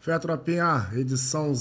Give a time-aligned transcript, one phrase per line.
[0.00, 1.52] Fé Tropinha, edição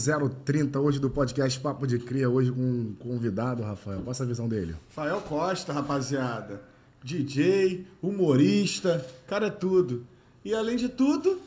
[0.46, 4.00] 030 hoje do podcast Papo de Cria, hoje com um convidado, Rafael.
[4.02, 4.76] Passa a visão dele.
[4.96, 6.62] Rafael Costa, rapaziada.
[7.04, 10.06] DJ, humorista, cara é tudo.
[10.44, 11.38] E além de tudo,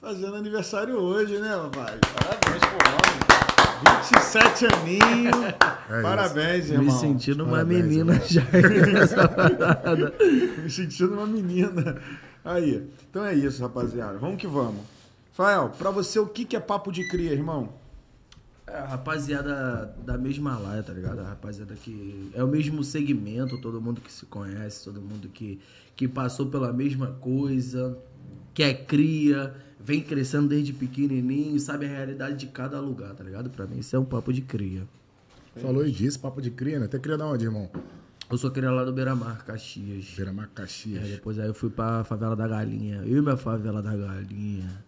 [0.00, 1.98] fazendo aniversário hoje, né, papai?
[2.14, 4.00] Parabéns pro homem.
[4.02, 5.36] 27 aninhos.
[5.90, 7.00] É Parabéns, Me irmão.
[7.00, 8.28] sentindo uma Parabéns, menina irmão.
[8.28, 8.42] já.
[10.62, 12.00] Me sentindo uma menina.
[12.44, 14.16] Aí, então é isso, rapaziada.
[14.18, 14.82] Vamos que vamos.
[15.40, 17.70] Rafael, pra você, o que que é papo de cria, irmão?
[18.66, 21.20] É, a rapaziada da mesma laia, tá ligado?
[21.20, 25.58] A rapaziada que é o mesmo segmento, todo mundo que se conhece, todo mundo que,
[25.96, 27.96] que passou pela mesma coisa,
[28.52, 33.48] que é cria, vem crescendo desde pequenininho, sabe a realidade de cada lugar, tá ligado?
[33.48, 34.86] Pra mim isso é um papo de cria.
[35.56, 36.84] Falou e disse, Papo de Cria, né?
[36.84, 37.68] Até cria da onde, irmão?
[38.30, 40.14] Eu sou cria lá do Beira-Mar, Caxias.
[40.16, 41.08] Beira-Mar É, Caxias.
[41.08, 43.02] depois aí eu fui pra favela da Galinha.
[43.04, 44.84] Eu e minha favela da Galinha.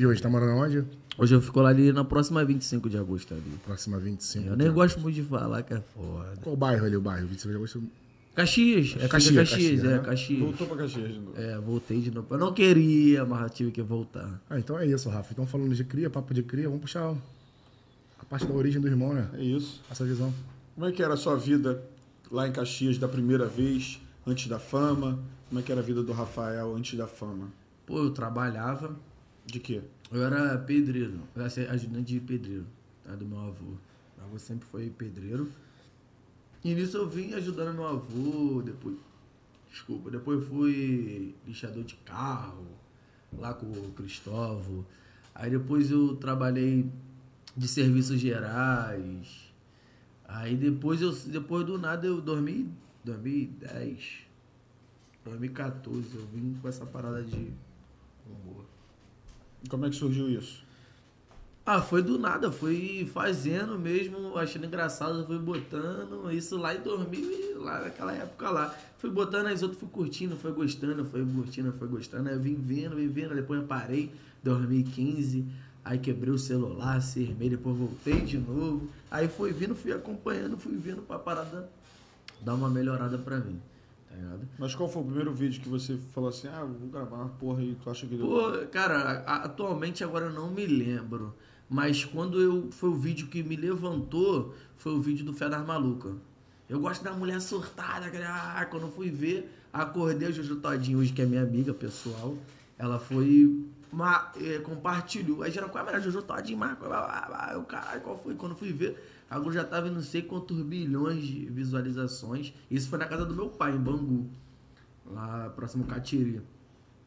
[0.00, 0.82] E hoje tá morando onde?
[1.18, 3.42] Hoje eu fico lá ali na próxima 25 de agosto ali.
[3.62, 4.48] Próxima 25.
[4.48, 6.38] Eu nem gosto muito de falar que é foda.
[6.40, 7.26] Qual bairro ali, o bairro?
[7.26, 7.82] 25 de agosto?
[8.34, 9.98] Caxias, é Caxias, Caxias, Caxias, Caxias, é né?
[9.98, 10.40] Caxias.
[10.40, 11.38] Voltou pra Caxias de novo.
[11.38, 12.26] É, voltei de novo.
[12.30, 14.40] Eu não queria, mas tive que voltar.
[14.48, 15.34] Ah, então é isso, Rafa.
[15.34, 17.14] Então falando de cria, Papo de Cria, vamos puxar
[18.18, 19.28] a parte da origem do irmão, né?
[19.34, 19.82] É isso.
[19.90, 20.32] Essa visão.
[20.74, 21.84] Como é que era a sua vida
[22.32, 25.18] lá em Caxias da primeira vez, antes da fama?
[25.50, 27.48] Como é que era a vida do Rafael antes da fama?
[27.84, 28.96] Pô, eu trabalhava,
[29.50, 29.82] De quê?
[30.12, 32.66] eu era pedreiro, eu era ajudante de pedreiro,
[33.04, 33.16] tá?
[33.16, 33.74] Do meu avô.
[34.16, 35.50] Meu avô sempre foi pedreiro.
[36.62, 38.96] E nisso eu vim ajudando meu avô, depois.
[39.68, 42.64] Desculpa, depois fui lixador de carro,
[43.36, 44.86] lá com o Cristóvão.
[45.34, 46.88] Aí depois eu trabalhei
[47.56, 49.52] de serviços gerais.
[50.26, 52.72] Aí depois eu depois do nada eu dormi
[53.04, 54.26] 2010,
[55.24, 57.52] 2014 eu vim com essa parada de
[58.26, 58.69] humor.
[59.68, 60.62] Como é que surgiu isso?
[61.64, 67.30] Ah, foi do nada, fui fazendo mesmo, achando engraçado, fui botando isso lá em 2000,
[67.30, 68.74] e lá naquela época lá.
[68.98, 72.28] Fui botando, as outras fui curtindo, foi gostando, foi curtindo, foi gostando.
[72.28, 74.10] Aí eu vim vendo, vim vendo, depois eu parei,
[74.42, 75.44] 2015,
[75.84, 78.88] aí quebrei o celular, cermei, depois voltei de novo.
[79.10, 81.68] Aí fui vindo, fui acompanhando, fui vendo pra parada
[82.40, 83.60] dar uma melhorada pra mim,
[84.10, 84.48] tá ligado?
[84.58, 87.62] Mas qual foi o primeiro vídeo que você falou assim, ah, vou gravar uma porra
[87.62, 88.18] e tu acha que...
[88.18, 91.34] Pô, cara, a- atualmente agora eu não me lembro.
[91.72, 92.68] Mas quando eu.
[92.72, 96.12] Foi o vídeo que me levantou, foi o vídeo do Fé das Maluca.
[96.68, 98.54] Eu gosto da mulher surtada, cara.
[98.60, 102.36] Ah, quando eu fui ver, acordei a Jojo Todinho, hoje que é minha amiga pessoal.
[102.76, 103.64] Ela foi.
[104.40, 105.44] eh, compartilhou.
[105.44, 106.84] Aí geral, qual era Jojo Todinho, Marco?
[106.88, 107.50] blá, blá, blá.
[107.54, 108.34] Eu, caralho, qual foi?
[108.34, 112.52] Quando eu fui ver, agora já tava em não sei quantos bilhões de visualizações.
[112.70, 114.28] Isso foi na casa do meu pai, em Bangu.
[115.06, 116.42] Lá próximo Catiri.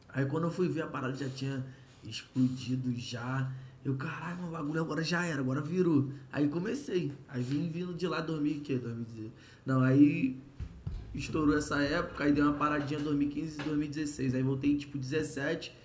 [0.08, 1.64] Aí quando eu fui ver a parada já tinha
[2.02, 3.52] explodido já.
[3.84, 6.10] Eu, caralho, o bagulho agora já era, agora virou.
[6.32, 7.12] Aí comecei.
[7.28, 9.30] Aí vim vindo de lá 2000, que 2016.
[9.66, 10.40] Não, aí
[11.14, 14.34] estourou essa época, aí deu uma paradinha 2015 e 2016.
[14.34, 15.83] Aí voltei tipo 17.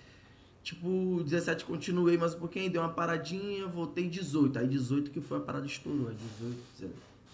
[0.62, 4.58] Tipo, 17 continuei mais um pouquinho, deu uma paradinha, voltei 18.
[4.58, 6.08] Aí 18 que foi a parada estourou.
[6.08, 6.58] Aí 18,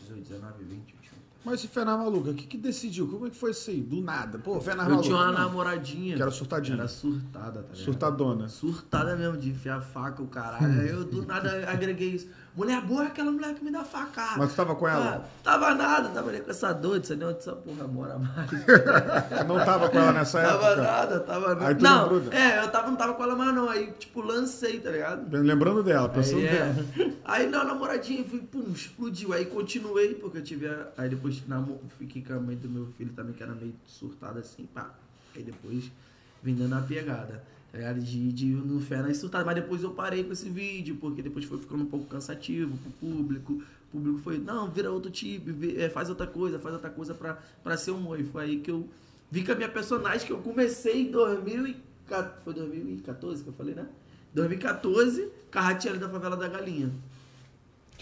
[0.07, 0.97] 18, 19, 20, 21.
[1.45, 3.07] Mas esse Fé na Maluca, o que que decidiu?
[3.07, 3.81] Como é que foi isso aí?
[3.81, 4.37] Do nada.
[4.39, 5.05] Pô, Fé na Eu Maluca.
[5.05, 5.33] tinha uma não.
[5.33, 6.17] namoradinha.
[6.17, 6.77] Que era surtadinha.
[6.77, 7.85] Era surtada, tá ligado?
[7.85, 8.49] Surtadona.
[8.49, 10.81] Surtada mesmo, de enfiar faca, o caralho.
[10.81, 12.29] Aí eu do nada agreguei isso.
[12.57, 14.39] Mulher boa é aquela mulher que me dá facada.
[14.39, 15.27] Mas tu tava com ela?
[15.27, 18.51] Ah, tava nada, tava ali com essa doida, sei nem onde essa porra mora mais.
[19.47, 20.83] Não tava com ela nessa tava época?
[20.83, 21.67] nada, tava nada.
[21.69, 22.35] Aí tu não, lembrou dela?
[22.35, 23.69] é, eu tava, não tava com ela mais não.
[23.69, 25.37] Aí, tipo, lancei, tá ligado?
[25.37, 26.75] Lembrando dela, pensando Aí, dela.
[26.99, 27.13] é.
[27.27, 29.35] aí na namoradinha, fui, pum, explodiu.
[29.35, 30.67] Aí continuei, porque eu tive.
[30.67, 33.75] a- Aí depois namo- fiquei com a mãe do meu filho também, que era meio
[33.85, 34.89] surtada assim, pá.
[35.35, 35.91] Aí depois
[36.43, 37.43] vim dando a pegada.
[37.77, 38.01] Tá ligado?
[38.01, 39.45] De, de ir no fé surtadas.
[39.47, 42.91] Mas depois eu parei com esse vídeo, porque depois foi ficando um pouco cansativo pro
[42.93, 43.53] público.
[43.93, 47.35] O público foi, não, vira outro tipo, vê- faz outra coisa, faz outra coisa pra,
[47.63, 48.19] pra ser humor.
[48.19, 48.89] E foi aí que eu
[49.31, 52.43] vi com a minha personagem, que eu comecei em 2014.
[52.43, 53.87] Foi 2014 que eu falei, né?
[54.35, 56.91] 2014, Carratinha da Favela da Galinha.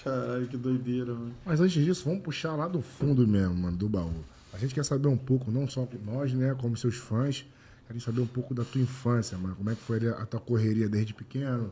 [0.02, 1.34] Caralho, que doideira, mano.
[1.44, 4.12] Mas antes disso, vamos puxar lá do fundo mesmo, mano, do baú.
[4.52, 7.44] A gente quer saber um pouco, não só nós, né, como seus fãs,
[7.86, 9.54] querem saber um pouco da tua infância, mano.
[9.56, 11.70] Como é que foi a tua correria desde pequeno?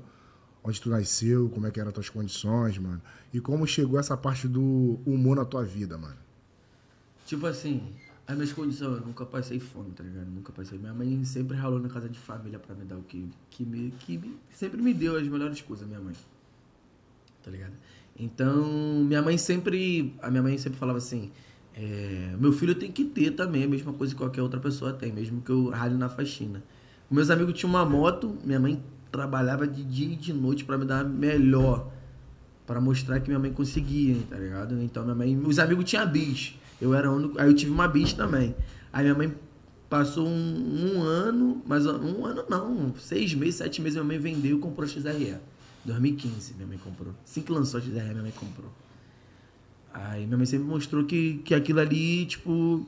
[0.65, 1.49] Onde tu nasceu?
[1.51, 3.01] Como é que eram as tuas condições, mano?
[3.33, 6.17] E como chegou essa parte do humor na tua vida, mano?
[7.27, 7.83] Tipo assim,
[8.27, 10.27] as minhas condições, eu nunca passei fome, tá ligado?
[10.27, 10.79] Nunca passei.
[10.79, 13.91] Minha mãe sempre ralou na casa de família pra me dar o que, que, me,
[14.01, 16.15] que me- sempre me deu as melhores coisas, minha mãe.
[17.43, 17.73] Tá ligado?
[18.17, 20.15] Então, minha mãe sempre.
[20.23, 21.33] A minha mãe sempre falava assim:
[21.75, 25.13] é, meu filho tem que ter também a mesma coisa que qualquer outra pessoa tem,
[25.13, 26.63] mesmo que eu rale na faxina.
[27.11, 30.85] Meus amigos tinham uma moto, minha mãe trabalhava de dia e de noite pra me
[30.85, 31.91] dar melhor.
[32.67, 34.81] Pra mostrar que minha mãe conseguia, tá ligado?
[34.83, 35.37] Então minha mãe.
[35.45, 36.55] Os amigos tinham bis.
[36.81, 37.39] Eu era único.
[37.39, 38.55] Aí eu tive uma bis também.
[38.93, 39.35] Aí minha mãe
[39.91, 44.57] passou um, um ano, mas um ano não, seis meses, sete meses, minha mãe vendeu
[44.57, 45.37] e comprou a XRE.
[45.85, 47.13] 2015 minha mãe comprou.
[47.23, 48.73] Assim que lançou a XRE, minha mãe comprou.
[49.93, 52.87] Aí minha mãe sempre mostrou que, que aquilo ali, tipo,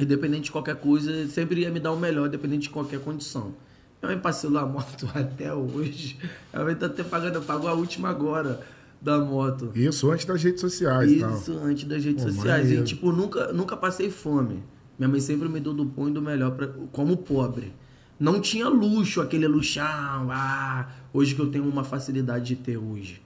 [0.00, 3.54] independente de qualquer coisa, sempre ia me dar o melhor, independente de qualquer condição.
[4.02, 6.18] Minha mãe parcelou a moto até hoje.
[6.52, 8.60] Minha mãe tá até pagando, pagou a última agora
[9.00, 9.70] da moto.
[9.74, 11.34] Isso antes das redes sociais tal.
[11.34, 12.62] Isso, antes das redes Pô, sociais.
[12.64, 12.82] maneiro.
[12.82, 14.62] E, tipo, nunca, nunca passei fome.
[14.98, 17.72] Minha mãe sempre me deu do bom e do melhor pra, como pobre.
[18.18, 19.84] Não tinha luxo, aquele luxão,
[20.30, 23.20] ah, hoje que eu tenho uma facilidade de ter hoje.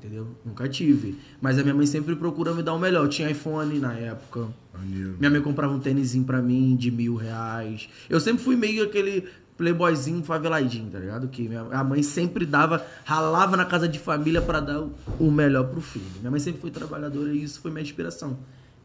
[0.00, 0.28] Entendeu?
[0.46, 1.18] Nunca tive.
[1.42, 3.04] Mas a minha mãe sempre procura me dar o melhor.
[3.04, 4.48] Eu tinha iPhone na época.
[4.72, 5.16] Maneiro.
[5.18, 7.86] Minha mãe comprava um tênisinho pra mim de mil reais.
[8.08, 11.28] Eu sempre fui meio aquele playboyzinho faveladinho, tá ligado?
[11.28, 15.30] Que minha, a mãe sempre dava, ralava na casa de família pra dar o, o
[15.30, 16.06] melhor pro filho.
[16.20, 18.38] Minha mãe sempre foi trabalhadora e isso foi minha inspiração.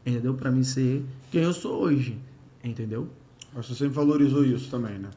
[0.04, 0.34] Entendeu?
[0.34, 2.18] Pra mim ser quem eu sou hoje.
[2.62, 3.08] Entendeu?
[3.54, 5.08] Você sempre valorizou isso também, né?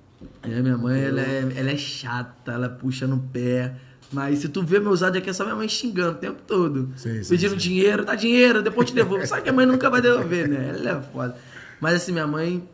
[0.44, 3.76] É, minha mãe, ela é, ela é chata, ela puxa no pé.
[4.12, 6.90] Mas se tu vê meus áudios aqui, é só minha mãe xingando o tempo todo.
[6.96, 7.58] Sim, sim, Pedindo sim.
[7.58, 9.26] dinheiro, dá dinheiro, depois te devolvo.
[9.28, 10.74] Sabe que a mãe nunca vai devolver, né?
[10.76, 11.36] Ela é foda.
[11.80, 12.68] Mas assim, minha mãe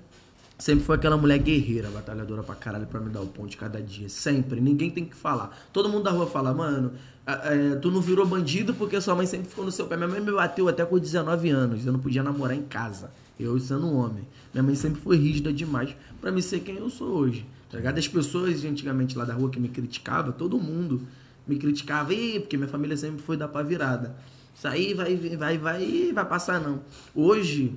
[0.57, 3.81] sempre foi aquela mulher guerreira, batalhadora pra caralho, pra me dar o pão de cada
[3.81, 4.07] dia.
[4.07, 4.61] Sempre.
[4.61, 5.55] Ninguém tem que falar.
[5.73, 6.93] Todo mundo da rua fala, mano,
[7.25, 9.97] é, tu não virou bandido porque sua mãe sempre ficou no seu pé.
[9.97, 11.85] Minha mãe me bateu até com 19 anos.
[11.85, 13.11] Eu não podia namorar em casa.
[13.37, 14.25] Eu sendo um homem.
[14.53, 17.45] Minha mãe sempre foi rígida demais pra me ser quem eu sou hoje.
[17.69, 17.97] Tá ligado?
[17.97, 21.01] As pessoas antigamente lá da rua que me criticavam, todo mundo
[21.47, 24.15] me criticava, Ih, porque minha família sempre foi dar pra virada.
[24.55, 26.81] Isso aí vai, vai, vai, vai passar não.
[27.13, 27.73] Hoje,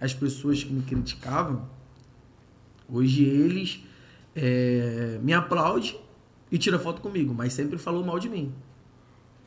[0.00, 1.68] as pessoas que me criticavam,
[2.88, 3.80] hoje eles
[4.34, 5.96] é, me aplaudem
[6.50, 8.52] e tiram foto comigo, mas sempre falou mal de mim.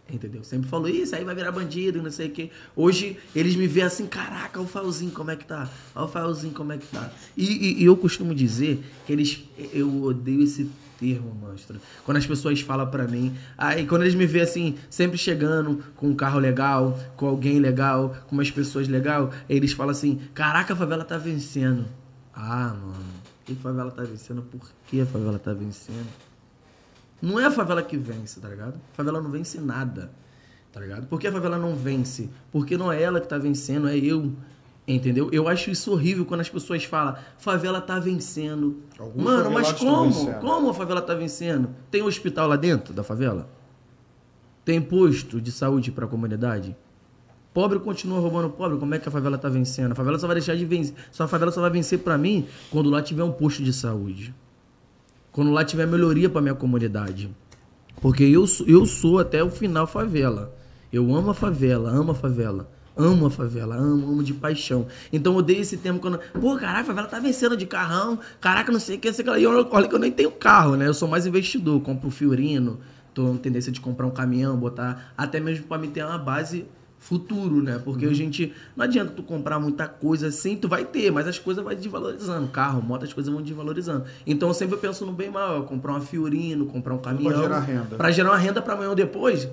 [0.09, 0.41] Entendeu?
[0.41, 2.49] Sempre falou, isso aí vai virar bandido, não sei o quê.
[2.73, 5.69] Hoje eles me veem assim, caraca, o Faelzinho, como é que tá?
[5.93, 7.11] Olha o Faelzinho, como é que tá?
[7.35, 9.43] E, e- e eu costumo dizer que eles.
[9.73, 11.79] Eu odeio esse termo, monstro.
[12.03, 13.35] Quando as pessoas falam pra mim.
[13.57, 18.15] Aí quando eles me veem assim, sempre chegando com um carro legal, com alguém legal,
[18.27, 21.85] com umas pessoas legal, eles falam assim, caraca, a favela tá vencendo.
[22.33, 23.05] Ah, mano,
[23.45, 24.41] que favela tá vencendo?
[24.43, 26.07] Por que a favela tá vencendo?
[27.21, 28.75] Não é a favela que vence, tá ligado?
[28.93, 30.11] A favela não vence nada,
[30.71, 31.07] tá ligado?
[31.07, 32.29] Por que a favela não vence?
[32.51, 34.33] Porque não é ela que tá vencendo, é eu.
[34.87, 35.29] Entendeu?
[35.33, 38.77] Eu acho isso horrível quando as pessoas falam, favela tá vencendo.
[38.97, 40.33] Alguns Mano, mas como?
[40.39, 41.69] Como a favela tá vencendo?
[41.91, 43.49] Tem hospital lá dentro da favela?
[44.63, 46.75] Tem posto de saúde pra comunidade?
[47.53, 49.91] Pobre continua roubando pobre, como é que a favela tá vencendo?
[49.91, 50.93] A favela só vai deixar de vencer.
[51.11, 54.33] Só a favela só vai vencer pra mim quando lá tiver um posto de saúde.
[55.33, 57.29] Quando lá tiver melhoria pra minha comunidade.
[57.99, 60.53] Porque eu, sou- eu sou até o final favela.
[60.93, 62.69] Eu amo a favela, amo a favela.
[62.97, 64.87] Amo a favela, amo, amo de paixão.
[65.13, 66.19] Então eu odeio esse termo quando.
[66.39, 68.19] Pô, caraca, a favela tá vencendo de carrão.
[68.41, 69.39] Caraca, não sei o que, sei o que.
[69.39, 70.87] E olha que eu nem tenho carro, né?
[70.87, 71.79] Eu sou mais investidor.
[71.81, 72.79] Compro Fiorino,
[73.13, 75.13] tô com tendência de comprar um caminhão, botar.
[75.17, 76.65] Até mesmo pra me ter uma base
[76.99, 77.79] futuro, né?
[77.83, 78.53] Porque a gente.
[78.75, 82.47] Não adianta tu comprar muita coisa assim, tu vai ter, mas as coisas vão desvalorizando.
[82.47, 84.05] Carro, moto, as coisas vão desvalorizando.
[84.25, 87.41] Então eu sempre penso no bem maior, comprar uma Fiorino, comprar um caminhão.
[87.43, 87.95] gerar renda.
[87.95, 89.47] Pra gerar uma renda pra amanhã ou depois.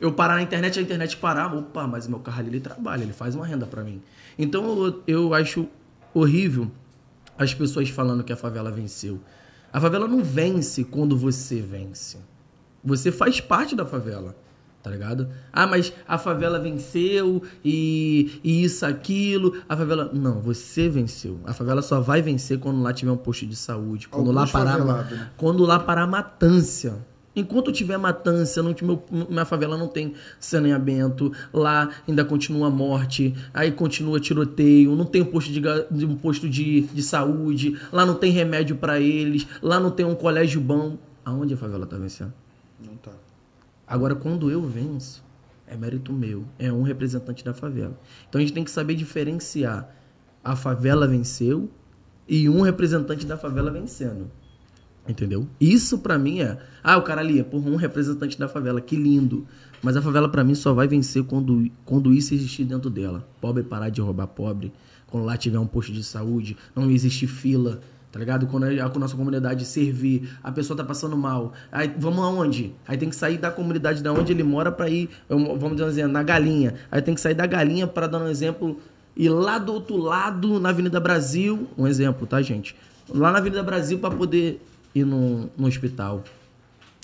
[0.00, 3.12] Eu parar na internet, a internet parar, opa, mas meu carro ali ele trabalha, ele
[3.12, 4.02] faz uma renda pra mim.
[4.38, 5.66] Então eu, eu acho
[6.12, 6.70] horrível
[7.38, 9.20] as pessoas falando que a favela venceu.
[9.72, 12.18] A favela não vence quando você vence.
[12.84, 14.34] Você faz parte da favela,
[14.82, 15.28] tá ligado?
[15.52, 19.54] Ah, mas a favela venceu e, e isso, aquilo.
[19.68, 20.10] A favela.
[20.14, 21.40] Não, você venceu.
[21.44, 24.08] A favela só vai vencer quando lá tiver um posto de saúde.
[24.08, 24.78] Quando lá parar.
[24.84, 25.30] né?
[25.36, 26.94] Quando lá parar matância.
[27.36, 33.34] Enquanto tiver matância, não, meu, minha favela não tem saneamento, lá ainda continua a morte,
[33.52, 38.14] aí continua tiroteio, não tem um posto de, um posto de, de saúde, lá não
[38.14, 40.96] tem remédio pra eles, lá não tem um colégio bom.
[41.22, 42.32] Aonde a favela tá vencendo?
[42.82, 43.12] Não tá.
[43.86, 45.22] Agora, quando eu venço,
[45.66, 47.98] é mérito meu, é um representante da favela.
[48.28, 49.94] Então a gente tem que saber diferenciar
[50.42, 51.68] a favela venceu
[52.28, 54.30] e um representante da favela vencendo.
[55.08, 55.46] Entendeu?
[55.60, 56.58] Isso pra mim é.
[56.82, 59.46] Ah, o cara ali é por um representante da favela, que lindo.
[59.82, 63.26] Mas a favela pra mim só vai vencer quando, quando isso existir dentro dela.
[63.40, 64.72] Pobre parar de roubar pobre.
[65.06, 67.80] Quando lá tiver um posto de saúde, não existir fila.
[68.10, 68.46] Tá ligado?
[68.46, 71.52] Quando a, a nossa comunidade servir, a pessoa tá passando mal.
[71.70, 72.72] Aí vamos aonde?
[72.88, 76.22] Aí tem que sair da comunidade da onde ele mora pra ir, vamos dizer, na
[76.22, 76.74] galinha.
[76.90, 78.80] Aí tem que sair da galinha para dar um exemplo
[79.16, 82.76] e lá do outro lado, na Avenida Brasil, um exemplo, tá, gente?
[83.08, 84.60] Lá na Avenida Brasil para poder
[85.00, 86.24] ir no, no hospital.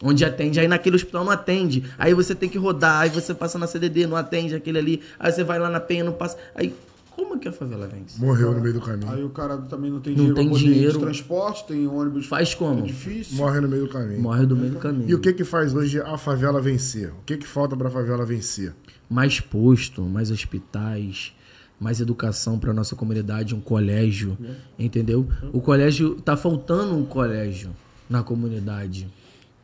[0.03, 1.85] Onde atende, aí naquele hospital não atende.
[1.97, 5.01] Aí você tem que rodar, aí você passa na CDD, não atende aquele ali.
[5.19, 6.37] Aí você vai lá na penha, não passa.
[6.57, 6.75] Aí,
[7.15, 8.19] como que a favela vence?
[8.21, 9.13] Morreu no meio do caminho.
[9.13, 10.93] Aí o cara também não tem Não dinheiro tem pra poder ir dinheiro.
[10.95, 12.27] de transporte, tem ônibus.
[12.27, 12.81] Faz como?
[12.81, 13.37] É difícil.
[13.37, 14.21] Morre no meio do caminho.
[14.21, 15.09] Morre do meio do caminho.
[15.09, 17.11] E o que que faz hoje a favela vencer?
[17.11, 18.73] O que que falta pra favela vencer?
[19.09, 21.35] mais posto, mais hospitais,
[21.79, 24.39] mais educação para nossa comunidade, um colégio,
[24.79, 25.29] entendeu?
[25.53, 27.71] O colégio tá faltando um colégio
[28.13, 29.09] na comunidade,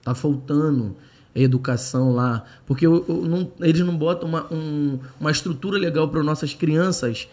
[0.02, 0.96] tá faltando
[1.34, 6.22] educação lá, porque o- o- não- eles não botam uma, um- uma estrutura legal para
[6.22, 7.28] nossas crianças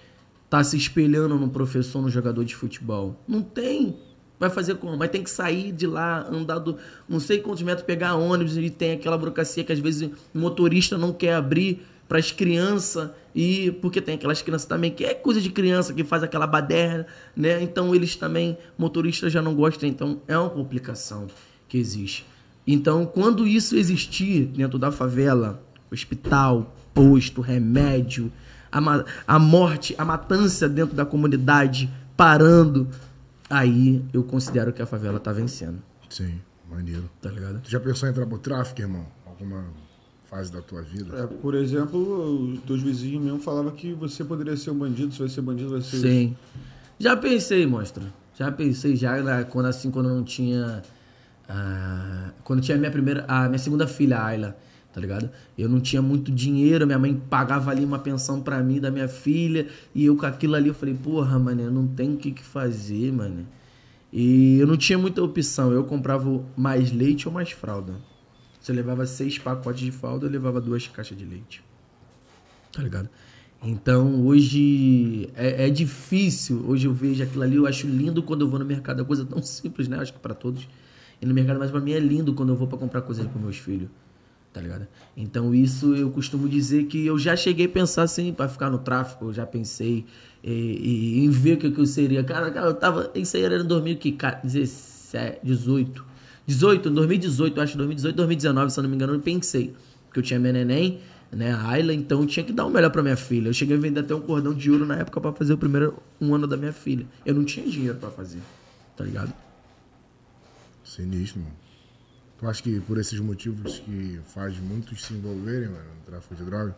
[0.49, 3.15] tá se espelhando no professor, no jogador de futebol.
[3.27, 3.95] Não tem.
[4.39, 4.97] Vai fazer como?
[4.97, 6.77] Vai ter que sair de lá, andar do
[7.09, 10.97] não sei quantos metros, pegar ônibus e tem aquela burocracia que às vezes o motorista
[10.97, 15.41] não quer abrir para as crianças e porque tem aquelas crianças também que é coisa
[15.41, 17.61] de criança que faz aquela baderna, né?
[17.61, 21.27] Então eles também motoristas já não gostam, então é uma complicação
[21.67, 22.25] que existe.
[22.67, 28.31] Então, quando isso existir dentro da favela, hospital, posto, remédio,
[28.71, 28.79] a,
[29.27, 32.87] a morte, a matança dentro da comunidade parando,
[33.49, 37.09] aí eu considero que a favela tá vencendo, Sim, maneiro.
[37.21, 37.61] tá ligado?
[37.61, 39.05] Tu já pensou em entrar pro tráfico, irmão?
[39.25, 39.65] Alguma
[40.35, 41.17] fase da tua vida?
[41.17, 45.19] É, por exemplo, os teus vizinhos mesmo falavam que você poderia ser um bandido, se
[45.19, 45.97] vai ser bandido, vai ser.
[45.97, 46.35] Sim.
[46.99, 48.03] Já pensei, monstro.
[48.37, 50.83] Já pensei já na- quando assim quando eu não tinha
[51.47, 54.57] ah, quando tinha a minha primeira a minha segunda filha, a Ayla,
[54.93, 55.29] tá ligado?
[55.57, 59.07] Eu não tinha muito dinheiro, minha mãe pagava ali uma pensão pra mim da minha
[59.07, 62.31] filha e eu com aquilo ali eu falei, porra, mano, eu não tenho o que,
[62.31, 63.45] que fazer, mano.
[64.11, 67.93] E eu não tinha muita opção, eu comprava mais leite ou mais fralda.
[68.65, 71.63] Você levava seis pacotes de fralda, eu levava duas caixas de leite.
[72.71, 73.07] Tá ligado?
[73.61, 76.65] Então hoje é, é difícil.
[76.67, 79.03] Hoje eu vejo aquilo ali, eu acho lindo quando eu vou no mercado.
[79.03, 79.99] É coisa tão simples, né?
[79.99, 80.67] Acho que pra todos.
[81.21, 83.39] E no mercado, mas pra mim é lindo quando eu vou pra comprar coisas pros
[83.39, 83.87] meus filhos.
[84.51, 84.87] Tá ligado?
[85.15, 88.79] Então isso eu costumo dizer que eu já cheguei a pensar assim, pra ficar no
[88.79, 90.07] tráfico, eu já pensei
[90.43, 92.23] eh, e- em ver o que, que eu seria.
[92.23, 93.11] Cara, cara, eu tava.
[93.13, 96.14] Isso aí era em 2017, 18.
[96.47, 99.75] 18, em 2018, eu acho 2018, 2019, se eu não me engano, eu pensei.
[100.05, 102.91] Porque eu tinha minha neném, né, a Ayla, então eu tinha que dar o melhor
[102.91, 103.49] pra minha filha.
[103.49, 105.97] Eu cheguei a vender até um cordão de ouro na época pra fazer o primeiro
[106.21, 107.05] um ano da minha filha.
[107.25, 108.39] Eu não tinha dinheiro pra fazer,
[108.95, 109.33] tá ligado?
[110.83, 111.53] Sinistro, mano.
[112.37, 116.43] Tu acha que por esses motivos que faz muitos se envolverem, mano, no tráfico de
[116.43, 116.75] droga?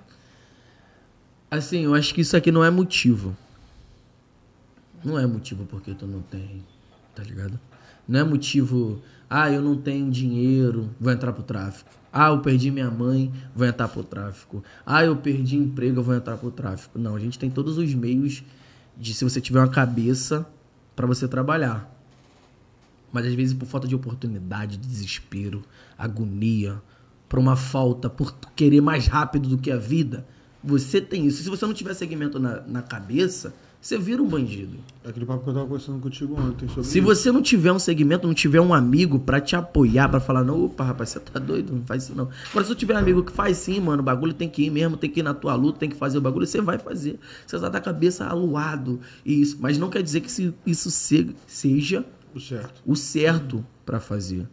[1.49, 3.35] Assim, eu acho que isso aqui não é motivo.
[5.03, 6.63] Não é motivo porque tu não tem,
[7.15, 7.59] tá ligado?
[8.07, 11.89] Não é motivo, ah, eu não tenho dinheiro, vou entrar pro tráfico.
[12.11, 14.63] Ah, eu perdi minha mãe, vou entrar pro tráfico.
[14.85, 16.97] Ah, eu perdi emprego, vou entrar pro tráfico.
[16.97, 18.43] Não, a gente tem todos os meios
[18.97, 20.47] de, se você tiver uma cabeça,
[20.95, 21.93] pra você trabalhar.
[23.13, 25.63] Mas às vezes por falta de oportunidade, desespero,
[25.97, 26.81] agonia,
[27.29, 30.25] por uma falta, por querer mais rápido do que a vida,
[30.63, 31.43] você tem isso.
[31.43, 33.53] Se você não tiver segmento na, na cabeça,
[33.87, 34.77] você vira um bandido.
[35.05, 37.07] É aquele papo que eu tava conversando contigo ontem sobre Se isso.
[37.07, 40.65] você não tiver um segmento, não tiver um amigo pra te apoiar, pra falar, não,
[40.65, 42.27] opa, rapaz, você tá doido, não faz isso não.
[42.51, 44.69] Agora, se eu tiver um amigo que faz sim, mano, o bagulho tem que ir
[44.69, 47.17] mesmo, tem que ir na tua luta, tem que fazer o bagulho, você vai fazer.
[47.45, 49.57] Você tá da cabeça aluado, e isso.
[49.61, 52.81] Mas não quer dizer que isso se- seja O certo.
[52.85, 54.45] o certo pra fazer.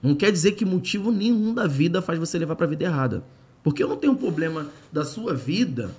[0.00, 3.24] Não quer dizer que motivo nenhum da vida faz você levar pra vida errada.
[3.62, 5.90] Porque eu não tenho um problema da sua vida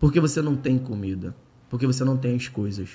[0.00, 1.34] porque você não tem comida,
[1.74, 2.88] porque você não tem as coisas.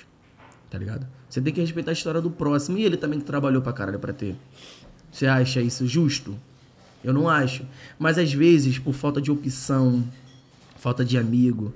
[0.70, 1.06] Tá ligado?
[1.28, 3.98] Você tem que respeitar a história do próximo e ele também que trabalhou pra caralho
[3.98, 4.34] pra ter.
[5.12, 6.34] Você acha isso justo?
[7.04, 7.62] Eu não acho.
[7.98, 10.02] Mas às vezes, por falta de opção,
[10.78, 11.74] falta de amigo,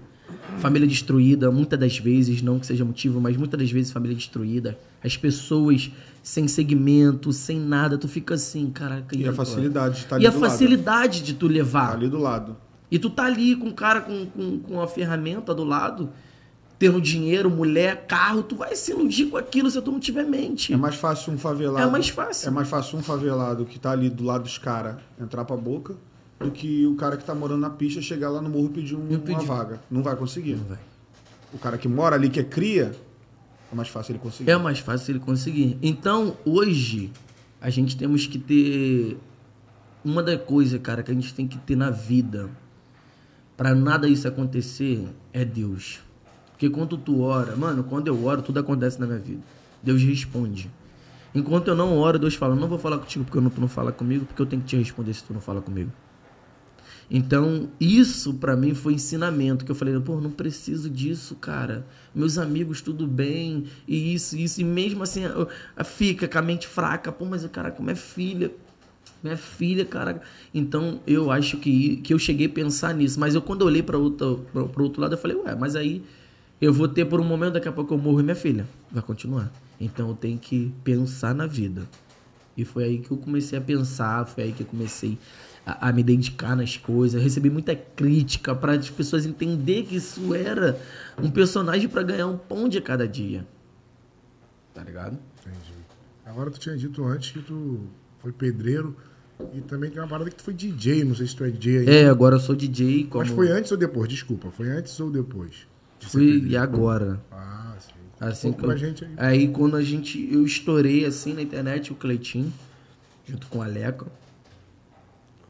[0.57, 4.79] família destruída, muitas das vezes, não que seja motivo, mas muitas das vezes família destruída,
[5.03, 5.91] as pessoas
[6.23, 9.15] sem segmento, sem nada, tu fica assim, caraca.
[9.15, 10.51] E a facilidade de tá ali E a do lado.
[10.51, 11.93] facilidade de tu Tá levar.
[11.97, 12.57] ali do lado.
[12.91, 16.09] E tu tá ali com um cara com, com, com a ferramenta do lado,
[16.79, 20.73] tendo dinheiro, mulher, carro, tu vai se iludir com aquilo se tu não tiver mente.
[20.73, 21.87] É mais fácil um favelado.
[21.89, 22.49] É mais fácil.
[22.49, 25.95] É mais fácil um favelado que tá ali do lado dos caras entrar pra boca
[26.41, 28.97] do que o cara que tá morando na pista chegar lá no morro e pedir
[28.97, 29.81] um- uma vaga.
[29.91, 30.57] Não vai conseguir.
[30.57, 30.79] Não vai.
[31.53, 32.93] O cara que mora ali, que é cria,
[33.73, 34.51] é mais fácil ele conseguir.
[34.51, 35.79] É mais fácil ele conseguir.
[35.81, 37.13] Então, hoje,
[37.61, 39.17] a gente temos que ter.
[40.05, 42.51] Uma das coisas, cara, que a gente tem que ter na vida,
[43.57, 46.01] pra nada isso acontecer, é Deus.
[46.65, 49.43] Porque quando tu ora, mano, quando eu oro, tudo acontece na minha vida.
[49.83, 50.71] Deus responde.
[51.35, 54.25] Enquanto eu não oro, Deus fala: Não vou falar contigo porque tu não fala comigo,
[54.25, 55.91] porque eu tenho que te responder se tu não fala comigo.
[57.11, 61.87] Então, isso pra mim foi ensinamento, que eu falei, pô, não preciso disso, cara.
[62.15, 65.21] Meus amigos, tudo bem, e isso, isso, e mesmo assim,
[65.85, 68.51] fica com a mente fraca, pô, mas cara, como é filha.
[69.23, 70.23] minha filha, caraca.
[70.55, 73.21] Então, eu acho que, que eu cheguei a pensar nisso.
[73.21, 76.03] Mas eu, quando eu olhei para outro, outro lado, eu falei, ué, mas aí
[76.61, 79.03] eu vou ter por um momento, daqui a pouco eu morro e minha filha vai
[79.03, 79.53] continuar.
[79.81, 81.87] Então, eu tenho que pensar na vida.
[82.57, 85.19] E foi aí que eu comecei a pensar, foi aí que eu comecei
[85.67, 87.15] a, a me dedicar nas coisas.
[87.19, 90.81] Eu recebi muita crítica para as pessoas entender que isso era
[91.21, 93.47] um personagem para ganhar um pão de cada dia.
[94.73, 95.19] Tá ligado?
[95.41, 95.75] Entendi.
[96.25, 97.81] Agora tu tinha dito antes que tu
[98.21, 98.97] foi pedreiro
[99.53, 101.79] e também tem uma parada que tu foi DJ, não sei se tu é DJ
[101.81, 101.93] ainda.
[101.93, 103.05] É, agora eu sou DJ.
[103.05, 103.25] Como...
[103.25, 104.09] Mas foi antes ou depois?
[104.09, 105.67] Desculpa, foi antes ou depois?
[106.11, 107.21] Fui e agora.
[107.31, 107.93] Ah, sim.
[108.21, 109.11] Assim Um que eu- gente aí.
[109.17, 110.29] Aí quando a gente.
[110.33, 112.53] Eu estourei assim na internet o Cleitinho,
[113.27, 114.07] junto com o Aleco.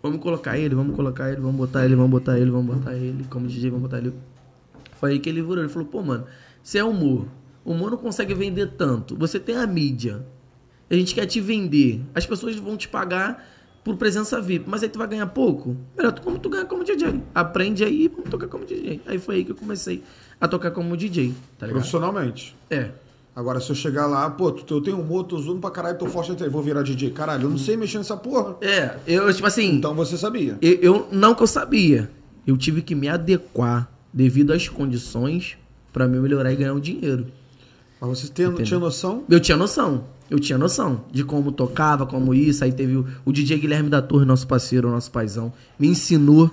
[0.03, 3.25] Vamos colocar ele, vamos colocar ele, vamos botar ele, vamos botar ele, vamos botar ele,
[3.31, 4.12] como DJ, vamos botar ele.
[5.01, 5.59] Foi aí que ele virou.
[5.61, 6.27] Ele falou, pô, mano,
[6.62, 7.27] você é humor.
[7.64, 9.17] O humor não consegue vender tanto.
[9.17, 10.25] Você tem a mídia.
[10.90, 12.03] A gente quer te vender.
[12.14, 13.49] As pessoas vão te pagar
[13.83, 15.75] por presença VIP, mas aí tu vai ganhar pouco.
[15.97, 17.23] Melhor tu como tu ganha como DJ.
[17.35, 19.01] Aprende aí e vamos tocar como DJ.
[19.07, 20.03] Aí foi aí que eu comecei
[20.40, 21.81] a tocar como DJ, tá ligado?
[21.81, 22.57] Profissionalmente.
[22.70, 22.90] É.
[23.37, 26.33] Agora, se eu chegar lá, pô, eu tenho humor, tô zoando pra caralho, tô forte,
[26.49, 27.11] vou virar DJ.
[27.11, 28.57] Caralho, eu não sei mexer nessa porra.
[28.61, 30.57] É, eu, tipo assim, Então você sabia.
[30.62, 32.09] eu, eu- não que eu sabia.
[32.47, 35.57] Eu tive que me adequar devido às condições
[35.92, 37.27] pra me melhorar e ganhar um dinheiro.
[38.01, 39.25] Mas você tem, tinha noção?
[39.29, 40.05] Eu tinha noção.
[40.31, 42.62] Eu tinha noção de como tocava, como isso.
[42.62, 46.51] Aí teve o, o DJ Guilherme da Torre, nosso parceiro, nosso paizão, me ensinou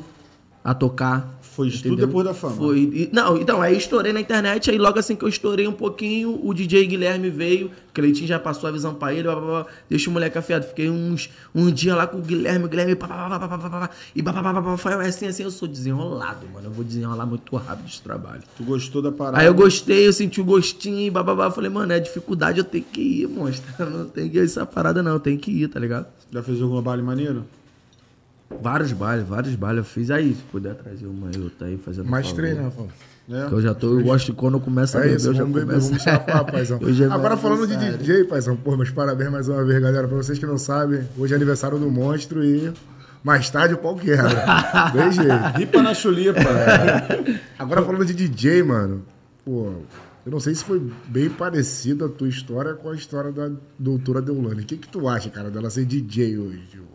[0.63, 1.39] a tocar.
[1.53, 2.55] Foi isso tudo depois da fama.
[2.55, 2.79] Foi.
[2.79, 5.73] e- não, então, aí eu estourei na internet, aí logo assim que eu estourei um
[5.73, 9.45] pouquinho, o DJ Guilherme veio, o Cleitinho já passou a visão pra ele, blá, blá,
[9.45, 10.65] blá, deixa o moleque afiado.
[10.65, 13.57] Fiquei uns um dia lá com o Guilherme, o Guilherme, pá, pá, pá, pá, pá,
[13.57, 16.67] pá, pá, e pá, pá, pá, pá, pá, foi assim, assim, eu sou desenrolado, mano.
[16.67, 18.43] Eu vou desenrolar muito rápido esse trabalho.
[18.55, 19.39] Tu gostou da parada?
[19.39, 21.47] Aí eu gostei, eu senti o gostinho, e bababá.
[21.47, 23.69] Eu falei, mano, é dificuldade, eu tenho que ir, monstro.
[23.89, 26.05] Não tem que ir essa parada, não, tenho que ir, tá ligado?
[26.31, 27.43] Já fez algum baile maneiro?
[28.61, 30.09] Vários bailes, vários bailes eu fiz.
[30.11, 32.41] Aí, se puder trazer uma outra aí, fazendo Mais favor.
[32.41, 32.83] três, né, Rafa?
[33.29, 33.47] É.
[33.47, 35.33] Que eu já tô, eu gosto de quando eu começo a É beber, isso, eu
[35.33, 35.87] já beber, começo.
[35.87, 36.79] vamos chapar, paizão.
[36.81, 37.75] É meu Agora falando de.
[37.97, 40.07] DJ, paizão, pô, meus parabéns mais uma vez, galera.
[40.07, 42.73] Pra vocês que não sabem, hoje é aniversário do monstro e
[43.23, 44.27] mais tarde o pau quebra.
[44.91, 45.57] Bem jeito.
[45.57, 46.39] Ripa na chulipa.
[47.57, 49.03] Agora falando de DJ, mano,
[49.45, 49.71] pô,
[50.25, 54.21] eu não sei se foi bem parecida a tua história com a história da doutora
[54.21, 54.61] Deulane.
[54.61, 56.61] O que que tu acha, cara, dela ser DJ hoje?
[56.69, 56.90] tipo?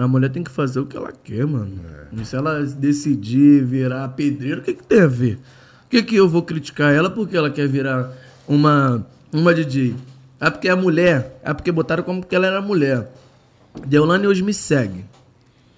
[0.00, 1.78] A mulher tem que fazer o que ela quer, mano.
[2.10, 5.38] E se ela decidir virar pedreiro, o que, que tem a ver?
[5.84, 8.10] O que, que eu vou criticar ela porque ela quer virar
[8.48, 9.94] uma, uma DJ?
[10.40, 11.38] É porque é mulher.
[11.44, 13.12] É porque botaram como que ela era mulher.
[13.86, 15.04] Deolane hoje me segue.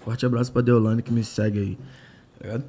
[0.05, 1.77] Forte abraço pra Deolane que me segue aí.
[2.41, 2.63] Ligado?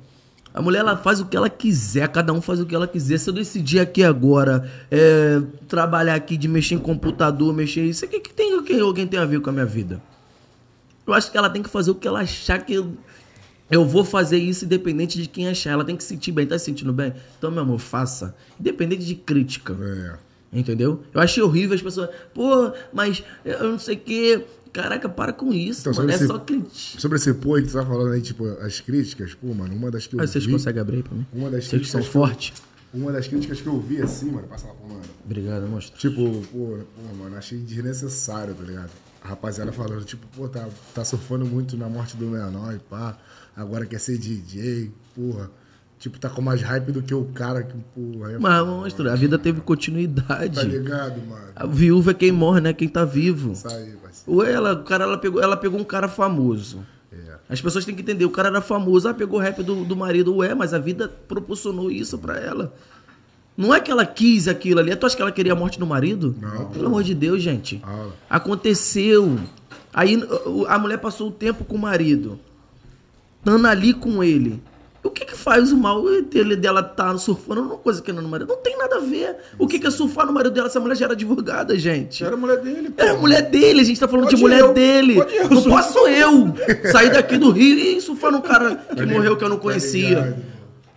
[0.53, 3.19] A mulher ela faz o que ela quiser, cada um faz o que ela quiser.
[3.19, 8.09] Se eu decidir aqui agora é, trabalhar aqui de mexer em computador, mexer isso, o
[8.09, 10.03] que, que tem, que alguém tem a ver com a minha vida?
[11.07, 12.93] Eu acho que ela tem que fazer o que ela achar que eu,
[13.71, 15.71] eu vou fazer isso independente de quem achar.
[15.71, 16.47] Ela tem que se sentir bem.
[16.47, 17.13] Tá se sentindo bem?
[17.39, 18.35] Então, meu amor, faça.
[18.59, 19.77] Independente de crítica.
[19.81, 20.59] É.
[20.59, 21.03] Entendeu?
[21.13, 22.09] Eu achei horrível as pessoas.
[22.33, 24.45] Pô, mas eu não sei o quê.
[24.73, 26.11] Caraca, para com isso, Então, mano.
[26.11, 27.01] É esse- só crítica.
[27.01, 30.07] Sobre esse pô que tu tá falando aí, tipo, as críticas, pô, mano, uma das
[30.09, 30.51] que eu Ah, vocês vi...
[30.53, 31.25] conseguem abrir aí pra mim?
[31.33, 32.63] Uma das Vocês são críticas que eu- fortes.
[32.93, 35.01] Uma das críticas que eu vi assim, mano, passa lá pro mano.
[35.25, 35.97] Obrigado, monstro.
[35.99, 38.91] Tipo, pô, pô, mano, achei desnecessário, tá ligado?
[39.25, 43.17] A rapaziada falando, tipo, pô, tá, tá surfando muito na morte do menor e pá,
[43.57, 45.51] agora quer ser DJ, porra.
[45.99, 48.33] Tipo, tá com mais hype do que o cara que, porra.
[48.33, 50.63] é Mas, monstro, a vida teve Tá continuidade.
[50.67, 51.47] ligado, mano?
[51.57, 52.75] A viúva é quem morre, né?
[52.75, 53.53] Quem tá vivo.
[53.53, 54.31] Isso aí, parceiro.
[54.39, 56.85] Ou ela, o cara, ela pegou, ela pegou um cara famoso.
[57.11, 57.37] É.
[57.49, 59.97] As pessoas têm que entender, o cara era famoso, ah, pegou o rap do, do
[59.97, 62.75] marido, ué, mas a vida proporcionou isso pra ela.
[63.57, 64.95] Não é que ela quis aquilo ali.
[64.97, 66.35] Tu acha que ela queria a morte do marido?
[66.41, 66.67] Não.
[66.71, 67.79] Pelo amor de Deus, gente.
[67.79, 68.13] Fala.
[68.29, 69.39] Aconteceu.
[69.93, 70.21] Aí
[70.69, 72.39] a mulher passou o tempo com o marido.
[73.39, 74.61] Estando ali com ele.
[75.05, 78.23] O que que faz o mal dele, dela estar surfando numa coisa que não é
[78.23, 78.49] no marido?
[78.49, 79.37] Não tem nada a ver.
[79.59, 80.67] O que que é surfar no marido dela?
[80.67, 82.25] Essa mulher já era advogada, gente.
[82.25, 83.03] Era mulher dele, pô.
[83.05, 85.19] É a mulher dele, a gente tá falando Pode de mulher eu, dele.
[85.19, 86.55] eu, não posso eu
[86.91, 90.39] sair daqui do Rio e surfar num cara que morreu que eu não conhecia.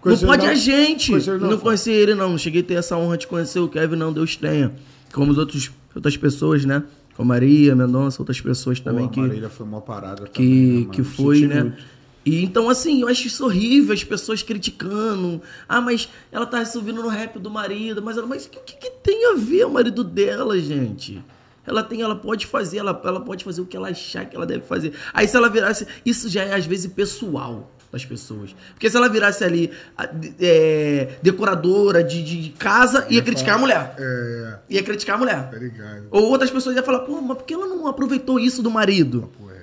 [0.10, 0.22] Ligado.
[0.22, 0.62] Não pode ele a não?
[0.62, 1.12] gente.
[1.12, 2.30] Conheceu ele não, não, conheci ele, não.
[2.30, 4.12] Não cheguei a ter essa honra de conhecer o Kevin, não.
[4.14, 4.74] Deus tenha.
[5.14, 6.84] Como as outros, outras pessoas, né?
[7.16, 10.32] Com a Maria, Mendonça, outras pessoas também Pô, que, a Marília foi uma parada que,
[10.32, 11.64] também, né, que foi, Senti né?
[11.64, 11.98] muito.
[12.28, 15.42] E então, assim, eu acho isso horrível, as pessoas criticando.
[15.68, 18.90] Ah, mas ela tá subindo no rap do marido, mas ela, mas o que, que
[19.02, 21.24] tem a ver o marido dela, gente?
[21.66, 24.46] Ela tem, ela pode fazer, ela, ela pode fazer o que ela achar que ela
[24.46, 24.92] deve fazer.
[25.14, 28.56] Aí se ela virasse, isso já é às vezes pessoal das pessoas.
[28.74, 33.96] Porque se ela virasse ali a- é, decoradora de, de casa, ia criticar a mulher.
[33.98, 35.50] É, Ia criticar a mulher.
[35.50, 36.08] tá ligado.
[36.12, 39.32] Ou outras pessoas iam falar, pô, mas por que ela não aproveitou isso do marido?
[39.40, 39.58] Pô, é.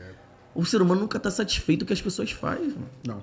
[0.55, 2.75] O ser humano nunca tá satisfeito com o que as pessoas fazem.
[3.07, 3.23] Não.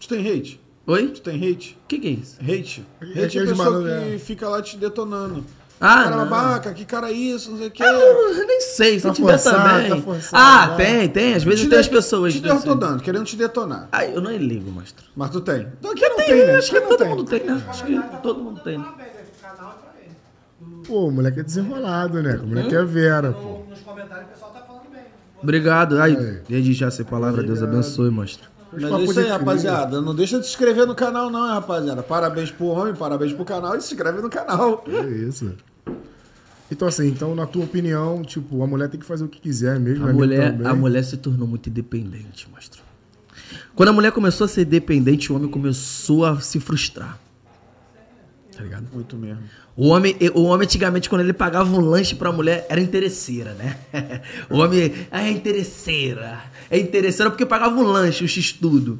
[0.00, 0.60] Tu tem hate?
[0.86, 1.08] Oi?
[1.08, 1.76] Tu tem hate?
[1.84, 2.36] O que, que é isso?
[2.40, 2.84] Hate?
[3.00, 4.18] É Hate é a aqueles pessoa que é.
[4.18, 5.44] fica lá te detonando.
[5.80, 6.28] Ah, cara não.
[6.28, 7.82] babaca, que cara é isso, não sei o quê.
[7.84, 9.88] Eu nem sei, se Tá tiver forçado, também.
[9.90, 10.76] tá forçado, ah, vai.
[10.76, 11.34] tem, tem.
[11.34, 12.32] Às vezes Te tem as pessoas.
[12.34, 13.88] Te desse- detonando, querendo te detonar.
[13.92, 15.04] Ah, eu não ligo, monstro.
[15.14, 15.68] Mas tu tem.
[15.78, 16.56] Então aqui não tem, né?
[16.56, 17.08] Acho que não todo tem.
[17.08, 17.62] mundo tem, né?
[17.68, 18.84] Acho que todo mundo tem.
[20.86, 22.40] Pô, o moleque é desenrolado, né?
[22.42, 23.62] O moleque é Vera, pô.
[23.68, 25.02] Nos comentários o pessoal tá falando bem.
[25.42, 26.00] Obrigado.
[26.00, 26.16] Aí.
[26.48, 28.48] desde já ser palavra, Deus abençoe, monstro.
[28.72, 30.00] Mas é isso aí, rapaziada.
[30.00, 32.02] Não deixa de se inscrever no canal, não, hein, rapaziada.
[32.02, 34.84] Parabéns pro homem, parabéns pro canal e se inscreve no canal.
[34.86, 35.52] É isso.
[36.70, 39.80] Então, assim, então, na tua opinião, tipo, a mulher tem que fazer o que quiser
[39.80, 40.04] mesmo.
[40.04, 40.12] A né?
[40.12, 40.66] mulher, Também.
[40.66, 42.82] a mulher se tornou muito independente, monstro.
[43.74, 47.18] Quando a mulher começou a ser dependente, o homem começou a se frustrar.
[48.54, 48.86] Tá ligado?
[48.92, 49.42] Muito mesmo.
[49.76, 53.78] O homem, o homem antigamente, quando ele pagava um lanche pra mulher, era interesseira, né?
[54.50, 56.40] O homem ah, é interesseira.
[56.68, 58.98] É interesseira porque pagava um lanche, o x-tudo.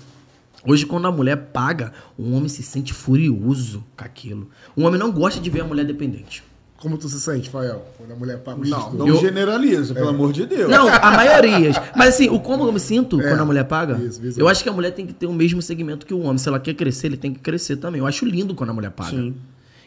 [0.64, 4.48] Hoje, quando a mulher paga, o homem se sente furioso com aquilo.
[4.76, 6.44] O homem não gosta de ver a mulher dependente.
[6.80, 7.84] Como tu se sente, Fael?
[7.96, 10.70] Quando a mulher paga o Não, não Eu- generaliza, pelo amor de Deus.
[10.70, 11.72] Não, a maioria.
[11.96, 14.40] Mas assim, o como eu me sinto É, quando a mulher paga, isso, isso.
[14.40, 16.38] eu acho que a mulher tem que ter o mesmo segmento que o homem.
[16.38, 18.00] Se ela quer crescer, ele tem que crescer também.
[18.00, 19.10] Eu acho lindo quando a mulher paga.
[19.10, 19.34] Sim.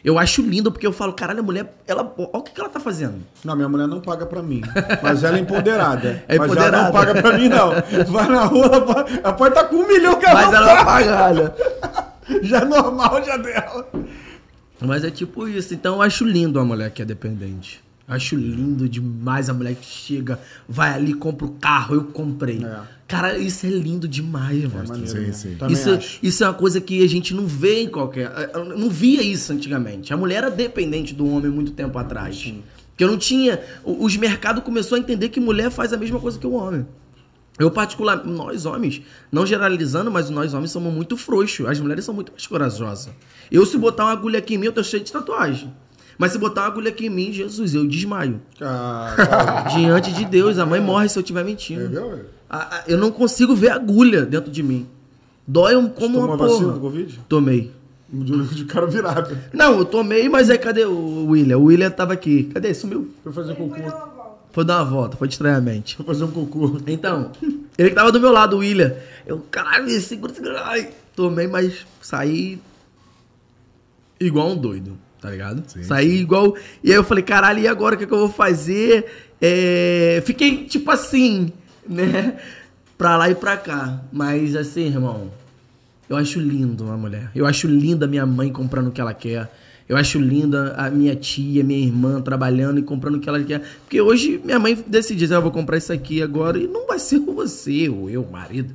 [0.04, 2.68] Eu acho lindo porque eu falo, caralho, a mulher, ela, olha o que, que ela
[2.68, 3.14] tá fazendo.
[3.44, 4.60] Não, minha mulher não paga pra mim.
[5.00, 6.24] Mas ela é empoderada.
[6.28, 6.84] É Mas ela empoderada.
[6.84, 7.70] não paga pra mim, não.
[8.12, 10.84] Vai na rua, ela pode- estar com um milhão que ela Mas não ela paga.
[11.16, 11.54] paga, olha.
[12.42, 13.86] Já é normal, já dela.
[14.86, 15.72] Mas é tipo isso.
[15.74, 17.80] Então eu acho lindo a mulher que é dependente.
[18.08, 22.62] Acho lindo demais a mulher que chega, vai ali, compra o carro, eu comprei.
[22.64, 22.80] É.
[23.06, 24.88] Cara, isso é lindo demais, mano.
[24.88, 25.32] maneiro, Sim, né?
[25.32, 25.54] sim.
[25.58, 26.18] Também Isso, acho.
[26.22, 28.30] isso é uma coisa que a gente não vê em qualquer.
[28.54, 30.12] eu Não via isso antigamente.
[30.12, 32.52] A mulher era dependente do homem muito tempo atrás.
[32.88, 33.60] Porque eu não tinha.
[33.84, 36.86] o- Os mercados começou a entender que mulher faz a mesma coisa que o homem.
[37.58, 41.66] Eu, particular, nós homens, não generalizando, mas nós homens somos muito frouxos.
[41.68, 43.10] As mulheres são muito mais corajosas.
[43.50, 45.72] Eu, se botar uma agulha aqui em mim, eu tô cheio de tatuagem.
[46.18, 48.40] Mas se botar uma agulha aqui em mim, Jesus, eu desmaio.
[48.60, 52.20] Ah, Diante de Deus, a mãe morre se eu estiver É, mentindo.
[52.48, 54.86] A- a- Eu não consigo ver agulha dentro de mim.
[55.46, 56.72] Dói um como tomou uma a vacina porra.
[56.74, 57.20] do Covid?
[57.28, 57.70] Tomei.
[58.14, 59.36] De, de cara virado.
[59.54, 61.56] Não, eu tomei, mas aí cadê o William?
[61.58, 62.44] O William tava aqui.
[62.52, 62.72] Cadê?
[62.74, 63.08] Sumiu.
[63.24, 63.74] Foi fazer cocô.
[64.52, 65.96] Foi dar uma volta, foi estranhamente.
[65.96, 66.78] Foi fazer um cocô.
[66.86, 67.32] Então,
[67.78, 68.94] ele que tava do meu lado, o William.
[69.26, 70.62] Eu, caralho, segura, segura.
[70.64, 72.60] Ai, tomei, mas saí
[74.20, 75.62] igual um doido, tá ligado?
[75.66, 76.54] Sim, saí igual.
[76.84, 79.06] E aí eu falei, caralho, e agora o que, é que eu vou fazer?
[79.40, 81.50] É, Fiquei tipo assim,
[81.88, 82.36] né?
[82.98, 84.02] Pra lá e pra cá.
[84.12, 85.32] Mas assim, irmão,
[86.08, 87.30] eu acho lindo uma mulher.
[87.34, 89.50] Eu acho linda a minha mãe comprando o que ela quer.
[89.88, 93.60] Eu acho linda a minha tia, minha irmã trabalhando e comprando o que ela quer.
[93.80, 96.58] Porque hoje minha mãe decide, ah, eu vou comprar isso aqui agora.
[96.58, 98.74] E não vai ser você, ou eu, marido.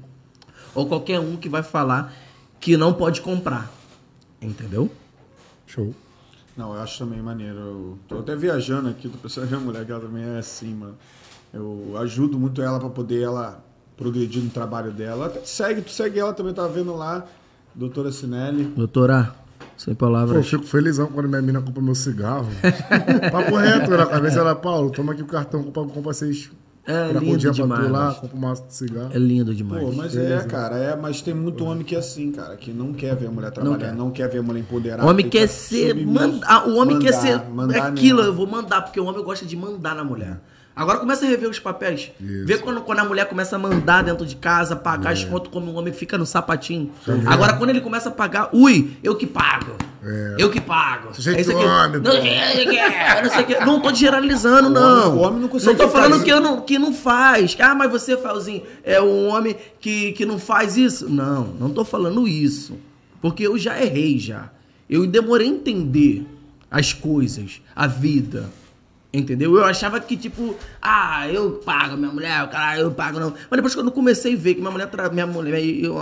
[0.75, 2.13] Ou qualquer um que vai falar
[2.59, 3.71] que não pode comprar.
[4.41, 4.91] Entendeu?
[5.65, 5.93] Show.
[6.55, 7.59] Não, eu acho também maneiro.
[7.59, 10.73] Eu tô até viajando aqui, tô pensando que a mulher que ela também é assim,
[10.73, 10.95] mano.
[11.53, 13.63] Eu ajudo muito ela pra poder ela
[13.95, 15.27] progredir no trabalho dela.
[15.27, 17.25] Até te segue, tu segue ela também, tá vendo lá,
[17.73, 18.65] doutora Sinelli.
[18.65, 19.35] Doutora,
[19.77, 20.47] sem Pô, eu palavras.
[20.49, 22.47] fico felizão quando minha mina compra meu cigarro.
[23.31, 26.49] Papo reto, na cabeça ela, Paulo, toma aqui o cartão, compra, compra seis.
[26.89, 27.85] É um lindo pra demais.
[27.85, 29.09] tu lá, compra um maço de cigarro.
[29.13, 29.83] É lindo demais.
[29.83, 32.93] Pô, mas é, cara, é, mas tem muito homem que é assim, cara, que não
[32.93, 33.93] quer ver a mulher trabalhar, quer.
[33.93, 35.05] não quer, ver a mulher empoderada.
[35.05, 35.93] O homem que quer tá ser.
[36.05, 37.49] manda- o homem quer Mandar, ser.
[37.49, 38.29] mandar aquilo, nela.
[38.29, 40.39] eu vou mandar, porque o homem gosta de mandar na mulher.
[40.77, 42.11] Agora começa a rever os papéis.
[42.21, 42.45] Isso.
[42.45, 45.13] Vê quando, quando a mulher começa a mandar dentro de casa, pagar É.
[45.13, 46.91] as contas, como o homem fica no sapatinho.
[47.25, 49.71] Agora, quando ele começa a pagar, ui, eu que pago.
[50.03, 50.35] É.
[50.37, 51.13] Eu que pago.
[51.13, 51.63] Sujeito É isso aqui.
[51.65, 52.17] homem, não, pô.
[52.17, 52.63] é,
[53.17, 53.59] é, não sei o que.
[53.65, 55.07] Não tô generalizando, O não.
[55.09, 57.57] homem- o homem não consegue tô falando que, eu não, que não faz.
[57.59, 61.09] Ah, mas você, Felzinho, é um homem que, que não faz isso?
[61.09, 62.77] Não, não tô falando isso.
[63.19, 64.49] Porque eu já errei já.
[64.89, 66.25] Eu demorei a entender
[66.69, 68.45] as coisas, a vida.
[69.11, 69.55] Entendeu?
[69.55, 73.29] Eu achava que, tipo, ah, eu pago minha mulher, o cara, eu pago não.
[73.49, 75.95] Mas depois quando eu comecei a ver que minha mulher, minha mulher eu-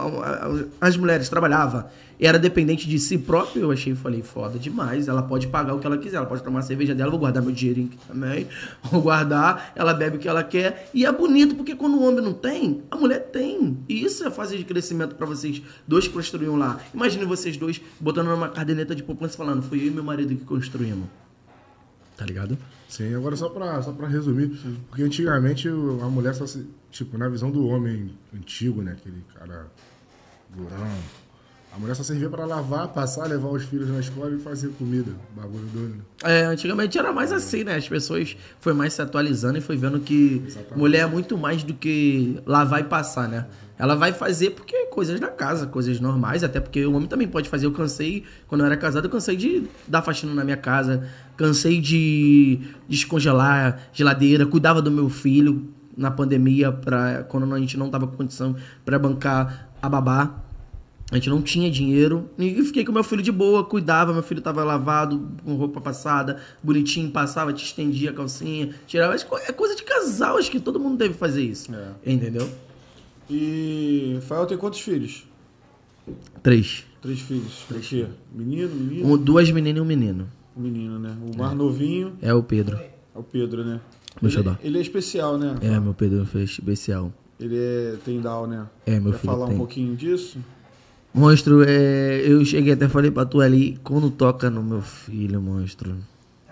[0.81, 1.85] as mulheres trabalhavam
[2.19, 5.07] e era dependente de si próprio, eu achei, falei, foda demais.
[5.07, 7.43] Ela pode pagar o que ela quiser, ela pode tomar a cerveja dela, vou guardar
[7.43, 8.47] meu dinheirinho aqui também,
[8.91, 10.89] vou guardar, ela bebe o que ela quer.
[10.91, 13.77] E é bonito, porque quando o homem não tem, a mulher tem.
[13.87, 16.79] E isso é fase de crescimento pra vocês dois que construíam lá.
[16.91, 20.43] Imagine vocês dois botando numa caderneta de poupança falando, fui eu e meu marido que
[20.43, 21.05] construímos.
[22.17, 22.57] Tá ligado?
[22.87, 24.49] Sim, agora só pra, só pra resumir,
[24.87, 26.67] porque antigamente a mulher só se.
[26.91, 28.93] Tipo, na visão do homem antigo, né?
[28.93, 29.67] Aquele cara
[30.55, 30.87] durão.
[31.75, 35.11] A mulher só servia pra lavar, passar, levar os filhos na escola e fazer comida.
[35.35, 36.05] Bagulho doido.
[36.23, 37.75] É, antigamente era mais assim, né?
[37.75, 40.41] As pessoas foi mais se atualizando e foi vendo que
[40.73, 43.45] mulher é muito mais do que lavar e passar, né?
[43.77, 47.49] Ela vai fazer porque coisas da casa, coisas normais, até porque o homem também pode
[47.49, 47.65] fazer.
[47.65, 51.05] Eu cansei, quando eu era casado, eu cansei de dar faxina na minha casa,
[51.37, 57.89] cansei de descongelar geladeira, cuidava do meu filho na pandemia, pra, quando a gente não
[57.89, 60.41] tava com condição para bancar a babá.
[61.11, 64.41] A gente não tinha dinheiro e fiquei com meu filho de boa, cuidava, meu filho
[64.41, 69.15] tava lavado, com roupa passada, bonitinho, passava, te estendia a calcinha, tirava.
[69.47, 71.73] É coisa de casal, acho que todo mundo deve fazer isso.
[71.75, 72.11] É.
[72.11, 72.49] Entendeu?
[73.29, 75.27] E Fael tem quantos filhos?
[76.41, 76.85] Três.
[77.01, 77.65] Três filhos.
[77.67, 78.07] Três.
[78.33, 79.13] Menino, menino?
[79.13, 80.27] Um, duas meninas e um menino.
[80.57, 81.15] Um menino, né?
[81.33, 82.77] O mais novinho É o Pedro.
[82.77, 83.81] é o Pedro, né?
[84.21, 84.55] Meu ele, xodó.
[84.63, 85.55] ele é especial, né?
[85.61, 87.11] É, meu Pedro foi especial.
[87.39, 88.65] Ele é, tem Down, né?
[88.85, 89.55] É, meu Quer filho falar tem.
[89.55, 90.39] um pouquinho disso?
[91.13, 95.97] Monstro, é, eu cheguei até falei pra tu ali, quando toca no meu filho, monstro.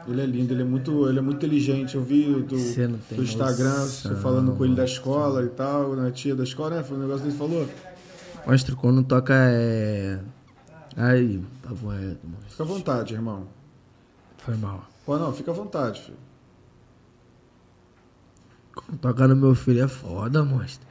[0.06, 1.96] Ele é lindo, ele é muito, ele é muito inteligente.
[1.96, 6.12] Eu vi do, do Instagram, noção, você falando com ele da escola e tal, na
[6.12, 6.84] tia da escola, né?
[6.84, 7.66] Foi um negócio que ele falou.
[8.46, 10.20] Monstro, quando toca é.
[10.98, 12.50] Aí, papo reto, monstro.
[12.50, 13.48] Fica à vontade, irmão.
[14.46, 14.86] Foi mal.
[15.06, 16.18] Pô, não, fica à vontade, filho.
[18.76, 20.86] Quando toca no meu filho é foda, monstro.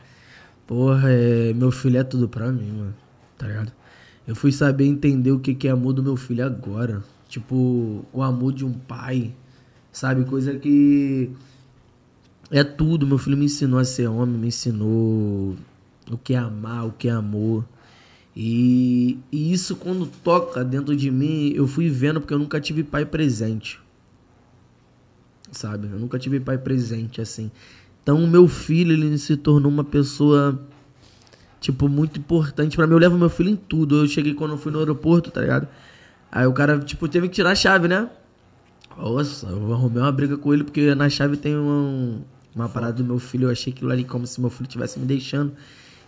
[0.66, 2.94] Porra, é, meu filho é tudo pra mim, mano.
[3.36, 3.72] Tá ligado?
[4.26, 7.02] Eu fui saber entender o que que é amor do meu filho agora.
[7.28, 9.34] Tipo, o amor de um pai.
[9.92, 10.24] Sabe?
[10.24, 11.30] Coisa que.
[12.50, 13.06] É tudo.
[13.06, 15.56] Meu filho me ensinou a ser homem, me ensinou
[16.10, 17.64] o que é amar, o que é amor.
[18.34, 22.82] E, e isso, quando toca dentro de mim, eu fui vendo porque eu nunca tive
[22.82, 23.80] pai presente
[25.50, 25.88] sabe?
[25.92, 27.50] Eu nunca tive pai presente assim.
[28.02, 30.60] Então, o meu filho, ele se tornou uma pessoa,
[31.60, 32.94] tipo, muito importante pra mim.
[32.94, 33.98] Eu levo meu filho em tudo.
[34.02, 35.68] Eu cheguei quando eu fui no aeroporto, tá ligado?
[36.30, 38.08] Aí o cara, tipo, teve que tirar a chave, né?
[38.96, 42.22] Nossa, eu arrumei uma briga com ele porque na chave tem um-
[42.54, 43.46] uma parada do meu filho.
[43.46, 45.52] Eu achei aquilo ali como se meu filho estivesse me deixando.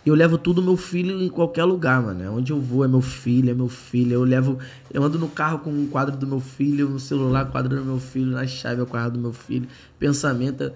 [0.05, 2.23] E eu levo tudo meu filho em qualquer lugar, mano.
[2.23, 4.13] É Onde eu vou é meu filho, é meu filho.
[4.13, 4.59] Eu levo.
[4.93, 7.99] Eu ando no carro com um quadro do meu filho, no celular, quadro do meu
[7.99, 9.67] filho, na chave o quadro do meu filho.
[9.97, 10.63] Pensamento.
[10.63, 10.73] é-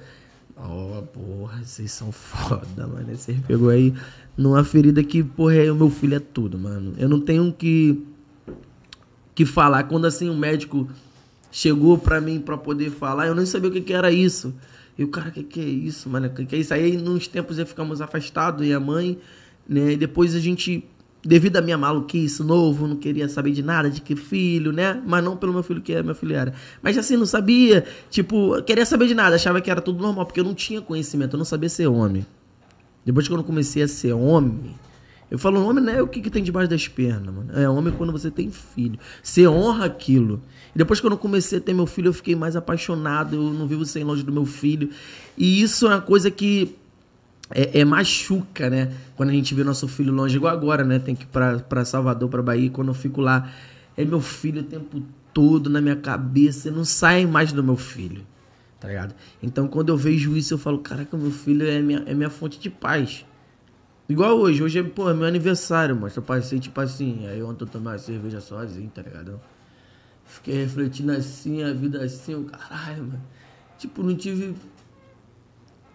[0.61, 3.15] Oh, porra, vocês são foda, mano.
[3.15, 3.93] Você pegou aí
[4.35, 6.93] numa ferida que, porra, é, o meu filho é tudo, mano.
[6.97, 8.03] Eu não tenho que
[9.33, 9.83] que falar.
[9.83, 10.89] Quando assim o médico
[11.49, 14.53] chegou pra mim pra poder falar, eu nem sabia o que, que era isso.
[14.99, 16.29] E o cara, que, que é isso, mano?
[16.29, 16.73] Que, que é isso?
[16.73, 19.17] Aí, nos tempos, aí ficamos afastados, e a mãe,
[19.65, 19.93] né?
[19.93, 20.83] E depois a gente,
[21.23, 25.01] devido à minha maluquice, novo, não queria saber de nada, de que filho, né?
[25.07, 26.53] Mas não pelo meu filho, que é meu filho era.
[26.81, 30.41] Mas assim, não sabia, tipo, queria saber de nada, achava que era tudo normal, porque
[30.41, 32.25] eu não tinha conhecimento, eu não sabia ser homem.
[33.05, 34.75] Depois que eu comecei a ser homem,
[35.31, 37.51] eu falo, homem não é o que, que tem debaixo das pernas, mano.
[37.53, 38.99] É homem quando você tem filho.
[39.23, 40.41] Você honra aquilo.
[40.73, 43.35] E depois que eu comecei a ter meu filho, eu fiquei mais apaixonado.
[43.35, 44.89] Eu não vivo sem longe do meu filho.
[45.37, 46.75] E isso é uma coisa que
[47.51, 48.91] é, é machuca, né?
[49.15, 50.99] Quando a gente vê nosso filho longe, igual agora, né?
[50.99, 52.69] Tem que ir pra, pra Salvador, pra Bahia.
[52.69, 53.49] Quando eu fico lá,
[53.97, 55.01] é meu filho o tempo
[55.33, 56.69] todo na minha cabeça.
[56.71, 58.25] Não sai mais do meu filho,
[58.79, 59.15] tá ligado?
[59.41, 62.59] Então, quando eu vejo isso, eu falo, caraca, meu filho é minha, é minha fonte
[62.59, 63.25] de paz.
[64.07, 67.63] Igual hoje, hoje é, pô, é meu aniversário, mas eu passei tipo assim, aí ontem
[67.63, 69.39] eu tomei uma cerveja sozinho, tá ligado?
[70.29, 73.21] Fiquei refletindo assim, a vida assim, eu, caralho, mano.
[73.79, 74.53] Tipo, não tive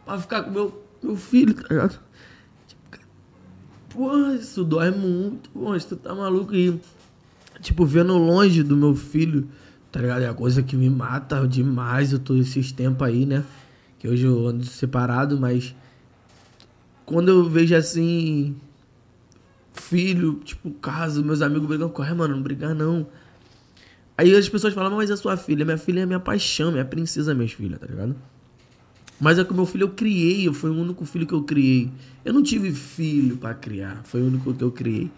[0.05, 2.01] pra ficar com meu, meu filho, tá ligado?
[2.67, 2.99] Tipo,
[3.91, 6.81] porra, isso dói muito, pô, tu tá maluco aí.
[7.61, 9.49] Tipo, vendo longe do meu filho,
[9.93, 10.23] tá ligado?
[10.23, 13.45] É a coisa que me mata demais, eu tô esses tempos aí, né?
[14.01, 15.77] Que hoje eu ando separado, mas
[17.07, 18.57] quando eu vejo assim,
[19.73, 23.07] filho, tipo, casa, meus amigos brigando, corre, mano, não brigar não.
[24.17, 27.35] Aí as pessoas falam, mas é sua filha, minha filha é minha paixão, minha princesa,
[27.35, 28.15] minhas filhas, tá ligado?
[29.21, 31.91] Mas é que o meu filho eu criei, foi o único filho que eu criei.
[32.25, 35.11] Eu não tive filho pra criar, foi o único que eu criei.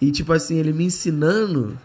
[0.00, 1.78] E tipo assim, ele me ensinando,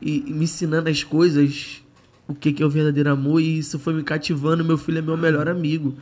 [0.00, 1.82] e, e me ensinando as coisas,
[2.26, 5.02] o que, que é o verdadeiro amor, e isso foi me cativando, meu filho é
[5.02, 5.94] meu melhor amigo.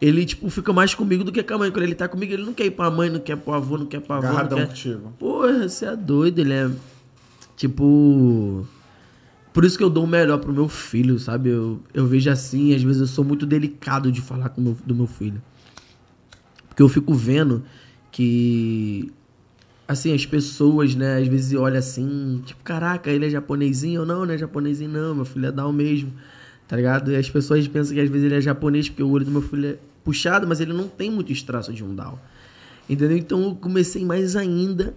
[0.00, 1.70] Ele, tipo, fica mais comigo do que com a mãe.
[1.70, 3.86] Quando ele tá comigo, ele não quer ir pra mãe, não quer pro avô, não
[3.86, 4.06] quer avô.
[4.08, 4.68] Não Agarradão quer...
[4.68, 5.12] contigo.
[5.18, 6.70] Porra, você é doido, ele é.
[7.56, 8.66] Tipo.
[9.56, 11.48] Por isso que eu dou o melhor pro meu filho, sabe?
[11.48, 14.94] Eu, eu vejo assim, às vezes eu sou muito delicado de falar com meu, do
[14.94, 15.40] meu filho.
[16.68, 17.64] Porque eu fico vendo
[18.12, 19.10] que.
[19.88, 24.26] Assim, as pessoas, né, às vezes olham assim, tipo, caraca, ele é japonesinho ou não,
[24.26, 26.12] não é japonesinho, não, meu filho é Down mesmo,
[26.68, 27.10] tá ligado?
[27.10, 29.40] E as pessoas pensam que às vezes ele é japonês porque o olho do meu
[29.40, 32.18] filho é puxado, mas ele não tem muito traço de um Down.
[32.90, 33.16] Entendeu?
[33.16, 34.94] Então eu comecei mais ainda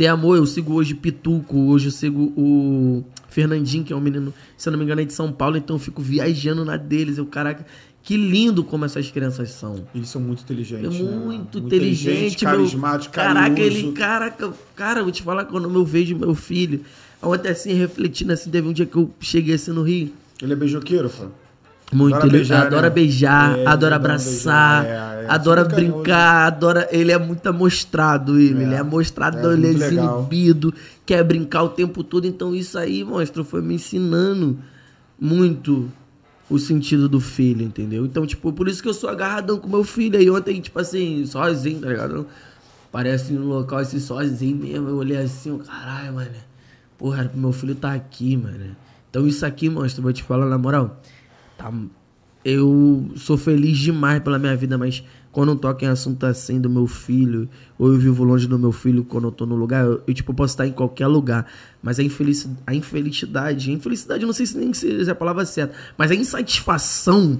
[0.00, 0.38] ter amor.
[0.38, 4.70] Eu sigo hoje Pituco, hoje eu sigo o Fernandinho, que é um menino, se eu
[4.70, 7.18] não me engano, é de São Paulo, então eu fico viajando na deles.
[7.18, 7.66] Eu, caraca,
[8.02, 9.84] que lindo como essas crianças são.
[9.94, 10.98] Eles são muito É inteligentes.
[10.98, 11.26] né, mano?
[11.26, 12.54] muito inteligente, meu.
[12.54, 13.76] carismático, Caraca, carinhoso.
[13.78, 16.80] ele, caraca, cara, vou te falar quando eu vejo meu filho,
[17.22, 20.10] ontem assim, refletindo assim, teve um dia que eu cheguei assim no Rio,
[20.40, 21.26] Ele é beijoqueiro, fã?
[21.92, 22.90] Muito, Adora ele beijar, adora né?
[22.90, 25.26] beijar, É, adora abraçar, beijar, é, é.
[25.28, 28.66] adora brincar, adora, ele é muito amostrado, ele, É.
[28.66, 30.06] ele é amostrado, É, ele é muito legal.
[30.22, 30.74] desinibido,
[31.04, 34.58] quer brincar o tempo todo, então isso aí, monstro, foi me ensinando
[35.18, 35.90] muito
[36.48, 38.04] o sentido do filho, entendeu?
[38.04, 40.18] Então, tipo, por isso que eu sou agarradão com meu filho.
[40.18, 42.26] Aí ontem, tipo assim, sozinho, tá ligado?
[42.90, 44.88] Parece no local assim, sozinho mesmo.
[44.88, 46.30] Eu olhei assim, caralho, mano.
[46.98, 48.74] Porra, meu filho tá aqui, mano.
[49.08, 51.00] Então isso aqui, monstro, vou te falar na moral.
[51.62, 51.72] Tá,
[52.44, 56.70] eu sou feliz demais pela minha vida, mas quando eu toco em assunto assim do
[56.70, 60.02] meu filho, ou eu vivo longe do meu filho quando eu tô no lugar, eu,
[60.06, 61.46] eu, tipo, posso estar em qualquer lugar.
[61.82, 65.44] Mas a, infelici a infelicidade, a infelicidade, não sei se nem se é a palavra
[65.44, 67.38] certa, mas a insatisfação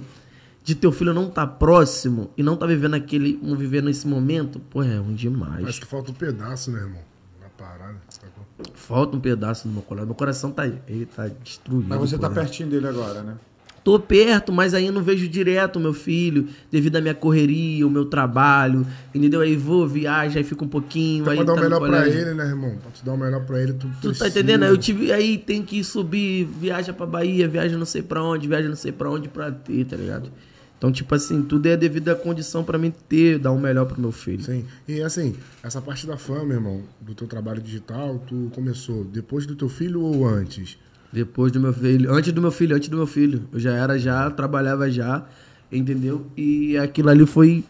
[0.62, 4.60] de teu filho não estar próximo e não tá vivendo aquele, um viver nesse momento,
[4.60, 5.66] pô, é ruim demais.
[5.66, 7.00] Acho que falta um pedaço, né, irmão?
[7.40, 8.44] Na parada, sacou?
[8.74, 10.06] Falta um pedaço do meu coração.
[10.06, 11.88] Meu coração tá, ele tá destruído.
[11.88, 12.34] Mas você pô, tá né?
[12.34, 13.36] pertinho dele agora, né?
[13.82, 17.90] Tô perto, mas aí não vejo direto o meu filho, devido à minha correria, o
[17.90, 19.40] meu trabalho, entendeu?
[19.40, 22.06] Aí vou, viajo, aí fico um pouquinho, Então, aí pra dar o tá melhor pra
[22.08, 22.76] ele, né, irmão?
[22.76, 24.18] Pra tu dar o melhor pra ele, tu Tu precisa.
[24.18, 24.64] tá entendendo?
[24.64, 28.46] Aí eu tive, aí tem que subir, viaja pra Bahia, viaja não sei pra onde,
[28.46, 30.30] viaja não sei pra onde pra ter, tá ligado?
[30.76, 34.00] Então, tipo assim, tudo é devido à condição pra mim ter, dar o melhor pro
[34.00, 34.42] meu filho.
[34.42, 34.64] Sim.
[34.88, 39.54] E assim, essa parte da fama, irmão, do teu trabalho digital, tu começou depois do
[39.54, 40.78] teu filho ou antes?
[41.12, 43.42] Depois do meu filho, antes do meu filho, antes do meu filho.
[43.52, 45.24] Eu já era já, trabalhava já,
[45.70, 46.26] entendeu?
[46.36, 47.64] E aquilo ali foi,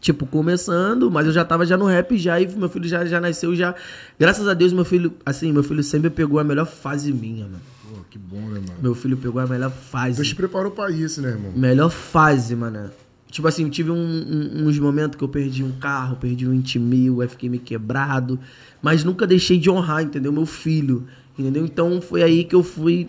[0.00, 3.20] tipo, começando, mas eu já tava já no rap já, e meu filho já, já
[3.20, 3.74] nasceu já.
[4.18, 7.60] Graças a Deus, meu filho, assim, meu filho sempre pegou a melhor fase minha, mano.
[7.90, 8.74] Pô, que bom, né, mano?
[8.80, 10.16] Meu filho pegou a melhor fase.
[10.16, 11.52] Deus te preparou pra isso, né, irmão?
[11.56, 12.90] Melhor fase, mano.
[13.30, 16.78] Tipo assim, tive um- um- uns momentos que eu perdi um carro, perdi um 20
[16.78, 18.38] mil, aí fiquei meio quebrado.
[18.80, 20.32] Mas nunca deixei de honrar, entendeu?
[20.32, 21.06] Meu filho,
[21.38, 21.64] entendeu?
[21.64, 23.08] Então foi aí que eu fui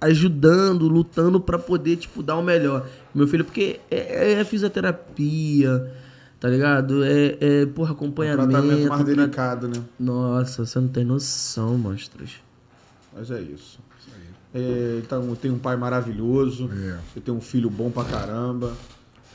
[0.00, 2.86] ajudando, lutando pra poder, tipo, dar o melhor.
[3.14, 5.92] Meu filho, porque é, é fisioterapia,
[6.38, 7.02] tá ligado?
[7.04, 8.48] É, é porra, Um acompanhamento.
[8.50, 9.82] tratamento mais delicado, né?
[9.98, 12.36] Nossa, você não tem noção, monstros.
[13.16, 13.78] Mas é isso.
[14.54, 16.96] É, então, tem um pai maravilhoso, É.
[17.12, 18.72] você tem um filho bom pra caramba.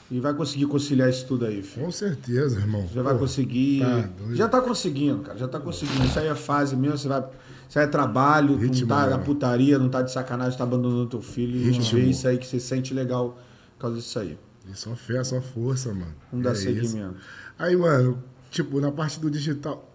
[0.09, 1.85] E vai conseguir conciliar isso tudo aí, filho.
[1.85, 2.85] Com certeza, irmão.
[2.93, 3.79] Já vai conseguir.
[3.79, 5.37] tá já tá conseguindo, cara.
[5.37, 6.03] Já tá conseguindo.
[6.05, 6.97] Isso aí é fase mesmo.
[6.97, 7.23] Você vai.
[7.71, 9.11] Isso é trabalho, Ritmo, não tá né?
[9.11, 11.57] na putaria, não tá de sacanagem, tá abandonando teu filho.
[11.57, 12.01] Ritmo.
[12.01, 13.39] vê isso aí que você sente legal
[13.77, 14.37] por causa disso aí.
[14.69, 16.13] E só fé, só força, mano.
[16.29, 16.63] Vamos dar É isso.
[16.63, 17.15] seguimento.
[17.57, 19.89] Aí, mano, tipo, na parte do digital.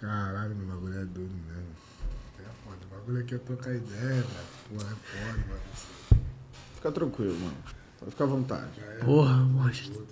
[0.00, 1.68] Caralho, meu bagulho é doido mesmo.
[2.38, 2.78] É foda.
[2.90, 4.24] O bagulho aqui é trocar ideia, velho.
[4.70, 6.22] Pô, é foda, mano.
[6.76, 7.56] Fica tranquilo, mano.
[7.98, 8.70] Pode ficar à vontade.
[9.04, 10.06] Porra, monstro.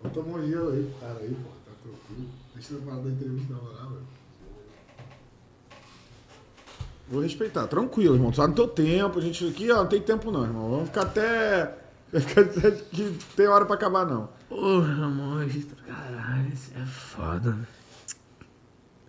[0.00, 1.50] Vou tomar um gelo aí pro cara aí, pô.
[1.66, 2.30] Tá tranquilo.
[2.54, 4.11] Deixa eu falar da entrevista lá, velho.
[7.12, 8.32] Vou respeitar, tranquilo, irmão.
[8.32, 9.18] Só no teu tempo.
[9.18, 10.70] A gente aqui, ó, não tem tempo não, irmão.
[10.70, 11.76] Vamos ficar até.
[12.10, 14.30] ficar até que tem hora pra acabar, não.
[14.48, 17.58] Porra, monstro, caralho, isso é foda.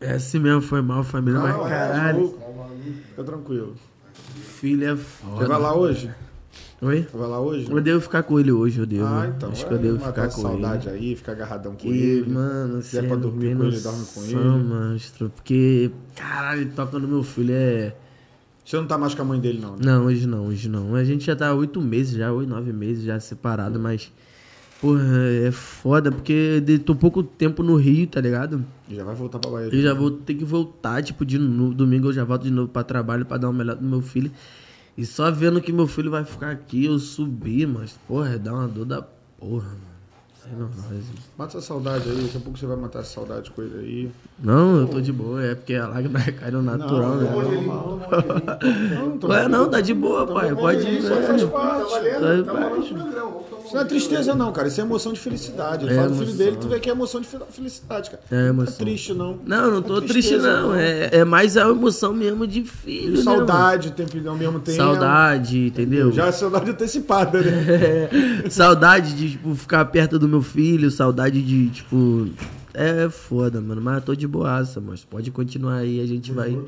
[0.01, 2.38] É assim mesmo, foi mal, família, mas Não, é, caralho.
[3.08, 3.74] Fica tranquilo.
[4.36, 5.47] Filho é Você foda.
[5.47, 6.14] vai lá hoje?
[6.84, 7.08] Oi?
[7.14, 7.72] Vai lá hoje?
[7.72, 9.06] Eu devo ficar com ele hoje, eu devo.
[9.06, 9.50] Ah, então.
[9.52, 10.98] Acho é, que eu devo matar ficar essa com saudade ele.
[10.98, 12.30] aí, ficar agarradão com E, ele.
[12.32, 14.36] mano, Se é pra dormir com ele, dorme com ele.
[14.64, 15.30] monstro.
[15.30, 17.96] Porque, caralho, toca no meu filho é...
[18.66, 19.80] Você não tá mais com a mãe dele, não, né?
[19.84, 20.96] Não, hoje não, hoje não.
[20.96, 24.12] A gente já tá oito meses já, oito, nove meses já separado, mas...
[24.82, 25.02] Porra,
[25.48, 28.66] é foda, porque de- tô pouco tempo no Rio, tá ligado?
[28.90, 29.70] E já vai voltar pra Bahia.
[29.72, 32.68] Eu já vou ter que voltar, tipo, de no domingo eu já volto de novo
[32.68, 34.30] pra trabalho pra dar o melhor do meu filho.
[34.96, 38.68] E só vendo que meu filho vai ficar aqui, eu subir, mas, porra, dá uma
[38.68, 39.93] dor da porra, mano.
[40.52, 41.04] Não, mas...
[41.38, 44.12] Mata essa saudade aí, daqui a pouco você vai matar essa saudade com ele aí.
[44.44, 47.30] Não, eu tô de boa, é porque a lágrima cai no natural, né?
[48.96, 50.54] Não, tô- Ué, não, tá de boa, pai.
[50.56, 51.22] Pode ir, Isso né?
[51.22, 51.89] faz parte.
[51.91, 52.94] Faz parte.
[53.66, 54.68] Isso não é tristeza, não, cara.
[54.68, 55.86] Isso é emoção de felicidade.
[55.86, 58.22] Ele É fala do filho dele, tu vê que é emoção de fel- felicidade, cara.
[58.30, 58.74] É Não emoção.
[58.74, 59.39] tá triste, não.
[59.46, 60.76] Não, não tô É triste, tristeza, não.
[60.76, 63.14] É, é mais a emoção mesmo de filho.
[63.16, 64.78] E né, saudade tempo, ao mesmo tempo.
[64.78, 66.12] Saudade, entendeu?
[66.12, 67.64] Já é saudade antecipada, né?
[68.46, 72.28] É, saudade de, tipo, ficar perto do meu filho, saudade de, tipo.
[72.74, 73.82] É foda, mano.
[73.82, 76.60] Mas eu tô de boaça, mas pode continuar aí, a gente vai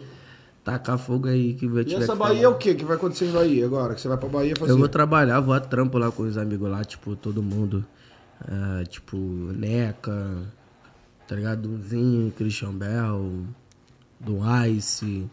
[0.63, 2.55] tacar fogo aí que vai E tiver essa que Bahia é falar.
[2.55, 3.95] o que que vai acontecer em Bahia agora?
[3.95, 4.72] Que você vai pra Bahia fazer?
[4.72, 7.84] Eu vou trabalhar, vou a trampo lá com os amigos lá, tipo, todo mundo.
[8.47, 10.38] Ah, tipo, Neca,
[11.28, 11.68] tá ligado?
[11.68, 13.43] Dunzinho, Christian Bell,
[14.20, 15.26] do Ice,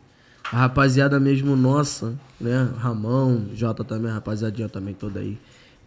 [0.51, 2.71] a rapaziada mesmo nossa, né?
[2.79, 5.39] Ramão, Jota também, a rapaziadinha também toda aí,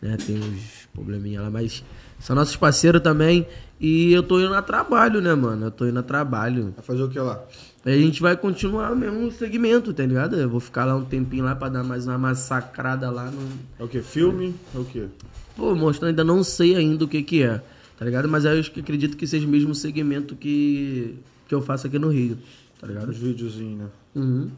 [0.02, 0.18] né?
[0.18, 1.84] Tem uns probleminha lá, mas
[2.26, 3.45] são nossos parceiros também.
[3.80, 5.67] E eu tô indo a trabalho, né, mano?
[5.67, 6.73] Eu tô indo a trabalho.
[6.76, 7.45] Vai fazer o que lá?
[7.86, 10.36] A gente vai continuar o mesmo segmento, tá ligado?
[10.36, 13.47] Eu vou ficar lá um tempinho lá pra dar mais uma massacrada lá no.
[13.80, 14.01] É o que?
[14.01, 14.55] Filme?
[14.73, 15.07] É o que?
[15.55, 17.61] Pô, mostrando, ainda não sei ainda o que que é,
[17.95, 18.28] tá ligado?
[18.28, 21.86] Mas aí eu acho que acredito que seja o mesmo segmento que, que eu faço
[21.86, 22.39] aqui no Rio,
[22.82, 23.09] tá ligado?
[23.09, 23.88] Os videozinhos, né?
[24.15, 24.49] Uhum.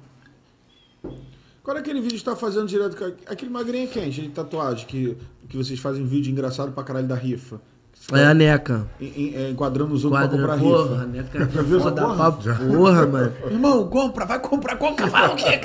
[1.67, 2.95] Qual é aquele vídeo que você tá fazendo direto?
[2.95, 4.09] com a- Aquele magrinho é quem?
[4.09, 5.17] Gente de tatuagem, que,
[5.49, 7.59] que vocês fazem vídeo engraçado pra caralho da rifa.
[8.13, 8.87] É a NECA.
[9.01, 11.07] É, enquadrando os outros Quadra, pra comprar porra, a rifa.
[11.07, 12.31] NECA Já viu essa foda porra?
[12.31, 13.33] pra porra, mano.
[13.51, 15.59] Irmão, compra, vai comprar, compra, fala o quê?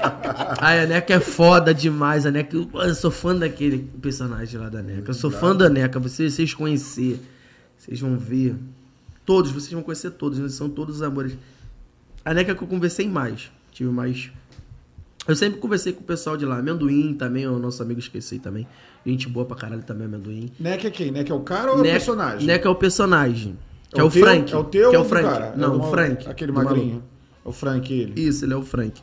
[0.61, 2.27] Ai, a NECA é foda demais.
[2.27, 5.11] A NECA, eu sou fã daquele personagem lá da NECA.
[5.11, 6.01] Eu sou fã da NECA.
[6.01, 7.21] Vocês, vocês conhecer,
[7.79, 8.57] vocês vão ver.
[9.25, 10.37] Todos, vocês vão conhecer todos.
[10.37, 11.39] Eles são todos os amores.
[12.25, 13.53] A NECA que eu conversei mais.
[13.71, 14.33] Tive mais.
[15.27, 16.59] Eu sempre conversei com o pessoal de lá.
[16.59, 18.67] Amendoim também, o nosso amigo esqueci também.
[19.07, 20.51] Gente boa pra caralho também, amendoim.
[20.59, 21.11] Neck é quem?
[21.13, 22.47] Neck é o cara ou é o Neca- personagem?
[22.47, 23.59] Neca é o personagem.
[23.93, 24.53] Que é, o o teu- Frank.
[24.53, 25.29] É o teu que é ou o Frank.
[25.29, 25.47] cara?
[25.55, 26.29] É Não, do o Frank.
[26.29, 27.03] Aquele magrinho.
[27.45, 28.21] É o Frank, ele.
[28.21, 29.01] Isso, ele é o Frank.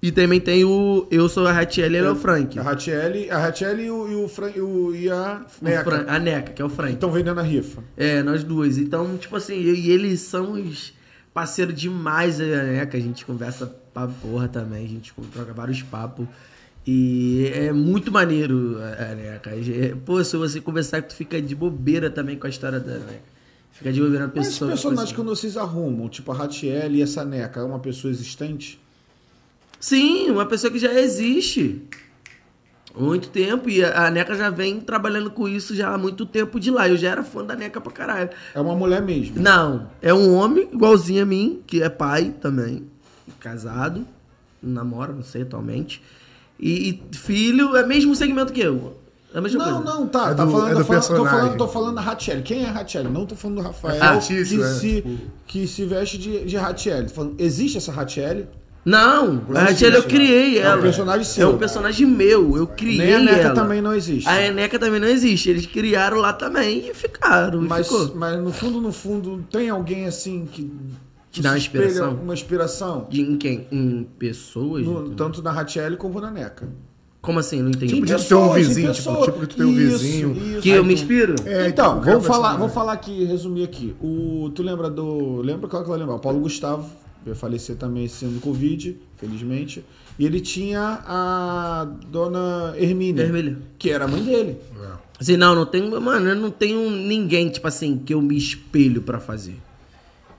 [0.00, 1.06] E também tem o.
[1.10, 2.56] Eu sou a Ratiel, ele é o Frank.
[2.58, 5.84] A Ratiele, a Ratiele e o, e o, Fran, e, o, e a Neca.
[5.84, 6.94] Fran- a Neca, que é o Frank.
[6.94, 7.82] Estão vendendo a rifa.
[7.96, 8.78] É, nós duas.
[8.78, 10.92] Então, tipo assim, eu e eles são os
[11.34, 12.86] parceiros demais, né?
[12.86, 13.74] Que a gente conversa
[14.06, 16.26] pra porra também, a gente troca vários papos.
[16.86, 19.50] E é muito maneiro, a Neca.
[19.50, 23.20] É, Pô, se você conversar, tu fica de bobeira também com a história da Neca.
[23.72, 24.70] Fica de bobeira na Mas pessoa.
[24.70, 25.14] personagem assim.
[25.14, 28.80] quando vocês arrumam, tipo a Ratiele e essa Neca, é uma pessoa existente?
[29.78, 31.82] Sim, uma pessoa que já existe.
[32.98, 33.68] Muito tempo.
[33.70, 36.88] E a a Neca já vem trabalhando com isso já há muito tempo de lá.
[36.88, 38.30] Eu já era fã da Neca pra caralho.
[38.54, 39.40] É uma mulher mesmo.
[39.40, 42.86] Não, é um homem igualzinho a mim, que é pai também,
[43.38, 44.06] casado,
[44.62, 46.02] namora, não sei atualmente.
[46.58, 48.96] E, e filho é mesmo segmento que eu.
[49.32, 49.98] É a mesma Não, coisa.
[50.00, 50.30] não, tá.
[50.30, 52.42] É tá do- falando, é tô, do falando, tô, falando, tô falando da Ratiele.
[52.42, 53.08] Quem é a Ratiele?
[53.08, 56.44] Não tô falando do Rafael, É fictício, que, é, se, tipo- que se veste de,
[56.46, 56.56] de
[57.12, 58.46] falando, existe essa Ratiele?
[58.84, 60.78] Não, Não a Rachel eu existe, criei é ela.
[60.78, 61.50] um personagem seu.
[61.50, 63.54] É um personagem meu, eu criei Nem a Neca ela.
[63.54, 64.26] também não existe.
[64.26, 65.50] A Eneca também não existe.
[65.50, 67.62] Eles criaram lá também e ficaram.
[67.62, 68.14] e Mas, ficou.
[68.16, 70.72] mas no fundo, no fundo, tem alguém assim que
[71.38, 72.14] Te dá uma inspiração?
[72.14, 73.06] Uma inspiração?
[73.10, 73.66] De, em quem?
[73.72, 74.84] Em pessoas?
[74.84, 76.68] No- tanto na Ratiele como na Neca.
[77.20, 77.60] Como assim?
[77.60, 77.94] Não entendi.
[77.94, 80.32] Tipo, de ter um vizinho, tipo, tipo que tu tem um Isso, vizinho.
[80.52, 80.60] isso.
[80.62, 81.34] que Aí eu me inspiro?
[81.44, 83.94] É, então, quero vamos falar, vou falar aqui, resumir aqui.
[84.00, 85.40] O, tu lembra do.
[85.42, 86.14] Lembra qual que vai lembrar?
[86.14, 86.88] O Paulo Gustavo,
[87.24, 89.84] veio falecer também esse ano do Covid, felizmente.
[90.16, 93.58] E ele tinha a dona Hermínia, Hermínia.
[93.78, 94.56] que era a mãe dele.
[95.20, 96.00] Assim, não, não tenho.
[96.00, 99.56] Mano, eu não tenho ninguém, tipo assim, que eu me espelho pra fazer.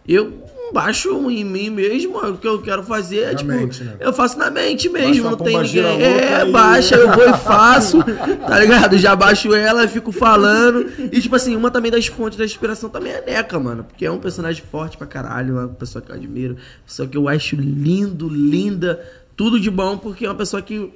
[0.08, 0.32] Eu
[0.74, 3.52] baixo em mim mesmo, o que eu quero fazer é tipo.
[3.52, 3.96] mente, né?
[4.00, 5.84] Eu faço na mente Baixa mesmo, a não tem ninguém.
[5.84, 8.98] É, e- baixa, eu vou e faço, tá ligado?
[8.98, 10.86] Já baixo ela fico falando.
[11.12, 13.84] E tipo assim, uma também das fontes da inspiração também é a Neca, mano.
[13.84, 17.28] Porque é um personagem forte pra caralho, uma pessoa que eu admiro, pessoa que eu
[17.28, 19.00] acho lindo, linda,
[19.36, 20.92] tudo de bom, porque é uma pessoa que.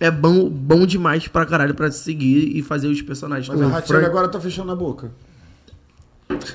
[0.00, 3.48] É bom, bom demais pra caralho pra seguir e fazer os personagens.
[3.48, 4.06] Mas a o Ratiele Frank.
[4.06, 5.10] agora tá fechando a boca.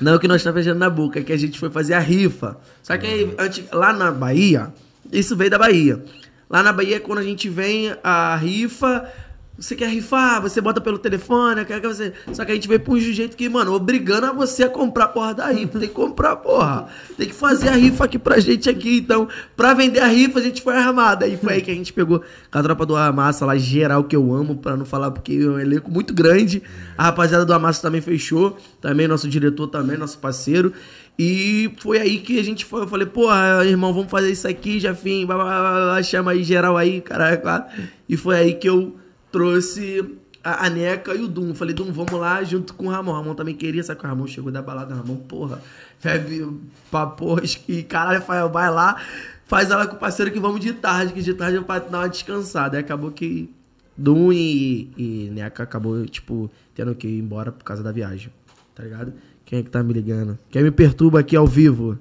[0.00, 1.98] Não é que nós estamos fechando na boca, é que a gente foi fazer a
[1.98, 2.56] rifa.
[2.82, 4.72] Só que aí, antes, lá na Bahia,
[5.12, 6.02] isso veio da Bahia.
[6.48, 9.08] Lá na Bahia, quando a gente vem a rifa,
[9.56, 12.12] você quer rifar, você bota pelo telefone, quer que você.
[12.32, 15.04] Só que a gente veio pra um jeito que, mano, obrigando a você a comprar
[15.04, 15.78] a porra da rifa.
[15.78, 16.88] Tem que comprar, porra.
[17.16, 18.98] Tem que fazer a rifa aqui pra gente aqui.
[18.98, 21.24] Então, pra vender a rifa, a gente foi armada.
[21.24, 24.16] Aí foi aí que a gente pegou com a tropa do Amassa lá, geral, que
[24.16, 26.60] eu amo, pra não falar, porque é um elenco muito grande.
[26.98, 28.58] A rapaziada do Amassa também fechou.
[28.80, 30.72] Também, nosso diretor também, nosso parceiro.
[31.16, 32.82] E foi aí que a gente foi.
[32.82, 35.24] Eu falei, porra, irmão, vamos fazer isso aqui, Jafim.
[35.24, 37.64] Blá, blá, blá, blá, chama aí geral aí, caralho, claro.
[38.08, 38.96] E foi aí que eu
[39.34, 41.52] trouxe a, a Neca e o Dum.
[41.56, 43.10] Falei, Dum, vamos lá junto com o Ramon.
[43.10, 44.94] O Ramon também queria, só que o Ramon chegou da balada.
[44.94, 45.60] Ramon, porra,
[46.00, 46.46] bebe
[46.88, 47.42] pra porra.
[47.66, 49.02] E caralho, Rafael, vai lá,
[49.46, 51.98] faz ela com o parceiro que vamos de tarde, que de tarde é pra dar
[51.98, 52.76] uma descansada.
[52.76, 53.50] Aí acabou que
[53.96, 58.32] Dum e, e Neca acabou, tipo, tendo que ir embora por causa da viagem.
[58.72, 59.12] Tá ligado?
[59.44, 60.38] Quem é que tá me ligando?
[60.48, 61.98] Quem me perturba aqui ao vivo?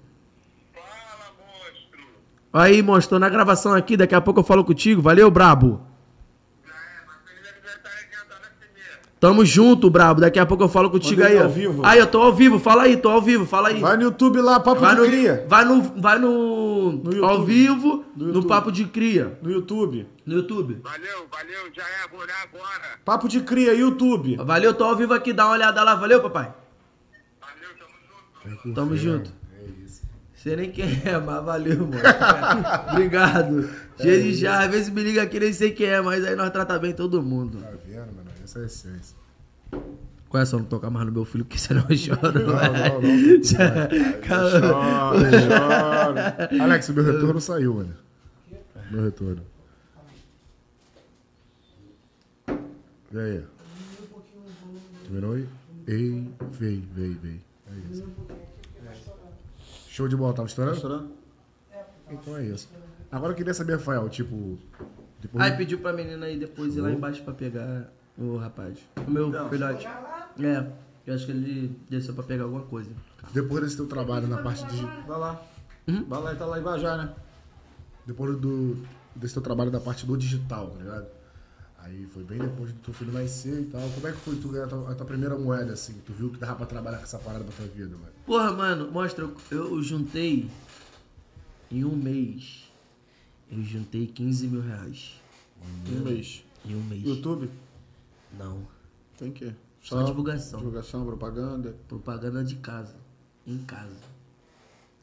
[0.71, 1.99] Fala, monstro!
[2.53, 5.01] Aí, monstro, tô na gravação aqui, daqui a pouco eu falo contigo.
[5.01, 5.92] Valeu, brabo.
[9.24, 10.19] Tamo junto, brabo.
[10.19, 11.38] Daqui a pouco eu falo contigo Manda aí.
[11.39, 11.82] ao vivo.
[11.86, 12.59] Aí, eu tô ao vivo.
[12.59, 13.45] Fala aí, tô ao vivo.
[13.45, 13.80] Fala aí.
[13.80, 15.45] Vai no YouTube lá, Papo Vai de no, Cria.
[15.47, 17.24] vai no, vai no, YouTube.
[17.24, 18.45] ao vivo, No no.
[18.45, 20.05] Papo de Cria, No YouTube.
[20.26, 20.82] no YouTube.
[20.84, 22.99] Valeu, valeu, já é, vou olhar agora.
[23.05, 24.36] Papo de Cria, YouTube.
[24.43, 25.95] Valeu, tô ao vivo aqui, dá uma olhada lá.
[25.95, 26.53] Valeu, papai.
[27.39, 28.76] Valeu, tamo junto.
[28.76, 29.43] Tamo junto.
[30.36, 32.01] Sei nem quem é, mas valeu, mano.
[32.91, 33.69] Obrigado.
[33.97, 36.82] Jesus já, às vezes me liga aqui, nem sei quem é, mas aí nós tratamos
[36.82, 37.63] bem todo mundo.
[38.53, 38.59] Tá?
[38.59, 39.17] Essa é a essência.
[40.29, 42.21] Qual é só não tocar mais no meu filho, porque senão eu choro.
[42.33, 43.43] Não, não, não.
[43.43, 43.87] Já-
[44.27, 44.59] Calma.
[45.11, 46.63] Chora, chora.
[46.63, 47.95] Alex, meu retorno saiu, mano.
[48.91, 49.41] Meu retorno.
[53.11, 53.43] E aí?
[55.03, 55.47] Terminou aí?
[55.87, 57.41] Ei, veio, veio, veio.
[57.67, 58.07] É isso.
[59.89, 60.79] Show de bola, tava estourando?
[60.79, 61.11] Chorando?
[62.09, 62.69] Então é isso.
[63.11, 64.57] Agora eu queria saber, Rafael, tipo.
[65.21, 68.80] Depois Aí pediu pra menina aí depois ir lá embaixo pra pegar o rapaz.
[69.05, 69.88] O meu filhote.
[69.88, 70.72] É,
[71.05, 72.89] eu acho que ele desceu pra pegar alguma coisa.
[73.34, 74.86] Depois desse teu trabalho na parte de.
[75.07, 75.41] Vai lá.
[75.88, 76.05] Uhum.
[76.05, 77.14] Vai lá e tá lá embaixo já, né?
[78.05, 78.78] Depois do,
[79.16, 81.07] desse teu trabalho da parte do digital, tá ligado?
[81.80, 83.82] Aí foi bem depois do teu filho nascer e tal.
[83.89, 85.93] Como é que foi tu ganhar a tua, a tua primeira moeda, assim?
[86.05, 88.14] Tu viu que dava pra trabalhar com essa parada pra tua vida, mano?
[88.26, 90.49] Porra, mano, mostra, eu, eu juntei
[91.70, 92.72] em um mês.
[93.51, 95.22] Eu juntei 15 mil reais.
[95.91, 96.45] Um mês.
[96.66, 97.03] Em um mês.
[97.03, 97.49] YouTube?
[98.38, 98.67] Não.
[99.17, 99.53] Tem que.
[99.81, 100.59] Só divulgação.
[100.59, 101.75] Divulgação, propaganda.
[101.88, 102.95] Propaganda de casa.
[103.45, 103.95] Em casa.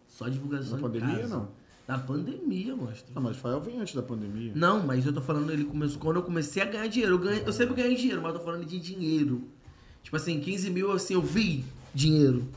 [0.08, 1.28] Só divulgação Na em pandemia, casa.
[1.36, 1.48] não?
[1.86, 3.12] Na pandemia, mostra.
[3.14, 4.52] Ah, mas Fael vem antes da pandemia.
[4.54, 5.98] Não, mas eu tô falando, ele começou.
[6.00, 8.44] Quando eu comecei a ganhar dinheiro, eu, ganhei, eu sempre ganhei dinheiro, mas eu tô
[8.44, 9.42] falando de dinheiro.
[10.02, 12.48] Tipo assim, 15 mil, assim, eu vi dinheiro.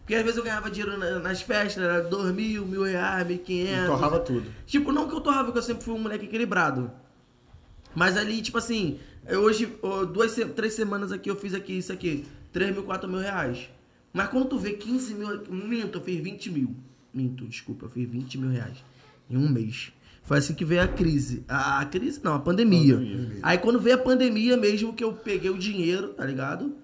[0.00, 3.36] Porque às vezes eu ganhava dinheiro na- nas festas, era 2 mil, mil reais, mil
[3.36, 3.86] e quinhentos.
[3.86, 4.50] torrava tudo.
[4.66, 6.90] Tipo, não que eu torrava, porque eu sempre fui um moleque equilibrado.
[7.94, 11.92] Mas ali, tipo assim, eu hoje, ó, duas, três semanas aqui, eu fiz aqui isso
[11.92, 13.68] aqui, 3 mil, 4 mil reais.
[14.12, 16.76] Mas quando tu vê 15 mil, minto, eu fiz 20 mil.
[17.14, 18.84] Minto, desculpa, eu fiz 20 mil reais
[19.30, 19.92] em um mês.
[20.24, 21.44] Foi assim que veio a crise.
[21.48, 22.96] A, a crise, não, a pandemia.
[22.96, 23.38] Pandemia.
[23.42, 26.76] Aí quando veio a pandemia mesmo, que eu peguei o dinheiro, tá ligado?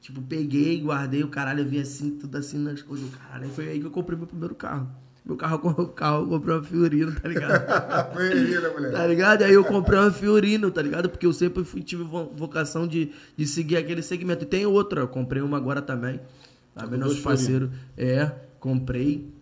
[0.00, 3.08] Tipo, peguei, guardei o caralho, eu vi assim, tudo assim nas coisas.
[3.14, 4.88] Caralho, foi aí que eu comprei meu primeiro carro.
[5.24, 7.64] Meu carro, o carro eu comprei uma Fiorino, tá ligado?
[8.14, 8.92] Né, mulher?
[8.92, 9.42] Tá ligado?
[9.42, 11.08] Aí eu comprei uma Fiorino, tá ligado?
[11.08, 14.44] Porque eu sempre fui, tive vo- vocação de, de seguir aquele segmento.
[14.44, 16.20] E tem outra, eu comprei uma agora também.
[16.74, 17.70] Também com nosso parceiro.
[17.96, 19.32] É, comprei.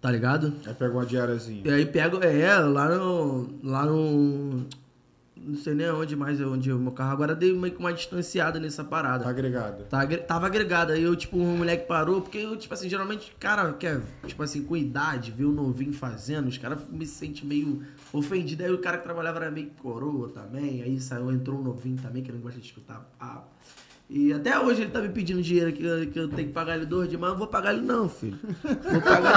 [0.00, 0.52] Tá ligado?
[0.66, 1.62] Aí pega uma diáriazinha.
[1.64, 3.48] E aí pego, é, lá no.
[3.64, 4.66] Lá no.
[5.44, 7.12] Não sei nem onde mais, onde o meu carro.
[7.12, 9.24] Agora dei meio que uma distanciada nessa parada.
[9.24, 9.84] Tá agregada.
[9.84, 10.92] Tá tava agregado.
[10.92, 14.62] Aí eu, tipo, um moleque parou, porque eu, tipo assim, geralmente, cara, quer, tipo assim,
[14.62, 17.82] com idade, ver o novinho fazendo, os caras me sentem meio
[18.12, 18.64] ofendido.
[18.64, 20.82] Aí o cara que trabalhava era meio coroa também.
[20.82, 23.57] Aí saiu, entrou um novinho também, que não gosta de escutar papo.
[24.10, 26.76] E até hoje ele tá me pedindo dinheiro que, eu- que eu tenho que pagar
[26.76, 28.38] ele dois de mas eu não vou pagar ele não, filho.
[28.90, 29.34] Vou pagar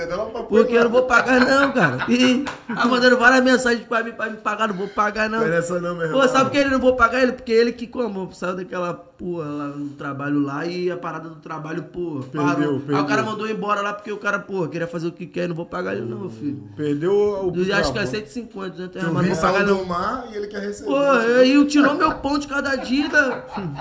[0.00, 0.30] ele não.
[0.48, 2.06] Porque eu não vou pagar não, cara.
[2.08, 2.42] E
[2.74, 5.40] tá mandando várias mensagens pra mim pra me pagar, não vou pagar não.
[5.40, 6.22] Não é essa não, meu irmão.
[6.22, 7.32] Pô, sabe por que ele não vou pagar ele?
[7.32, 11.36] Porque ele que, como, saiu daquela porra lá no trabalho lá e a parada do
[11.36, 12.74] trabalho, pô, parou.
[12.74, 13.02] Aí perdeu.
[13.02, 15.54] o cara mandou embora lá porque o cara, pô, queria fazer o que quer, não
[15.54, 16.62] vou pagar ele não, filho.
[16.76, 17.52] Perdeu o.
[17.56, 18.26] Eu acho que é trampo.
[18.28, 19.84] 150, 200 Tu reais, mas não vou pagar não.
[19.84, 20.90] mar e ele quer receber.
[20.90, 23.08] Pô, aí tirou meu pão de cada dia.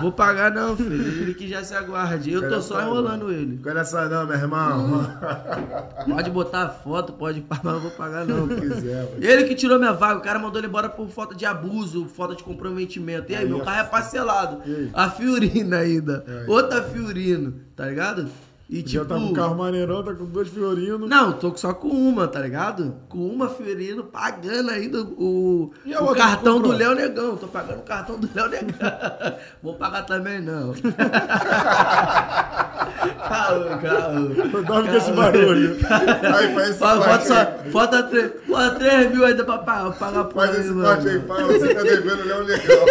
[0.01, 0.93] Vou pagar não, filho.
[1.23, 2.31] Ele que já se aguarde.
[2.31, 3.59] Eu tô só enrolando ele.
[3.63, 5.03] Não é essa não, meu irmão.
[6.07, 8.47] Pode botar foto, pode pagar, mas não vou pagar não.
[8.47, 9.09] Quiser.
[9.19, 12.35] Ele que tirou minha vaga, o cara mandou ele embora por falta de abuso, falta
[12.35, 13.31] de comprometimento.
[13.31, 13.63] E aí, Aí, meu ó.
[13.63, 14.61] carro é parcelado.
[14.65, 14.89] E aí?
[14.93, 16.23] A Fiorina ainda.
[16.27, 16.45] aí?
[16.47, 18.27] Outra Fiorino, tá ligado?
[18.69, 19.05] E Já tipo.
[19.05, 21.07] tá com um carro maneirão, tá com dois fiorinos.
[21.07, 22.95] Não, tô só com uma, tá ligado?
[23.07, 26.71] Com uma Fiorino, pagando ainda o, o cartão do?
[26.71, 27.35] Léo Negão.
[27.37, 28.73] Tô pagando o cartão do Léo Negão.
[29.61, 30.73] Vou pagar também, não.
[33.29, 34.29] calma, calma.
[34.49, 35.77] Cuidado com esse barulho.
[36.35, 40.73] Aí faz esse Falta, falta, falta, três, falta 3 mil ainda pra pagar, Faz esse
[40.73, 41.43] corte aí, fala.
[41.43, 42.85] Você tá devendo, Léo Legal.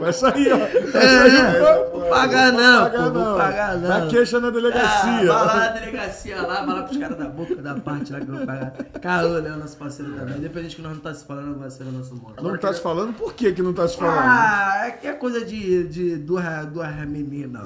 [0.00, 0.56] Vai sair, ó.
[0.58, 1.98] Vai É, sair, é, pô.
[2.00, 3.88] vou pagar não, Pagar pô, vou pagar não.
[3.88, 5.12] Dá queixa na Ah, delegacia.
[5.12, 8.26] vai lá na delegacia lá, vai lá pros caras da boca da parte lá que
[8.26, 8.72] vou pagar.
[9.00, 9.50] Caô, né?
[9.50, 10.38] Nosso parceiro também.
[10.38, 12.42] Independente que nós não tá se falando, vai ser o nosso modo.
[12.42, 13.12] Não tá se falando?
[13.14, 14.18] Por que que não tá se falando?
[14.18, 17.62] Ah, é que é coisa de, de duas, duas meninas.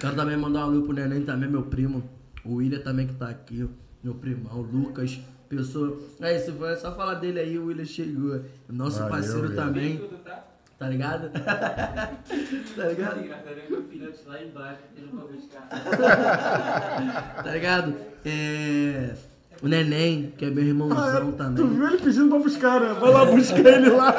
[0.00, 2.02] Quero também mandar um alô pro neném também, meu primo.
[2.44, 3.68] O William também que tá aqui.
[4.02, 5.18] Meu primão, o Lucas.
[5.50, 5.98] Pessoa.
[6.20, 8.40] É isso, foi só falar dele aí, o William chegou.
[8.68, 9.64] Nosso Valeu, parceiro William.
[9.66, 9.96] também.
[9.98, 10.44] Tudo, tá?
[10.78, 11.28] Tá ligado?
[11.34, 13.20] tá ligado?
[13.20, 13.28] É.
[17.42, 17.94] Tá ligado?
[18.24, 19.14] É.
[19.62, 21.68] O neném, que é meu irmãozão Tu também.
[21.68, 22.94] viu ele pedindo pra buscar, né?
[22.94, 24.14] Vai lá buscar ele lá.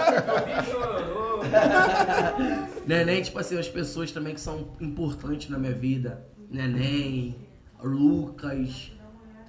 [2.85, 6.23] Neném, tipo assim, as pessoas também que são importantes na minha vida.
[6.49, 7.35] Neném,
[7.83, 8.91] Lucas,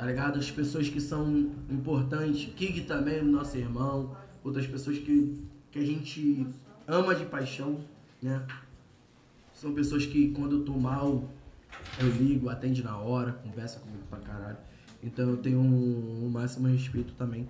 [0.02, 0.36] tá ligado?
[0.36, 2.52] As pessoas que são importantes.
[2.56, 4.16] Kig também, nosso irmão.
[4.42, 5.40] Outras pessoas que,
[5.70, 6.44] que a gente
[6.88, 7.78] ama de paixão,
[8.20, 8.44] né?
[9.54, 11.30] São pessoas que quando eu tô mal,
[12.00, 14.56] Eu ligo, atende na hora, conversa comigo pra caralho.
[15.04, 17.48] Então eu tenho um, um máximo respeito também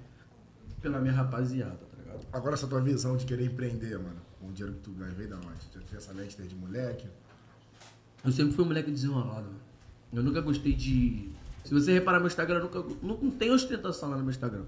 [0.82, 2.26] pela minha rapaziada, tá ligado?
[2.34, 5.30] Agora essa tua visão de querer empreender, mano, com o dinheiro que tu ganha, veio
[5.30, 5.46] da onde?
[5.74, 7.08] Já tinha essa mente desde moleque?
[8.22, 9.46] Eu sempre fui um moleque desenrolado.
[9.46, 9.60] mano.
[10.12, 11.30] Eu nunca gostei de.
[11.64, 12.96] Se você reparar meu Instagram, eu nunca.
[13.06, 14.64] Não, não tem ostentação lá no meu Instagram.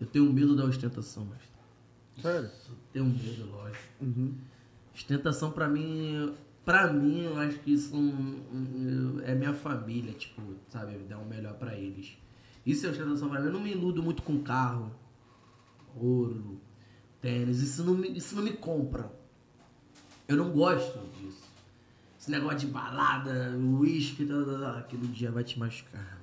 [0.00, 2.22] Eu tenho medo da ostentação, mas.
[2.22, 2.50] Sério?
[2.92, 3.82] Tenho medo, lógico.
[4.94, 6.34] Ostentação pra mim.
[6.64, 8.02] Pra mim, eu acho que isso não-
[8.52, 10.96] não- é minha família, tipo, sabe?
[11.08, 12.16] Dar o melhor pra eles.
[12.64, 13.46] Isso é ostentação pra mim.
[13.46, 14.90] Eu não me iludo muito com carro,
[15.94, 16.60] ouro,
[17.20, 17.60] tênis.
[17.62, 19.08] Isso não me, isso não me compra.
[20.26, 21.45] Eu não gosto disso.
[22.26, 26.18] Esse negócio de balada, uísque, tá, tá, tá, aquele dia vai te machucar.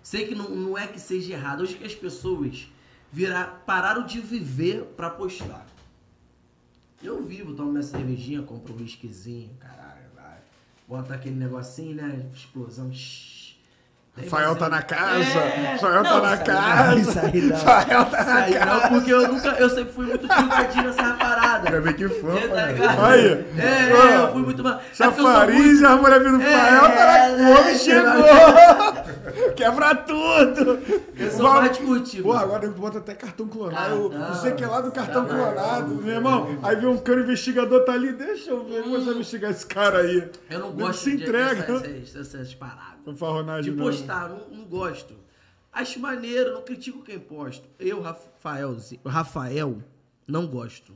[0.00, 1.62] Sei que não, não é que seja errado.
[1.62, 2.68] Hoje que as pessoas
[3.10, 5.66] virar, pararam de viver pra postar.
[7.02, 10.38] Eu vivo, tomo minha cervejinha, compro um whiskyzinho, caralho, vai.
[10.86, 12.30] Bota aquele negocinho, né?
[12.32, 12.92] Explosão.
[12.92, 13.33] shhh.
[14.16, 17.18] Rafael mais- tá na casa, É, Rafael tá não, na isso aí casa, Não, isso
[17.18, 17.56] aí não.
[17.56, 21.70] Rafael tá na aí não, porque eu nunca, eu sempre fui muito privadinho nessa parada.
[21.70, 23.06] Quer ver que fã, É, tá?
[23.08, 23.46] Aí.
[23.58, 24.74] É, é, eu fui muito mal.
[24.74, 27.74] É porque eu sou Chafariz, a mulher vindo É, Rafael tá na é, o homem
[27.74, 28.93] é, chegou!
[29.56, 30.78] Quebra tudo!
[31.16, 32.22] Eu sou Vamos- mais curtido.
[32.24, 34.10] Pô, agora bota até cartão clonado.
[34.10, 34.28] Cartão.
[34.28, 35.52] Não sei o que é lá do cartão Cartão.
[35.52, 36.58] clonado, meu irmão.
[36.62, 40.30] Aí vem um cano investigador, tá ali, deixa eu ver, vou investigar esse cara aí.
[40.50, 41.62] Eu não Não gosto se de, entrega.
[41.80, 42.94] dessas, dessas paradas.
[43.04, 43.84] Fanfarronagem De não.
[43.84, 45.14] postar, não, não gosto.
[45.72, 47.66] Acho maneiro, não critico quem posta.
[47.78, 49.78] Eu, Rafael, Rafael,
[50.26, 50.94] não gosto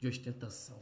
[0.00, 0.76] de ostentação.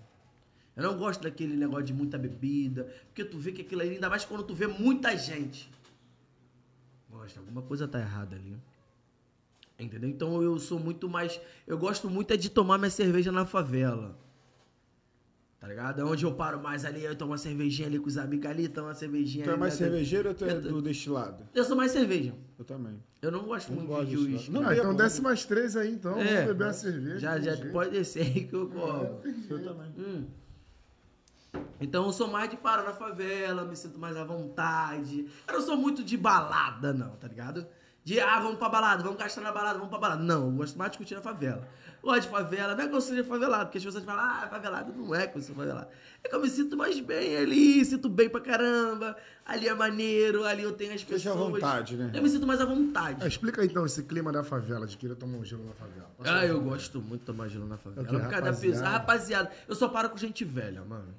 [0.76, 4.08] Eu não gosto daquele negócio de muita bebida, porque tu vê que aquilo ali, ainda
[4.10, 5.70] mais quando tu vê muita gente.
[7.24, 8.54] Gosta, alguma coisa tá errada ali.
[9.78, 10.10] Entendeu?
[10.10, 11.40] Então eu sou muito mais.
[11.66, 14.16] Eu gosto muito é de tomar minha cerveja na favela.
[15.58, 16.02] Tá ligado?
[16.02, 18.68] É onde eu paro mais ali, eu tomo uma cervejinha ali com os amigos ali,
[18.68, 19.86] tomo uma cervejinha Tu é ali, mais né?
[19.86, 21.42] cervejeiro ou tu é Eu do destilado?
[21.54, 22.34] Eu sou mais cerveja.
[22.58, 23.02] Eu também.
[23.22, 24.50] Eu não gosto Não muito gosto de uísque.
[24.50, 24.68] não.
[24.68, 26.18] Ah, então desce mais três aí, então.
[26.20, 26.24] É.
[26.24, 27.18] Vamos beber uma cerveja.
[27.18, 27.72] Já, já jeito.
[27.72, 29.20] pode descer aí que eu como.
[29.48, 29.94] Eu também.
[29.98, 30.26] Hum.
[31.80, 35.26] Então eu sou mais de parar na favela, me sinto mais à vontade.
[35.46, 37.66] Eu não sou muito de balada, não, tá ligado?
[38.04, 40.22] De, ah, vamos pra balada, vamos gastar na balada, vamos pra balada.
[40.22, 41.66] Não, eu gosto mais de curtir na favela.
[42.02, 44.92] Gosto de favela, não é que eu seja favelado, porque as pessoas falam, ah, favelado
[44.92, 45.88] não é que eu sou favelado.
[46.22, 49.16] É que eu me sinto mais bem ali, sinto bem pra caramba.
[49.46, 51.48] Ali é maneiro, ali eu tenho as Deixa pessoas.
[51.48, 52.10] à vontade, né?
[52.14, 53.18] Eu me sinto mais à vontade.
[53.22, 56.10] Ah, explica então esse clima da favela, de querer tomar um gelo na favela.
[56.18, 58.06] Passa Ah, eu gosto muito de tomar gelo na favela.
[58.06, 58.18] É o quê?
[58.18, 58.76] Por causa da Rapaziada?
[58.76, 58.88] pessoa.
[58.90, 61.14] Rapaziada, eu só paro com gente velha, mano.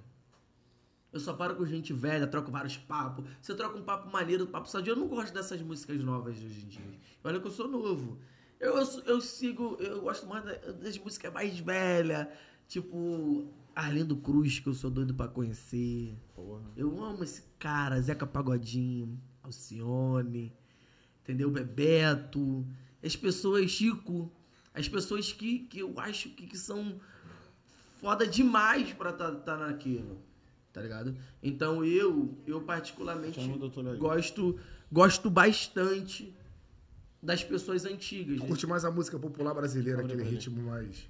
[1.15, 3.23] Eu só paro com gente velha, troco vários papos.
[3.41, 4.91] Você troca um papo maneiro, papo sadio.
[4.91, 6.99] Eu não gosto dessas músicas novas de hoje em dia.
[7.23, 8.19] Olha que eu sou novo.
[8.59, 12.27] Eu, eu, eu sigo, eu gosto mais da- das músicas mais velhas.
[12.67, 16.17] Tipo, Arlindo Cruz, que eu sou doido pra conhecer.
[16.75, 20.51] Eu amo esse cara, Zeca Pagodinho, Alcione,
[21.23, 21.49] entendeu?
[21.49, 22.67] Bebeto.
[23.01, 24.29] As pessoas, Chico,
[24.73, 26.99] as pessoas que, que eu acho que, que são
[28.01, 30.19] foda demais pra tá, tá naquilo.
[30.75, 31.15] Tá ligado?
[31.41, 33.39] Então eu, eu particularmente
[33.97, 34.59] gosto,
[34.91, 36.35] gosto bastante
[37.23, 38.35] das pessoas antigas.
[38.35, 38.47] Tu né?
[38.49, 41.07] curte mais a música popular brasileira, aquele ritmo mais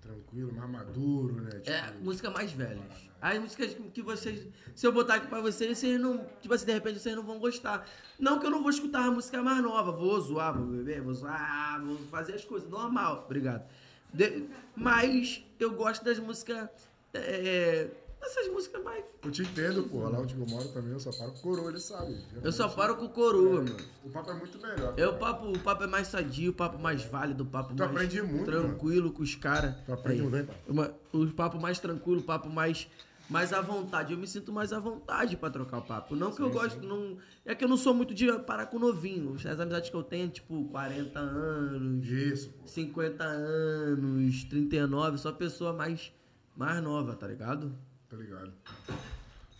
[0.00, 1.50] tranquilo, mais maduro, né?
[1.60, 2.82] Tipo, É, música mais velhas.
[3.22, 4.44] As músicas que- que vocês.
[4.74, 6.26] Se eu botar aqui pra vocês, vocês não.
[6.42, 7.88] Tipo assim, de repente vocês não vão gostar.
[8.18, 9.92] Não que eu não vou escutar a música mais nova.
[9.92, 12.68] Vou zoar, vou beber, vou zoar, vou fazer as coisas.
[12.68, 13.64] Normal, obrigado.
[14.12, 16.68] De- mas eu gosto das músicas.
[17.14, 17.88] É,
[18.20, 19.04] essas músicas mais.
[19.24, 20.10] Eu te entendo, porra.
[20.10, 22.16] Lá onde eu moro também, eu só paro com coroa, ele sabe.
[22.42, 23.76] Eu só paro com coroa, mano.
[24.04, 24.94] O papo é muito melhor.
[24.96, 27.78] É o papo, o papo é mais sadio, o papo mais válido, o papo Tu
[27.78, 29.74] mais aprende muito, tranquilo com os caras.
[29.84, 30.94] Tu aprende muito, hein, pai?
[31.12, 32.88] O papo mais tranquilo, o papo mais,
[33.28, 34.12] mais à vontade.
[34.12, 36.16] Eu me sinto mais à vontade pra trocar o papo.
[36.16, 37.16] Não que eu gosto, não.
[37.44, 39.34] É que eu não sou muito de parar com novinho.
[39.34, 42.66] As amizades que eu tenho, tipo, 40 anos, Isso, pô.
[42.66, 46.12] 50 anos, 39, só pessoa mais,
[46.56, 47.72] mais nova, tá ligado?
[48.08, 48.52] Tá ligado?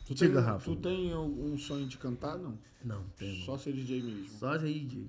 [0.07, 0.65] Tu tem, Rafa.
[0.65, 2.57] Tu tem algum sonho de cantar, não?
[2.85, 3.45] Não, tem.
[3.45, 4.39] Só ser DJ mesmo.
[4.39, 5.09] Só aí, DJ.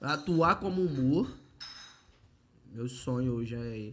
[0.00, 1.28] Atuar como humor.
[2.72, 3.92] Meu sonho hoje é.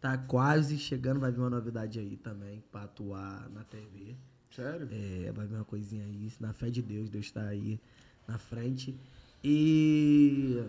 [0.00, 4.16] Tá quase chegando, vai vir uma novidade aí também, pra atuar na TV.
[4.50, 4.88] Sério?
[4.90, 7.80] É, vai vir uma coisinha aí, na fé de Deus, Deus tá aí
[8.26, 8.98] na frente.
[9.42, 10.62] E.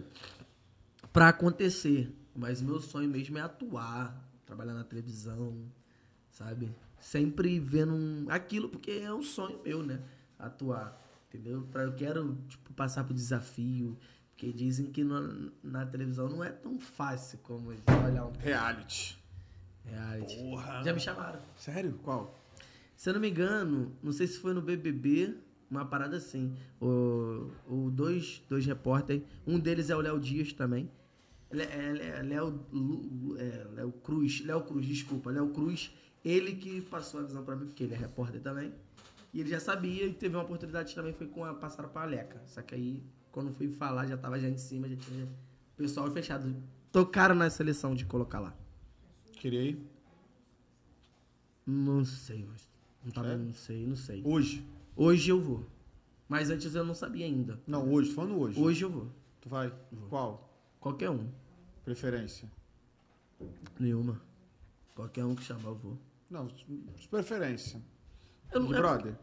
[1.12, 2.14] Pra acontecer.
[2.36, 4.16] Mas meu sonho mesmo é atuar,
[4.46, 5.56] trabalhar na televisão,
[6.32, 6.70] sabe?
[7.04, 10.00] Sempre vendo um- aquilo, porque é um sonho meu, né?
[10.40, 10.98] Atuar,
[11.28, 11.62] entendeu?
[11.70, 13.98] Pra, eu quero, tipo, passar por desafio.
[14.32, 19.18] Porque dizem que no- na televisão não é tão fácil como olhar um Reality.
[19.86, 20.38] reality.
[20.38, 20.82] Porra.
[20.84, 21.40] Já me chamaram.
[21.58, 22.00] Sério?
[22.04, 22.40] Qual?
[22.96, 25.36] Se eu não me engano, não sei se foi no BBB,
[25.70, 26.56] uma parada assim.
[26.82, 30.90] O, o dois, dois repórteres, um deles é o Léo Dias também.
[31.52, 32.66] É, Léo,
[33.38, 35.92] é, Léo Cruz, Léo Cruz, desculpa, Léo Cruz.
[36.24, 38.74] Ele que passou a visão pra mim, porque ele é repórter também.
[39.34, 42.42] E ele já sabia e teve uma oportunidade também, foi com a passaram pra Aleca.
[42.48, 45.30] Só que aí, quando fui falar, já tava já em cima, já tinha o
[45.76, 46.56] pessoal fechado.
[46.92, 48.56] Tocaram na seleção de colocar lá.
[49.34, 49.84] Queria ir?
[51.66, 52.70] Não sei, mas.
[53.04, 53.44] Não, tava, Sério?
[53.44, 54.22] não sei, não sei.
[54.24, 54.66] Hoje?
[54.96, 55.66] Hoje eu vou.
[56.30, 57.60] Mas antes eu não sabia ainda.
[57.68, 58.60] Não, hoje, falando hoje.
[58.60, 59.08] Hoje eu vou.
[59.42, 59.74] Tu vai?
[60.10, 60.50] Qual?
[60.80, 61.28] Qualquer um.
[61.84, 62.50] Preferência?
[63.80, 64.22] Nenhuma.
[64.96, 65.98] Qualquer um que chamar eu vou.
[66.34, 67.80] Não, de preferência.
[68.52, 69.16] Eu não, Big é- Brother?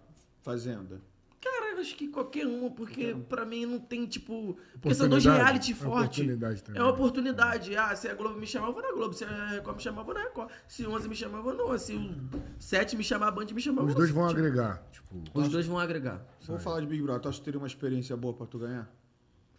[0.42, 1.02] Fazenda?
[1.40, 4.56] Cara, acho que qualquer uma, porque pra mim não tem, tipo.
[4.80, 6.80] Porque são dois reality É também.
[6.80, 7.74] É uma oportunidade.
[7.76, 9.12] Ah, se a Globo me chamar, eu vou na Globo.
[9.14, 10.50] Se a Record me chamar, eu vou na Record.
[10.68, 11.84] Se o 11 me chamar, eu vou no 11.
[11.86, 12.30] Se o
[12.60, 14.38] 7 me chamar, a Band me chamar, Os dois vão 7.
[14.38, 14.86] agregar.
[14.92, 16.24] Tipo, Os dois vão agregar.
[16.46, 17.22] Vamos falar de Big Brother.
[17.22, 18.88] Tu acha que teria uma experiência boa pra tu ganhar?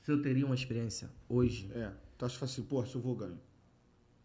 [0.04, 1.92] Se eu teria uma experiência hoje, É.
[2.18, 3.40] Tu acha que assim, pô, se eu vou ganho?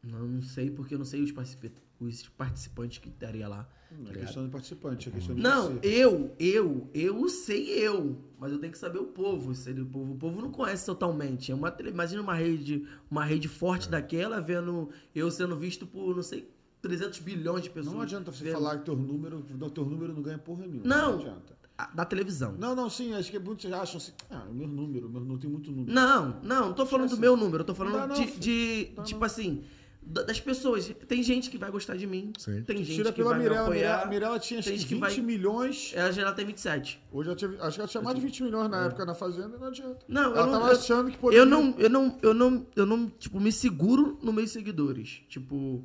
[0.03, 1.71] não, não sei, porque eu não sei os, participa-
[2.01, 3.69] os participantes que estaria lá.
[3.91, 4.25] Não tá é ligado?
[4.27, 5.79] questão de participante, é questão de Não, você.
[5.83, 10.13] eu, eu, eu sei eu, mas eu tenho que saber o povo, sei o povo.
[10.13, 11.53] O povo não conhece totalmente.
[11.53, 13.51] É uma imagina uma rede, uma rede É.
[13.51, 16.51] forte daquela vendo eu sendo visto por não sei
[16.83, 17.95] 300 bilhões de pessoas.
[17.95, 20.85] Não adianta você vendo- falar que teu número, não, teu número não ganha porra nenhuma.
[20.87, 21.15] Não.
[21.21, 21.57] adianta.
[21.79, 22.55] Ah, da televisão.
[22.59, 25.71] Não, não, sim, acho que muitos acham assim, ah, meu número, meu não tem muito
[25.71, 25.93] número.
[25.93, 28.93] Não, não, não tô falando do meu número, eu tô falando Não, não, de, de,
[28.97, 29.27] Não, tipo não.
[29.27, 29.63] assim,
[30.09, 30.89] das pessoas.
[31.09, 32.63] Tem gente que vai gostar de mim, Sim.
[32.63, 33.91] tem gente Tira que pela vai me Mirella, apoiar.
[33.91, 35.93] Mirella, Mirella tinha acho tem que gente 20 que vai- milhões.
[35.95, 37.03] Ela já tem 27.
[37.11, 39.57] Hoje ela tinha, acho que ela tinha mais de 20 milhões na época na Fazenda
[39.57, 39.99] e não adianta.
[40.09, 40.13] É.
[40.13, 41.43] Não, ela eu não, tava eu, achando que poderia...
[41.43, 45.23] eu não, eu não, eu não, eu não, tipo, me seguro nos meus seguidores.
[45.29, 45.85] Tipo,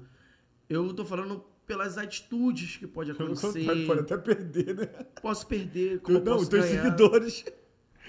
[0.69, 3.47] eu tô falando pelas atitudes que pode acontecer.
[3.65, 4.86] contrário, pode até perder, né?
[5.22, 6.84] Posso perder, como eu não, posso teus ganhar.
[6.84, 7.43] seguidores.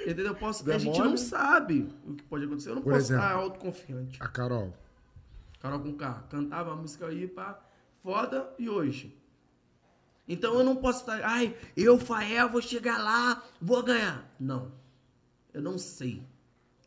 [0.03, 0.27] Entendeu?
[0.27, 2.71] Eu posso, a gente não sabe o que pode acontecer.
[2.71, 3.23] Eu não Por posso exemplo.
[3.25, 4.19] estar autoconfiante.
[4.21, 4.75] a Carol.
[5.63, 6.25] Carol com K.
[6.29, 7.59] Cantava a música aí, pá.
[8.03, 9.17] Foda e hoje.
[10.29, 11.21] Então eu não posso estar.
[11.25, 14.29] Ai, eu, Fael, vou chegar lá, vou ganhar.
[14.41, 14.73] Não.
[15.55, 16.23] Eu não sei.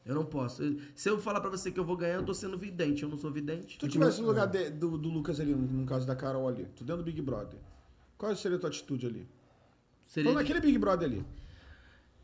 [0.06, 0.62] Eu não posso.
[0.94, 3.02] Se eu falar pra você que eu vou ganhar, eu tô sendo vidente.
[3.04, 3.74] Eu não sou vidente.
[3.74, 6.48] Se tu tivesse no lugar de- do, do Lucas ali, no, no caso da Carol
[6.48, 7.60] ali, tu dentro do Big Brother,
[8.18, 9.28] qual seria a tua atitude ali?
[10.06, 11.26] Seria Falando naquele Big Brother ali.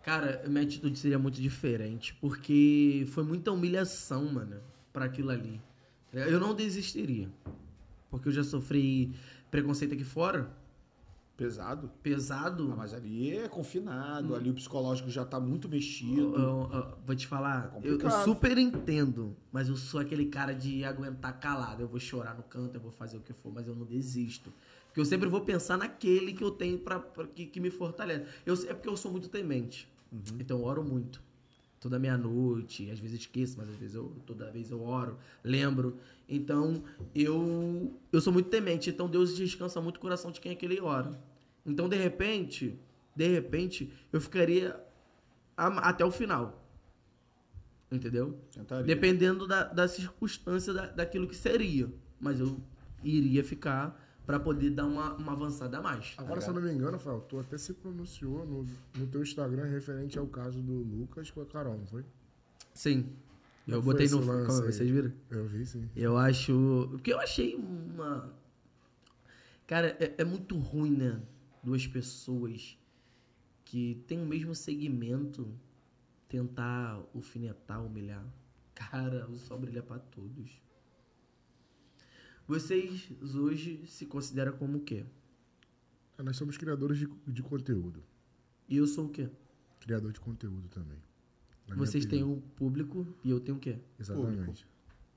[0.04, 4.60] Cara, minha atitude seria muito diferente, porque foi muita humilhação, mano,
[4.92, 5.62] pra aquilo ali.
[6.14, 7.30] Eu não desistiria.
[8.10, 9.14] Porque eu já sofri
[9.50, 10.52] preconceito aqui fora,
[11.38, 11.90] Pesado.
[12.04, 12.70] pesado.
[12.72, 13.50] Ah, mas ali é Hum.
[13.50, 16.22] confinado, ali o psicológico já tá muito mexido.
[16.22, 20.54] Eu- eu- eu vou te falar, eu, eu super entendo, mas eu sou aquele cara
[20.54, 21.82] de aguentar calado.
[21.82, 24.54] Eu vou chorar no canto, eu vou fazer o que for, mas eu não desisto.
[24.88, 28.26] Porque eu sempre vou pensar naquele que eu tenho pra, pra- que, que me fortalece.
[28.46, 29.88] Eu, é porque eu sou muito temente.
[30.38, 31.22] Então eu oro muito.
[31.82, 35.98] Toda meia-noite, às vezes esqueço, mas às vezes eu, toda vez eu oro, lembro.
[36.30, 38.92] Então eu, eu sou muito temente.
[38.92, 41.20] Então Deus descansa muito o coração de quem é que ele ora.
[41.66, 42.78] Então de repente,
[43.16, 44.80] de repente, eu ficaria
[45.58, 46.64] até o final.
[47.92, 48.40] Entendeu?
[48.54, 48.86] Tentaria.
[48.86, 51.92] Dependendo da, da circunstância da, daquilo que seria.
[52.20, 52.62] Mas eu
[53.04, 54.01] iria ficar
[54.32, 56.16] pra poder dar uma, uma avançada a mais.
[56.16, 58.66] tá Agora, se eu não me engano, Rafael, tu até se pronunciou no,
[58.98, 62.06] no teu Instagram referente ao caso do Lucas com a Carol, não foi?
[62.74, 63.14] Sim.
[63.68, 64.20] Eu foi botei no.
[64.20, 64.46] Como, aí?
[64.46, 65.12] vocês viram?
[65.30, 65.90] Eu vi, sim.
[65.96, 66.88] Eu acho.
[66.92, 68.34] Porque eu achei uma.
[69.68, 71.22] Cara, é, é muito ruim, né?
[71.64, 72.78] Duas pessoas
[73.66, 75.48] que têm o mesmo segmento
[76.28, 78.26] tentar alfinetar, humilhar.
[78.74, 80.52] Cara, o sol brilha pra todos.
[82.52, 85.06] Vocês hoje se consideram como o quê?
[86.18, 88.04] É, Nós somos criadores de, de conteúdo.
[88.68, 89.30] E eu sou o quê?
[89.80, 90.98] Criador de conteúdo também.
[91.66, 93.78] Na Vocês têm um público e eu tenho o quê?
[93.98, 94.68] Exatamente.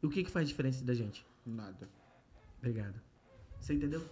[0.00, 1.26] E o que, que faz diferença da gente?
[1.44, 1.88] Nada.
[2.58, 3.00] Obrigado.
[3.60, 4.06] Você entendeu?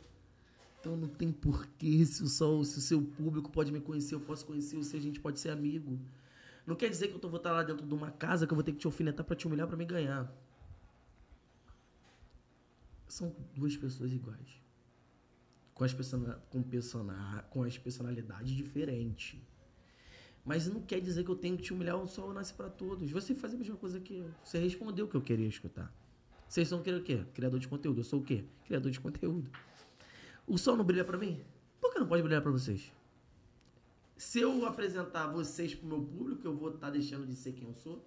[0.80, 4.20] Então não tem porquê se o, só, se o seu público pode me conhecer, eu
[4.20, 5.96] posso conhecer você, a gente pode ser amigo.
[6.66, 8.56] Não quer dizer que eu tô- vou estar lá dentro de uma casa que eu
[8.56, 10.28] vou ter que te alfinetar pra te humilhar pra me ganhar.
[13.12, 14.58] São duas pessoas iguais.
[15.74, 19.38] Com as, persona, com, persona, com as personalidades diferentes.
[20.42, 23.10] Mas não quer dizer que eu tenho que te humilhar, o sol nasce pra todos.
[23.10, 24.30] Você faz a mesma coisa que eu.
[24.42, 25.94] Você respondeu o que eu queria escutar.
[26.48, 27.22] Vocês são o quê?
[27.34, 28.00] Criador de conteúdo.
[28.00, 28.46] Eu sou o quê?
[28.64, 29.50] Criador de conteúdo.
[30.46, 31.38] O sol não brilha pra mim?
[31.82, 32.90] Por que não pode brilhar pra vocês?
[34.16, 37.74] Se eu apresentar vocês pro meu público, eu vou estar deixando de ser quem eu
[37.74, 38.02] sou?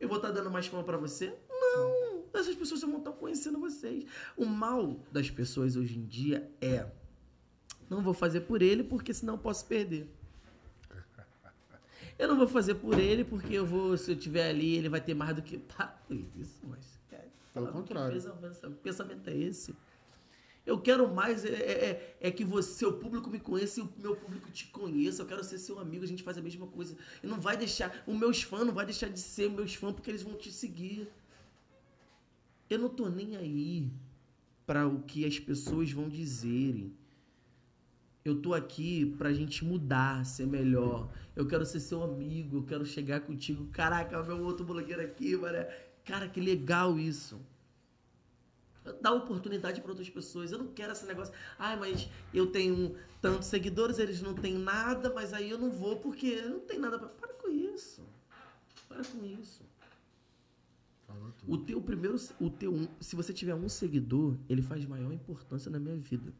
[0.00, 1.32] Eu vou estar dando mais fama pra você?
[1.48, 2.11] Não!
[2.34, 4.04] Essas pessoas só vão estar conhecendo vocês.
[4.36, 6.86] O mal das pessoas hoje em dia é
[7.90, 10.08] Não vou fazer por ele porque senão eu posso perder.
[12.18, 15.00] Eu não vou fazer por ele porque eu vou, se eu tiver ali, ele vai
[15.00, 15.58] ter mais do que.
[15.58, 16.98] Para com isso, mas.
[17.10, 18.12] cara, Pelo que contrário.
[18.12, 19.74] pensamento- pensamento é esse?
[20.64, 23.92] Eu quero mais é, é- é- é que você, seu público me conheça e o
[23.98, 25.22] meu público te conheça.
[25.22, 26.96] Eu quero ser seu amigo, a gente faz a mesma coisa.
[27.22, 28.04] E não vai deixar.
[28.06, 31.08] Os meus fãs não vai deixar de ser meus fãs porque eles vão te seguir.
[32.72, 33.92] Eu não tô nem aí
[34.64, 36.96] para o que as pessoas vão dizerem.
[38.24, 41.12] Eu tô aqui pra gente mudar, ser melhor.
[41.36, 43.66] Eu quero ser seu amigo, eu quero chegar contigo.
[43.66, 45.66] Caraca, meu outro blogueiro aqui, mano.
[46.02, 47.38] Cara, que legal isso.
[49.02, 50.50] Dar oportunidade para outras pessoas.
[50.50, 51.34] Eu não quero esse negócio.
[51.58, 55.96] Ai, mas eu tenho tantos seguidores, eles não têm nada, mas aí eu não vou
[55.96, 57.08] porque não tem nada pra.
[57.08, 58.02] Para com isso.
[58.88, 59.62] Para com isso.
[61.46, 65.70] O teu primeiro, o teu, um- se você tiver um seguidor, ele faz maior importância
[65.70, 66.32] na minha vida.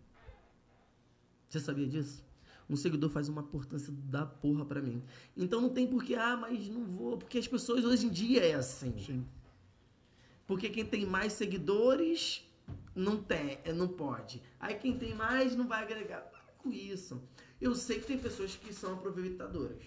[1.49, 2.25] Você sabia disso?
[2.71, 5.03] Um seguidor faz uma importância da porra pra mim.
[5.37, 8.55] Então não tem porquê, ah, mas não vou, porque as pessoas hoje em dia é
[8.55, 8.99] assim.
[8.99, 9.27] Sim.
[10.47, 12.43] Porque quem tem mais seguidores
[12.95, 14.41] não tem, é, não pode.
[14.59, 16.21] Aí quem tem mais não vai agregar.
[16.21, 17.21] Para com isso.
[17.61, 19.83] Eu sei que tem pessoas que são aproveitadoras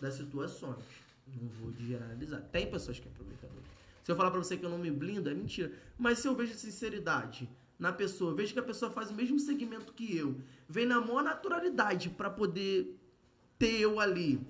[0.00, 0.84] das situações.
[1.26, 2.42] Não vou generalizar.
[2.50, 3.77] Tem pessoas que são aproveitadoras.
[4.08, 5.70] Se eu falar pra você que eu não me blindo, é mentira.
[5.98, 7.46] Mas se eu vejo sinceridade
[7.78, 11.22] na pessoa, vejo que a pessoa faz o mesmo segmento que eu, vem na maior
[11.22, 12.98] naturalidade pra poder
[13.58, 14.40] ter eu ali,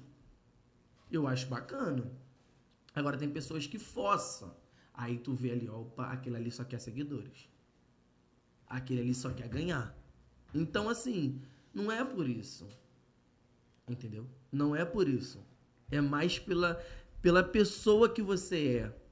[1.11, 2.09] eu acho bacana.
[2.95, 4.55] Agora tem pessoas que forçam.
[4.95, 7.49] Aí tu vê ali, opa, aquele ali só quer seguidores.
[8.65, 9.93] Aquele ali só quer ganhar.
[10.55, 11.43] Então, assim,
[11.75, 12.65] não é por isso.
[13.89, 14.25] Entendeu?
[14.53, 15.45] Não é por isso.
[15.91, 16.81] É mais pela,
[17.21, 19.08] pela pessoa que você é.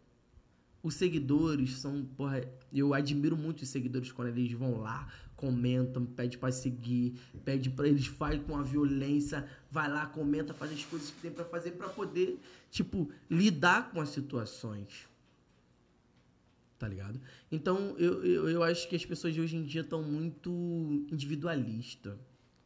[0.86, 6.38] Os seguidores são, porra, eu admiro muito os seguidores quando eles vão lá, comentam, pede
[6.38, 11.10] pra seguir, pede pra eles faz com a violência, vai lá, comenta, faz as coisas
[11.10, 12.38] que tem pra fazer pra poder,
[12.70, 15.08] tipo, lidar com as situações.
[16.78, 17.20] Tá ligado?
[17.50, 22.16] Então, eu, eu, eu acho que as pessoas de hoje em dia estão muito individualistas.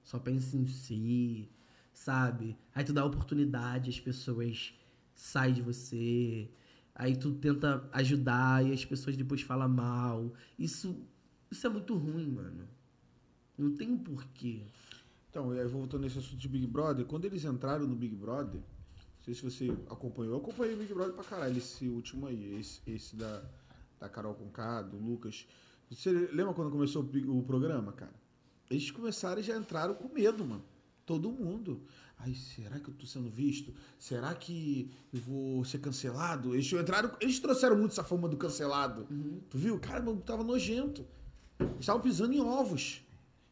[0.05, 1.49] Só pensam em si,
[1.95, 2.55] sabe?
[2.75, 4.75] Aí tu dá oportunidade, as pessoas
[5.15, 6.51] saem de você.
[7.01, 10.35] Aí tu tenta ajudar e as pessoas depois falam mal.
[10.59, 10.95] Isso,
[11.51, 12.69] isso é muito ruim, mano.
[13.57, 14.67] Não tem um porquê.
[15.31, 18.61] Então, e aí voltando nesse assunto de Big Brother, quando eles entraram no Big Brother,
[18.61, 22.61] não sei se você acompanhou, eu acompanhei o Big Brother pra caralho, esse último aí,
[22.61, 23.45] esse, esse da,
[23.99, 25.47] da Carol Conká, do Lucas.
[25.91, 28.13] Você lembra quando começou o, o programa, cara?
[28.69, 30.65] Eles começaram e já entraram com medo, mano.
[31.07, 31.81] Todo mundo.
[32.23, 33.73] Ai, será que eu tô sendo visto?
[33.99, 36.55] Será que eu vou ser cancelado?
[36.55, 39.07] Eles entraram, eles trouxeram muito essa fama do cancelado.
[39.49, 39.79] Tu viu?
[39.79, 41.07] Cara, tava nojento.
[41.59, 43.03] Eles estavam pisando em ovos.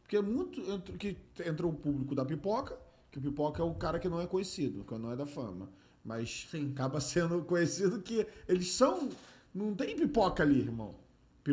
[0.01, 0.61] Porque é muito.
[0.97, 2.77] Que entrou o público da pipoca,
[3.11, 5.69] que o pipoca é o cara que não é conhecido, que não é da fama.
[6.03, 6.71] Mas Sim.
[6.71, 9.09] acaba sendo conhecido que eles são.
[9.53, 10.95] Não tem pipoca ali, irmão.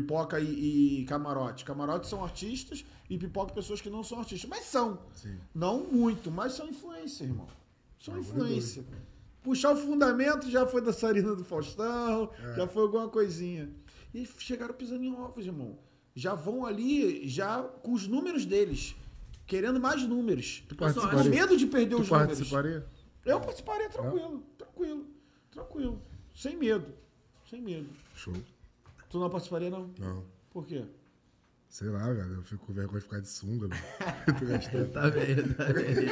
[0.01, 1.65] Pipoca e, e camarote.
[1.65, 4.49] Camarote são artistas e pipoca pessoas que não são artistas.
[4.51, 4.99] Mas são.
[5.15, 5.39] Sim.
[5.55, 7.47] Não muito, mas são influência, irmão.
[7.99, 8.85] São influência.
[9.43, 12.57] Puxar o fundamento já foi dançarina do Faustão, É.
[12.57, 13.71] já foi alguma coisinha.
[14.13, 15.79] E chegaram pisando em ovos, irmão.
[16.15, 18.95] Já vão ali, já com os números deles.
[19.47, 20.63] Querendo mais números.
[20.69, 21.31] Tu Com participaria?
[21.31, 22.27] medo de perder Tu os números.
[22.35, 22.87] participaria?
[23.25, 25.07] Eu participaria tranquilo, tranquilo,
[25.51, 26.03] tranquilo.
[26.35, 26.87] Sem medo.
[27.49, 27.89] Sem medo.
[28.15, 28.35] Show.
[29.09, 29.91] Tu não participaria, não?
[29.99, 30.25] Não.
[30.51, 30.85] Por quê?
[31.69, 32.35] Sei lá, velho.
[32.35, 33.83] Eu fico com vergonha de ficar de sunga, velho.
[34.27, 34.93] Eu tô gastando.
[34.93, 36.09] Tá bem, tá bem.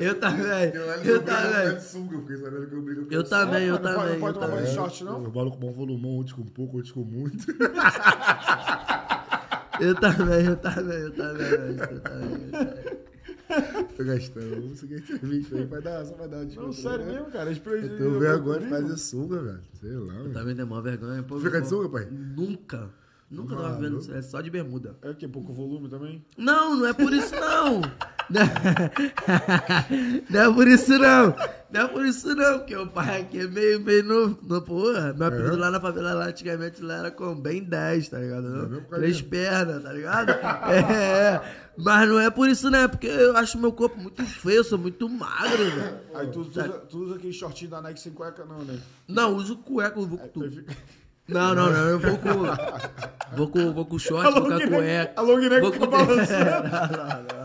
[0.00, 1.74] Eu também, eu Eu também.
[1.76, 4.12] de sunga, eu fiquei sabendo que eu brigo Eu também, eu Não pode- também.
[4.12, 4.64] não pode eu tomar também.
[4.64, 4.74] banho.
[4.74, 5.24] short, não?
[5.24, 7.46] Eu bolo com bom volumão, outros com pouco, outros com muito.
[9.80, 11.46] Eu também, eu também, eu também.
[11.50, 13.03] Eu também.
[13.96, 14.60] Tô gastando.
[14.62, 15.66] Vamos seguir a entrevista aí.
[15.66, 17.12] Vai dar, só vai dar uma Não, desconto, sério né?
[17.14, 17.50] mesmo, cara.
[17.52, 19.60] Eu tenho vergonha de fazer sunga, velho.
[19.80, 20.32] Sei lá, Eu velho.
[20.32, 21.22] também tenho maior vergonha.
[21.22, 22.08] Pô, Fica de sunga, pai?
[22.10, 22.90] Nunca.
[23.30, 23.98] Nunca tava vendo.
[24.14, 24.96] É só de bermuda.
[25.02, 26.24] É que pouco volume também?
[26.36, 27.80] Não, não é por isso não.
[30.30, 31.34] Não é por isso não.
[31.72, 34.38] Não é por isso não, porque o pai aqui é meio, meio novo.
[34.42, 35.56] No, porra, meu apelido É?
[35.56, 38.46] lá na favela, lá antigamente, lá era com bem 10, tá ligado?
[38.46, 39.02] É mesmo, cara?
[39.02, 40.30] Três pernas, tá ligado?
[40.30, 41.40] É,
[41.76, 44.64] mas não é por isso não, é porque eu acho meu corpo muito feio, eu
[44.64, 45.96] sou muito magro, velho.
[46.14, 48.78] Aí tu, tu, usa, tu usa aquele shortinho da Nike sem cueca, não, né?
[49.08, 50.64] Não, uso cueca, eu vou com tudo.
[51.26, 52.34] Não, não, não, eu vou com...
[53.34, 55.12] Vou com, vou com short, vou com a cueca.
[55.16, 56.44] A long neck Vou fica com- balançando.
[56.70, 57.43] Não, não, não.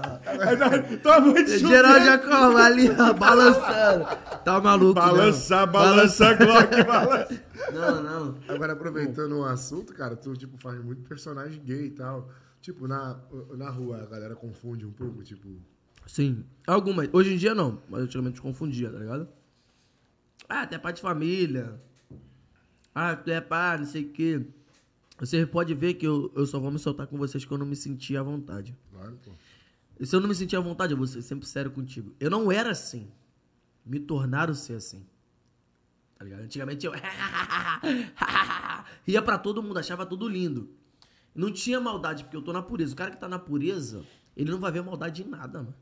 [1.01, 1.67] Toma muito chute.
[1.67, 4.05] Geral já como ali, ó, balançando.
[4.43, 5.73] Tá maluco, Balançar, não.
[5.73, 7.43] balançar, Glock, balança.
[7.73, 8.35] Não, não.
[8.47, 12.29] Agora, aproveitando o assunto, cara, tu, tipo, faz muito personagem gay e tal.
[12.61, 13.19] Tipo, na,
[13.55, 15.47] na rua a galera confunde um pouco, tipo.
[16.05, 16.43] Sim.
[16.67, 17.09] Algumas.
[17.13, 19.27] Hoje em dia não, mas antigamente confundia, tá ligado?
[20.47, 21.79] Ah, tu é pai de família.
[22.93, 24.45] Ah, tu é pá, não sei o quê.
[25.19, 27.75] Você pode ver que eu, eu só vou me soltar com vocês quando eu me
[27.75, 28.75] sentir à vontade.
[28.91, 29.31] Claro, pô.
[30.01, 32.15] Se eu não me sentir à vontade, eu vou ser sempre sério contigo.
[32.19, 33.11] Eu não era assim.
[33.85, 35.05] Me tornaram ser assim.
[36.17, 36.41] Tá ligado?
[36.41, 36.93] Antigamente eu.
[39.05, 40.69] Ria pra todo mundo, achava tudo lindo.
[41.33, 42.93] Não tinha maldade, porque eu tô na pureza.
[42.93, 44.03] O cara que tá na pureza,
[44.35, 45.75] ele não vai ver maldade em nada, mano.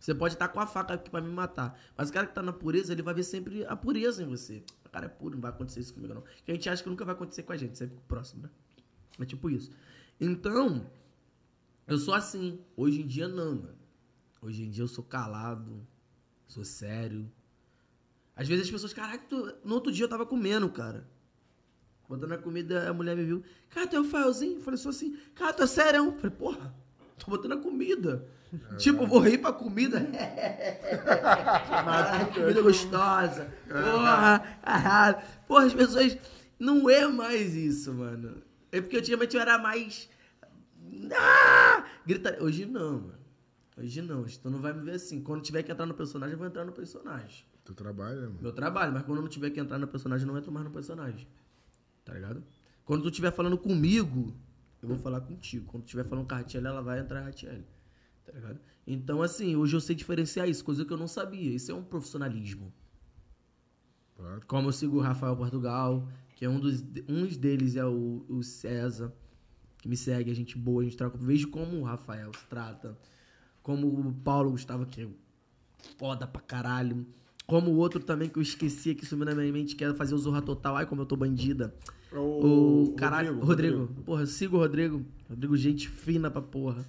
[0.00, 1.78] Você pode estar com a faca aqui pra me matar.
[1.96, 4.62] Mas o cara que tá na pureza, ele vai ver sempre a pureza em você.
[4.84, 6.22] O cara é puro, não vai acontecer isso comigo, não.
[6.44, 8.42] Que a gente acha que nunca vai acontecer com a gente, sempre com o próximo,
[8.42, 8.50] né?
[9.18, 9.72] É tipo isso.
[10.20, 10.88] Então,
[11.86, 12.58] eu sou assim.
[12.76, 13.76] Hoje em dia, não, mano.
[14.40, 15.86] Hoje em dia eu sou calado,
[16.46, 17.30] sou sério.
[18.34, 19.54] Às vezes as pessoas, caraca, tu...
[19.64, 21.08] no outro dia eu tava comendo, cara.
[22.08, 23.42] Botando a comida, a mulher me viu.
[23.70, 24.58] Cara, tu é o Faelzinho?
[24.58, 25.18] Eu falei, sou assim.
[25.34, 26.04] Cara, tu é sério?
[26.04, 26.74] Eu falei, porra,
[27.18, 28.28] tô botando a comida.
[28.78, 30.06] tipo, eu vou rir pra comida.
[31.68, 33.52] Caraca, comida gostosa.
[33.66, 36.16] Porra, ah, porra, as pessoas.
[36.58, 38.42] Não é mais isso, mano.
[38.70, 40.08] É porque antigamente eu era mais.
[41.12, 41.55] Ah!
[42.06, 42.42] Grita...
[42.42, 43.18] Hoje não, mano.
[43.76, 44.22] Hoje não.
[44.22, 45.22] Hoje tu não vai me ver assim.
[45.22, 47.44] Quando tiver que entrar no personagem, eu vou entrar no personagem.
[47.64, 48.38] Tu trabalha, mano.
[48.40, 50.64] Meu trabalho, mas quando eu não tiver que entrar no personagem, eu não entro mais
[50.64, 51.26] no personagem.
[52.04, 52.42] Tá ligado?
[52.84, 54.32] Quando tu estiver falando comigo,
[54.80, 55.66] eu vou falar contigo.
[55.66, 57.64] Quando tu estiver falando com a Ratiel, ela vai entrar a Ratiel.
[58.24, 58.60] Tá ligado?
[58.86, 61.52] Então, assim, hoje eu sei diferenciar isso, coisa que eu não sabia.
[61.52, 62.72] Isso é um profissionalismo.
[64.16, 64.40] Claro.
[64.46, 68.42] Como eu sigo o Rafael Portugal, que é um dos uns deles é o, o
[68.42, 69.12] César,
[69.78, 71.18] que me segue, a gente boa, a gente troca.
[71.18, 72.96] Vejo como o Rafael se trata.
[73.62, 75.08] Como o Paulo Gustavo, que é
[75.98, 77.06] foda pra caralho.
[77.46, 80.14] Como o outro também que eu esqueci, que sumiu na minha mente, que é fazer
[80.14, 80.76] o Zorra Total.
[80.76, 81.74] Ai, como eu tô bandida.
[82.12, 85.04] O, caralho, Rodrigo, Porra, eu sigo o Rodrigo.
[85.28, 86.86] Rodrigo, gente fina pra porra.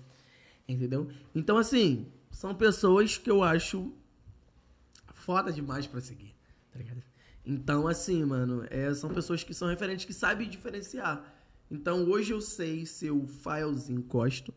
[0.68, 1.08] Entendeu?
[1.34, 3.92] Então, assim, são pessoas que eu acho
[5.14, 6.34] foda demais pra seguir.
[6.72, 7.04] Tá ligado?
[7.46, 11.37] Então, assim, mano, é, são pessoas que são referentes, que sabem diferenciar.
[11.70, 14.54] Então, hoje eu sei ser o Filezinho Costa.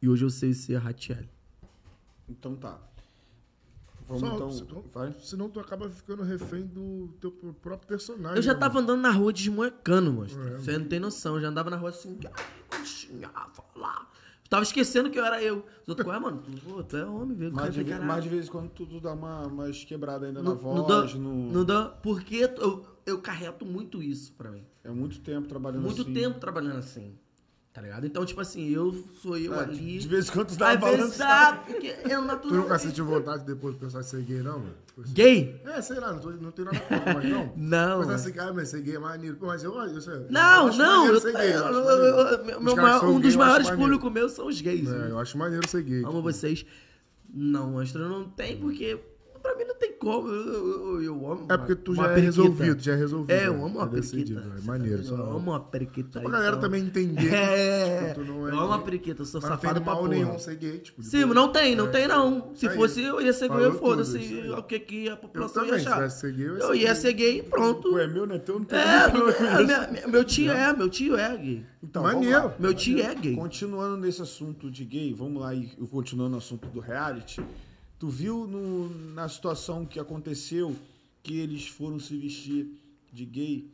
[0.00, 1.24] E hoje eu sei ser a Ratiel.
[2.28, 2.78] Então tá.
[4.06, 4.50] Vamos Só- então.
[4.50, 5.12] senão, Vai.
[5.22, 8.36] senão tu acaba ficando refém do teu pr- próprio personagem.
[8.36, 8.84] Eu já né, tava mano?
[8.92, 10.28] andando na rua desmoecando, mano.
[10.54, 11.36] É, Você não tem noção.
[11.36, 12.18] Eu já andava na rua assim,
[13.52, 14.10] falar.
[14.48, 15.64] Tava esquecendo que eu era eu.
[15.82, 17.52] Os outros, ué, mano, tu, pô, tu é homem, velho.
[17.54, 20.60] Mais de, de vez em quando tu, tu dá uma mais quebrada ainda Não, na
[20.62, 21.12] não voz.
[21.12, 21.52] dá, no...
[21.52, 24.64] não dá, porque tu- eu, eu carreto muito isso pra mim.
[24.84, 26.12] É muito tempo trabalhando Muito assim.
[26.12, 27.14] tempo trabalhando assim.
[27.72, 28.04] Tá ligado?
[28.04, 28.92] Então, tipo assim, eu
[29.22, 29.98] sou eu É, ali.
[29.98, 31.58] De vez em quando tu dá uma balançada.
[31.58, 32.56] porque é Tu natural.
[32.62, 34.74] nunca sentiu vontade depois de pensar em ser gay, não, mano?
[34.88, 35.12] Tipo assim.
[35.14, 35.60] Gay?
[35.64, 37.52] É, sei lá, não, tô, não tem nada contra, mas não.
[37.56, 37.98] Não.
[38.00, 39.38] Mas assim, cara, mas ser gay é maneiro.
[39.40, 41.06] Mas eu, eu, sei, Não, eu não.
[41.06, 44.60] Eu, ser gay, eu eu- meu maior- um dos gay, maiores públicos meus são os
[44.60, 44.88] gays.
[44.88, 45.06] né?
[45.06, 46.02] É, eu acho maneiro ser gay.
[46.04, 46.66] Amo vocês.
[47.32, 48.98] Não, Astro, não tem, porque
[49.50, 50.28] pra mim não tem como.
[50.28, 51.46] Eu, eu, eu amo.
[51.48, 53.30] É porque tu já é resolvido, já é resolvido.
[53.30, 54.62] É, eu amo uma É decidido, periquita.
[54.62, 55.02] É maneiro.
[55.04, 56.10] Eu amo uma periquita.
[56.12, 56.60] só pra galera então.
[56.60, 57.34] também entender.
[57.34, 59.92] É, tipo, não é eu amo uma periquita, eu sou Mas não tem safado pra
[59.94, 60.14] mal porra.
[60.14, 60.78] nenhum ser gay.
[60.78, 62.54] Tipo, Sim, não tem, não É, tem não.
[62.54, 64.18] Se fosse eu ia ser gay, foda-se
[64.56, 65.94] o que, que a população ia achar.
[65.94, 67.38] tivesse ser gay, eu ia ser gay.
[67.38, 67.90] e pronto.
[67.90, 68.38] Tu é meu, né?
[68.38, 71.64] Teu não tem É, meu tio é, meu tio é gay.
[71.82, 72.52] Então, Maneiro.
[72.58, 73.34] Meu tio é gay.
[73.34, 77.40] Continuando nesse assunto de gay, vamos lá e continuando no assunto do reality.
[78.00, 80.74] Tu viu no- na situação que aconteceu
[81.22, 82.66] que eles foram se vestir
[83.12, 83.70] de gay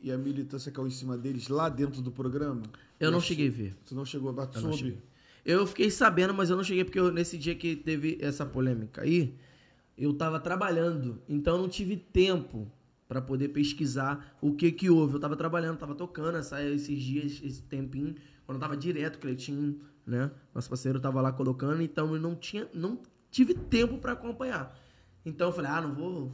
[0.00, 2.62] e a militância caiu em cima deles lá dentro do programa?
[2.98, 3.76] Eu não cheguei a ver.
[3.84, 4.98] Tu não chegou a soube?
[5.44, 9.02] Eu fiquei sabendo, mas eu não cheguei porque eu- nesse dia que teve essa polêmica
[9.02, 9.34] aí,
[9.96, 12.66] eu tava trabalhando, então eu não tive tempo
[13.06, 15.14] pra poder pesquisar o que que houve.
[15.14, 18.14] Eu tava trabalhando, tava tocando essa, esses dias, esse tempinho,
[18.46, 20.30] quando eu tava direto, Cleitinho, né?
[20.54, 22.98] Nosso parceiro tava lá colocando, então eu não tinha, não
[23.34, 24.78] tive tempo pra acompanhar.
[25.26, 26.32] Então eu falei, ah, não vou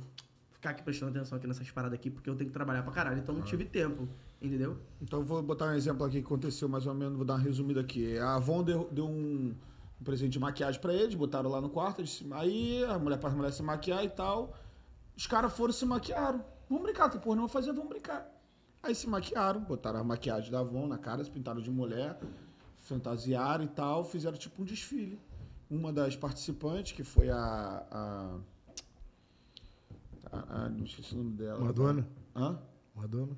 [0.50, 3.18] ficar aqui prestando atenção aqui nessas paradas aqui, porque eu tenho que trabalhar pra caralho,
[3.18, 4.06] então não tive tempo,
[4.40, 4.76] entendeu?
[5.00, 7.42] Então eu vou botar um exemplo aqui que aconteceu mais ou menos, vou dar uma
[7.42, 8.18] resumida aqui.
[8.18, 9.54] A Avon deu, deu um,
[9.98, 13.30] um presente de maquiagem pra eles, botaram lá no quarto, eles, aí a mulher para
[13.30, 14.54] a mulher se maquiar e tal.
[15.16, 16.44] Os caras foram e se maquiaram.
[16.68, 18.30] Vamos brincar, tem porra não vou fazer, vamos brincar.
[18.82, 22.20] Aí se maquiaram, botaram a maquiagem da Avon na cara, se pintaram de mulher,
[22.78, 25.18] fantasiaram e tal, fizeram tipo um desfile.
[25.70, 27.36] Uma das participantes, que foi a.
[27.90, 28.36] a,
[30.32, 31.60] a- a- não esqueci o nome dela.
[31.60, 32.06] Madonna?
[32.34, 32.58] Hã?
[32.94, 33.36] Madonna?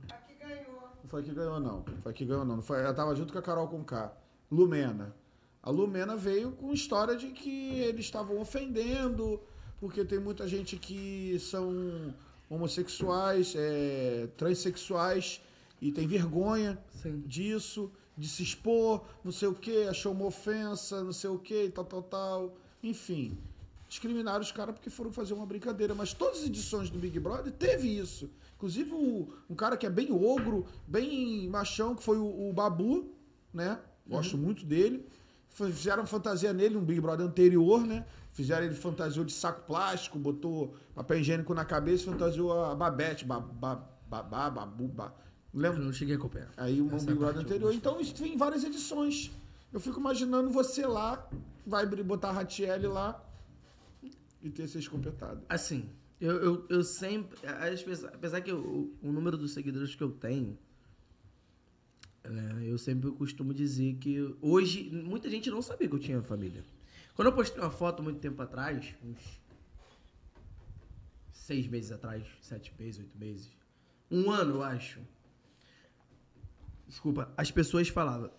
[1.03, 1.85] Não foi que ganhou, não.
[1.87, 2.57] Não foi que ganhou, não.
[2.57, 4.13] não foi, ela tava junto com a Carol com K.
[4.51, 5.15] Lumena.
[5.63, 9.39] A Lumena veio com história de que eles estavam ofendendo,
[9.79, 12.15] porque tem muita gente que são
[12.49, 15.41] homossexuais, é, transexuais,
[15.81, 17.21] e tem vergonha Sim.
[17.27, 17.91] disso.
[18.17, 21.85] De se expor, não sei o quê, achou uma ofensa, não sei o quê, tal,
[21.85, 22.55] tal, tal.
[22.83, 23.37] Enfim,
[23.89, 25.95] discriminaram os caras porque foram fazer uma brincadeira.
[25.95, 28.31] Mas todas as edições do Big Brother teve isso.
[28.57, 33.11] Inclusive o, um cara que é bem ogro, bem machão, que foi o, o Babu,
[33.53, 33.79] né?
[34.07, 35.07] Gosto muito dele.
[35.49, 38.07] Fizeram fantasia nele, um Big Brother anterior, né?
[38.33, 43.25] Fizeram ele fantasiou de saco plástico, botou papel higiênico na cabeça e fantasiou a Babette,
[43.25, 43.77] babá,
[44.09, 45.81] babá, babu, ba- Eu Lembra?
[45.83, 46.51] não cheguei a acompanhar.
[46.57, 47.75] Aí Essa Big Brother parte eu anterior.
[47.75, 49.31] Então isso tem várias edições.
[49.73, 51.29] Eu fico imaginando você lá,
[51.67, 53.23] vai botar a Ratiele lá
[54.43, 55.43] e ter ser escopetado.
[55.49, 55.89] Assim,
[56.21, 57.39] eu, eu, eu sempre.
[58.13, 60.59] Apesar que eu- o número dos seguidores que eu tenho.
[62.25, 64.91] né, eu sempre costumo dizer que hoje.
[64.91, 66.65] Muita gente não sabia que eu tinha família.
[67.15, 69.41] Quando eu postei uma foto muito tempo atrás, uns
[71.33, 73.51] seis meses atrás, sete meses, oito meses,
[74.11, 75.01] um ano, eu acho.
[76.93, 78.31] Desculpa, as pessoas falavam,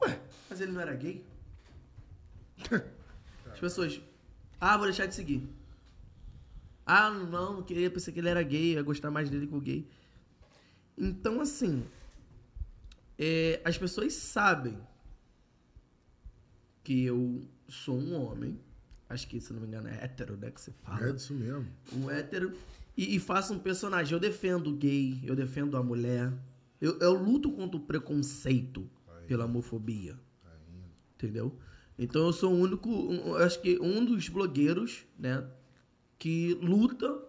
[0.00, 1.26] ué, mas ele não era gay?
[3.52, 4.00] As pessoas,
[4.60, 5.48] ah, vou deixar de seguir.
[6.86, 9.60] Ah, não, não queria, pensei que ele era gay, ia gostar mais dele que o
[9.60, 9.88] gay.
[10.96, 11.84] Então, assim,
[13.18, 14.78] é, as pessoas sabem
[16.84, 18.60] que eu sou um homem.
[19.08, 20.52] Acho que, se não me engano, é hétero, né?
[20.52, 21.08] Que você fala.
[21.08, 21.66] É disso mesmo.
[21.92, 22.56] Um hétero.
[22.96, 24.12] E, e faço um personagem.
[24.12, 26.32] Eu defendo o gay, eu defendo a mulher.
[26.80, 28.88] Eu, eu luto contra o preconceito
[29.26, 30.18] pela homofobia.
[31.14, 31.56] Entendeu?
[31.98, 32.88] Então eu sou o único.
[32.90, 35.46] um- acho que um dos blogueiros, né?
[36.18, 37.22] Que luta.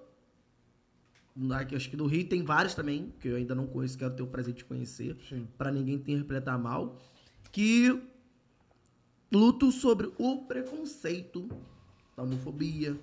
[1.51, 4.23] Aqui, acho que no Rio tem vários também, que eu ainda não conheço, quero ter
[4.23, 5.15] o prazer de conhecer.
[5.57, 6.99] Pra ninguém interpretar mal.
[7.51, 8.01] Que
[9.31, 11.47] luto sobre o preconceito
[12.15, 12.97] da homofobia,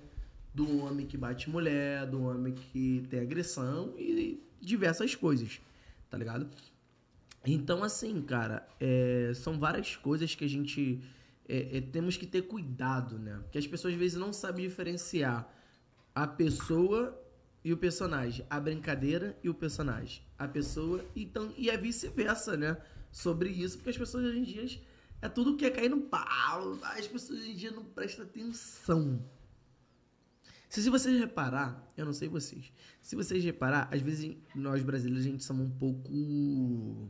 [0.53, 5.61] do homem que bate mulher, do homem que tem agressão e diversas coisas,
[6.15, 6.49] tá ligado?
[7.45, 11.03] Então, assim, cara, é, são várias coisas que a gente
[11.47, 13.37] é, é, temos que ter cuidado, né?
[13.43, 15.45] Porque as pessoas às vezes não sabem diferenciar
[16.15, 17.21] a pessoa
[17.65, 22.77] e o personagem, a brincadeira e o personagem, a pessoa então e é vice-versa, né?
[23.11, 24.79] Sobre isso, porque as pessoas hoje em dia
[25.21, 29.21] é tudo que é cair no pau, as pessoas hoje em dia não prestam atenção.
[30.69, 32.71] Se, se vocês reparar, eu não sei vocês,
[33.01, 37.07] se vocês reparar, às vezes nós brasileiros a gente somos um pouco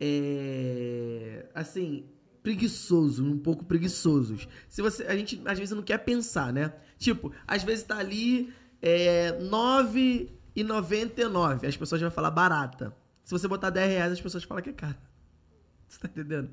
[0.00, 2.06] é, assim,
[2.42, 4.48] preguiçoso, um pouco preguiçosos.
[4.68, 6.72] Se você, a gente às vezes não quer pensar, né?
[6.98, 12.96] Tipo, às vezes tá ali é, 9,99, as pessoas vão falar barata.
[13.22, 14.98] Se você botar 10 reais, as pessoas falam que é caro.
[15.86, 16.50] Você tá entendendo?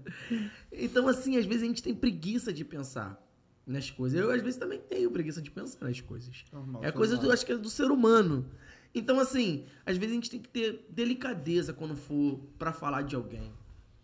[0.72, 3.24] Então, assim, às vezes a gente tem preguiça de pensar
[3.68, 4.20] nas coisas.
[4.20, 6.46] Eu, às vezes, também tenho preguiça de pensar nas coisas.
[6.52, 8.50] Normal, é coisa do, acho que é do ser humano.
[8.96, 13.16] Então, assim, às vezes a gente tem que ter delicadeza quando for pra falar de
[13.16, 13.52] alguém.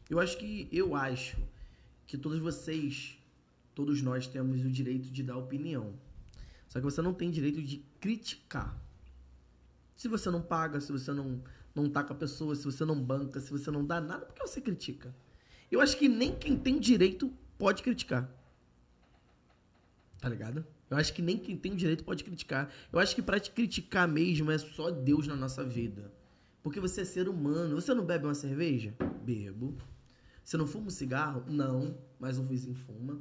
[0.10, 1.38] Eu acho que, eu acho
[2.06, 3.18] que todos vocês,
[3.74, 5.94] todos nós temos o direito de dar opinião.
[6.68, 8.78] Só que você não tem direito de criticar.
[9.96, 11.42] Se você não paga, se você não,
[11.74, 14.36] não tá com a pessoa, se você não banca, se você não dá nada, por
[14.36, 15.16] que você critica?
[15.72, 18.30] Eu acho que nem quem tem direito pode criticar.
[20.24, 20.66] Tá ligado?
[20.90, 22.72] Eu acho que nem quem tem o direito pode criticar.
[22.94, 26.10] Eu acho que pra te criticar mesmo é só Deus na nossa vida.
[26.62, 27.76] Porque você é ser humano.
[27.76, 28.96] Você não bebe uma cerveja?
[29.22, 29.76] Bebo.
[30.42, 31.44] Você não fuma um cigarro?
[31.46, 33.20] Não, mas um vizinho fuma.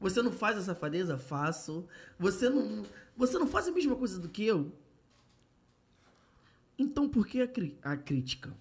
[0.00, 1.16] Você não faz a safadeza?
[1.16, 1.86] Faço.
[2.18, 2.82] Você não,
[3.16, 4.72] você não faz a mesma coisa do que eu?
[6.76, 8.52] Então por que a, cri- a crítica?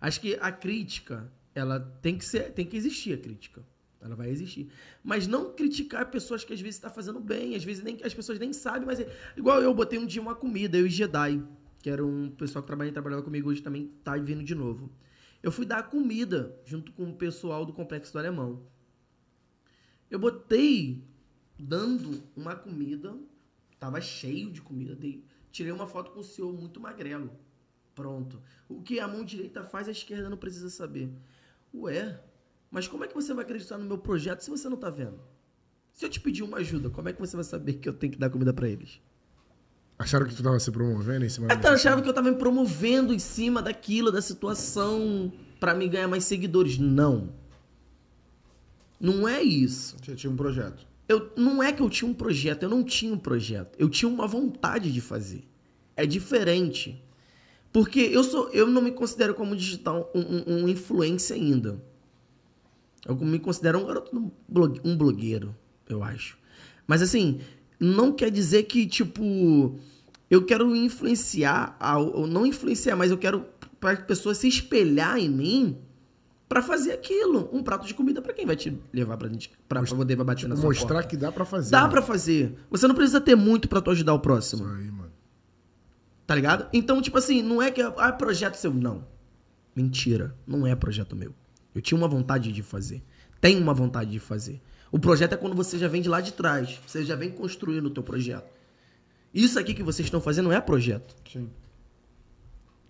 [0.00, 3.62] Acho que a crítica, ela tem que ser, tem que existir a crítica.
[4.02, 4.68] Ela vai existir.
[5.02, 8.38] Mas não criticar pessoas que às vezes está fazendo bem, às vezes nem as pessoas
[8.38, 11.42] nem sabem, mas é, igual eu botei um dia uma comida, eu e Jedi,
[11.80, 14.90] que era um pessoal que trabalha, trabalhava comigo hoje também tá vindo de novo.
[15.42, 18.66] Eu fui dar comida junto com o pessoal do Complexo do Alemão.
[20.10, 21.04] Eu botei
[21.58, 23.16] dando uma comida,
[23.78, 27.30] tava cheio de comida, dei, tirei uma foto com o senhor muito magrelo.
[27.94, 28.40] Pronto.
[28.68, 31.12] O que a mão direita faz, a esquerda não precisa saber.
[31.74, 32.20] Ué,
[32.72, 35.20] mas como é que você vai acreditar no meu projeto se você não tá vendo?
[35.92, 38.14] Se eu te pedir uma ajuda, como é que você vai saber que eu tenho
[38.14, 38.98] que dar comida pra eles?
[39.98, 42.36] Acharam que tu tava se promovendo em cima Até eu achava que eu tava me
[42.36, 45.30] promovendo em cima daquilo, da situação,
[45.60, 46.78] pra me ganhar mais seguidores.
[46.78, 47.34] Não.
[48.98, 49.96] Não é isso.
[50.02, 50.86] Você tinha um projeto.
[51.06, 53.76] Eu, não é que eu tinha um projeto, eu não tinha um projeto.
[53.78, 55.44] Eu tinha uma vontade de fazer.
[55.94, 57.04] É diferente.
[57.70, 61.91] Porque eu sou, eu não me considero como digital um, um, um influencer ainda.
[63.06, 65.54] Eu me considero um garoto um blog- blogueiro,
[65.88, 66.38] eu acho.
[66.86, 67.40] Mas assim,
[67.80, 69.78] não quer dizer que, tipo,
[70.30, 73.44] eu quero influenciar, a- ou não influenciar, mas eu quero
[73.80, 75.78] para as pessoas se espelhar em mim
[76.48, 77.48] pra fazer aquilo.
[77.52, 80.48] Um prato de comida pra quem vai te levar pra, gente, pra, pra poder bater
[80.48, 81.08] na sua Mostrar porta.
[81.08, 81.70] que dá pra fazer.
[81.72, 82.54] Dá pra fazer.
[82.70, 84.64] Você não precisa ter muito pra tu ajudar o próximo.
[84.64, 85.10] Isso aí, mano.
[86.26, 86.68] Tá ligado?
[86.72, 88.72] Então, tipo assim, não é que ah, é projeto seu.
[88.72, 89.04] Não.
[89.74, 90.36] Mentira.
[90.46, 91.34] Não é projeto meu.
[91.74, 93.02] Eu tinha uma vontade de fazer.
[93.40, 94.60] Tenho uma vontade de fazer.
[94.90, 96.78] O projeto é quando você já vem de lá de trás.
[96.86, 98.50] Você já vem construindo o teu projeto.
[99.32, 101.16] Isso aqui que vocês estão fazendo não é projeto.
[101.30, 101.48] Sim.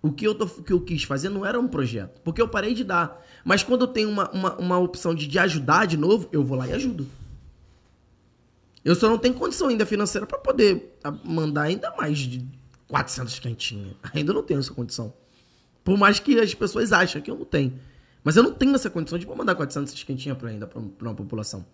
[0.03, 2.21] O que eu, tô, que eu quis fazer não era um projeto.
[2.23, 3.25] Porque eu parei de dar.
[3.45, 6.59] Mas quando eu tenho uma, uma, uma opção de, de ajudar de novo, eu vou
[6.59, 7.07] lá e ajudo.
[8.85, 12.45] Eu só não tenho condição ainda financeira pra poder ah, mandar ainda mais de
[12.89, 13.95] 400 quentinhas.
[14.13, 15.15] Ainda não tenho essa condição.
[15.85, 17.79] Por mais que as pessoas achem que eu não tenho.
[18.25, 21.65] Mas eu não tenho essa condição de mandar 400 quentinhas pra ainda pra uma população.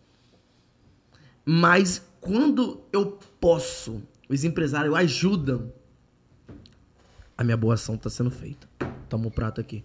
[1.45, 5.73] Mas quando eu posso, os empresários ajudam,
[7.37, 8.69] a minha boa ação tá sendo feita.
[9.09, 9.85] Toma o prato aqui.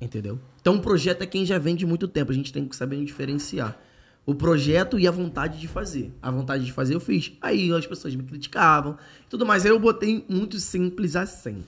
[0.00, 0.38] Entendeu?
[0.60, 2.30] Então o projeto é quem já vem de muito tempo.
[2.30, 3.76] A gente tem que saber diferenciar.
[4.24, 6.12] O projeto e a vontade de fazer.
[6.20, 7.32] A vontade de fazer eu fiz.
[7.40, 8.96] Aí as pessoas me criticavam.
[9.28, 9.64] Tudo mais.
[9.64, 11.64] Aí eu botei muito simples assim.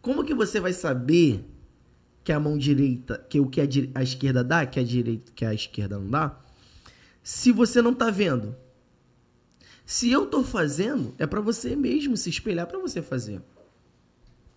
[0.00, 1.44] Como que você vai saber
[2.24, 5.52] que a mão direita, que o que a, esquerda dá, que a direita, que a
[5.52, 6.38] esquerda não dá,
[7.22, 8.54] se você não tá vendo?
[9.84, 13.42] Se eu tô fazendo, é pra você mesmo se espelhar pra você fazer.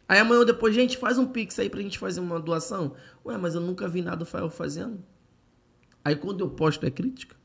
[0.08, 2.96] Aí amanhã ou depois, gente, faz um pix aí pra gente fazer uma doação.
[3.26, 5.00] Ué, mas eu nunca vi nada o Fael fazendo.
[6.04, 7.36] Aí quando eu posto é crítica.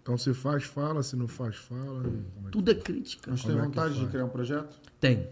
[0.00, 1.02] Então se faz, fala.
[1.02, 2.02] Se não faz, fala.
[2.04, 3.30] Como é que- Tudo é crítica.
[3.30, 4.78] Mas tem é vontade de criar um projeto?
[5.00, 5.28] Tem,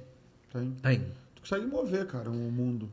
[0.52, 0.72] Tem.
[0.82, 1.00] tem.
[1.36, 2.92] Tu consegue mover, cara, o mundo.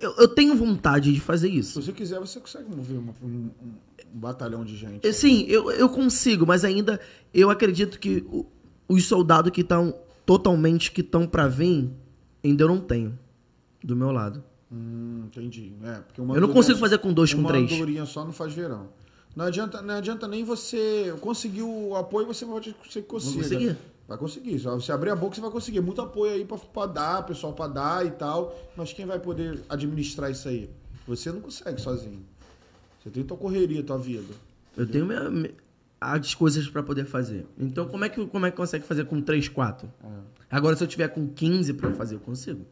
[0.00, 1.82] Eu, eu tenho vontade de fazer Se isso.
[1.82, 3.26] você quiser, você consegue mover uma- um,
[3.62, 3.74] um-
[4.12, 5.12] batalhão de gente.
[5.12, 7.00] Sim, eu, eu consigo, mas ainda
[7.32, 8.46] eu acredito que o-
[8.88, 9.92] os soldados que estão
[10.24, 11.90] totalmente que estão pra vir,
[12.44, 13.18] ainda eu não tenho
[13.82, 14.42] do meu lado.
[14.70, 15.72] Hum, entendi.
[15.82, 17.70] É, porque uma Eu não consigo fazer com dois, com uma três.
[17.72, 18.88] andorinha só não faz verão.
[19.34, 23.06] Não adianta, não adianta nem você conseguir o apoio, você pode conseguir.
[23.08, 23.76] conseguir.
[24.06, 24.58] Vai conseguir.
[24.58, 25.80] Você abrir a boca, você vai conseguir.
[25.80, 28.54] Muito apoio aí pra, pra dar, pessoal pra dar e tal.
[28.76, 30.68] Mas quem vai poder administrar isso aí?
[31.06, 32.24] Você não consegue sozinho.
[33.02, 34.32] Você tem tua correria, tua vida.
[34.76, 35.54] Eu tenho minha- mi-
[36.00, 37.46] as coisas pra poder fazer.
[37.58, 39.90] Então, como é que como é que consegue fazer com 3, 4?
[40.02, 40.08] É,
[40.50, 42.64] Agora, se eu tiver com 15 pra fazer, eu consigo.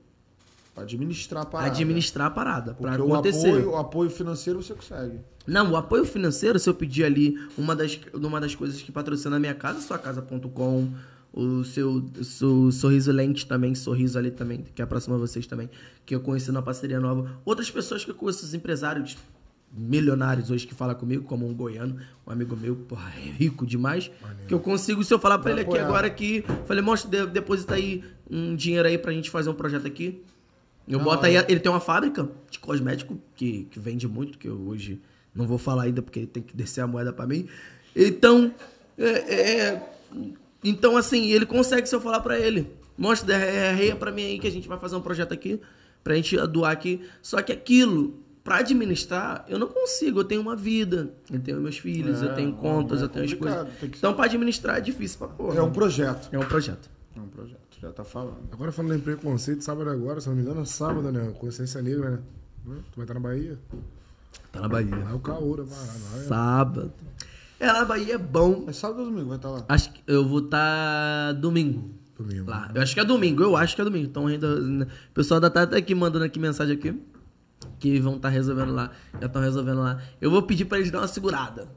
[0.74, 1.70] pra administrar a parada.
[1.70, 3.48] Administrar a parada pra Porque o acontecer.
[3.48, 5.20] apoio, o apoio financeiro você consegue.
[5.46, 9.36] Não, o apoio financeiro, se eu pedir ali uma das, uma das coisas que patrocina
[9.36, 10.88] a minha casa, suacasa.com,
[11.32, 15.70] o seu, seu Sorriso Lente também, Sorriso ali também, que aproxima vocês também,
[16.04, 17.30] que eu conheci na parceria nova.
[17.44, 19.16] Outras pessoas que eu conheço, os empresários
[19.74, 21.96] milionários hoje que falam comigo, como um goiano,
[22.26, 24.10] um amigo meu, porra, é rico demais,
[24.46, 27.32] que eu consigo, se eu falar pra Vai ele aqui agora que, falei, mostra, de-
[27.32, 30.22] deposita aí um dinheiro aí pra gente fazer um projeto aqui.
[30.86, 34.60] Eu boto aí, ele tem uma fábrica de cosmético que, que vende muito, que eu
[34.66, 35.00] hoje
[35.34, 37.48] não vou falar ainda porque tem que descer a moeda pra mim.
[37.96, 38.52] Então,
[38.98, 39.08] é,
[39.70, 39.82] é-
[40.62, 42.70] então assim, ele consegue se eu falar pra ele.
[42.96, 45.60] Mostra, é, arreia pra mim aí que a gente vai fazer um projeto aqui,
[46.04, 47.00] pra gente doar aqui.
[47.22, 50.20] Só que aquilo, pra administrar, eu não consigo.
[50.20, 53.24] Eu tenho uma vida, eu tenho meus filhos, É, eu tenho contas, é eu tenho
[53.24, 53.66] as coisas.
[53.82, 55.58] Então, pra administrar é difícil pra porra.
[55.58, 56.28] É um projeto.
[56.32, 56.90] É um projeto.
[57.16, 57.60] É um projeto.
[57.80, 58.36] Já tá falando.
[58.52, 61.32] Agora falando em preconceito, sábado agora, se não me engano, é sábado, né?
[61.40, 62.18] Consciência Negra, né?
[62.64, 63.58] Tu vai estar na Bahia?
[64.52, 64.94] Tá na Bahia.
[64.96, 66.92] Lá é o Caoura, é- Sábado.
[67.62, 68.64] É, lá na Bahia é bom.
[68.66, 69.64] É sábado ou domingo vai estar lá?
[69.68, 71.92] Acho que eu vou estar domingo.
[72.18, 72.50] Domingo.
[72.50, 72.68] Lá.
[72.74, 74.04] Eu acho que é domingo, eu acho que é domingo.
[74.04, 74.48] Então ainda.
[74.48, 77.00] O pessoal ainda tá até aqui mandando aqui mensagem aqui.
[77.78, 78.90] Que vão estar resolvendo lá.
[79.20, 80.02] Já estão resolvendo lá.
[80.20, 81.68] Eu vou pedir pra eles dar uma segurada.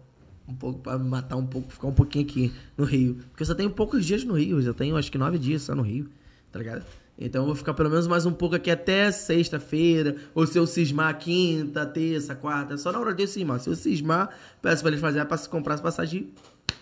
[0.47, 3.19] Um pouco, pra me matar um pouco, ficar um pouquinho aqui no Rio.
[3.29, 4.57] Porque eu só tenho poucos dias no Rio.
[4.57, 6.09] Eu já tenho acho que nove dias só no Rio.
[6.51, 6.83] Tá ligado?
[7.17, 10.17] Então eu vou ficar pelo menos mais um pouco aqui até sexta-feira.
[10.33, 12.77] Ou se eu cismar quinta, terça, quarta.
[12.77, 13.59] Só na hora de eu cismar.
[13.59, 14.29] Se eu cismar,
[14.61, 16.33] peço pra eles fazerem pra comprar as passagens e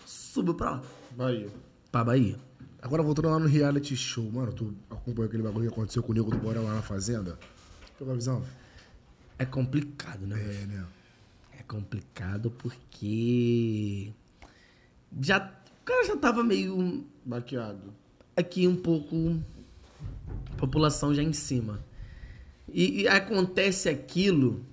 [0.05, 0.81] subo pra lá.
[1.11, 1.47] Bahia.
[1.91, 2.35] Pra Bahia.
[2.81, 6.15] Agora voltando lá no reality show, mano, tu acompanhou aquele bagulho que aconteceu com o
[6.15, 7.39] Nego do Borel lá na fazenda?
[7.97, 8.43] Pegou a visão?
[9.39, 10.37] É complicado, né?
[10.37, 10.85] É, né?
[11.57, 14.11] É complicado porque
[15.21, 17.93] já o cara já tava meio Baqueado.
[18.35, 19.39] aqui um pouco
[20.63, 21.83] população já em cima.
[22.71, 24.65] E, e acontece aquilo,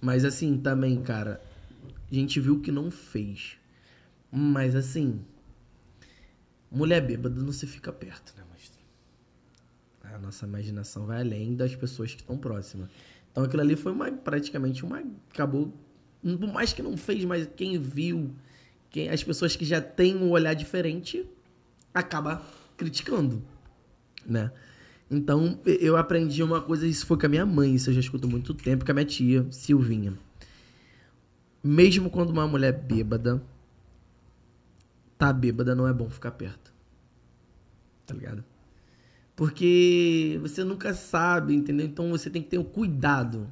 [0.00, 1.42] mas assim também, cara,
[2.10, 3.56] a gente viu que não fez.
[4.30, 5.20] Mas assim,
[6.70, 8.72] mulher bêbada não se fica perto, né, mas
[10.14, 12.88] a nossa imaginação vai além das pessoas que estão próximas.
[13.30, 15.72] Então aquilo ali foi uma praticamente uma acabou
[16.22, 18.30] por mais que não fez, mas quem viu,
[18.90, 21.26] quem as pessoas que já têm um olhar diferente
[21.92, 22.40] acaba
[22.76, 23.42] criticando,
[24.24, 24.52] né?
[25.12, 28.26] Então, eu aprendi uma coisa, isso foi com a minha mãe, isso eu já escuto
[28.26, 30.18] muito tempo, com a minha tia, Silvinha.
[31.62, 33.42] Mesmo quando uma mulher bêbada
[35.18, 36.72] tá bêbada, não é bom ficar perto.
[38.06, 38.42] Tá ligado?
[39.36, 41.86] Porque você nunca sabe, entendeu?
[41.86, 43.46] Então você tem que ter o cuidado.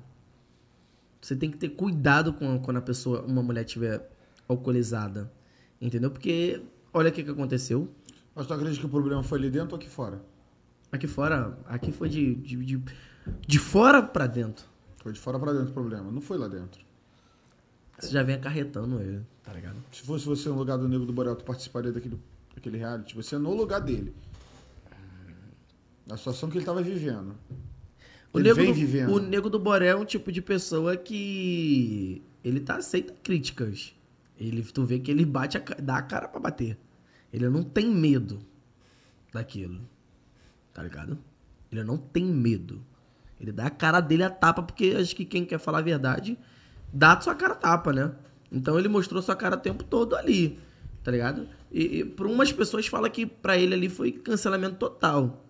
[1.21, 4.11] Você tem que ter cuidado com quando a pessoa, uma mulher estiver
[4.49, 5.31] alcoolizada.
[5.79, 6.11] Entendeu?
[6.11, 6.63] Porque
[6.93, 7.87] olha o que, que aconteceu.
[8.35, 10.23] Mas tu acredita que o problema foi ali dentro ou aqui fora?
[10.93, 12.83] Aqui fora, aqui foi de, de, de,
[13.47, 14.65] de fora pra dentro.
[14.99, 16.85] Foi de fora pra dentro o problema, não foi lá dentro.
[17.99, 19.77] Você já vem acarretando ele, tá ligado?
[19.93, 22.19] Se fosse você no lugar do Nego do Borel, tu participaria daquele,
[22.55, 23.15] daquele reality?
[23.15, 24.15] Você é no lugar dele.
[26.07, 27.37] Na situação que ele tava vivendo.
[28.33, 29.13] O ele nego, do, vivendo.
[29.13, 33.95] o nego do Boré é um tipo de pessoa que ele tá aceita críticas.
[34.39, 36.79] Ele, tu vê que ele bate a, dá a cara pra bater.
[37.33, 38.41] Ele não tem medo
[39.33, 39.81] daquilo.
[40.81, 41.19] Tá ligado?
[41.71, 42.83] Ele não tem medo.
[43.39, 46.39] Ele dá a cara dele a tapa, porque acho que quem quer falar a verdade
[46.91, 48.13] dá a sua cara a tapa, né?
[48.51, 50.59] Então ele mostrou sua cara o tempo todo ali.
[51.05, 51.47] Tá ligado?
[51.71, 55.45] E, e por umas pessoas fala que pra ele ali foi cancelamento total.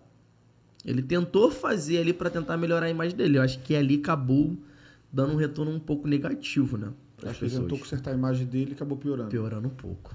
[0.85, 3.37] Ele tentou fazer ali pra tentar melhorar a imagem dele.
[3.37, 4.57] Eu acho que ali acabou
[5.13, 6.91] dando um retorno um pouco negativo, né?
[7.23, 7.81] Acho que ele tentou pessoas.
[7.81, 9.29] consertar a imagem dele e acabou piorando.
[9.29, 10.13] Piorando um pouco.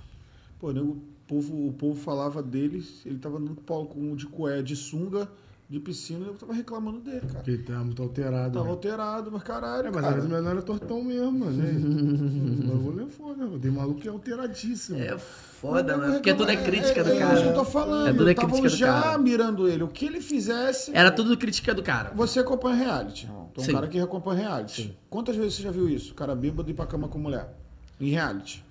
[0.58, 4.76] Pô, nego, povo, o povo falava dele, ele tava no palco com de cué, de
[4.76, 5.28] sunga,
[5.68, 7.34] de piscina, e eu tava reclamando dele, cara.
[7.34, 8.52] Porque ele tá muito alterado.
[8.52, 8.70] Tava né?
[8.70, 10.14] alterado, mas caralho, É, mas às cara.
[10.14, 11.52] vezes o menor é tortão mesmo, mano.
[11.56, 11.72] né?
[12.72, 13.58] O bagulho é foda, mano.
[13.58, 14.98] Tem maluco que é alteradíssimo.
[14.98, 16.14] É foda, Mas né?
[16.14, 17.64] Porque tudo é crítica do É isso que eu tô cara.
[17.64, 18.06] falando.
[18.08, 19.18] É tudo é crítica do já cara.
[19.18, 19.82] mirando ele.
[19.82, 20.92] O que ele fizesse...
[20.94, 22.12] Era tudo crítica do cara.
[22.14, 23.50] Você acompanha reality, irmão.
[23.52, 23.72] Tem um Sim.
[23.72, 24.96] cara que acompanha reality.
[25.10, 26.12] Quantas vezes você já viu isso?
[26.12, 27.52] O cara bêbado ir pra cama com mulher.
[28.00, 28.64] Em reality.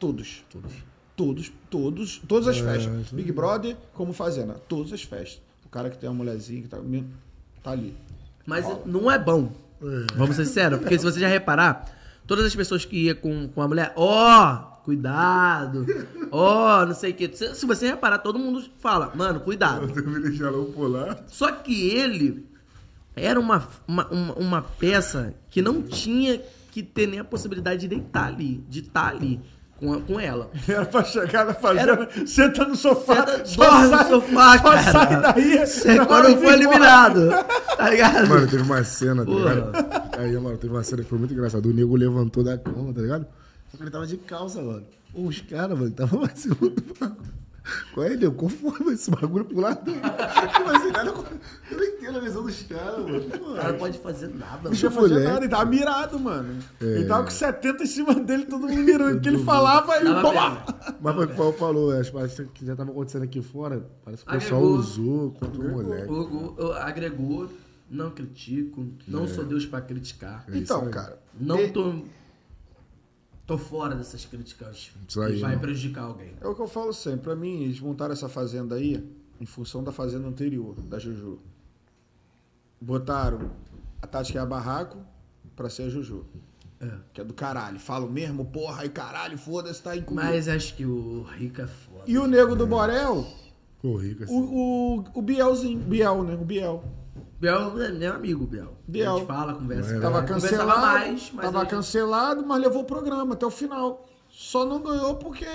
[0.00, 0.44] Todos.
[0.50, 0.72] Todos.
[1.20, 3.02] Todos, todos, todas as festas.
[3.02, 4.54] isso Big Brother, como fazenda.
[4.66, 5.38] Todas as festas.
[5.66, 6.78] O cara que tem uma mulherzinha que tá,
[7.62, 7.94] tá ali.
[8.46, 9.52] Mas não é bom.
[10.16, 10.78] Vamos ser sinceros.
[10.80, 11.94] Porque se você já reparar,
[12.26, 15.84] todas as pessoas que iam com, com a mulher, ó, cuidado,
[16.32, 17.30] ó, não sei o quê.
[17.34, 19.92] Se, se você reparar, todo mundo fala, mano, cuidado.
[21.26, 22.46] Só que ele
[23.14, 26.40] era uma, uma, uma, uma peça que não tinha
[26.72, 29.38] que ter nem a possibilidade de deitar ali, de estar ali
[29.80, 30.50] com, a- com ela.
[30.68, 34.62] Era pra chegar na fazenda, senta no sofá, Senta- só dorme no sai- sofá, só
[34.70, 34.92] cara.
[34.92, 35.66] sai daí.
[35.66, 37.30] Você quando foi eliminado.
[37.76, 38.28] Tá ligado?
[38.28, 39.54] Mano, teve uma cena, tá Porra.
[39.54, 40.18] ligado?
[40.18, 41.66] Aí, mano, teve uma cena que foi muito engraçada.
[41.66, 43.26] O nego levantou da cama, tá ligado?
[43.70, 44.84] Só que ele tava de calça, mano.
[45.14, 47.40] Os caras, mano, estavam vacilando do bagulho.
[47.94, 48.16] Qual é?
[48.30, 50.00] Qual foi esse bagulho pro lado dele?
[50.00, 53.18] Cara, eu não entendo a visão dos caras, mano.
[53.18, 54.56] O cara não pode fazer nada.
[54.56, 54.76] Não mano.
[54.76, 56.58] tinha fazer nada, ele tava mirado, mano.
[56.80, 56.84] É.
[56.84, 59.18] Ele tava com 70 em cima dele, todo mundo mirando.
[59.18, 60.64] O que ele falava, Tava toma.
[61.00, 63.86] Mas foi o que o Paulo falou, as paradas que já tava acontecendo aqui fora,
[64.04, 64.78] parece que o pessoal Agregou.
[64.80, 66.10] usou contra o moleque.
[66.10, 67.48] O- o- o- agregou,
[67.90, 70.44] não critico, não sou Deus pra criticar.
[70.52, 71.18] É Então, cara.
[71.38, 72.02] Não tô.
[73.50, 75.62] Tô fora dessas críticas Isso aí, que vai mano.
[75.62, 76.32] prejudicar alguém.
[76.40, 77.22] É o que eu falo sempre.
[77.22, 79.04] Pra mim, eles montaram essa fazenda aí
[79.40, 81.40] em função da fazenda anterior, da Juju.
[82.80, 83.50] Botaram
[84.00, 84.98] a Tati que é a barraco
[85.56, 86.24] pra ser a Juju.
[86.80, 86.92] É.
[87.12, 87.80] Que é do caralho.
[87.80, 90.24] Falo mesmo, porra, aí caralho, foda-se, tá aí comigo.
[90.24, 92.04] Mas acho que o Rico é foda.
[92.06, 93.26] E o nego do Borel,
[93.82, 94.32] Pô, rico assim.
[94.32, 95.80] o, o, o Bielzinho.
[95.80, 96.34] Biel, né?
[96.34, 96.84] O Biel.
[97.40, 98.76] Biel é meu amigo, Biel.
[98.86, 99.14] Biel.
[99.14, 99.94] A gente fala, conversa.
[99.96, 100.80] É, Tava Conversava cancelado.
[100.80, 104.06] mais, mas tava aí- cancelado, mas levou o programa até o final.
[104.28, 105.46] Só não ganhou porque.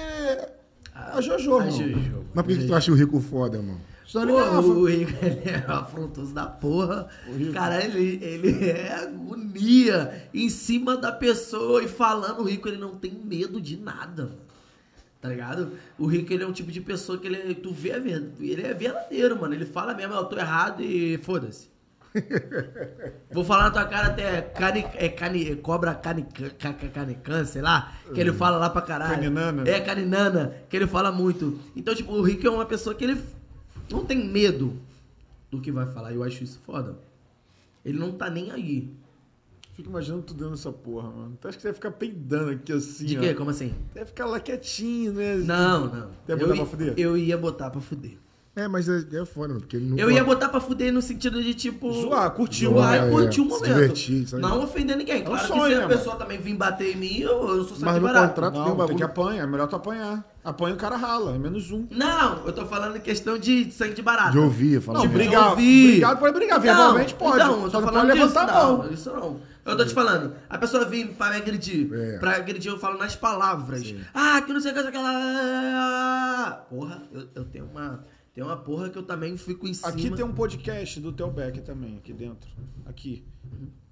[0.94, 1.70] A Jojo, A.
[1.70, 2.26] Jojo.
[2.34, 3.80] Mas por que, que tu acha o rico foda, mano?
[4.12, 7.08] Pô, o Rico, ele é afrontoso da porra.
[7.36, 7.54] Rico.
[7.54, 12.40] Cara, ele, ele é agonia em cima da pessoa e falando.
[12.42, 14.38] O Rico, ele não tem medo de nada, mano.
[15.22, 15.72] Tá ligado?
[15.98, 18.32] O Rico, ele é um tipo de pessoa que ele, tu vê a verdade.
[18.40, 19.54] Ele é verdadeiro, mano.
[19.54, 21.75] Ele fala mesmo, eu tô errado e foda-se.
[23.32, 27.62] Vou falar na tua cara até cani, é, cani, cobra canican, ca- ca- canican, sei
[27.62, 29.16] lá, que ele fala lá pra caralho.
[29.16, 29.68] Caninana.
[29.70, 31.60] É, caninana, que ele fala muito.
[31.76, 33.22] Então, tipo, o Rick é uma pessoa que ele
[33.90, 34.80] não tem medo
[35.52, 36.14] do que vai falar.
[36.14, 36.98] Eu acho isso foda.
[37.84, 38.92] Ele não tá nem aí.
[39.76, 41.38] Fico imaginando tu dando essa porra, mano.
[41.40, 43.22] Tu acha que você ia ficar peidando aqui assim, De ó.
[43.22, 43.34] quê?
[43.34, 43.76] Como assim?
[43.92, 45.36] Você ia ficar lá quietinho, né?
[45.36, 46.10] Não, não.
[46.30, 46.94] Ia botar eu, pra fuder?
[46.96, 48.18] eu ia botar pra fuder.
[48.56, 51.02] É, mas é, é foda, mano, porque ele não Eu ia botar pra fuder no
[51.02, 51.92] sentido de, tipo...
[51.92, 53.08] Zoar, curtir o Zoar momento.
[53.08, 53.74] e curtir o É, se momento.
[53.74, 55.24] divertir, não ofender ninguém.
[55.26, 57.76] Claro que sonho, se né, a pessoa também vir bater em mim, eu, eu sou
[57.82, 58.30] Mas de no barato.
[58.30, 58.98] contrato tem um Não, tem bagulho.
[58.98, 59.44] que apanhar.
[59.44, 60.24] É melhor tu apanhar.
[60.42, 61.36] Apanha o cara rala.
[61.36, 61.86] É menos um.
[61.92, 64.32] Não, eu tô falando em questão de sangue de barata.
[64.32, 65.00] De ouvir, falar.
[65.00, 65.50] Não, brigar.
[65.50, 65.92] ouvir.
[65.94, 66.60] Brigar pode brigar.
[66.62, 67.40] Verbalmente pode.
[67.40, 68.90] Não, eu tô não falando disso, levantar a não, mão.
[68.92, 69.40] Isso não.
[69.66, 71.90] Eu tô te falando, a pessoa vem pra me agredir.
[71.92, 72.18] É.
[72.20, 73.94] Pra agredir, eu falo nas palavras.
[74.14, 76.66] Ah, que não sei o que, que lá.
[76.70, 78.06] Porra, eu, eu tenho uma.
[78.36, 79.88] Tem uma porra que eu também fico em cima.
[79.88, 82.50] Aqui tem um podcast do Theo Beck também, aqui dentro.
[82.86, 83.26] Aqui.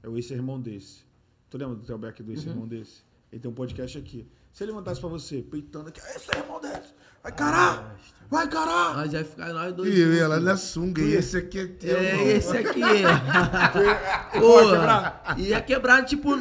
[0.03, 1.05] É o Esse Irmão Desse.
[1.49, 2.33] Tu lembra do Theo Beck do Uhum.
[2.37, 3.03] Esse Irmão Desse?
[3.31, 4.27] Ele tem um podcast aqui.
[4.51, 6.93] Se ele mandasse pra você, peitando aqui, esse irmão desse,
[7.23, 7.97] vai carar!
[8.29, 8.97] Vai carar!
[8.97, 9.91] Nós vai ficar nós dois.
[9.91, 11.97] E eu ia lá na sunga, e esse aqui é teu.
[11.97, 12.27] É, irmão.
[12.27, 12.81] esse aqui.
[13.71, 15.35] Pode Porra, quebrar?
[15.39, 16.37] ia quebrar, tipo.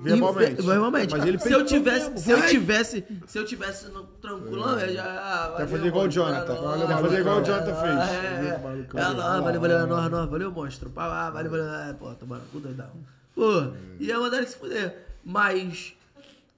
[0.00, 1.12] Verbalmente.
[1.16, 5.04] Mas ele se eu tivesse, se eu tivesse, se eu tivesse no tranquilão, eu já.
[5.04, 6.52] ah, Vai fazer valeu, igual o Jonathan.
[6.52, 7.00] é Vai nóis.
[7.00, 7.98] fazer igual o Jonathan fez.
[8.10, 8.58] É, é.
[8.62, 10.90] Maluco, É, lá, valeu, valeu, é nóis, nóis, valeu, monstro.
[10.90, 12.90] Pá, valeu, valeu, é, pô, tomando cu doidão.
[13.34, 15.06] Pô, ia mandar ele se fuder.
[15.24, 15.92] Mas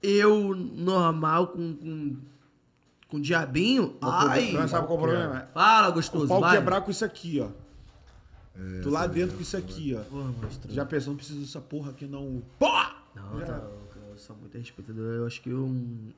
[0.01, 1.73] eu, normal, com.
[1.75, 2.15] com
[3.09, 4.51] com diabinho, ai.
[4.51, 5.39] Não sabe qual o problema?
[5.39, 5.45] é?
[5.51, 6.25] Fala, gostoso.
[6.25, 6.55] O pau vai.
[6.57, 7.47] quebrar com isso aqui, ó.
[8.83, 10.03] tu lá dentro com isso aqui, ó.
[10.03, 10.71] Porra, monstro.
[10.71, 12.43] Já pensou, não precisa dessa porra aqui não.
[12.59, 12.98] Pá!
[13.31, 13.67] Não, tá,
[14.09, 15.13] eu sou muito respeitador.
[15.15, 15.69] Eu acho que eu,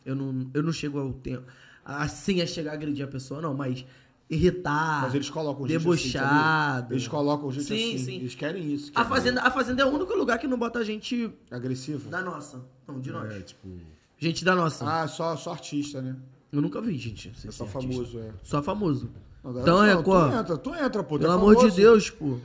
[0.06, 1.44] eu, não, eu não chego ao tempo.
[1.84, 3.86] Assim a chegar a agredir a pessoa, não, mas
[4.30, 5.02] irritar.
[5.04, 6.76] Mas eles colocam gente assim, debochado.
[6.76, 6.94] sabia?
[6.96, 8.06] Eles colocam gente Sim, assim.
[8.06, 8.16] sim.
[8.18, 8.92] Eles querem isso.
[8.92, 12.10] A querem fazenda, a fazenda é o único lugar que não bota gente Agressivo.
[12.10, 12.62] da nossa.
[12.88, 13.32] Não, de nós.
[13.34, 13.68] É, tipo.
[14.18, 14.86] Gente da nossa.
[14.88, 16.16] Ah, só, só artista, né?
[16.52, 17.30] Eu nunca vi, gente.
[17.30, 17.82] É só artista.
[17.82, 18.32] famoso, é.
[18.44, 19.10] Só famoso.
[19.44, 21.18] Não, Então, não, Record, Tu entra, tu entra, pô.
[21.18, 21.76] tu Pelo é amor de.
[21.76, 22.38] Deus, pô.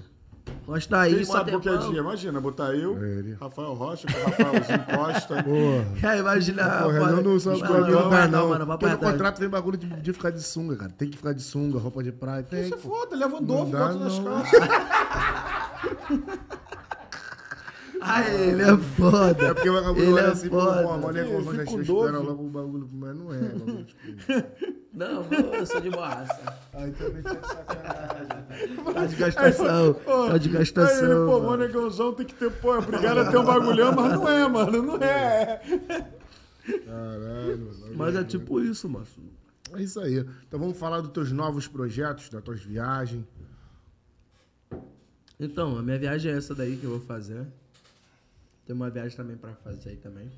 [0.67, 1.91] Nós tá aí, Quem sabe mó qualquer tempão.
[1.93, 2.01] dia?
[2.01, 3.37] Imagina, botar eu, Ele.
[3.41, 5.43] Rafael Rocha, o Rafaelzinho Costa.
[5.43, 6.15] Porra.
[6.15, 6.65] É, imagina.
[6.83, 8.49] Porra, eu não sou Não, não, não, vai não.
[8.49, 10.91] mano, vai contrato vem bagulho de, de ficar de sunga, cara.
[10.91, 12.43] Tem que ficar de sunga, roupa de praia.
[12.43, 12.63] Tem.
[12.65, 14.25] Isso é foda, leva o dá, bota nas não.
[14.25, 14.61] calças.
[18.09, 19.47] Ai, ele é foda.
[19.47, 20.83] É porque o vagabundo Ele é assim, pô, foda.
[20.83, 22.27] pô, a mulher Eu com fico já com espera dove.
[22.27, 23.39] logo o bagulho, mas não é.
[23.41, 24.07] bagulho, tipo...
[24.95, 25.25] Não,
[25.55, 26.59] eu sou de boaça.
[26.73, 28.77] Aí também tá de sacanagem.
[28.95, 29.95] Tá de gastação.
[29.95, 31.27] Tá de Aí ele, gastação.
[31.27, 31.45] pô, mano.
[31.51, 34.49] mano, negãozão tem que ter, pô, é obrigado a ter um bagulhão, mas não é,
[34.49, 35.61] mano, não é.
[36.87, 37.71] Caralho.
[37.95, 39.07] Mas é tipo isso, mano.
[39.75, 40.25] É isso aí.
[40.47, 43.25] Então vamos falar dos teus novos projetos, das tuas viagens.
[45.39, 47.47] Então, a minha viagem é essa daí que eu vou fazer.
[48.67, 50.31] Tem uma viagem também pra fazer aí também.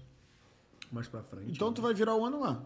[0.92, 1.50] Mais pra frente.
[1.50, 2.64] Então tu vai virar o ano lá.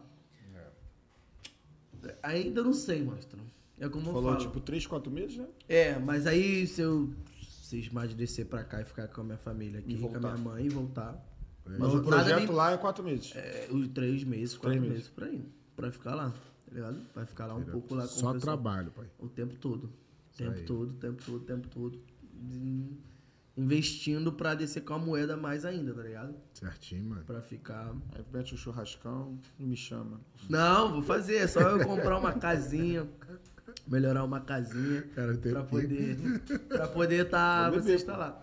[2.23, 3.41] Ainda não sei, monstro.
[3.79, 4.45] É como eu Falou, falo.
[4.45, 5.47] tipo, três, quatro meses, né?
[5.69, 7.13] É, mas aí se eu
[7.49, 10.37] cismar de descer pra cá e ficar com a minha família aqui, com a minha
[10.37, 11.25] mãe e voltar.
[11.65, 13.33] Mas o nada projeto lá é quatro meses.
[13.37, 15.09] É, os três meses, quatro Três meses.
[15.09, 15.45] por aí.
[15.77, 17.01] Pra ficar lá, tá ligado?
[17.15, 19.07] Vai ficar lá um pouco lá com o Só trabalho, pai.
[19.19, 19.85] O tempo todo.
[19.85, 21.99] O tempo todo, o tempo todo, o tempo todo.
[23.57, 26.35] In- Investindo pra descer com a moeda mais ainda, tá ligado?
[26.55, 27.23] Certinho, mano.
[27.27, 27.95] Pra ficar.
[28.15, 30.21] Aí mete um churrascão e me chama.
[30.49, 31.37] Não, vou fazer.
[31.37, 33.07] É só eu comprar uma casinha.
[33.87, 35.03] Melhorar uma casinha.
[35.15, 36.17] Cara, tem pra poder.
[36.69, 37.71] Pra poder tá.
[37.71, 38.43] Vou Você beber, está lá.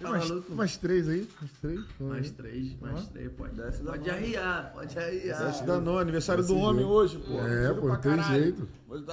[0.00, 0.52] Tá mais, maluco?
[0.54, 1.28] mais três aí?
[1.40, 1.80] Mais três?
[2.00, 3.32] Mais três, mais três.
[3.32, 5.46] Pode, Desce pode arriar, pode arriar.
[5.46, 7.38] Desce da não, aniversário do homem hoje, pô.
[7.40, 8.42] É, pô, tem caralho.
[8.42, 8.68] jeito.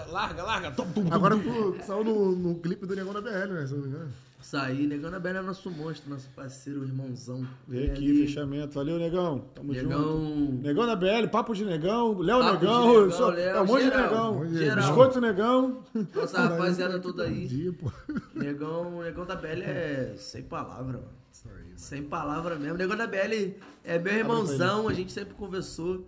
[0.09, 0.71] Larga, larga.
[0.71, 3.67] Tum, tum, tum, Agora tu saiu no, no clipe do Negão da BL, né?
[3.67, 4.11] Se não me engano.
[4.41, 7.45] Saí, Negão da Bela é nosso monstro, nosso parceiro, irmãozão.
[7.67, 8.73] Vem aqui, ali, fechamento.
[8.73, 9.39] Valeu, negão.
[9.53, 9.87] Tamo junto.
[9.89, 10.59] Negão.
[10.63, 13.65] Negão da BL, papo de negão, Léo Papo de Negão, Negão, só- Léo, é um
[13.65, 14.49] monte de geral, negão.
[14.57, 14.87] geral.
[14.87, 15.83] Biscoito Negão.
[16.15, 17.47] Nossa rapaziada toda aí.
[17.47, 17.91] Dia, pô.
[18.33, 21.19] Negão, Negão da BL é sem palavra, mano.
[21.45, 21.73] Aí.
[21.75, 22.77] Sem palavra mesmo.
[22.77, 23.53] Negão da BL
[23.83, 26.05] é meu irmãozão, a gente sempre conversou.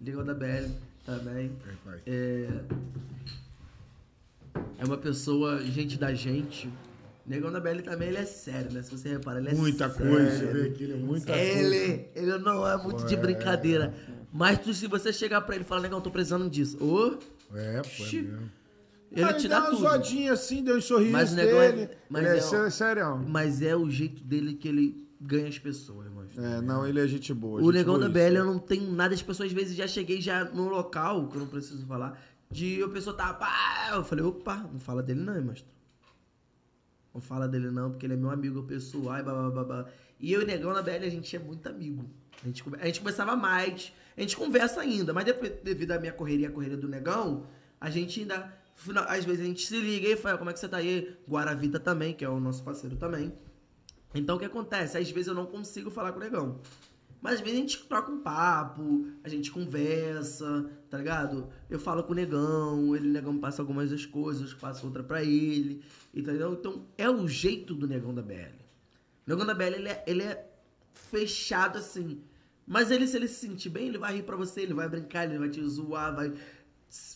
[0.00, 0.70] Negão da BL
[1.04, 1.50] também.
[2.06, 2.48] É,
[4.78, 6.70] é uma pessoa, gente da gente.
[7.26, 8.82] Negão da BL também, ele é sério, né?
[8.82, 10.10] Se você reparar, ele é Muita sério.
[10.12, 10.30] coisa.
[10.38, 13.16] Você vê que ele é Muita Ele, ele não é muito de É.
[13.16, 13.92] brincadeira.
[14.32, 16.76] Mas tu, se você chegar pra ele e falar, negão, tô precisando disso.
[16.82, 17.18] Ô,
[17.56, 18.50] É, pô, é mesmo.
[19.10, 22.22] ele te dá dá uma zoadinha assim, deu um sorriso Mas o negão é- mas
[22.24, 23.16] ele é, é- sé- sério.
[23.26, 26.28] Mas é o jeito dele que ele ganha as pessoas, mano.
[26.36, 27.60] É, não, ele é gente boa.
[27.60, 28.36] O gente negão da boa BL isso.
[28.36, 31.40] eu não tenho nada, as pessoas às vezes já cheguei já no local, que eu
[31.40, 32.20] não preciso falar,
[32.50, 35.74] de a pessoa tá, pá, eu falei, opa, não fala dele não, hein, monstro.
[37.16, 39.86] Não fala dele não, porque ele é meu amigo pessoal, e blá.
[40.20, 42.04] E eu e Negão na BL, a gente é muito amigo.
[42.42, 46.12] A gente, a gente conversava mais, a gente conversa ainda, mas depois, devido à minha
[46.12, 47.46] correria, a correria do Negão,
[47.80, 48.52] a gente ainda,
[49.08, 51.16] às vezes a gente se liga e fala, como é que você tá aí?
[51.26, 53.32] Guaravita também, que é o nosso parceiro também.
[54.14, 54.98] Então o que acontece?
[54.98, 56.60] Às vezes eu não consigo falar com o Negão.
[57.26, 61.48] Mas às vezes a gente troca um papo, a gente conversa, tá ligado?
[61.68, 65.82] Eu falo com o negão, ele negão passa algumas das coisas, passo outra pra ele,
[66.14, 66.52] entendeu?
[66.52, 68.54] Então é o jeito do negão da BL.
[69.26, 70.48] O negão da BL, ele é, ele é
[70.94, 72.22] fechado assim.
[72.64, 75.24] Mas ele, se ele se sentir bem, ele vai rir pra você, ele vai brincar,
[75.24, 76.32] ele vai te zoar, vai.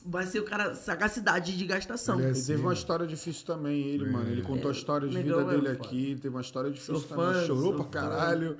[0.04, 2.16] Vai ser o cara sagacidade de gastação.
[2.18, 4.30] Ele é Ele teve uma história difícil também, ele, mano.
[4.30, 5.86] Ele contou a história de Negão vida é dele foda.
[5.88, 6.14] aqui.
[6.20, 7.32] Teve uma história difícil Sou também.
[7.34, 7.90] fã, Chorou pra fã.
[7.90, 8.56] caralho.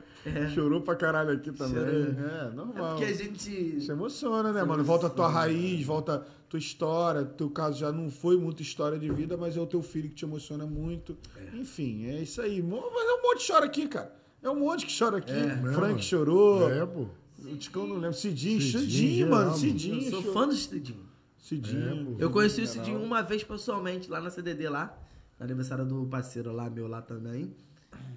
[0.54, 1.74] Chorou pra caralho aqui também.
[1.84, 2.28] Chorou.
[2.30, 2.88] É, É normal.
[2.96, 3.50] porque a gente.
[3.78, 4.84] Isso emociona, né, mano?
[4.84, 7.24] Volta a tua raiz, volta a tua história.
[7.24, 10.14] Teu caso já não foi muita história de vida, mas é o teu filho que
[10.14, 11.16] te emociona muito.
[11.54, 12.62] Enfim, é isso aí.
[12.62, 14.14] Mas é um monte que chora aqui, cara.
[14.42, 15.32] É um monte que chora aqui.
[15.74, 16.02] Frank mesmo?
[16.02, 16.70] chorou.
[16.70, 17.06] É, pô.
[17.44, 18.12] O Ticão não lembro.
[18.14, 19.56] Cidinho, Cidinho, mano.
[19.56, 20.02] Cidinho.
[20.04, 21.06] Eu sou fã do Cidinho.
[21.38, 22.16] Cidinho.
[22.18, 24.96] É, Eu conheci o Cidinho uma vez pessoalmente lá na CDD lá.
[25.38, 27.54] No aniversário do parceiro lá, meu lá também.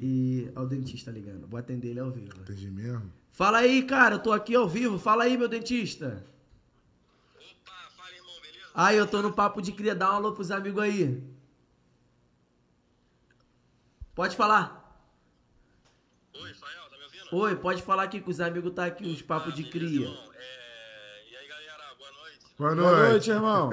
[0.01, 1.47] E ó, o dentista ligando.
[1.47, 2.37] Vou atender ele ao vivo.
[2.41, 3.11] Entendi mesmo.
[3.31, 4.99] Fala aí, cara, eu tô aqui ao vivo.
[4.99, 6.23] Fala aí, meu dentista.
[7.35, 8.71] Opa, fala irmão, beleza?
[8.75, 9.95] Aí, eu tô no papo de cria.
[9.95, 11.23] Dá um alô pros amigos aí.
[14.13, 14.81] Pode falar.
[16.35, 17.21] Oi, Fael, tá me ouvindo?
[17.35, 20.05] Oi, pode falar aqui que os amigos tá aqui, os papos de Beleza, cria.
[20.07, 20.31] irmão?
[20.35, 22.39] É, E aí, galera, boa noite.
[22.59, 23.09] Boa Boa noite.
[23.09, 23.69] noite, irmão.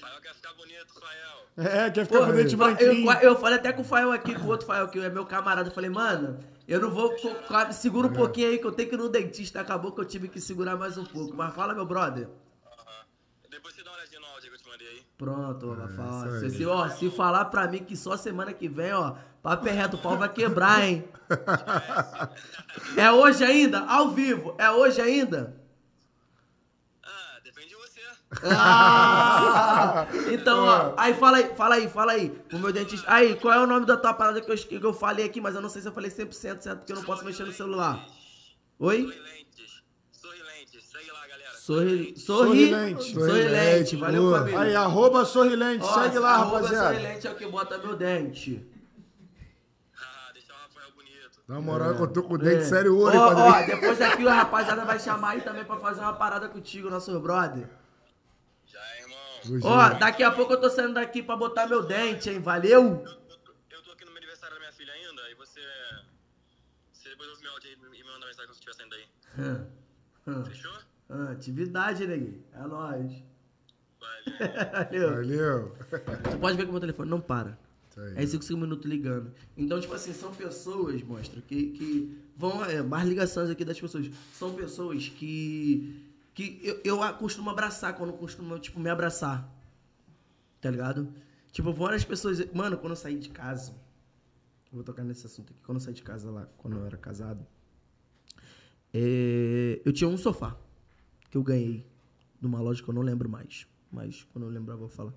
[0.00, 1.46] Fael quer ficar bonito, Fael.
[1.56, 3.12] É, quer ficar Pô, com o dente eu, branquinho.
[3.22, 5.68] eu falei até com o Fael aqui, com o outro Fael, que é meu camarada.
[5.68, 7.14] Eu falei, mano, eu não vou.
[7.72, 9.60] Segura um pouquinho aí que eu tenho que ir no dentista.
[9.60, 11.32] Acabou que eu tive que segurar mais um pouco.
[11.36, 12.26] Mas fala, meu brother.
[12.66, 13.04] Aham.
[13.48, 14.00] Depois você dá uma
[14.78, 15.02] aí.
[15.16, 16.40] Pronto, ó, fala.
[16.40, 19.70] Se, se, ó, se falar pra mim que só semana que vem, ó, papo é
[19.70, 21.04] reto, o pau vai quebrar, hein?
[22.96, 23.80] É hoje ainda?
[23.80, 24.54] Ao vivo?
[24.58, 25.56] É hoje ainda?
[27.02, 28.00] Ah, depende de você.
[28.44, 30.06] Ah!
[30.32, 33.06] Então, ó, aí fala aí, fala aí, fala aí, pro meu dentista.
[33.12, 35.54] Aí, qual é o nome da tua parada que eu, que eu falei aqui, mas
[35.54, 38.06] eu não sei se eu falei 100% certo, porque eu não posso mexer no celular.
[38.78, 39.02] Oi?
[39.02, 39.82] Sorrilentes.
[40.12, 40.84] Sorrilentes.
[40.84, 41.54] Segue lá, galera.
[41.70, 43.12] Sorri, sorri, Sorrilente.
[43.14, 44.38] sorrilente, valeu Boa.
[44.40, 44.58] família.
[44.60, 45.84] Aí, arroba sorrilente.
[45.84, 46.88] Ó, Segue lá, arroba rapaziada.
[46.94, 48.66] sorrilente é o que bota meu dente.
[49.96, 51.40] Ah, deixa o Rafael bonito.
[51.48, 52.64] Uma moral que eu tô com o dente É.
[52.64, 56.12] sério hoje, Ó, ó, depois aqui a rapaziada vai chamar aí também pra fazer uma
[56.14, 57.68] parada contigo, nosso brother.
[58.66, 59.60] Já, é, irmão.
[59.70, 62.40] Ó, é- daqui a pouco eu tô saindo daqui pra botar meu dente, hein?
[62.40, 62.82] Valeu?
[62.82, 65.60] Eu, eu, eu tô aqui no meu aniversário da minha filha ainda, e você.
[66.92, 69.06] Você depois ouve meu áudio aí e me manda mensagem quando você estiver saindo daí.
[70.26, 70.72] Hã, Fechou?
[71.10, 72.42] Atividade, neguinho.
[72.52, 73.24] É nóis.
[74.72, 75.10] Valeu.
[75.10, 75.76] Valeu.
[76.30, 77.58] Tu pode ver que o meu telefone não para.
[77.96, 78.22] Aí.
[78.22, 79.32] É 5, 5 minutos ligando.
[79.56, 82.64] Então, tipo assim, são pessoas, mostra, que, que vão.
[82.64, 84.08] É, mais ligações aqui das pessoas.
[84.32, 86.12] São pessoas que.
[86.32, 89.52] que eu, eu costumo abraçar quando costumo, tipo, me abraçar.
[90.60, 91.12] Tá ligado?
[91.50, 92.44] Tipo, várias pessoas.
[92.52, 93.74] Mano, quando eu saí de casa.
[94.72, 95.60] Vou tocar nesse assunto aqui.
[95.64, 97.44] Quando eu saí de casa lá, quando eu era casado.
[98.94, 100.56] é, eu tinha um sofá
[101.30, 101.86] que eu ganhei
[102.40, 103.66] numa loja que eu não lembro mais.
[103.90, 105.14] Mas quando eu lembrar, eu vou falar.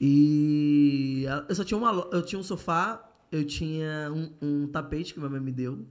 [0.00, 5.20] E eu só tinha uma, eu tinha um sofá, eu tinha um, um tapete que
[5.20, 5.86] minha mãe me deu,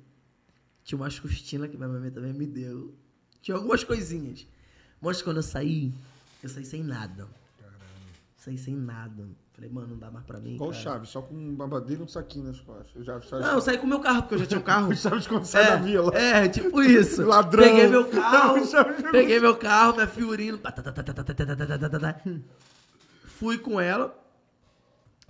[0.83, 2.93] tinha umas cortinas que minha mãe também me deu,
[3.41, 4.45] tinha algumas coisinhas.
[5.01, 5.93] Mas quando eu saí,
[6.43, 7.27] eu saí sem nada.
[8.35, 9.29] Saí sem nada.
[9.61, 10.55] Falei, mano, não dá mais pra mim.
[10.55, 10.81] Igual cara.
[10.81, 12.95] Chaves, só com um babadeiro e um saquinho nas costas.
[12.95, 14.95] Eu já Não, eu saí com o meu carro, porque eu já tinha um carro.
[14.95, 16.11] Chaves quando sai da vila.
[16.17, 17.23] É, tipo isso.
[17.23, 17.63] Ladrão.
[17.63, 20.59] Peguei meu carro, Não, peguei meu carro, minha Fiorino.
[23.25, 24.17] Fui com ela,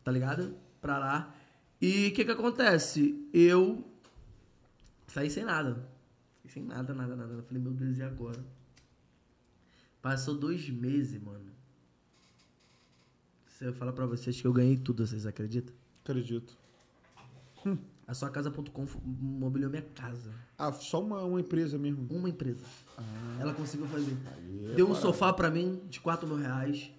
[0.01, 0.55] tá ligado?
[0.79, 1.35] Pra lá.
[1.81, 3.27] E o que que acontece?
[3.33, 3.83] Eu
[5.07, 5.89] saí sem nada.
[6.47, 7.33] Sem nada, nada, nada.
[7.33, 8.41] Eu falei, meu Deus, e agora?
[10.01, 11.51] Passou dois meses, mano.
[13.61, 15.71] Se eu falar pra vocês que eu ganhei tudo, vocês acreditam?
[16.03, 16.57] Acredito.
[18.07, 20.33] A sua casa.com mobiliou minha casa.
[20.57, 22.07] Ah, só uma, uma empresa mesmo.
[22.09, 22.65] Uma empresa.
[22.97, 23.38] Ah.
[23.39, 24.17] Ela conseguiu fazer.
[24.75, 26.91] Deu um sofá pra mim de 4 mil reais.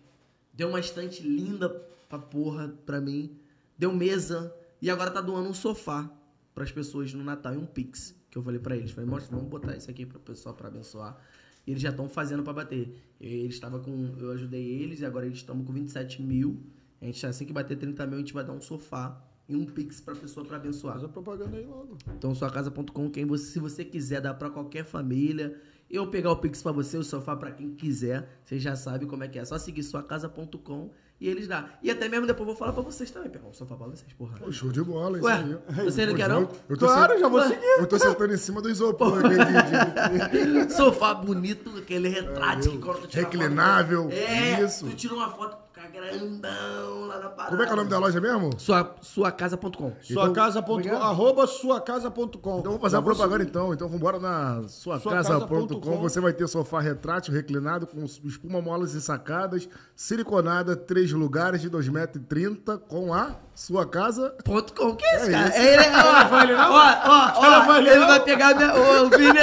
[0.55, 1.69] Deu uma estante linda
[2.09, 3.37] pra porra pra mim.
[3.77, 4.55] Deu mesa.
[4.81, 6.09] E agora tá doando um sofá
[6.55, 8.15] pras pessoas no Natal e um Pix.
[8.31, 8.93] Que eu falei pra eles.
[8.93, 11.21] Falei, mostra, vamos botar isso aqui pro pessoal pra abençoar.
[11.67, 12.97] E eles já estão fazendo pra bater.
[13.21, 14.15] Eles estavam com.
[14.19, 16.61] Eu ajudei eles e agora eles estão com 27 mil.
[17.01, 19.65] A gente, assim que bater 30 mil, a gente vai dar um sofá e um
[19.65, 20.95] Pix pra pessoa pra abençoar.
[20.95, 21.97] Faz a propaganda aí logo.
[22.17, 25.61] Então, suacasa.com, quem você, se você quiser dar pra qualquer família,
[25.91, 29.25] eu pegar o Pix pra você, o sofá pra quem quiser, você já sabe como
[29.25, 29.45] é que é.
[29.45, 30.91] Só seguir suacasa.com
[31.23, 31.65] e eles dão.
[31.83, 34.37] E até mesmo depois eu vou falar pra vocês também, um sofá pra vocês, porra.
[34.39, 35.85] Pô, show de bola, isso Ué, aí.
[35.85, 36.49] você não quer não?
[36.69, 37.65] Eu tô Claro, sent- já vou seguir.
[37.79, 39.21] Eu tô sentando em cima do isopor.
[40.71, 44.87] Sofá bonito, aquele retrato que quando tu tira Reclinável, foto, é, isso.
[44.87, 47.51] tu tira uma foto, fica grandão lá na parada.
[47.51, 48.51] Como é que é o nome da loja mesmo?
[48.59, 49.93] Sua, suacasa.com.
[50.01, 51.03] Suacasa.com, obrigado.
[51.03, 52.27] arroba suacasa.com.
[52.59, 53.73] Então vamos fazer a propaganda então.
[53.73, 55.67] Então vambora na suacasa.com.
[55.69, 56.01] Suacasa.com.
[56.01, 61.71] Você vai ter sofá retrátil reclinado com espuma molas e sacadas, siliconada, três lugares de
[61.71, 64.35] 2,30m com a sua casa.
[64.45, 65.49] Ponto com, que é isso, É cara?
[65.49, 65.59] isso.
[65.59, 68.73] É, ele, ó, ó, ó, ó, vai ler, ele vai pegar minha.
[68.75, 69.39] Ô, Vini,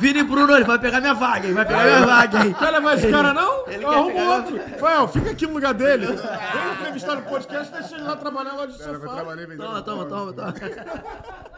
[0.00, 1.54] Vini Bruno, ele vai pegar minha vaga, hein?
[1.54, 2.54] Vai pegar minha vaga, hein?
[2.54, 3.66] Quer levar esse cara, não?
[3.68, 4.56] Ele quer arrumo pegar- outro.
[4.56, 6.06] Rafael, fica aqui no lugar dele.
[6.06, 9.14] Vem entrevistar no podcast, deixa ele lá trabalhar lá de Era que eu sofá.
[9.14, 10.74] trabalhei vendendo Toma, toma, toma, móveis.
[10.74, 11.54] toma.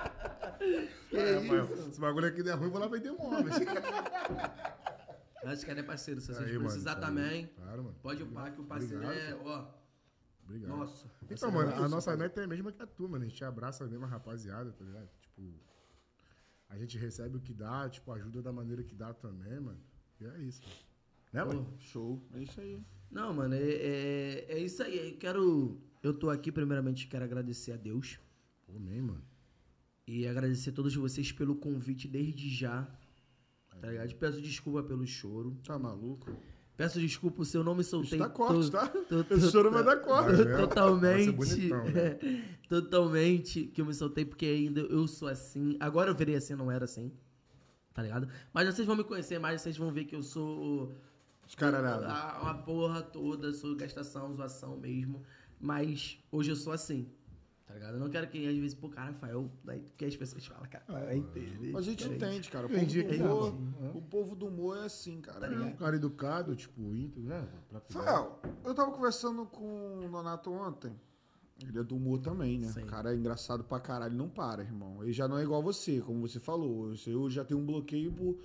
[1.12, 3.56] É, Rafael, esse bagulho aqui der ruim, eu vou lá vender móveis.
[5.46, 7.06] Acho que é parceiro, se vocês Aí, mano, precisar isso aí.
[7.06, 7.96] também, Claro, mano.
[8.02, 9.64] pode upar que o parceiro Obrigado, é, ó,
[10.44, 10.76] Obrigado.
[10.76, 11.10] nosso.
[11.30, 13.24] Então, mano, a nossa meta é a mesma que a tua, mano.
[13.24, 15.08] A gente abraça a mesma rapaziada, tá ligado?
[15.22, 15.42] Tipo,
[16.76, 19.80] a gente recebe o que dá, tipo, ajuda da maneira que dá também, mano.
[20.20, 20.60] E é isso.
[20.62, 20.76] mano.
[21.32, 21.76] Né, mano?
[21.78, 22.78] Show, é isso aí.
[23.10, 25.12] Não, mano, é, é, é isso aí.
[25.12, 25.80] Eu quero.
[26.02, 28.20] Eu tô aqui, primeiramente, quero agradecer a Deus.
[28.66, 29.24] Pô, man, mano.
[30.06, 32.82] E agradecer a todos vocês pelo convite desde já.
[33.80, 34.14] Tá ligado?
[34.14, 35.58] Peço desculpa pelo choro.
[35.64, 36.30] Tá maluco?
[36.76, 38.10] Peço desculpa se eu não me soltei.
[38.10, 38.86] Isso dá corte, tá?
[38.88, 40.44] to- to- Esse choro vai dar corte.
[40.44, 41.32] Totalmente.
[41.32, 42.18] Bonitão, né?
[42.68, 45.76] totalmente que eu me soltei porque ainda eu sou assim.
[45.80, 47.10] Agora eu virei assim, não era assim.
[47.94, 48.28] Tá ligado?
[48.52, 50.94] Mas vocês vão me conhecer mais, vocês vão ver que eu sou
[51.46, 52.04] Descaralhado.
[52.04, 55.22] a- uma porra toda, sou gastação, zoação mesmo.
[55.58, 57.08] Mas hoje eu sou assim.
[57.66, 57.94] Tá ligado?
[57.94, 60.84] Eu não quero que às vezes, pô, cara, Rafael, daí que as pessoas falam, cara,
[60.88, 61.72] vai entender.
[61.72, 62.24] Mas a gente diferente.
[62.24, 62.66] entende, cara.
[62.68, 63.52] O Entendi povo, do humor,
[63.92, 63.98] tá.
[63.98, 65.46] o povo do humor é assim, cara.
[65.46, 67.44] É um cara educado, tipo, íntegro, né?
[67.72, 70.92] Rafael, eu tava conversando com o Nonato ontem.
[71.66, 72.68] Ele é do humor também, né?
[72.68, 72.82] Sim.
[72.82, 75.02] O cara é engraçado pra caralho, não para, irmão.
[75.02, 76.92] Ele já não é igual você, como você falou.
[77.06, 78.38] Eu já tenho um bloqueio por,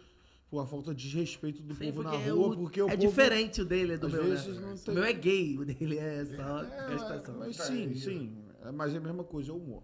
[0.49, 3.07] por a falta de respeito do Sim, povo na rua, o- porque o é povo...
[3.09, 4.43] diferente o dele do às meu, né?
[4.61, 7.37] não O meu é gay, o dele é só É, gastação.
[7.37, 8.37] mas sim, sim.
[8.61, 9.83] É, Mas é a mesma coisa, é o humor.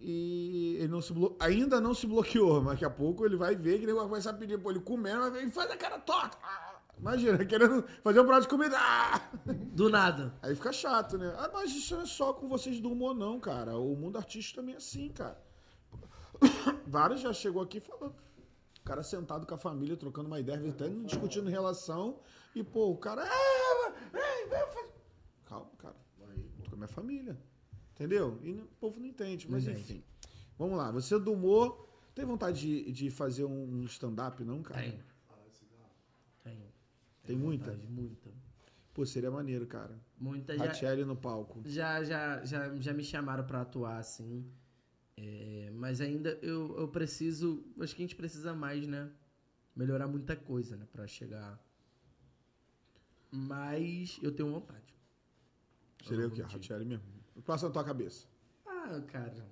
[0.00, 1.36] E ele não se blo...
[1.40, 4.30] ainda não se bloqueou, mas daqui a pouco ele vai ver que ele vai começar
[4.30, 6.38] a pedir pra ele comer, mas ele faz a cara torta.
[6.42, 8.76] Ah, Imagina, querendo fazer um prato de comida.
[8.78, 9.30] Ah!
[9.72, 10.34] Do nada.
[10.42, 11.34] Aí fica chato, né?
[11.36, 13.76] Ah, mas isso não é só com vocês do humor, não, cara.
[13.76, 15.40] O mundo artístico também é assim, cara.
[16.86, 18.14] Vários já chegou aqui falando.
[18.80, 22.20] O cara sentado com a família, trocando uma ideia, até discutindo relação.
[22.54, 23.22] E, pô, o cara.
[23.24, 24.88] "Ah, vem, vem, faz-"
[25.46, 25.96] Calma, cara.
[26.64, 27.38] Tô com a minha família.
[27.98, 28.38] Entendeu?
[28.44, 29.50] E o povo não entende.
[29.50, 30.04] Mas Não enfim.
[30.56, 30.92] Vamos lá.
[30.92, 31.88] Você é do humor.
[32.14, 34.82] Tem vontade de, de fazer um stand-up, não, cara?
[34.82, 35.00] Tem.
[36.44, 36.72] Tem.
[37.24, 37.72] Tem muita?
[37.72, 38.30] vontade, Muita.
[38.94, 40.00] Pô, seria maneiro, cara.
[40.18, 40.66] Muita já.
[40.66, 41.60] Ratiele no palco.
[41.64, 44.48] Já, já, já, já me chamaram pra atuar, assim.
[45.16, 47.64] É, mas ainda eu, eu preciso.
[47.80, 49.10] Acho que a gente precisa mais, né?
[49.74, 50.86] Melhorar muita coisa, né?
[50.92, 51.60] Pra chegar.
[53.30, 54.94] Mas eu tenho vontade.
[56.06, 56.42] Seria o quê?
[56.42, 57.17] mentir.
[57.38, 57.42] Ratiele mesmo.
[57.42, 58.26] Passa na tua cabeça.
[58.66, 59.46] Ah, cara.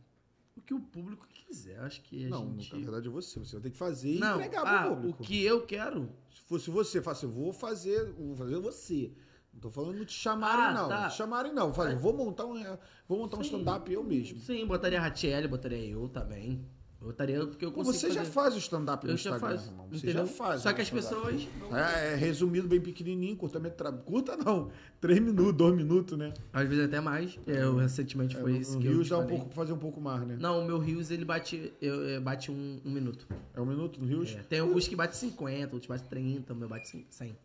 [0.56, 1.78] O que o público quiser.
[1.80, 2.72] Acho que a não, gente.
[2.74, 3.38] na verdade é você.
[3.38, 5.22] Você vai ter que fazer e Não, entregar ah, pro o público.
[5.22, 6.10] que eu quero.
[6.30, 9.12] Se fosse você, fala assim, eu vou fazer, vou fazer você.
[9.52, 10.88] Não tô falando de te chamarem, Ah, não.
[10.88, 11.08] tá.
[11.08, 11.72] Te chamarem, não.
[11.72, 12.62] Vou montar um,
[13.08, 13.50] vou montar um Sim.
[13.56, 14.38] stand-up eu mesmo.
[14.40, 16.66] Sim, botaria a Ratiel, botaria eu também.
[17.06, 18.30] Eu botaria porque eu consigo você já fazer.
[18.32, 19.86] faz o stand-up no já Instagram, faço, irmão.
[19.90, 20.26] Você entendeu?
[20.26, 20.60] já faz.
[20.62, 24.00] Só o que as pessoas não- É, é resumido, bem pequenininho, curta metragem.
[24.04, 24.70] Curta não.
[25.00, 26.34] Três minutos, dois minutos, né?
[26.52, 27.38] Às vezes até mais.
[27.46, 29.36] Eu recentemente É, foi isso eu Rios dá um falei.
[29.38, 30.36] pouco, fazer um pouco mais, né?
[30.40, 33.24] Não, o meu Rios ele bate, eu, eu- bate um, um minuto.
[33.54, 34.32] É um minuto no Rios?
[34.32, 37.36] É, Tem alguns que bate 50, outros bate 30, o meu bate 100.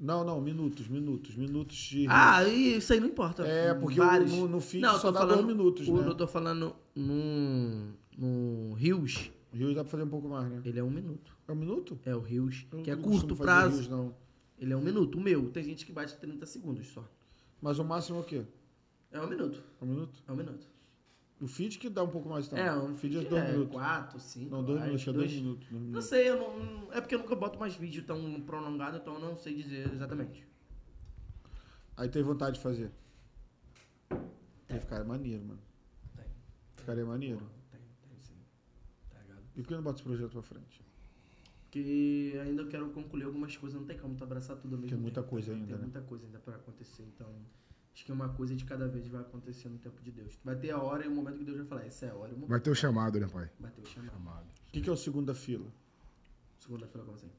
[0.00, 3.42] Não, não, minutos, minutos, minutos de Ah, isso aí não importa.
[3.44, 4.30] É, porque Vários.
[4.32, 6.06] o- no- no feed não, só dá falando, dois minutos, o- né?
[6.06, 7.88] Eu tô falando no,
[8.18, 10.60] no Rios, Rios dá pra fazer um pouco mais, né?
[10.64, 11.34] ele é um minuto.
[11.46, 11.98] É um minuto?
[12.04, 13.76] É o Rios, Eu que é não curto prazo.
[13.76, 14.14] Rios, não.
[14.58, 15.16] Ele é um minuto.
[15.16, 17.08] O meu, tem gente que bate 30 segundos só.
[17.62, 18.44] Mas o máximo é o quê?
[19.12, 19.62] É um minuto.
[19.80, 20.22] Um minuto?
[20.26, 20.66] É um minuto.
[21.40, 22.64] O feed que dá um pouco mais também.
[22.66, 23.72] É, um o feed é dois é minutos.
[23.72, 24.50] 4, 5.
[24.50, 25.68] Não, dois minutos, é dois minutos.
[25.68, 26.04] dois Não minutos.
[26.06, 29.36] sei, eu não, é porque eu nunca boto mais vídeo tão prolongado, então eu não
[29.36, 30.44] sei dizer exatamente.
[31.96, 32.90] Aí tem vontade de fazer.
[34.66, 34.80] Tem.
[34.80, 35.60] Ficar maneiro, mano.
[36.16, 36.24] Tem.
[36.76, 37.38] Ficaria maneiro.
[37.70, 38.34] Tem, tem sim.
[39.10, 39.42] Tá ligado?
[39.58, 40.80] E por que não bota esse projeto pra frente?
[41.64, 44.94] Porque ainda eu quero concluir algumas coisas, não tem como tu abraçar tudo ao mesmo
[44.94, 45.82] Tem muita tempo, coisa ainda, Tem né?
[45.82, 47.26] muita coisa ainda pra acontecer, então
[47.92, 50.38] acho que uma coisa de cada vez vai acontecer no tempo de Deus.
[50.44, 52.28] Vai ter a hora e o momento que Deus vai falar, essa é a hora
[52.30, 52.50] e o momento.
[52.50, 53.50] Vai ter o chamado, né, pai?
[53.58, 54.12] Vai ter o chamado.
[54.12, 54.46] Chamado.
[54.46, 55.66] O que, que é o segunda fila?
[56.60, 57.30] Segunda-feira como assim?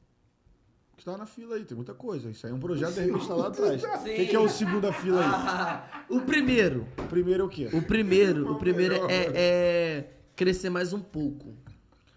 [0.97, 2.29] Que tá na fila aí, tem muita coisa.
[2.29, 3.81] Isso aí é um projeto de repente tá lá atrás.
[3.81, 5.25] O que, que é o segunda fila aí?
[5.25, 7.69] Ah, o primeiro, O primeiro é o quê?
[7.71, 11.55] o primeiro, o primeiro é, é crescer mais um pouco.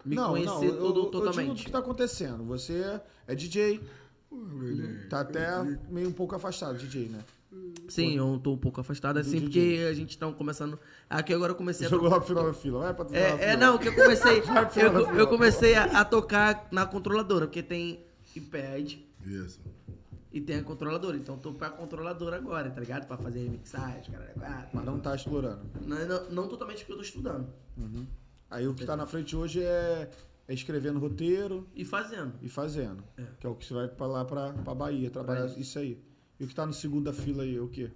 [0.05, 1.65] Me conhecer eu- todo, eu, eu digo o totalmente.
[1.65, 2.43] que tá acontecendo.
[2.45, 3.81] Você é DJ.
[5.09, 7.19] Tá até meio um pouco afastado, DJ, né?
[7.87, 9.87] Sim, eu tô um pouco afastado assim, Do porque DJ.
[9.87, 10.79] a gente tá começando.
[11.07, 12.79] Aqui agora eu comecei a Jogou lá pro final da fila.
[12.79, 14.39] Vai pra final da É, é, não, que eu comecei.
[14.39, 14.99] Eu, final da fila.
[15.19, 18.03] eu comecei a, a tocar na controladora, porque tem
[18.35, 19.59] iPad Isso.
[20.31, 21.15] e tem a controladora.
[21.15, 23.05] Então eu tô pra controladora agora, tá ligado?
[23.05, 24.67] Pra fazer mixagem, cara.
[24.73, 25.61] Mas não tá explorando.
[25.85, 27.47] Não, não, não totalmente porque eu tô estudando.
[28.53, 30.09] Aí o que tá na frente hoje é
[30.47, 32.33] É escrevendo roteiro E fazendo.
[32.41, 33.03] e fazendo.
[33.17, 33.23] É.
[33.39, 35.59] Que é o que você vai pra lá pra, pra Bahia trabalhar isso.
[35.59, 35.79] isso.
[35.79, 35.99] aí.
[36.39, 37.89] E o que tá no segundo da fila aí é o quê?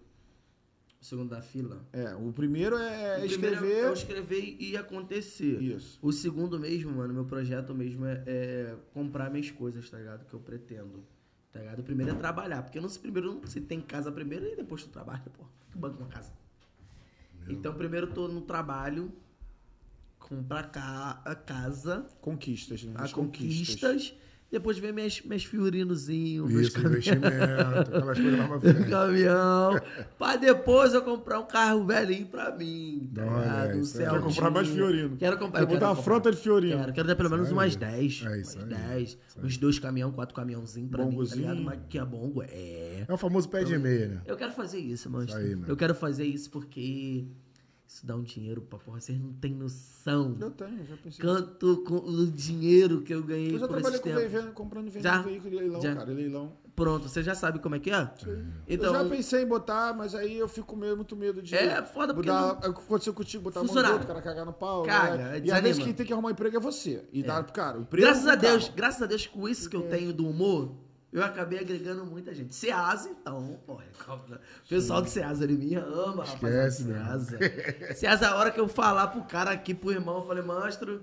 [0.99, 1.85] O segundo da fila.
[1.93, 3.71] É, o primeiro é O primeiro escrever.
[3.83, 5.61] É eu escrever e acontecer.
[5.61, 5.99] Isso.
[6.01, 10.25] O segundo mesmo, mano, meu projeto mesmo é, é comprar minhas coisas, tá ligado?
[10.25, 11.03] Que eu pretendo.
[11.51, 11.79] Tá ligado?
[11.79, 12.63] O primeiro é trabalhar.
[12.63, 15.43] Porque não se primeiro não se tem casa primeiro e depois tu trabalha, pô.
[15.71, 16.31] Que banco uma casa.
[17.47, 19.11] Então primeiro eu tô no trabalho,
[20.27, 22.93] comprar ca a casa, Conquistas, né?
[22.95, 24.13] as conquistas.
[24.49, 28.89] Depois vem minhas, minhas fiorinozinhos, meus investimento, aquelas coisas lá pra frente.
[28.89, 29.71] caminhão.
[30.17, 33.11] pra depois eu comprar um carro velhinho pra mim.
[33.13, 33.77] Tá Olha, ligado?
[33.77, 34.03] Um isso aí.
[34.05, 34.29] Quer Celtinho.
[34.33, 35.17] comprar mais Fiorino.
[35.17, 35.59] Quero comprar.
[35.59, 36.77] Quero botar uma frota de Fiorino.
[36.79, 37.77] Quero, quero ter pelo menos umas aí.
[37.77, 38.21] 10.
[38.23, 38.65] É umas isso aí.
[38.65, 39.09] 10.
[39.09, 39.45] Isso aí.
[39.45, 41.41] Uns dois caminhão, quatro caminhãozinhos pra mim, tá Bongozinho.
[41.41, 41.61] ligado?
[41.63, 43.05] Mas que é bongo, é.
[43.05, 44.21] É o famoso pé de meia, né?
[44.25, 45.27] Eu quero fazer isso, mano.
[45.67, 47.25] Eu quero fazer isso porque
[47.87, 48.99] isso dá um dinheiro pra porra.
[48.99, 50.35] Vocês não têm noção.
[50.39, 51.23] Eu tenho, já pensei.
[51.23, 54.29] Quanto com o dinheiro que eu ganhei Eu já por trabalhei esse com tempo.
[54.29, 55.21] veículo, comprando e vendendo Já?
[55.21, 55.95] veículo em leilão, Já.
[55.95, 56.53] cara, leilão.
[56.75, 58.07] Pronto, você já sabe como é que é?
[58.67, 61.55] Então, eu já pensei em botar, mas aí eu fico com muito medo de.
[61.55, 64.21] É, foda, porque mudar, é o que aconteceu contigo, botar a mão outro, o cara
[64.21, 64.85] cagar no pau.
[64.85, 65.37] Né?
[65.37, 67.03] é, E às vezes quem tem que arrumar emprego é você.
[67.11, 67.79] E dar pro cara.
[67.79, 68.75] O emprego graças a Deus, cara.
[68.75, 70.75] graças a Deus, com isso que eu tenho do humor,
[71.17, 72.53] eu acabei agregando muita gente.
[72.55, 73.83] Ceasa, então, porra,
[74.65, 76.97] o pessoal do Ceasa ele me ama, Esquece, né?
[76.99, 77.39] rapaziada.
[77.39, 77.93] Ceasa.
[77.95, 81.01] Ceasa, a hora que eu falar pro cara aqui, pro irmão, eu falei, monstro,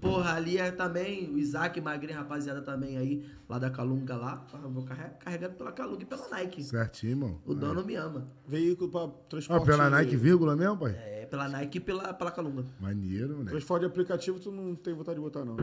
[0.00, 4.70] porra, ali é também, o Isaac Magrinho, rapaziada, também aí, lá da Calunga lá, eu
[4.70, 6.62] vou carre- carregado pela Calunga e pela Nike.
[6.62, 7.40] Certinho, irmão.
[7.44, 8.28] O dono me ama.
[8.46, 9.66] Veículo pra Ó, transporte.
[9.66, 10.92] pela Nike, vírgula mesmo, pai?
[10.96, 12.64] É, pela Nike e pela, pela Calunga.
[12.78, 13.50] Maneiro, né?
[13.50, 15.56] Transporte de aplicativo, tu não tem vontade de botar, não.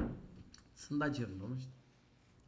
[0.76, 1.68] Isso não dá dinheiro, não, mas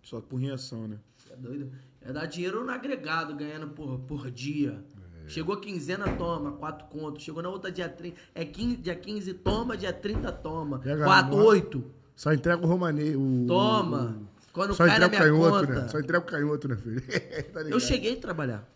[0.04, 0.98] Só por reação, né?
[1.32, 1.72] É doido?
[2.02, 4.84] É dar dinheiro no agregado, ganhando por, por dia.
[5.28, 7.24] Chegou a quinzena, toma, 4 contos.
[7.24, 8.18] Chegou na outra dia 30.
[8.36, 10.80] É 15, dia 15, toma, dia 30, toma.
[10.80, 11.84] Pega 4, a 8.
[12.16, 13.16] Só entrega o romanê.
[13.16, 14.20] O, Toma.
[14.52, 15.82] Quando o- Só cai na entrega o minha canhoto, conta.
[15.84, 15.88] né?
[15.88, 17.02] Só entrega o canhoto, né, filho?
[17.54, 17.62] Tá?
[17.62, 18.68] Eu cheguei a trabalhar.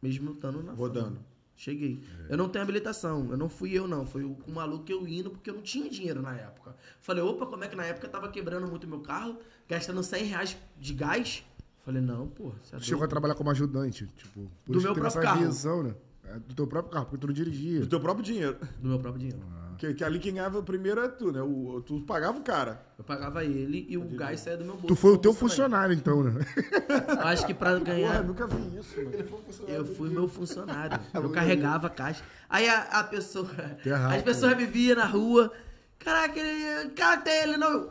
[0.00, 1.06] Mesmo estando na Rodando.
[1.06, 1.18] fama.
[1.56, 2.02] Cheguei.
[2.28, 3.26] Eu não tenho habilitação.
[3.30, 4.06] Eu não fui eu, não.
[4.06, 6.76] Foi o, o maluco que eu indo porque eu não tinha dinheiro na época.
[7.00, 10.24] Falei, opa, como é que na época eu tava quebrando muito meu carro, gastando 100
[10.24, 11.42] reais de gás?
[11.86, 12.52] Falei, não, pô.
[12.62, 15.46] Você é Chegou a trabalhar como ajudante, tipo, por Do isso meu que próprio carro.
[15.46, 15.94] visão, né?
[16.24, 17.78] É, do teu próprio carro, porque tu não dirigia.
[17.80, 18.56] Do teu próprio dinheiro.
[18.80, 19.40] Do meu próprio dinheiro.
[19.78, 21.40] Que, que ali quem ganhava primeiro é tu, né?
[21.42, 22.84] O, tu pagava o cara.
[22.98, 24.88] Eu pagava ele e o gás saía do meu bolso.
[24.88, 26.44] Tu foi o teu funcionário, então, né?
[27.08, 28.24] Eu Acho que pra Porra, ganhar.
[28.24, 29.12] nunca vi isso, mano.
[29.68, 30.98] Eu fui meu funcionário.
[31.14, 32.24] Eu carregava a caixa.
[32.48, 33.48] Aí a, a pessoa.
[33.84, 35.52] errado, as pessoas me viam na rua.
[35.98, 36.90] Caraca, ele.
[36.90, 37.56] Cadê ele?
[37.58, 37.90] Não.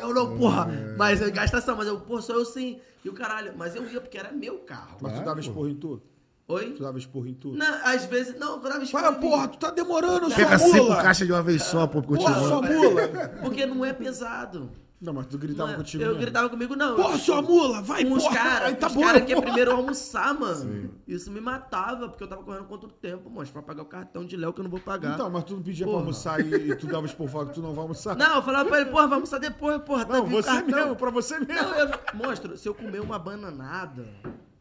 [0.00, 0.68] Eu- Eu não, porra.
[0.98, 2.80] Mas eu gastação, mas eu, porra, sou eu sim.
[3.04, 3.52] E o caralho.
[3.56, 4.96] Mas eu ia porque era meu carro.
[5.00, 6.00] Mas tu dava esporro em tu?
[6.46, 6.72] Oi?
[6.72, 7.52] Tu dava esporro em tu?
[7.54, 8.38] Não, às vezes.
[8.38, 9.20] Não, eu dava Para, esporro em mim.
[9.20, 11.02] porra, tu tá demorando, sua Pega cinco mula!
[11.02, 12.48] caixas de uma vez só, pô, Porra, continua.
[12.48, 13.08] sua mula!
[13.42, 14.70] Porque não é pesado.
[15.00, 16.20] Não, mas tu gritava é- contigo eu mesmo.
[16.22, 16.96] gritava comigo, não.
[16.96, 17.82] Porra, eu- sua mula!
[17.82, 18.34] Vai, Com os porra!
[18.36, 20.94] caras, Aí tá os bom, caras que é primeiro almoçar, mano.
[21.06, 23.46] Isso me matava, porque eu tava correndo contra o tempo, mano.
[23.50, 25.14] Pra pagar o cartão de Léo que eu não vou pagar.
[25.14, 26.02] Então, mas tu não pedia pra Porra.
[26.04, 28.16] almoçar e, e tu dava falava que tu não vai almoçar?
[28.16, 30.06] Não, eu falava pra ele, porra, vamos almoçar depois, porra.
[30.06, 30.78] tá Não, você cartão.
[30.78, 31.54] mesmo, pra você mesmo.
[31.54, 31.90] Não, eu.
[32.14, 34.06] Monstro, se eu comer uma bananada,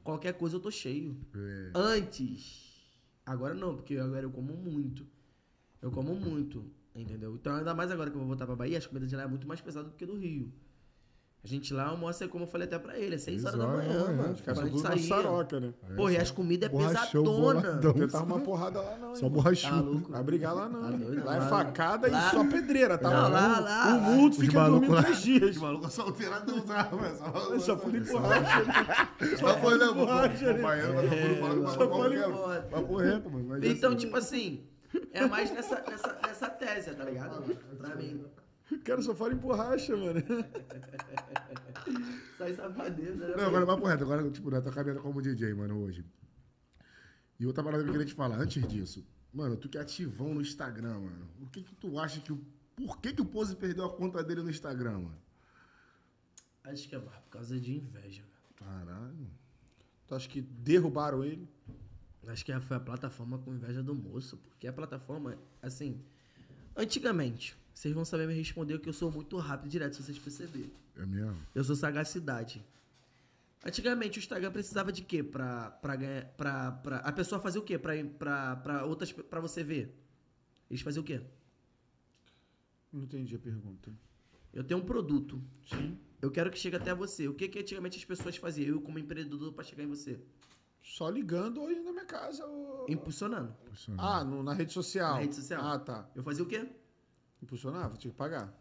[0.04, 1.16] qualquer coisa eu tô cheio.
[1.34, 1.72] É.
[1.74, 2.74] Antes.
[3.26, 5.06] Agora não, porque agora eu como muito.
[5.82, 6.66] Eu como muito,
[6.96, 7.36] entendeu?
[7.36, 9.28] Então, ainda mais agora que eu vou voltar pra Bahia, as comidas de lá é
[9.28, 10.52] muito mais pesada do que do Rio.
[11.46, 13.76] A gente lá almoça, como eu falei até pra ele, é 6 horas da Seis
[13.76, 14.34] horas da manhã, manhã, mano.
[14.34, 15.24] Os caras Quando a gente saía.
[15.24, 15.74] saroca, né?
[15.98, 17.62] Porra, e as comidas é pesadona.
[17.62, 17.94] boladão.
[17.94, 19.30] Tentar uma porrada lá não, Só hein?
[19.30, 19.92] Tá borrachudo.
[19.92, 20.12] louco?
[20.14, 20.82] Vai brigar lá não.
[20.84, 21.26] Tá doido?
[21.26, 23.10] lá é Lá- facada lá- e só pedreira, tá?
[23.10, 25.50] Não, O- lá- lá- O mundo fica dormindo lá- três dias.
[25.58, 27.60] Os malucos solteiradão, sabe?
[27.60, 29.14] Só, por empurrar.
[29.38, 29.92] Só foi, né?
[29.92, 31.90] borracha, O baiano vai fora, vai Só
[32.88, 34.64] foi mas Então, assim, tipo assim,
[35.12, 37.44] é mais nessa, nessa, nessa tese, tá ligado?
[37.78, 38.26] Pra mim.
[38.72, 40.20] O cara só fala em borracha, mano.
[42.38, 43.36] Sai safadeza, né?
[43.38, 44.04] Não, agora papo reto.
[44.04, 46.06] Agora, tipo, na tua caminhada como DJ, mano, hoje.
[47.40, 49.06] E outra parada que eu queria te falar, antes disso.
[49.34, 51.28] Mano, tu que é ativão no Instagram, mano.
[51.42, 52.32] O que que tu acha que...
[52.32, 52.42] o-
[52.76, 55.22] Por que que o Pose perdeu a conta dele no Instagram, mano?
[56.64, 58.56] Acho que é por causa de inveja, velho.
[58.56, 59.28] Caralho.
[60.08, 61.50] Tu acha que derrubaram ele?
[62.28, 64.38] Acho que foi a plataforma com inveja do moço.
[64.50, 66.02] Porque a plataforma, assim.
[66.76, 70.18] Antigamente, vocês vão saber me responder que eu sou muito rápido e direto, se vocês
[70.18, 70.72] perceberem.
[70.96, 71.38] É mesmo?
[71.54, 72.64] Eu sou sagacidade.
[73.66, 76.26] Antigamente o Instagram precisava de quê pra, pra ganhar.
[76.36, 77.78] Pra, pra, a pessoa fazer o quê?
[77.78, 79.12] Pra, pra, pra outras.
[79.12, 79.98] pra você ver?
[80.70, 81.22] Eles faziam o quê?
[82.92, 83.92] Não entendi a pergunta.
[84.54, 85.42] Eu tenho um produto.
[85.66, 85.98] Sim.
[86.22, 87.28] Eu quero que chegue até você.
[87.28, 88.68] O que, que antigamente as pessoas faziam?
[88.68, 90.20] Eu, como empreendedor, pra chegar em você?
[90.84, 92.46] Só ligando ou indo na minha casa.
[92.46, 92.86] Ou...
[92.90, 93.56] Impulsionando.
[94.06, 95.14] Ah, no- na rede social.
[95.16, 95.66] Na rede social.
[95.66, 96.10] Ah, tá.
[96.14, 96.68] Eu fazia o quê?
[97.42, 98.54] Impulsionava, tinha que pagar.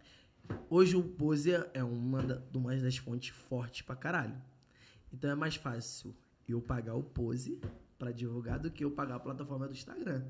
[0.70, 4.40] Hoje o Pose é uma, da- uma das fontes fortes pra caralho.
[5.12, 6.14] Então é mais fácil
[6.48, 7.60] eu pagar o Pose
[7.98, 10.24] pra divulgar do que eu pagar a plataforma do Instagram.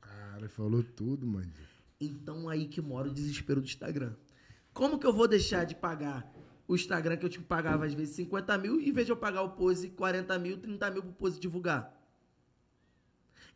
[0.00, 1.50] Cara, falou tudo, mano.
[2.00, 4.14] Então aí que mora o desespero do Instagram.
[4.72, 6.32] Como que eu vou deixar de pagar
[6.70, 9.42] o Instagram que eu te pagava às vezes 50 mil, em vez de eu pagar
[9.42, 11.92] o Pose 40 mil, 30 mil pro Pose divulgar?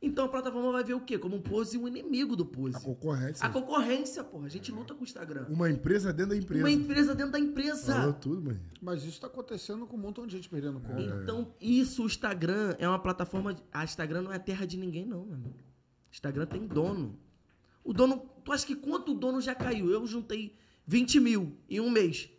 [0.02, 1.16] Então a plataforma vai ver o quê?
[1.16, 2.76] Como um Pose e um inimigo do Pose.
[2.76, 3.46] A concorrência.
[3.46, 4.46] A concorrência, porra.
[4.46, 5.46] A gente luta com o Instagram.
[5.48, 6.64] Uma empresa dentro da empresa.
[6.64, 7.94] Uma empresa dentro da empresa.
[7.94, 8.60] Falou tudo, mano.
[8.82, 11.00] Mas isso tá acontecendo com um montão de gente perdendo conta.
[11.22, 13.54] Então, isso, o Instagram é uma plataforma.
[13.72, 15.54] A Instagram não é terra de ninguém, não, meu amigo.
[16.10, 17.16] Instagram tem dono.
[17.84, 18.28] O dono.
[18.44, 19.88] Tu acha que quanto o dono já caiu?
[19.88, 22.33] Eu juntei 20 mil em um mês.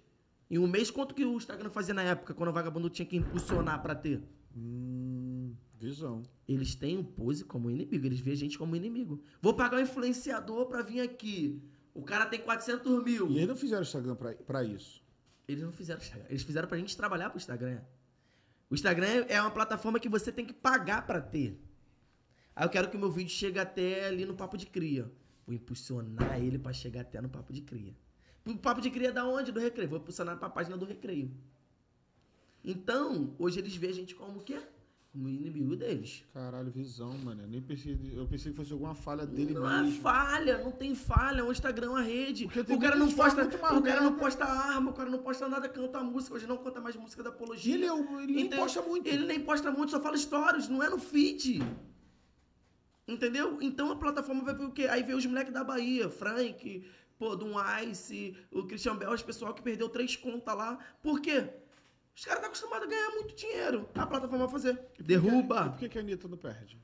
[0.50, 3.18] Em um mês, quanto que o Instagram fazia na época, quando o vagabundo tinha que
[3.18, 4.22] impulsionar pra ter?
[4.56, 6.24] Hum, visão.
[6.48, 9.22] Eles têm o pose como inimigo, eles veem a gente como inimigo.
[9.42, 11.62] Vou pagar um influenciador pra vir aqui.
[11.94, 13.30] O cara tem 400 mil.
[13.30, 15.04] E eles não fizeram Instagram pra, pra isso.
[15.48, 16.26] Eles não fizeram Instagram.
[16.30, 17.82] Eles fizeram pra gente trabalhar pro Instagram.
[18.70, 21.60] O Instagram é uma plataforma que você tem que pagar pra ter.
[22.56, 25.12] Aí eu quero que o meu vídeo chegue até ali no Papo de Cria.
[25.46, 27.96] Vou impulsionar ele pra chegar até no Papo de Cria.
[28.46, 29.52] O Papo de Cria é da onde?
[29.52, 29.90] Do Recreio.
[29.90, 31.32] Vou impulsionar pra página do Recreio.
[32.64, 34.60] Então, hoje eles veem a gente como o quê?
[35.12, 36.24] Como inimigo deles.
[36.34, 37.44] Caralho, visão, mano.
[37.44, 40.02] Eu nem pensei, eu pensei que fosse alguma falha dele não é mesmo.
[40.02, 41.46] falha, não tem falha.
[41.46, 42.46] O Instagram é uma rede.
[42.46, 46.04] O cara não posta, o cara não posta arma, o cara não posta nada, canta
[46.04, 46.36] música.
[46.36, 47.74] Hoje não canta mais música da apologia.
[47.76, 49.08] Ele é o- ele nem posta muito.
[49.08, 51.60] Ele nem posta muito, só fala stories, não é no feed.
[53.08, 53.60] Entendeu?
[53.62, 54.84] Então a plataforma vai ver o quê?
[54.90, 56.84] Aí vê os moleques da Bahia, Frank,
[57.18, 57.48] pô, do
[57.90, 60.78] Ice, o Christian Bell, esse pessoal que perdeu três contas lá.
[61.02, 61.50] Por quê?
[62.16, 63.90] Os caras estão acostumados a ganhar muito dinheiro.
[63.94, 64.80] A plataforma vai fazer.
[65.00, 65.70] E Derruba.
[65.70, 66.80] por que, que a Anitta não perde?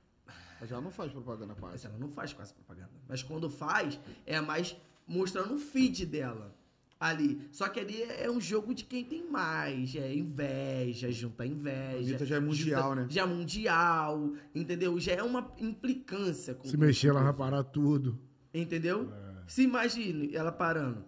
[0.60, 1.86] Mas ela não faz propaganda Mas quase.
[1.88, 2.92] ela não faz quase propaganda.
[3.08, 4.76] Mas quando faz, é mais
[5.08, 6.54] mostrando o feed dela.
[7.00, 7.42] Ali.
[7.52, 9.96] Só que ali é um jogo de quem tem mais.
[9.96, 11.96] É inveja, junta inveja.
[11.96, 13.08] A Anitta já é mundial, junta- né?
[13.10, 15.00] Já é mundial, entendeu?
[15.00, 16.54] Já é uma implicância.
[16.54, 18.20] Com Se mexer, ela vai parar tudo.
[18.54, 19.10] Entendeu?
[19.52, 21.04] Se imagine ela parando.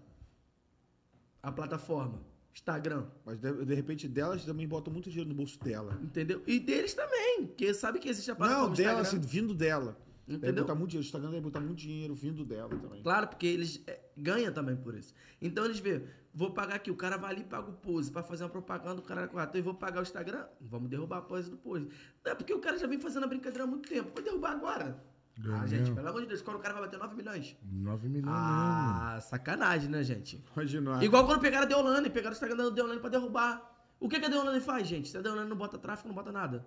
[1.42, 2.22] A plataforma.
[2.54, 3.06] Instagram.
[3.26, 5.98] Mas de, de repente delas também botam muito dinheiro no bolso dela.
[6.04, 6.44] Entendeu?
[6.46, 7.48] E deles também.
[7.48, 9.20] Porque sabe que existe a plataforma Não, dela, Instagram.
[9.22, 9.98] assim, vindo dela.
[10.28, 10.66] Deve Entendeu?
[10.66, 11.06] botar muito dinheiro.
[11.06, 13.02] O Instagram deve botar muito dinheiro vindo dela também.
[13.02, 15.14] Claro, porque eles é, ganham também por isso.
[15.42, 16.04] Então eles vê,
[16.34, 19.00] vou pagar aqui, o cara vai ali e paga o pose pra fazer uma propaganda,
[19.00, 21.88] o cara quatro, eu vou pagar o Instagram, vamos derrubar a pose do pose.
[22.26, 24.52] Não é porque o cara já vem fazendo a brincadeira há muito tempo, vai derrubar
[24.52, 25.13] agora.
[25.38, 25.60] Ganhou.
[25.60, 27.58] Ah, gente, pelo amor de Deus, quando o cara vai bater 9 milhões.
[27.64, 30.44] 9 milhões Ah, sacanagem, né, gente?
[30.56, 31.04] Imagina.
[31.04, 33.72] Igual quando pegaram a Deolane, pegaram o Instagram da Deolane pra derrubar.
[34.00, 35.10] O que, que a Deolane faz, gente?
[35.10, 36.66] Se a Deolane não bota tráfego, não bota nada.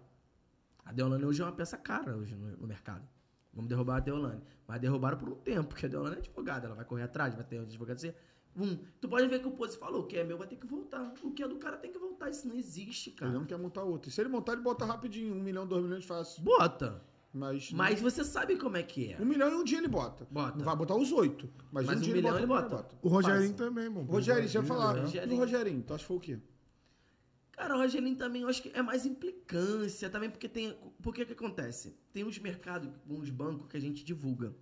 [0.85, 3.07] A Deolane hoje é uma peça cara hoje no, mercado.
[3.53, 4.43] Vamos derrubar a Deolane.
[4.67, 7.45] Mas derrubaram por um tempo, porque a Deolane é advogada, ela vai correr atrás, vai
[7.45, 8.17] ter advocacia.
[8.57, 10.67] Hum, tu pode ver que o Pose falou, o que é meu vai ter que
[10.67, 11.13] voltar.
[11.23, 12.31] O que é do cara tem que voltar.
[12.31, 13.33] Isso não existe, Ele cara.
[13.33, 14.09] não quer montar outro.
[14.09, 15.35] E se ele montar, ele bota rapidinho.
[15.35, 16.43] Um milhão, dois milhões fácil.
[16.43, 17.03] Bota.
[17.37, 17.71] Mas.
[17.73, 19.21] Mas você sabe como é que é.
[19.21, 20.27] Um milhão em um dia ele bota.
[20.31, 20.57] Bota.
[20.57, 21.49] Não vai botar os oito.
[21.71, 22.69] Mas, Mas um um dia milhão ele ele bota.
[22.77, 22.97] bota.
[23.03, 23.57] O Rogerinho Fácil.
[23.57, 24.07] também, mano.
[24.11, 24.95] Rogério, você ia falar.
[24.95, 25.01] né?
[25.03, 25.33] Rogerinho.
[25.33, 25.83] E o Rogerinho?
[25.83, 26.39] Tu acha que foi o quê?
[27.53, 30.77] Cara, o Rogelinho também, eu acho que é mais implicância também, porque tem.
[31.03, 31.97] Por que que acontece?
[32.13, 34.55] Tem uns mercados, uns bancos que a gente divulga.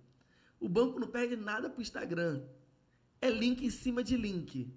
[0.59, 2.43] O banco não perde nada pro Instagram.
[3.21, 4.73] É link em cima de link.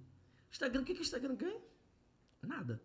[0.50, 1.60] Instagram, o que, que o Instagram ganha?
[2.42, 2.82] Nada.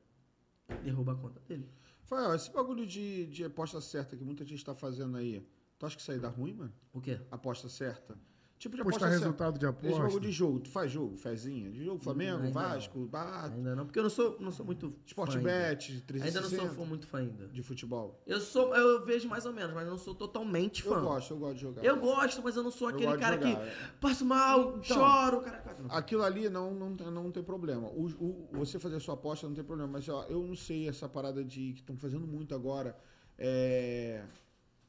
[0.84, 1.68] Derruba a conta dele.
[2.04, 5.46] Fael, esse bagulho de, de aposta certa que muita gente tá fazendo aí,
[5.80, 6.74] tu acha que isso aí dá ruim, mano?
[6.92, 7.20] O quê?
[7.32, 8.18] Aposta certa?
[8.64, 9.80] Tipo de Postar aposta resultado de certa.
[9.80, 10.04] Esse aposta.
[10.08, 11.70] bagulho de jogo, tu faz jogo, fezinha?
[11.70, 14.96] De jogo, Flamengo, Ainda Vasco, Bar, Ainda não, porque eu não sou, não sou muito.
[15.06, 15.50] Sport fã ainda.
[15.50, 16.06] Bet, Ainda
[16.40, 17.48] não sou 360 fã, muito fã ainda.
[17.50, 18.24] de futebol.
[18.26, 20.96] Eu sou, eu vejo mais ou menos, mas não sou totalmente fã.
[20.96, 21.84] Eu gosto, eu gosto de jogar.
[21.84, 23.76] Eu gosto, mas eu não sou Eu aquele cara jogar, que é.
[24.00, 25.62] passo mal, Então, choro, cara.
[25.90, 27.90] Aquilo ali não, não, não tem problema.
[27.90, 29.92] O, o- você fazer a sua aposta não tem problema.
[29.92, 32.98] Mas ó, eu não sei essa parada de que estão fazendo muito agora.
[33.38, 34.24] É.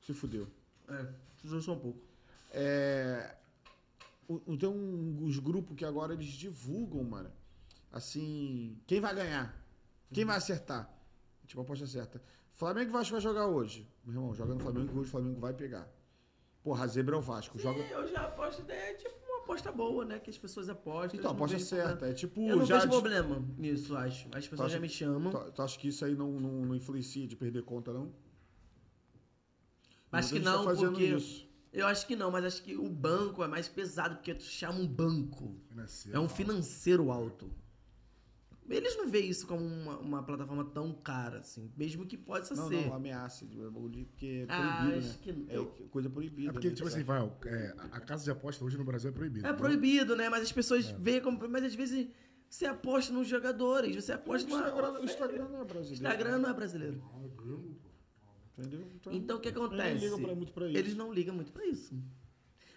[0.01, 0.47] Se fudeu.
[0.89, 1.99] É, precisou só um pouco.
[2.53, 3.35] É.
[4.29, 7.31] o- o- Tem um, os grupos que agora eles divulgam, mano.
[7.93, 8.79] Assim.
[8.87, 9.55] Quem vai ganhar?
[10.13, 10.93] Quem vai acertar?
[11.47, 12.23] Tipo, a aposta certa.
[12.53, 13.89] Flamengo e Vasco vai jogar hoje.
[14.05, 15.89] Meu irmão, joga no Flamengo que hoje o Flamengo vai pegar.
[16.63, 17.59] Porra, a zebra é o Vasco.
[17.59, 17.83] Joga.
[17.83, 20.19] Sim, eu já aposto, é tipo uma aposta boa, né?
[20.19, 21.19] Que as pessoas apostam.
[21.19, 22.07] Então, não aposta certa.
[22.07, 22.41] É tipo.
[22.49, 24.29] Eu não já vejo problema nisso, acho.
[24.33, 25.31] As pessoas acha- já me chamam.
[25.33, 28.11] Tu, tu acha que isso aí não, não, não influencia de perder conta, não?
[30.13, 31.07] Acho que não, tá fazendo porque.
[31.07, 31.44] isso.
[31.75, 34.79] Eu acho que não, mas acho que o banco é mais pesado, porque tu chama
[34.79, 35.57] um banco.
[35.69, 36.35] Financeiro É um alto.
[36.35, 37.51] financeiro alto.
[38.67, 41.71] Eles não veem isso como uma, uma plataforma tão cara, assim.
[41.77, 42.87] Mesmo que possa Não, ser.
[42.87, 45.15] não, ameaça de bagulho, porque é Ah, proibido, acho né?
[45.21, 46.49] que- É eu- coisa proibida.
[46.49, 46.75] É porque, né?
[46.75, 49.47] tipo assim, vai, é, a casa de aposta hoje no Brasil é proibida.
[49.47, 49.67] É entendeu?
[49.69, 50.31] proibido, né?
[50.31, 51.47] Mas as pessoas veem como.
[51.47, 52.09] Mas às vezes
[52.49, 55.01] você aposta nos jogadores, você O aposta Instagram, no.
[55.01, 56.05] o Instagram não é brasileiro.
[56.07, 57.03] Instagram não é brasileiro.
[58.57, 58.87] Entendeu?
[59.13, 60.05] Então o que eles não acontece?
[60.05, 60.77] ligam pra- muito pra isso.
[60.79, 61.95] Eles não ligam muito pra isso.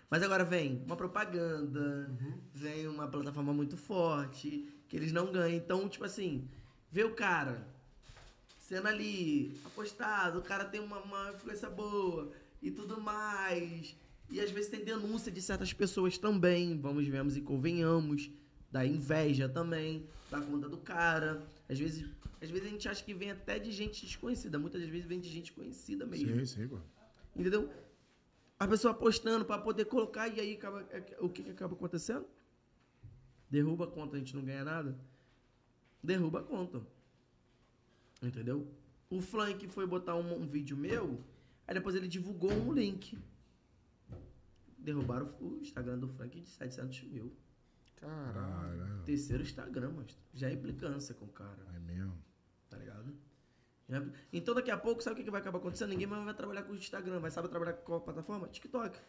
[0.09, 2.09] Mas agora vem uma propaganda,
[2.53, 5.57] vem uma plataforma muito forte, que eles não ganham.
[5.57, 6.47] Então, tipo assim,
[6.91, 7.67] vê o cara
[8.59, 12.31] sendo ali apostado, o cara tem uma, uma influência boa
[12.61, 13.95] e tudo mais.
[14.29, 18.29] E às vezes tem denúncia de certas pessoas também, vamos vemos e convenhamos,
[18.71, 21.45] da inveja também, da conta do cara.
[21.69, 22.09] Às vezes,
[22.41, 25.29] às vezes a gente acha que vem até de gente desconhecida, muitas vezes vem de
[25.29, 26.29] gente conhecida mesmo.
[26.29, 26.79] Sim, sim, pô.
[27.35, 27.69] Entendeu?
[28.59, 32.25] A pessoa apostando pra poder colocar e aí acaba, é- o que, que acaba acontecendo?
[33.49, 34.97] Derruba a conta, a gente não ganha nada.
[36.03, 36.81] Derruba a conta.
[38.21, 38.67] Entendeu?
[39.09, 41.23] O Flank foi botar um, um vídeo meu,
[41.67, 43.17] aí depois ele divulgou um link.
[44.77, 47.31] Derrubaram o Instagram do Frank de 700 mil.
[47.97, 48.33] Caralho.
[48.33, 49.03] Caralho.
[49.05, 51.57] Terceiro Instagram, mas já é implicância com o cara.
[51.75, 52.13] É mesmo.
[52.69, 53.13] Tá ligado?
[53.89, 54.03] Já-
[54.33, 55.89] Então daqui a pouco, sabe o que que vai acabar acontecendo?
[55.89, 57.19] Ninguém mais vai trabalhar com o Instagram.
[57.19, 58.47] Vai saber trabalhar com qual plataforma?
[58.47, 58.99] TikTok.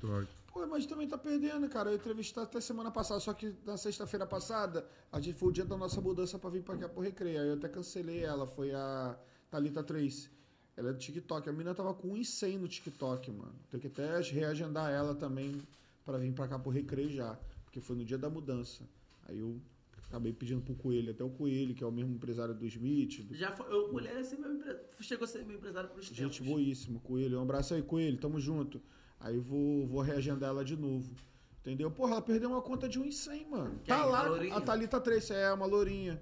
[0.00, 0.28] Troca.
[0.52, 1.90] Pô, mas também tá perdendo, cara.
[1.90, 5.64] Eu entrevistei até semana passada, só que na sexta-feira passada, a gente foi o dia
[5.64, 7.40] da nossa mudança pra vir pra cá pro Recreio.
[7.40, 9.16] Aí eu até cancelei ela, foi a
[9.50, 10.28] Thalita 3.
[10.76, 11.48] Ela é do TikTok.
[11.48, 13.54] A menina tava com 1,100 no TikTok, mano.
[13.70, 15.62] Tem que até reagendar ela também
[16.04, 17.38] pra vir pra cá pro Recreio já.
[17.76, 18.88] Porque foi no dia da mudança.
[19.26, 19.60] Aí eu
[20.08, 23.20] acabei pedindo pro Coelho, até o Coelho, que é o mesmo empresário do Smith.
[23.22, 24.74] do- Já foi, eu, o Mulher é ser meu empre...
[25.02, 26.16] chegou a ser meu empresário pros tempos.
[26.36, 27.38] Gente boíssima, Coelho.
[27.38, 28.16] Um abraço aí, Coelho.
[28.16, 28.80] Tamo junto.
[29.20, 31.14] Aí vou, vou reagendar ela de novo.
[31.60, 31.90] Entendeu?
[31.90, 33.72] Porra, ela perdeu uma conta de 1,100, mano.
[33.84, 33.94] Quem?
[33.94, 36.18] Tá A lá, a Thalita 3, é uma lourinha.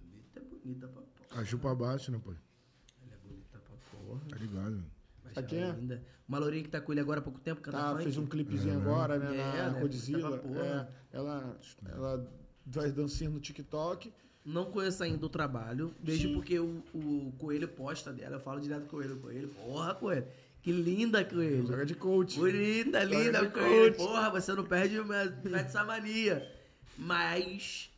[0.00, 1.42] Bonita é bonita pra porra.
[1.42, 2.30] A chupa abaixo, né, pô?
[2.30, 4.20] Ela é bonita pra porra.
[4.30, 4.76] Tá ligado?
[4.76, 5.01] Mas
[5.38, 5.70] A ela quem é?
[5.72, 6.02] linda.
[6.28, 8.02] Uma lourinha que tá com ele agora há pouco tempo, canta Tá, funk.
[8.04, 10.22] fez um clipezinho agora, né, É, na né, Godzilla.
[10.22, 10.88] tava porra.
[11.12, 12.32] É, ela, ela
[12.70, 14.12] faz dancinha no TikTok.
[14.44, 16.34] Não conheço ainda o trabalho, vejo Sim.
[16.34, 20.26] porque o, o Coelho posta dela, eu falo direto com ele, Coelho, porra, Coelho,
[20.60, 21.64] que linda, Coelho.
[21.66, 22.38] Joga de coach.
[22.40, 23.94] Bonita, Joga linda, Coelho.
[23.94, 23.96] coach.
[23.98, 24.96] Porra, você não perde,
[25.42, 26.50] perde essa mania.
[26.98, 27.90] Mas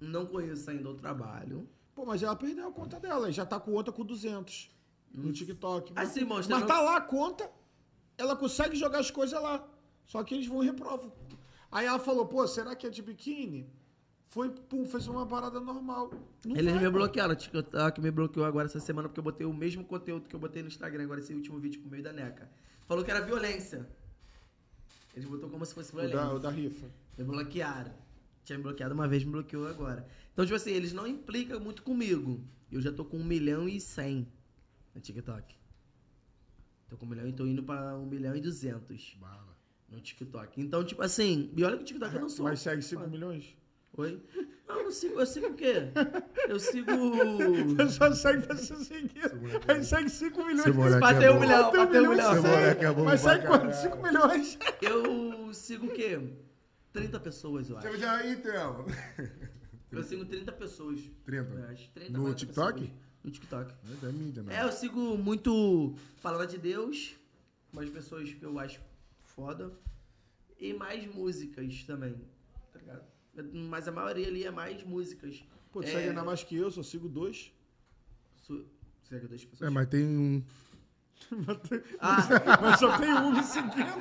[0.00, 1.68] não conheço ainda o trabalho.
[1.94, 3.30] Pô, mas ela perdeu a conta dela.
[3.30, 4.70] Já tá com outra com 200
[5.12, 5.92] no TikTok.
[5.94, 7.50] Mas, Assim, mostra, mas tá lá a conta.
[8.16, 9.66] Ela consegue jogar as coisas lá.
[10.06, 11.12] Só que eles vão e reprovam.
[11.70, 13.70] Aí ela falou, pô, será que é de biquíni?
[14.26, 16.10] Foi, pum, fez uma parada normal.
[16.44, 19.46] Não Eles vai, me bloquearam, o TikTok me bloqueou agora essa semana porque eu botei
[19.46, 22.02] o mesmo conteúdo que eu botei no Instagram, agora esse último vídeo com o meio
[22.02, 22.48] da NECA.
[22.86, 23.88] Falou que era violência.
[25.14, 26.18] Eles botou como se fosse O violência.
[26.18, 26.86] da, o da rifa.
[27.18, 27.92] Me bloquearam.
[28.44, 30.06] Tinha me bloqueado uma vez, me bloqueou agora.
[30.32, 32.40] Então, tipo assim, eles não implicam muito comigo.
[32.70, 34.26] Eu já tô com 1 milhão e 100
[34.94, 35.54] no TikTok.
[36.88, 39.56] Tô com 1 milhão e tô indo pra 1 milhão e 200 Bala.
[39.88, 40.60] no TikTok.
[40.60, 42.44] Então, tipo assim, e olha que o TikTok eu não sou.
[42.44, 43.56] Mas segue 5 milhões?
[43.96, 44.22] Oi?
[44.68, 45.74] Não, eu não sigo, eu sigo o quê?
[46.48, 46.90] Eu sigo.
[47.76, 49.40] Eu só segue pra ser seguido.
[49.66, 51.00] Aí segue 5 milhões.
[51.00, 53.62] Bateu é um milhão, Bateu um um milhão é bom Mas segue quanto?
[53.62, 53.82] caralho.
[53.82, 54.58] 5 milhões.
[54.80, 56.20] Eu sigo o quê?
[56.92, 57.86] 30 pessoas, eu acho.
[57.86, 58.86] Chama já aí, Thelma.
[59.90, 61.00] Eu sigo 30 pessoas.
[61.24, 61.52] 30?
[61.52, 61.90] Eu acho.
[61.90, 62.80] 30, No 40 TikTok?
[62.80, 63.09] pessoas.
[63.22, 63.74] No TikTok.
[64.02, 64.52] É mídia, não.
[64.52, 67.14] É, eu sigo muito Palavra de Deus,
[67.72, 68.80] umas pessoas que eu acho
[69.22, 69.72] foda,
[70.58, 72.14] e mais músicas também,
[72.72, 73.04] tá ligado?
[73.68, 75.42] Mas a maioria ali é mais músicas.
[75.70, 77.52] Pô, tu é, segue ainda mais que eu, só sigo dois.
[78.36, 78.66] Su...
[79.02, 79.68] Segue duas pessoas.
[79.68, 80.42] É, mas tem um.
[82.00, 82.26] Ah,
[82.62, 84.00] Mas só tem um me seguindo.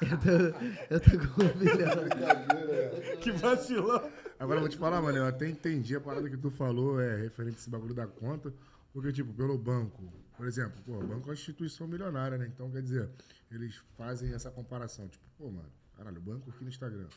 [0.00, 3.18] eu tô, eu tô com um milhão.
[3.20, 4.10] Que vacilão.
[4.38, 7.16] Agora eu vou te falar, mano, eu até entendi a parada que tu falou, é
[7.16, 8.52] referente a esse bagulho da conta,
[8.92, 10.02] porque, tipo, pelo banco,
[10.36, 12.46] por exemplo, pô, o banco é uma instituição milionária, né?
[12.46, 13.10] Então, quer dizer,
[13.50, 17.08] eles fazem essa comparação, tipo, pô, mano, caralho, o banco aqui no Instagram,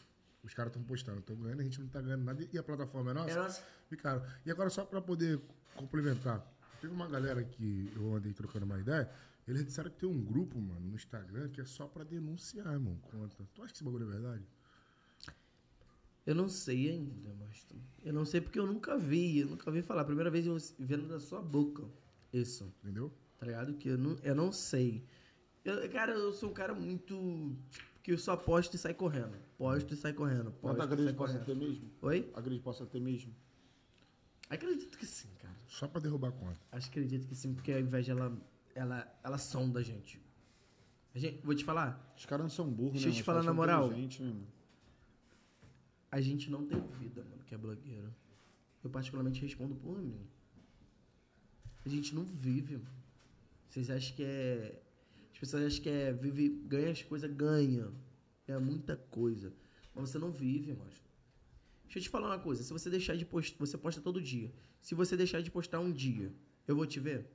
[0.44, 3.12] os caras estão postando, estão ganhando, a gente não tá ganhando nada, e a plataforma
[3.12, 3.32] é nossa?
[3.32, 3.64] É nossa.
[3.90, 4.24] Ficaram.
[4.46, 5.42] E agora, só pra poder
[5.76, 6.46] complementar,
[6.80, 9.10] teve uma galera que eu andei trocando uma ideia,
[9.46, 12.98] eles disseram que tem um grupo, mano, no Instagram, que é só pra denunciar, irmão,
[13.12, 13.44] conta.
[13.54, 14.44] Tu acha que esse bagulho é verdade?
[16.30, 17.76] Eu não sei ainda, Mastro.
[18.04, 20.06] Eu não sei porque eu nunca vi, eu nunca vi falar.
[20.06, 21.84] Primeira vez eu vendo da sua boca
[22.32, 22.72] isso.
[22.84, 23.12] Entendeu?
[23.40, 23.74] Tá ligado?
[23.74, 25.04] Que eu não, eu não sei.
[25.66, 27.56] Eu, cara, eu sou um cara muito.
[28.04, 29.36] que eu só posto e sai correndo.
[29.58, 30.52] Posto e sai correndo.
[30.52, 31.90] Posto Quanto a e grade possa ter mesmo?
[32.04, 32.30] Oi?
[32.36, 33.34] A grade possa ter mesmo?
[34.52, 35.56] Acredito que sim, cara.
[35.68, 36.60] Só pra derrubar a conta.
[36.72, 38.38] Acho que acredito que sim, porque a inveja ela,
[38.76, 40.22] ela, ela sonda a gente.
[41.16, 41.44] A gente.
[41.44, 42.14] Vou te falar.
[42.16, 43.14] Os caras não são burros, Deixa né?
[43.14, 43.90] eu te falar na moral.
[43.90, 44.08] né?
[46.12, 48.14] A gente não tem vida, mano, que é blogueiro.
[48.84, 50.26] Eu particularmente respondo por mim.
[51.86, 53.00] A gente não vive, mano.
[53.68, 54.82] Vocês acham que é.
[55.32, 56.12] As pessoas acham que é.
[56.12, 57.92] Vive, ganha as coisas, ganha.
[58.48, 59.54] É muita coisa.
[59.94, 60.92] Mas você não vive, mano.
[61.84, 62.64] Deixa eu te falar uma coisa.
[62.64, 63.58] Se você deixar de postar.
[63.60, 64.52] Você posta todo dia.
[64.82, 66.34] Se você deixar de postar um dia,
[66.68, 67.30] eu vou te ver?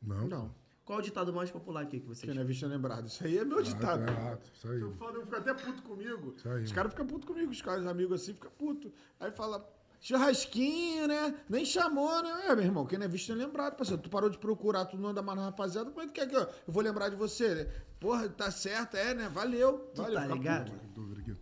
[0.00, 0.28] Não?
[0.28, 0.54] Não.
[0.90, 3.06] Qual é o ditado mais popular aqui que você Quem não é visto é lembrado.
[3.06, 4.02] Isso aí é meu ditado.
[4.10, 4.80] Ah, tá, isso aí.
[4.80, 6.34] Eu falo, eu fico até puto comigo.
[6.36, 8.90] Isso aí, os caras ficam putos comigo, os caras amigos assim ficam putos.
[9.20, 11.32] Aí fala, churrasquinho, né?
[11.48, 12.48] Nem chamou, né?
[12.48, 14.02] É, meu irmão, quem não é visto é lembrado, parceiro.
[14.02, 16.34] Tu parou de procurar, tu não anda mais na rapaziada, como é que quer que
[16.34, 17.54] eu, eu vou lembrar de você?
[17.54, 17.64] né?
[18.00, 19.28] Porra, tá certo, é, né?
[19.28, 19.92] Valeu.
[19.94, 20.72] Tu Valeu, tá ligado?
[20.72, 20.86] puto.
[20.88, 21.36] Dúvida aqui.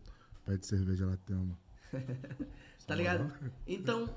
[0.44, 1.58] Pede cerveja lá, tem uma.
[2.86, 3.32] Tá ligado?
[3.66, 4.14] Então.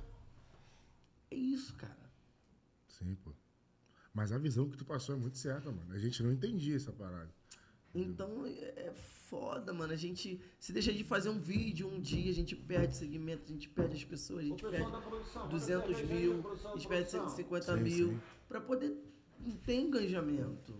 [1.29, 2.11] É isso, cara.
[2.89, 3.31] Sim, pô.
[4.13, 5.93] Mas a visão que tu passou é muito certa, mano.
[5.93, 7.29] A gente não entendia essa parada.
[7.93, 8.91] Então é
[9.29, 9.93] foda, mano.
[9.93, 13.53] A gente se deixa de fazer um vídeo um dia, a gente perde segmento, a
[13.53, 14.91] gente perde as pessoas, a gente perde
[15.49, 18.21] 200 mil, a gente perde 150 Sim, mil sim.
[18.47, 18.95] pra poder
[19.63, 20.73] ter engajamento.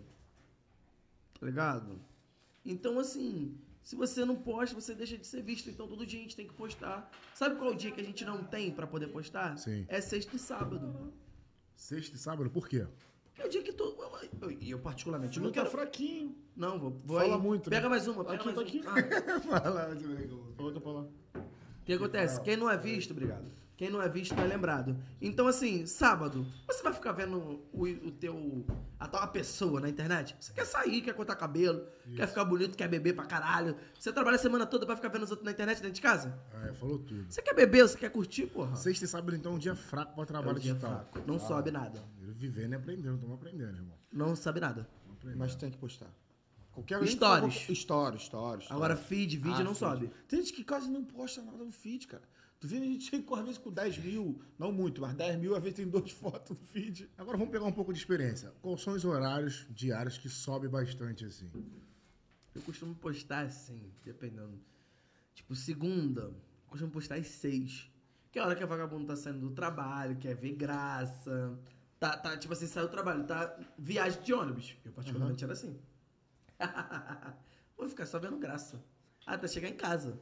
[1.39, 1.99] Tá ligado?
[2.63, 5.69] Então, assim, se você não posta, você deixa de ser visto.
[5.69, 7.09] Então, todo dia a gente tem que postar.
[7.33, 9.57] Sabe qual é o dia que a gente não tem pra poder postar?
[9.57, 9.85] Sim.
[9.87, 11.11] É sexta e sábado.
[11.75, 12.85] Sexta e sábado, por quê?
[13.31, 13.83] Porque é o dia que tu.
[14.41, 15.71] eu- E eu, particularmente, Não não tá quero.
[15.71, 16.35] fraquinho.
[16.55, 17.01] Não, vou.
[17.05, 17.41] vou Fala aí.
[17.41, 17.77] muito, né?
[17.77, 18.97] Pega mais uma, pega Aqui, mais tá uma.
[18.99, 19.21] aqui.
[19.25, 19.39] Ah.
[19.61, 19.97] Fala,
[20.57, 21.01] Outra pra lá.
[21.01, 22.41] O que acontece?
[22.41, 23.45] Quem não é visto, obrigado.
[23.81, 24.95] Quem não é visto não é lembrado.
[25.19, 28.63] Então, assim, sábado, você vai ficar vendo o, o teu.
[28.99, 30.35] a tua pessoa na internet?
[30.39, 33.75] Você quer sair, quer cortar cabelo, quer ficar bonito, quer beber pra caralho.
[33.99, 36.39] Você trabalha a semana toda pra ficar vendo os outros na internet dentro de casa?
[36.53, 37.25] Ah, é, falou tudo.
[37.27, 38.75] Você quer beber, você quer curtir, porra?
[38.75, 41.09] Sexta e sábado, então, é um dia fraco pra É trabalho um dia digital.
[41.11, 41.27] fraco.
[41.27, 42.03] Não sobe nada.
[42.19, 43.97] Vivendo e aprendendo, estamos aprendendo, irmão.
[44.13, 44.87] Não sabe nada.
[45.11, 45.39] Aprendendo.
[45.39, 46.13] Mas tem que postar.
[46.71, 47.65] Qualquer Stories.
[47.79, 48.67] Stories, stories.
[48.69, 49.79] Agora, feed, vídeo Ah, não feed.
[49.79, 50.11] sobe.
[50.27, 52.21] Tem gente que quase não posta nada no feed, cara.
[52.61, 55.55] Tu a gente chega com, às vezes com 10 mil, não muito, mas 10 mil,
[55.55, 57.09] às vezes tem duas fotos no feed.
[57.17, 58.53] Agora vamos pegar um pouco de experiência.
[58.61, 61.49] Quais são os horários diários que sobe bastante assim?
[62.53, 64.61] Eu costumo postar assim, dependendo.
[65.33, 66.35] Tipo, segunda, eu
[66.67, 67.89] costumo postar às seis.
[68.31, 71.57] Que é a hora que a vagabundo tá saindo do trabalho, quer ver graça.
[71.99, 74.77] Tá, tá tipo assim, saiu do trabalho, tá viagem de ônibus.
[74.85, 75.79] Eu particularmente era assim.
[77.75, 78.79] Vou ficar só vendo graça.
[79.25, 80.19] Até chegar em casa.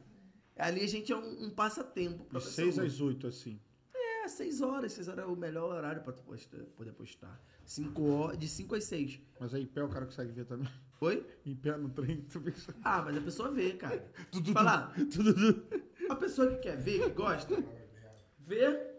[0.60, 2.72] Ali a gente é um, um passatempo De pessoa.
[2.72, 3.60] 6 às 8, assim.
[3.94, 4.92] É, seis horas.
[4.92, 7.40] Seis horas é o melhor horário pra tu poder postar.
[7.64, 9.20] Cinco horas, de 5 às 6.
[9.38, 10.68] Mas aí em pé o cara consegue ver também.
[11.00, 11.26] Oi?
[11.46, 12.42] Em pé no trem, tu.
[12.84, 14.12] Ah, mas a pessoa vê, cara.
[14.52, 14.94] Falar,
[16.10, 17.56] a pessoa que quer ver, que gosta,
[18.38, 18.90] vê.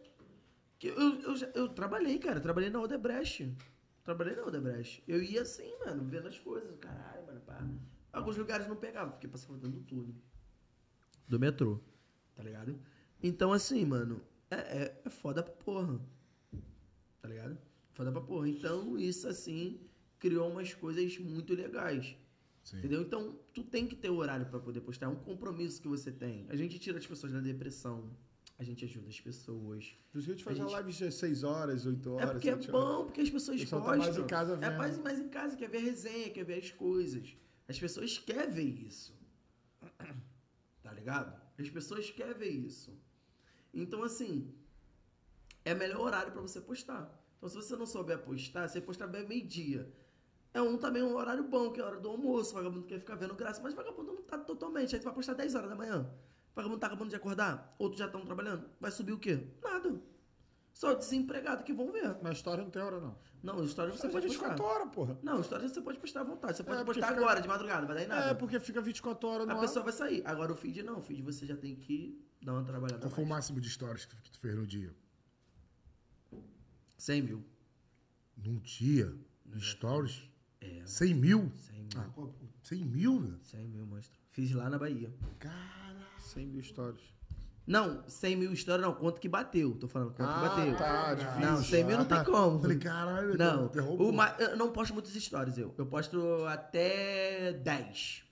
[0.80, 2.40] Que eu, eu, eu trabalhei, cara.
[2.40, 3.56] Eu trabalhei na Odebrecht.
[4.04, 5.04] Trabalhei na Odebrecht.
[5.08, 6.76] Eu ia assim, mano, vendo as coisas.
[6.80, 7.64] Caralho, mano, pá.
[8.12, 10.16] Alguns lugares não pegavam, porque passava dentro do túnel.
[11.32, 11.80] Do metrô.
[12.36, 12.78] Tá ligado?
[13.24, 15.98] Então, assim, mano, é, é, é foda pra porra.
[17.22, 17.58] Tá ligado?
[17.94, 18.50] Foda pra porra.
[18.50, 19.80] Então, isso, assim,
[20.20, 22.18] criou umas coisas muito legais.
[22.66, 22.80] Sim.
[22.80, 23.02] Entendeu?
[23.04, 25.06] Então, tu tem que ter horário pra poder postar.
[25.06, 26.46] É um compromisso que você tem.
[26.50, 28.10] A gente tira as pessoas da depressão.
[28.60, 29.96] A gente ajuda as pessoas.
[30.12, 32.30] Por isso que a gente faz A a gente- live de 6 horas, 8 horas.
[32.30, 32.90] É porque é 7 horas.
[32.98, 33.98] bom, porque as pessoas tá gostam.
[33.98, 34.78] mais em casa É vendo.
[34.78, 37.38] mais, mais em casa, quer ver resenha, quer ver as coisas.
[37.70, 39.16] As pessoas querem ver isso.
[41.02, 41.42] Ligado?
[41.58, 42.96] As pessoas querem ver isso.
[43.74, 44.54] Então, assim,
[45.66, 47.12] é melhor horário pra você postar.
[47.38, 49.92] Então, se você não souber postar, você postar bem meio-dia.
[50.54, 52.54] É um também um horário bom, que é a hora do almoço.
[52.54, 54.94] Vagabundo quer ficar vendo graça, mas vagabundo não tá totalmente.
[54.94, 56.08] Aí tu vai postar 10 horas da manhã.
[56.54, 58.70] Vagabundo tá acabando de acordar, outros já estão trabalhando.
[58.80, 59.48] Vai subir o quê?
[59.64, 60.00] Nada.
[60.74, 62.18] Só desempregado que vão ver.
[62.24, 63.16] Na história não tem hora, não.
[63.44, 64.74] Não, história você pode 24 postar.
[64.82, 65.20] horas, porra.
[65.22, 66.58] Não, história você pode postar à vontade.
[66.58, 68.30] Você pode É, postar fica- agora, de madrugada, vai dar em nada.
[68.32, 69.62] É, porque fica 24 horas no A ar.
[69.62, 70.22] pessoa vai sair.
[70.26, 71.00] Agora o feed não.
[71.00, 74.06] O feed você já tem que dar uma trabalhada Qual foi o máximo de stories
[74.06, 74.96] que tu, fez no dia?
[76.98, 77.44] 100 mil.
[78.38, 79.14] Num dia?
[79.46, 80.24] De stories?
[80.62, 80.86] É.
[80.86, 81.52] 100 mil?
[81.58, 81.90] 100 mil.
[81.98, 82.32] Ah, pô,
[82.64, 83.40] 100 mil, velho?
[83.44, 84.20] 100 mil, monstro.
[84.30, 85.12] Fiz lá na Bahia.
[85.40, 86.06] Caralho.
[86.20, 87.02] 100 mil stories.
[87.72, 88.94] Não, 100 mil história não.
[88.94, 89.74] Quanto que bateu.
[89.76, 90.76] Tô falando quanto que bateu.
[90.76, 91.40] tá, difícil.
[91.40, 92.60] Não, 100 mil não tem como.
[92.60, 94.14] Falei, caralho, Não, derrubou.
[94.14, 95.74] o eu não posto muitas histórias, eu.
[95.78, 98.26] Eu posto até 10.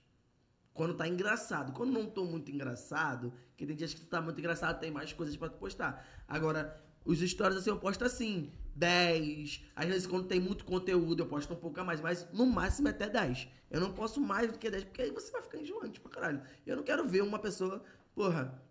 [0.74, 1.72] Quando tá engraçado.
[1.72, 5.10] Quando não tô muito engraçado, que tem dias que tu tá muito engraçado, tem mais
[5.14, 6.06] coisas pra tu postar.
[6.28, 9.64] Agora, os stories assim, eu posto assim, 10.
[9.74, 11.98] Às vezes, quando tem muito conteúdo, eu posto um pouco a mais.
[12.02, 13.48] Mas no máximo é até 10.
[13.70, 16.42] Eu não posto mais do que 10, porque aí você vai ficar enjoante pra caralho.
[16.66, 17.82] Eu não quero ver uma pessoa,
[18.14, 18.68] porra.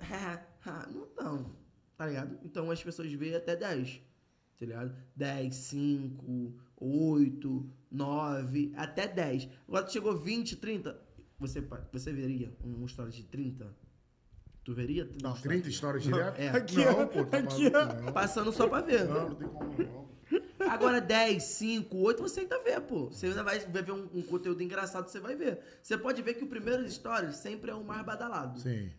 [0.92, 1.56] não, não.
[1.96, 2.38] Tá ligado?
[2.44, 4.08] Então as pessoas veem até 10
[4.58, 4.94] tá ligado?
[5.14, 9.48] 10, 5, 8, 9, até 10.
[9.68, 11.00] Agora tu chegou 20, 30,
[11.38, 11.60] você,
[11.92, 13.72] você veria um story de 30?
[14.64, 15.06] Tu veria?
[15.06, 16.38] 30 Não, 30 histórias direto?
[16.38, 16.48] É.
[16.48, 18.12] Aqui, não, pô, tá aqui, maluco.
[18.12, 19.06] Passando só pra ver.
[19.06, 20.08] Não, não tem como não.
[20.68, 23.06] Agora 10, 5, 8 você ainda vê, pô.
[23.06, 25.60] Você ainda vai vai ver um, um conteúdo engraçado, você vai ver.
[25.80, 28.60] Você pode ver que o primeiro stories sempre é o mais badalado.
[28.60, 28.90] Sim.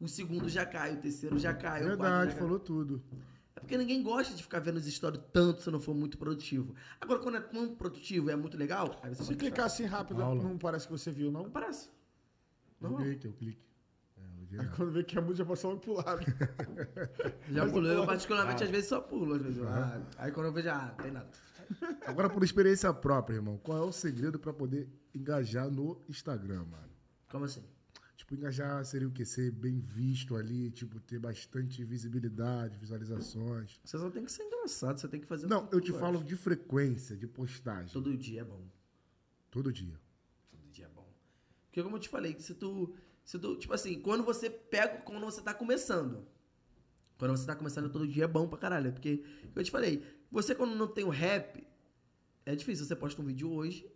[0.00, 2.38] O segundo já cai, o terceiro já cai, o quarto Verdade, já cai.
[2.40, 3.02] falou tudo.
[3.56, 6.74] É porque ninguém gosta de ficar vendo os stories tanto se não for muito produtivo.
[7.00, 10.22] Agora, quando é muito produtivo e é muito legal, aí você Se clicar assim rápido,
[10.22, 10.42] Aula.
[10.42, 11.44] não parece que você viu, não?
[11.44, 11.88] Não parece.
[12.80, 13.64] Não eu clique.
[14.16, 16.20] É, Aí quando vê que é muito, já passou pro lado.
[17.50, 17.90] Já pulou.
[17.90, 19.34] Eu, particularmente, às vezes só pulo.
[19.34, 19.58] Às vezes.
[19.58, 21.28] eu, ah, aí quando eu vejo, ah, não tem nada.
[22.06, 26.90] Agora, por experiência própria, irmão, qual é o segredo pra poder engajar no Instagram, mano?
[27.30, 27.64] Como assim?
[28.24, 29.22] Tipo, engajar seria o quê?
[29.22, 33.78] Ser bem visto ali, tipo, ter bastante visibilidade, visualizações.
[33.84, 36.34] Você só tem que ser engraçado, você tem que fazer Não, eu te falo de
[36.34, 37.92] frequência, de postagem.
[37.92, 38.66] Todo dia é bom.
[39.50, 40.00] Todo dia.
[40.50, 41.06] Todo dia é bom.
[41.66, 42.94] Porque como eu te falei, se tu.
[43.22, 45.02] Se tu tipo assim, quando você pega.
[45.02, 46.26] Quando você tá começando.
[47.18, 48.90] Quando você tá começando, todo dia é bom pra caralho.
[48.90, 49.22] Porque,
[49.54, 51.62] eu te falei, você quando não tem o rap,
[52.46, 52.86] é difícil.
[52.86, 53.86] Você posta um vídeo hoje,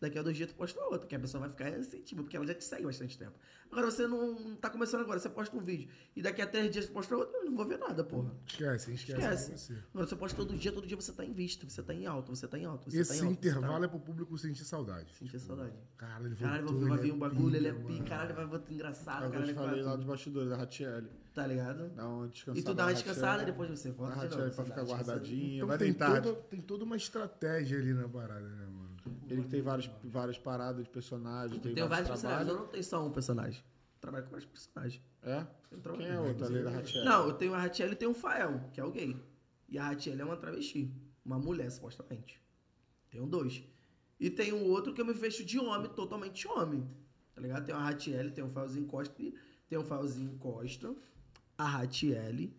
[0.00, 2.36] daqui a dois dias tu posta outro, que a pessoa vai ficar assim, tipo, porque
[2.36, 3.32] ela já te segue bastante tempo.
[3.70, 6.86] Agora você não, tá começando agora, você posta um vídeo, e daqui a três dias
[6.86, 8.30] tu posta outro, eu não vou ver nada, porra.
[8.46, 9.18] Esquece, esquece.
[9.18, 9.58] Esquece.
[9.58, 9.72] você.
[9.92, 12.34] Agora você posta todo dia, todo dia você tá em vista, você tá em alto,
[12.34, 13.32] você tá em alto, você tá Esse em alto.
[13.32, 15.06] intervalo você é pro público sentir saudade.
[15.12, 15.18] tá...
[15.18, 15.72] Sentir saudade.
[15.96, 16.48] Caralho, ele voltou.
[16.58, 18.04] Caralho, vai vir um é bagulho, ele é mano.
[18.04, 21.08] caralho, vai voltar engraçado, Eu caralho, te falei lá vai- dos bastidores da Ratiele.
[21.34, 21.88] tá ligado?
[21.90, 22.58] Dá uma descansada.
[22.58, 23.50] E tu dá uma descansada, Ratiele.
[23.50, 25.12] depois você volta de novo, pra dá ficar uma descansada.
[25.12, 25.56] guardadinha.
[25.56, 28.75] Então vai toda, tem toda uma estratégia ali na parada, né, mano?
[29.28, 32.66] Ele que tem vários, várias paradas de personagens, tem, Tem vários vários personagens, eu não
[32.68, 33.62] tenho só um personagem.
[33.94, 35.02] Eu trabalho com vários personagens.
[35.22, 35.46] É?
[35.96, 37.04] Quem é outro além da Ratiele?
[37.04, 39.16] Não, eu tenho a Ratiel e tenho o Fael, que é o gay.
[39.68, 40.92] E a Ratiel é uma travesti.
[41.24, 42.40] Uma mulher, supostamente.
[43.10, 43.64] Tenho dois.
[44.18, 46.88] E tem um outro que eu me fecho de homem, totalmente homem.
[47.34, 47.66] Tá ligado?
[47.66, 49.14] Tem a Ratiel, tem o Faelzinho Costa,
[49.68, 50.94] tem o Faelzinho Costa,
[51.58, 52.50] a Ratiel,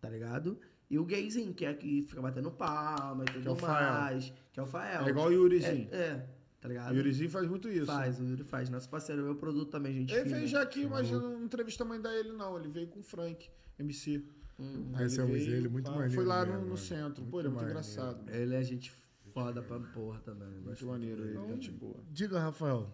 [0.00, 0.58] tá ligado?
[0.92, 3.92] E o gayzinho, que é que fica batendo palma e tudo é o Fael.
[3.94, 4.30] mais.
[4.52, 5.06] Que é o Fael.
[5.06, 5.88] É igual o Yurizinho.
[5.90, 6.28] É, é,
[6.60, 6.92] tá ligado?
[6.92, 7.86] O Yurizinho faz muito isso.
[7.86, 8.68] Faz, o Yuri faz.
[8.68, 10.12] Nosso parceiro, meu produto também, gente.
[10.12, 10.36] Ele fina.
[10.36, 12.58] fez já aqui, mas eu não entrevistamos ainda ele, não.
[12.58, 13.48] Ele veio com o Frank,
[13.78, 14.22] MC.
[14.58, 17.24] Aí Conhecemos veio, ele, muito pá, maneiro Foi lá mesmo, no, centro.
[17.24, 17.70] Pô, Muito ele é muito maneiro.
[17.70, 18.30] engraçado.
[18.30, 18.92] Ele é gente
[19.32, 20.46] foda pra porra também.
[20.46, 22.04] Muito gosto maneiro ele, gente boa.
[22.10, 22.92] Diga, Rafael.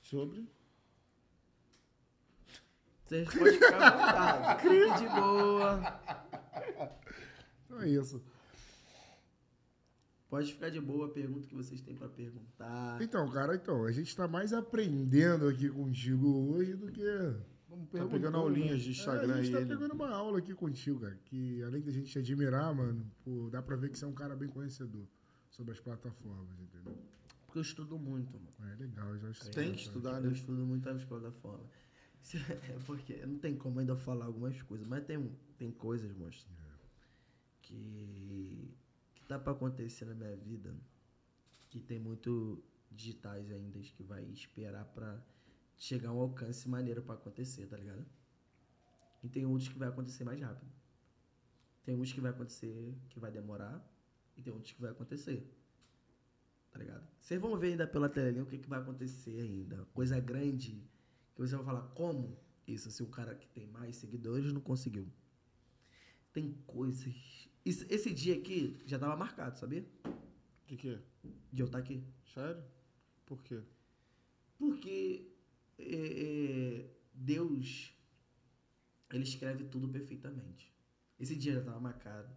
[0.00, 0.48] Sobre?
[3.04, 4.98] Vocês podem ficar à vontade.
[4.98, 7.03] De boa.
[7.74, 8.22] Então é isso.
[10.28, 13.00] Pode ficar de boa, pergunta o que vocês têm pra perguntar.
[13.00, 17.02] Então, cara, então, a gente tá mais aprendendo aqui contigo hoje do que.
[17.68, 18.90] Vamos Tá pegando aulinhas de?
[18.90, 19.68] Instagram É, a gente aí, tá ele.
[19.68, 21.16] pegando uma aula aqui contigo, cara.
[21.24, 24.12] Que além da gente te admirar, mano, pô, dá pra ver que você é um
[24.12, 25.06] cara bem conhecedor
[25.50, 26.96] sobre as plataformas, entendeu?
[27.46, 28.72] Porque eu estudo muito, mano.
[28.72, 30.32] É legal, eu já acho Tem que estudar, Eu né?
[30.32, 31.66] estudo muito nas plataformas.
[32.34, 36.50] É porque não tem como ainda falar algumas coisas, mas tem, tem coisas, monstro,
[37.64, 38.74] que,
[39.14, 40.76] que tá pra acontecer na minha vida
[41.70, 45.20] que tem muito digitais ainda que vai esperar pra
[45.76, 48.06] chegar um alcance maneiro pra acontecer, tá ligado?
[49.22, 50.70] E tem outros que vai acontecer mais rápido.
[51.84, 53.84] Tem uns que vai acontecer que vai demorar
[54.36, 55.50] e tem outros que vai acontecer.
[56.70, 57.06] Tá ligado?
[57.20, 59.84] Vocês vão ver ainda pela telinha o que, que vai acontecer ainda.
[59.94, 60.82] Coisa grande
[61.34, 65.08] que você vai falar, como isso se o cara que tem mais seguidores não conseguiu?
[66.32, 67.48] Tem coisas.
[67.64, 69.86] Isso- esse dia aqui já tava marcado, sabia?
[70.66, 70.98] De quê?
[71.52, 72.04] De eu estar aqui.
[72.32, 72.62] Sério?
[73.24, 73.62] Por quê?
[74.58, 75.32] Porque
[75.78, 77.92] é, é, Deus,
[79.10, 80.72] ele escreve tudo perfeitamente.
[81.18, 82.34] Esse dia já estava marcado.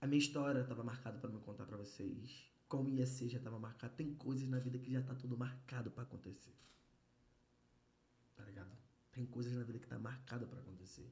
[0.00, 2.46] A minha história estava marcada para me contar para vocês.
[2.68, 3.94] Como ia ser já estava marcado.
[3.96, 6.54] Tem coisas na vida que já tá tudo marcado para acontecer.
[8.36, 8.70] Tá ligado?
[9.10, 11.10] Tem coisas na vida que tá marcada para acontecer.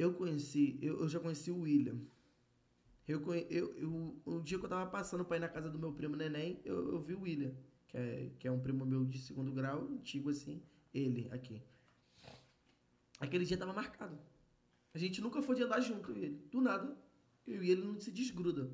[0.00, 2.00] Eu conheci, eu, eu já conheci o William.
[3.06, 3.20] Eu,
[3.50, 6.16] eu, eu, um dia que eu tava passando pra ir na casa do meu primo
[6.16, 7.52] Neném, eu, eu vi o William,
[7.86, 10.62] que é, que é um primo meu de segundo grau, antigo assim,
[10.94, 11.62] ele aqui.
[13.18, 14.18] Aquele dia tava marcado.
[14.94, 16.48] A gente nunca foi de andar junto, ele.
[16.50, 16.96] Do nada,
[17.46, 18.70] eu e ele não se desgruda.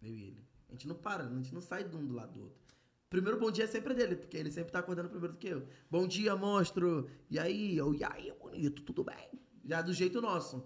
[0.00, 0.46] Eu e ele.
[0.70, 2.64] A gente não para, a gente não sai de um do lado do outro.
[3.10, 5.68] Primeiro bom dia é sempre dele, porque ele sempre tá acordando primeiro do que eu.
[5.90, 7.06] Bom dia, monstro!
[7.28, 7.76] E aí?
[7.76, 9.45] Eu, e aí, bonito, tudo bem?
[9.66, 10.64] Já do jeito nosso.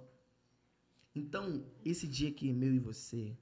[1.15, 3.37] Então, esse dia aqui, meu e você,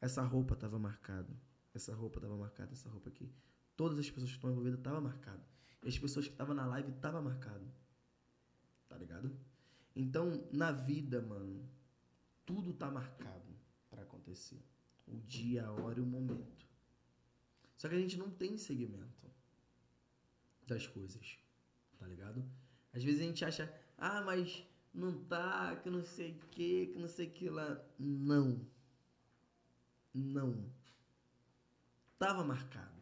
[0.00, 1.38] essa roupa tava marcada.
[1.74, 3.30] Essa roupa tava marcada, essa roupa aqui.
[3.76, 5.44] Todas as pessoas que estão envolvidas tava marcado.
[5.84, 7.70] E as pessoas que estavam na live tava marcado.
[8.88, 9.38] Tá ligado?
[9.94, 11.68] Então, na vida, mano,
[12.46, 13.54] tudo tá marcado
[13.90, 14.64] pra acontecer.
[15.06, 16.66] O dia, a hora e o momento.
[17.76, 19.30] Só que a gente não tem segmento
[20.66, 21.38] das coisas,
[21.98, 22.42] tá ligado?
[22.92, 24.66] Às vezes a gente acha, ah, mas
[24.96, 27.80] não tá, que não sei o que, que não sei o que lá.
[27.98, 28.66] Não.
[30.14, 30.72] Não.
[32.18, 32.96] Tava marcado.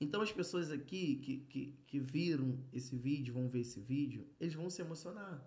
[0.00, 4.54] Então as pessoas aqui que, que, que viram esse vídeo, vão ver esse vídeo, eles
[4.54, 5.44] vão se emocionar.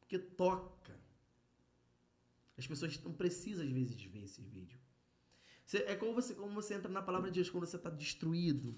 [0.00, 1.00] Porque toca.
[2.58, 4.78] As pessoas não precisam, às vezes, de ver esse vídeo.
[5.64, 8.76] Você- é como você, como você entra na palavra de Deus quando você está destruído.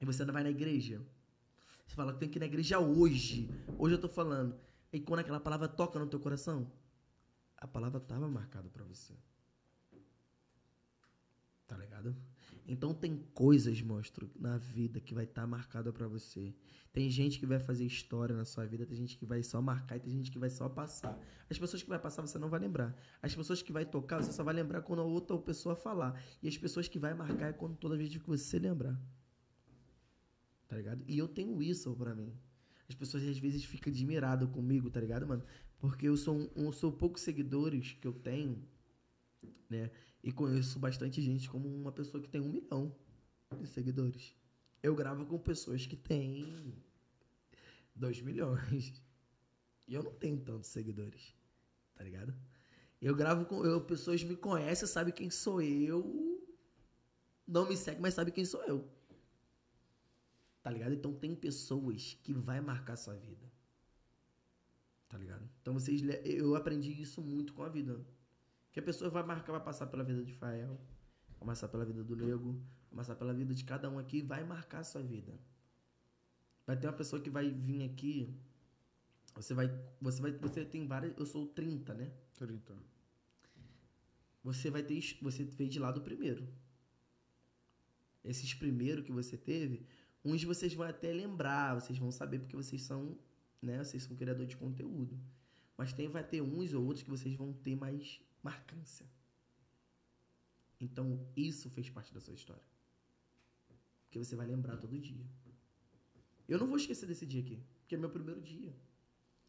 [0.00, 1.04] E você ainda vai na igreja.
[1.90, 3.50] Você fala que tem que ir na igreja hoje.
[3.76, 4.54] Hoje eu tô falando.
[4.92, 6.70] E quando aquela palavra toca no teu coração,
[7.56, 9.12] a palavra estava marcada para você.
[11.66, 12.16] Tá ligado?
[12.64, 16.54] Então tem coisas, monstro, na vida que vai estar marcada para você.
[16.92, 19.96] Tem gente que vai fazer história na sua vida, tem gente que vai só marcar
[19.96, 21.18] e tem gente que vai só passar.
[21.50, 22.96] As pessoas que vai passar você não vai lembrar.
[23.20, 26.22] As pessoas que vai tocar você só vai lembrar quando a outra pessoa falar.
[26.40, 28.96] E as pessoas que vai marcar é quando toda vez que você lembrar.
[30.70, 31.02] Tá ligado?
[31.08, 32.32] E eu tenho isso pra mim.
[32.88, 35.44] As pessoas às vezes ficam admiradas comigo, tá ligado, mano?
[35.80, 38.64] Porque eu sou um, eu sou poucos seguidores que eu tenho,
[39.68, 39.90] né?
[40.22, 42.94] E conheço bastante gente como uma pessoa que tem um milhão
[43.60, 44.36] de seguidores.
[44.80, 46.72] Eu gravo com pessoas que têm
[47.92, 49.02] dois milhões.
[49.88, 51.34] E eu não tenho tantos seguidores,
[51.96, 52.32] tá ligado?
[53.02, 56.40] Eu gravo com eu, pessoas me conhecem, sabem quem sou eu.
[57.44, 58.99] Não me seguem, mas sabem quem sou eu.
[60.62, 60.94] Tá ligado?
[60.94, 63.50] Então tem pessoas que vai marcar sua vida.
[65.08, 65.48] Tá ligado?
[65.60, 68.04] Então vocês eu aprendi isso muito com a vida.
[68.72, 70.80] Que a pessoa vai marcar, vai passar pela vida de Fael,
[71.38, 72.52] vai passar pela vida do Nego,
[72.90, 75.32] vai passar pela vida de cada um aqui e vai marcar a sua vida.
[76.66, 78.38] Vai ter uma pessoa que vai vir aqui,
[79.34, 79.68] você vai,
[80.00, 82.12] você vai, você tem várias, eu sou 30, né?
[82.36, 82.76] 30.
[84.42, 86.46] Você vai ter, você veio de lá do primeiro.
[88.24, 89.86] Esses primeiros que você teve,
[90.24, 93.18] uns vocês vão até lembrar, vocês vão saber porque vocês são,
[93.62, 95.18] né, vocês são criador de conteúdo.
[95.76, 99.06] Mas tem vai ter uns ou outros que vocês vão ter mais marcância.
[100.78, 102.62] Então, isso fez parte da sua história.
[104.04, 105.24] Porque você vai lembrar todo dia.
[106.48, 108.74] Eu não vou esquecer desse dia aqui, porque é meu primeiro dia.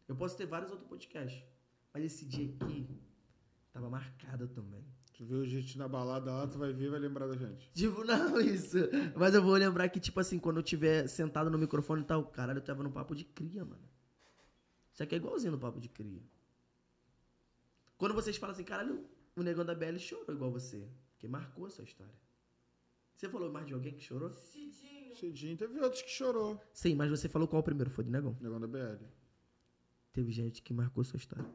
[0.07, 1.43] Eu posso ter vários outros podcasts,
[1.93, 3.02] mas esse dia aqui
[3.72, 4.85] tava marcado também.
[5.22, 7.72] Tu vê o gente na balada lá, tu vai ver e vai lembrar da gente.
[7.76, 8.77] Tipo, não, isso.
[9.15, 12.26] Mas eu vou lembrar que, tipo assim, quando eu tiver sentado no microfone e tal,
[12.26, 13.88] caralho, eu tava no papo de cria, mano.
[14.91, 16.23] Isso aqui é igualzinho no papo de cria.
[17.99, 20.89] Quando vocês falam assim, caralho, o negão da BL chorou igual você.
[21.11, 22.15] Porque marcou a sua história.
[23.14, 24.31] Você falou mais de alguém que chorou?
[24.31, 25.15] Cidinho.
[25.15, 26.60] Cidinho, teve outros que chorou.
[26.73, 27.91] Sim, mas você falou qual o primeiro?
[27.91, 28.35] Foi do negão?
[28.41, 29.06] Negão da BL.
[30.14, 31.45] Teve gente que marcou sua história,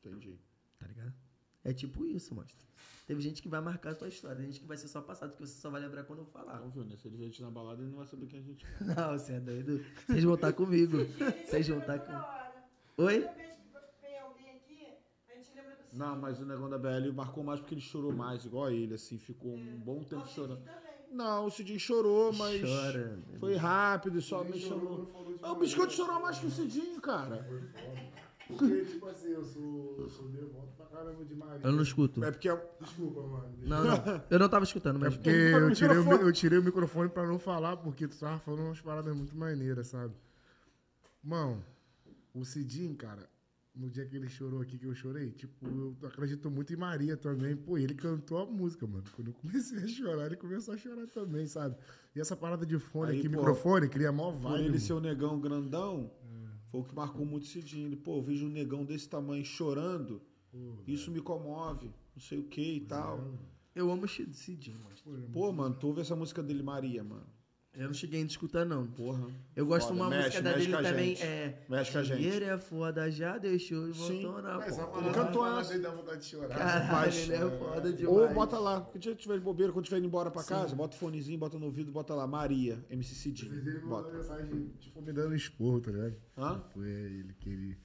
[0.00, 0.40] Entendi.
[0.76, 1.25] tá ligado?
[1.66, 2.64] É tipo isso, mostra.
[3.08, 5.32] Teve gente que vai marcar a sua história, tem gente que vai ser só passado,
[5.34, 6.62] que você só vai lembrar quando eu falar.
[6.62, 6.96] Óbvio, né?
[6.96, 8.84] Se ele gente na balada, ele não vai saber quem a gente é.
[8.94, 9.84] Não, você é doido.
[10.06, 10.98] Vocês vão estar comigo.
[11.44, 12.52] Vocês vão estar hora.
[12.98, 13.20] Oi?
[13.20, 14.86] Toda vez que vem alguém aqui,
[15.28, 15.98] a gente lembra do Cidinho.
[16.06, 18.94] Não, mas o Negão da BL marcou mais porque ele chorou mais, igual a ele,
[18.94, 19.18] assim.
[19.18, 20.62] Ficou um bom tempo chorando.
[20.64, 20.86] também.
[21.10, 23.18] Não, o Cidinho chorou, mas Chora.
[23.38, 25.38] foi rápido, só me chamou.
[25.42, 27.44] Ah, o Biscoito chorou mais que o Cidinho, cara.
[28.46, 31.66] Porque, tipo assim, eu sou, eu sou devoto pra caramba de Maria.
[31.66, 32.22] Eu não escuto.
[32.24, 32.48] É porque
[32.80, 33.54] Desculpa, mano.
[33.62, 34.24] Não, não.
[34.30, 35.14] Eu não tava escutando, mas.
[35.14, 38.38] É porque eu tirei, o, eu tirei o microfone pra não falar, porque tu tava
[38.38, 40.14] falando umas paradas muito maneiras, sabe?
[41.22, 41.62] Mano,
[42.32, 43.28] o Cidinho, cara,
[43.74, 47.16] no dia que ele chorou aqui, que eu chorei, tipo, eu acredito muito em Maria
[47.16, 47.56] também.
[47.56, 49.04] Pô, ele cantou a música, mano.
[49.14, 51.76] Quando eu comecei a chorar, ele começou a chorar também, sabe?
[52.14, 54.58] E essa parada de fone Aí, aqui, pô, microfone, cria mó por vibe.
[54.60, 54.80] ele mano.
[54.80, 56.10] ser o negão grandão,
[56.70, 57.86] foi o que marcou muito o Cidinho.
[57.88, 60.20] Ele, pô, eu vejo um negão desse tamanho chorando,
[60.86, 63.18] isso me comove, não sei o que e tal.
[63.74, 64.96] Eu amo o Cidinho, mano.
[65.32, 67.26] Pô, mano, tu ouve essa música dele, Maria, mano.
[67.78, 68.86] Eu não cheguei a escutar, não.
[68.86, 69.28] Porra.
[69.54, 71.08] Eu gosto de uma Mexe, música da mexe dele também.
[71.16, 71.22] gente.
[71.22, 71.66] É.
[71.68, 72.18] Mexe com a gente.
[72.22, 74.86] Dinheiro é foda, já deixou e voltou na Mas porra.
[74.88, 75.70] parada cantou fala essa.
[75.72, 76.56] dele, dá vontade de chorar.
[76.56, 78.16] Caralho, Mas- ele é foda demais.
[78.16, 80.98] Ou bota lá, que tiver de bobeira, quando tiver indo embora pra casa, bota o
[80.98, 83.52] fonezinho, bota no ouvido, bota lá, Maria, MC Cidinho.
[83.54, 84.12] ele mandou Bota.
[84.16, 86.16] mensagem, tipo, me dando esporro, tá ligado?
[86.38, 86.62] Hã?
[86.72, 87.78] Foi ele que ele,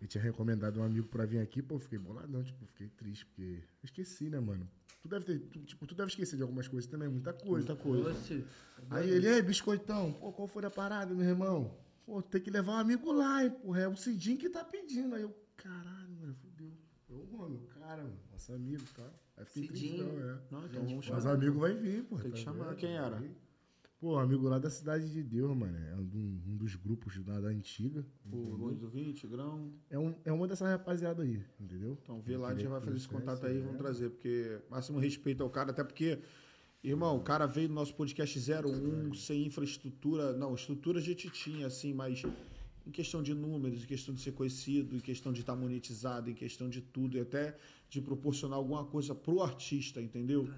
[0.00, 3.42] ele tinha recomendado um amigo pra vir aqui, pô, fiquei boladão, tipo, fiquei triste, porque
[3.42, 4.66] eu esqueci, né, mano?
[5.00, 7.66] Tu deve ter, tu, tipo, tu deve esquecer de algumas coisas também, muita coisa.
[7.66, 8.44] Muita coisa.
[8.90, 11.76] Aí ele, ei, biscoitão, pô, qual foi a parada, meu irmão?
[12.04, 15.14] Pô, tem que levar um amigo lá, hein, porra, é o Cidinho que tá pedindo.
[15.14, 16.72] Aí eu, caralho, mano, fudeu.
[17.08, 19.08] Eu, mano, cara, mano, nosso amigo, tá?
[19.36, 20.04] Aí fiquei Cidinho.
[20.04, 20.38] tristão, é.
[20.50, 21.34] Não, então vamos Mas chamar.
[21.34, 22.16] amigo vai vir, pô.
[22.16, 22.64] Tem que tá chamar.
[22.68, 22.76] vendo?
[22.76, 23.22] Quem era?
[24.00, 25.76] Pô, amigo lá da Cidade de Deus, mano.
[25.76, 28.06] É um, um dos grupos da, da antiga.
[28.30, 29.72] O Longe do 20, Grão.
[29.90, 31.98] É, um, é uma dessa rapaziada aí, entendeu?
[32.02, 34.60] Então vê lá, a gente vai que fazer esse contato aí e vamos trazer, porque
[34.70, 36.20] máximo respeito ao cara, até porque
[36.82, 40.32] Irmão, o cara veio no nosso podcast 01 sem infraestrutura.
[40.32, 42.22] Não, estrutura a gente tinha, assim, mas
[42.86, 46.34] em questão de números, em questão de ser conhecido, em questão de estar monetizado, em
[46.34, 47.58] questão de tudo, e até
[47.90, 50.48] de proporcionar alguma coisa pro artista, entendeu?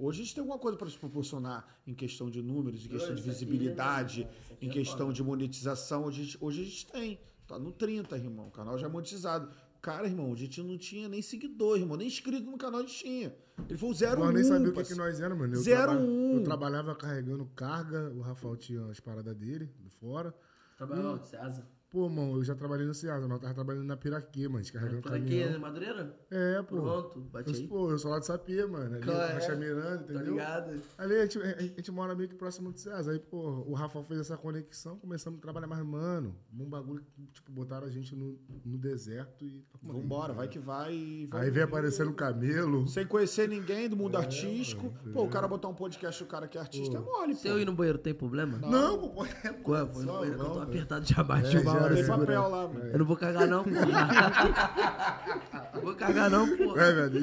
[0.00, 3.14] Hoje a gente tem alguma coisa para te proporcionar em questão de números, em questão
[3.14, 6.04] de visibilidade, é- aqui em é questão de monetização.
[6.04, 7.20] Hoje, a gente- hoje a gente tem.
[7.46, 8.46] Tá no 30, irmão.
[8.48, 9.50] O canal já é monetizado.
[9.82, 11.96] Cara, irmão, a gente não tinha nem seguidor, irmão.
[11.96, 13.34] Nem inscrito no canal a gente tinha.
[13.68, 14.24] Ele foi o 01.
[14.24, 15.02] Nós nem sabia o que, que parceiro.
[15.02, 15.54] nós éramos, mano.
[15.56, 16.36] Eu, Zero traba- um.
[16.36, 20.34] eu trabalhava carregando carga, o Rafael tinha as paradas dele, de fora.
[20.76, 21.28] Trabalhou onde?
[21.28, 21.66] César?
[21.90, 25.12] Pô, mano, eu já trabalhei no Ceasa, nós tava trabalhando na Piraquê, mano, descarregando Por
[25.12, 25.50] aqui, caminhão.
[25.50, 25.58] né?
[25.58, 26.16] Madureira?
[26.30, 26.80] É, pô.
[26.80, 27.66] Pronto, bate Eu, aí.
[27.66, 28.94] pô, eu sou lá de Sapê, mano.
[28.94, 29.32] Ali, é?
[29.34, 30.32] Rocha Miranda, Tá entendeu?
[30.34, 30.80] ligado?
[30.96, 33.10] Ali a gente, a gente mora meio que próximo do César.
[33.10, 36.36] Aí, pô, o Rafael fez essa conexão, começamos a trabalhar mais, mano.
[36.56, 39.48] Um bagulho que, tipo, botaram a gente no, no deserto e.
[39.48, 39.64] aí.
[39.82, 40.94] Vambora, vai que vai.
[40.94, 41.46] e vai.
[41.46, 42.86] Aí vem aparecendo o camelo.
[42.86, 44.94] Sem conhecer ninguém do mundo artístico.
[45.12, 47.48] Pô, o cara botar um podcast, o cara que é artista, é mole, Se pô.
[47.48, 48.58] eu ir no banheiro, tem problema?
[48.58, 49.24] Não, pô, pô.
[49.24, 49.84] É, pô, Qual é?
[49.84, 51.94] Vou ir no banheiro eu tô apertado de abaixo É, hora.
[51.94, 52.84] Tem papel lá, mano.
[52.90, 53.80] Eu não vou cagar não, porra.
[55.74, 56.82] Não vou cagar não, porra.
[56.82, 57.18] É, velho.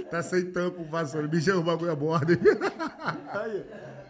[0.00, 1.28] e Tá sem tampo, vassoura.
[1.28, 2.32] Bichão, o bagulho é borda.
[2.32, 3.64] Aí,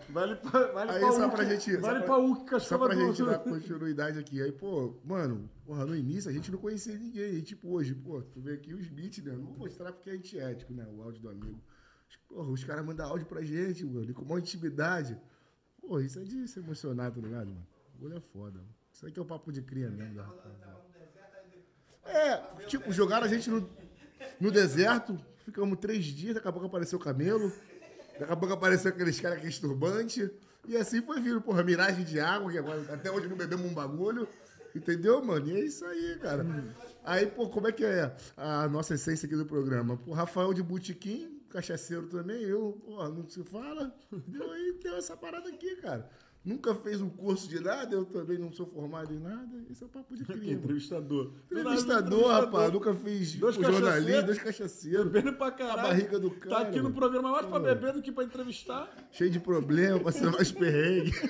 [0.09, 3.23] vale pra, vale Aí, pra só pra gente- Vale só pra pra- Só pra gente
[3.25, 4.41] dar continuidade aqui.
[4.43, 7.35] Aí, pô, mano, porra, no início a gente não conhecia ninguém.
[7.35, 9.33] E, tipo, hoje, pô, tu vê aqui os beats, né?
[9.33, 10.87] Não vou mostrar porque é antiético, né?
[10.97, 11.61] O áudio do amigo.
[12.29, 15.19] Porra, os caras mandam áudio pra gente, mano, com uma intimidade.
[15.81, 17.67] Pô, isso é de se emocionar, tá ligado, mano?
[17.95, 18.59] O bagulho é foda.
[18.59, 18.82] mano.
[18.93, 20.23] Isso aí que é o papo de cria mesmo.
[22.05, 22.37] É,
[22.67, 23.69] tipo, jogaram a gente no,
[24.41, 27.53] no deserto, ficamos três dias, daqui a pouco apareceu o camelo,
[28.19, 30.31] daqui a pouco apareceu aqueles caras com esse turbante,
[30.67, 33.75] e assim foi vindo, porra, miragem de água, que agora até hoje não bebemos um
[33.75, 34.29] bagulho,
[34.75, 35.49] entendeu, mano?
[35.49, 36.45] E é isso aí, cara.
[37.05, 39.97] Aí, pô, como é que é a nossa essência aqui do programa?
[39.97, 45.17] Pô, Rafael de Butiquim, cachaceiro também, eu, pô, não se fala, deu aí, deu essa
[45.17, 46.09] parada aqui, cara.
[46.45, 49.87] Nunca fez um curso de nada, eu também não sou formado em nada, esse é
[49.87, 50.53] o papo de cria, mano.
[50.53, 51.33] Entrevistador.
[51.51, 55.13] Entrevistador, rapaz, nunca fiz Dois jornalista, dois cachaceiros.
[55.13, 55.79] Bebendo pra caralho.
[55.79, 58.93] A barriga do Tá cara, aqui no programa mais pra beber do que pra entrevistar.
[59.13, 61.13] Cheio de problema, passando mais perrengue.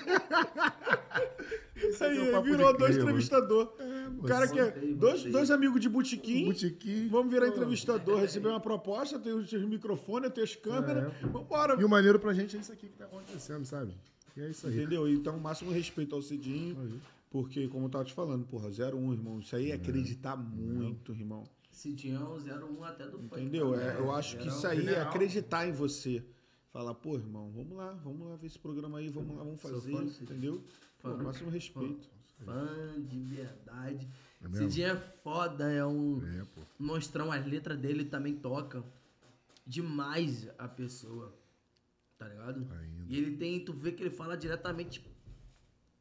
[1.76, 3.18] Isso aí, é o papo virou de dois cria, mano.
[3.18, 3.74] entrevistador.
[4.18, 6.46] o cara que é dois, dois amigos de botequim.
[6.46, 7.08] Botequim.
[7.08, 11.12] Vamos virar entrevistador, receber uma proposta, tem os os microfones, tem as câmeras.
[11.22, 11.26] É.
[11.26, 11.78] Vambora.
[11.78, 13.94] E o maneiro pra gente é isso aqui que tá acontecendo, sabe?
[14.36, 14.74] E é isso aí.
[14.76, 15.08] Entendeu?
[15.08, 17.00] Então, o máximo respeito ao Cidinho.
[17.30, 19.38] Porque, como eu tava te falando, porra, 01, irmão.
[19.40, 21.44] Isso aí é acreditar muito, irmão.
[21.70, 23.40] Cidinho 01 até do funk.
[23.40, 23.72] Entendeu?
[23.72, 23.86] também.
[23.86, 25.08] É, eu acho que isso um aí é general.
[25.08, 26.22] acreditar em você.
[26.70, 29.92] Falar, pô, irmão, vamos lá, vamos lá ver esse programa aí, vamos lá, vamos fazer,
[29.92, 30.62] fã entendeu?
[31.02, 31.22] Pô, Fã.
[31.22, 32.08] máximo respeito.
[32.44, 34.08] Fã de verdade.
[34.42, 34.56] É?
[34.56, 36.46] Cidinho é foda, é um É,
[36.78, 37.30] monstrão.
[37.30, 38.84] As letras dele também tocam
[39.66, 41.34] demais a pessoa.
[42.22, 42.68] Tá ligado?
[42.72, 43.04] Ainda.
[43.08, 45.04] E ele tem, tu vê que ele fala diretamente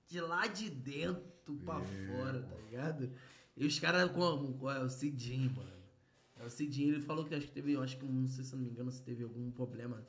[0.07, 3.11] de lá de dentro pra É, fora, tá ligado?
[3.55, 4.53] E os caras como?
[4.57, 5.71] Qual é o Cidinho, mano?
[6.39, 8.53] É o Cidinho, ele falou que acho que teve, eu acho que, não sei se
[8.53, 10.05] eu não me engano, se teve algum problema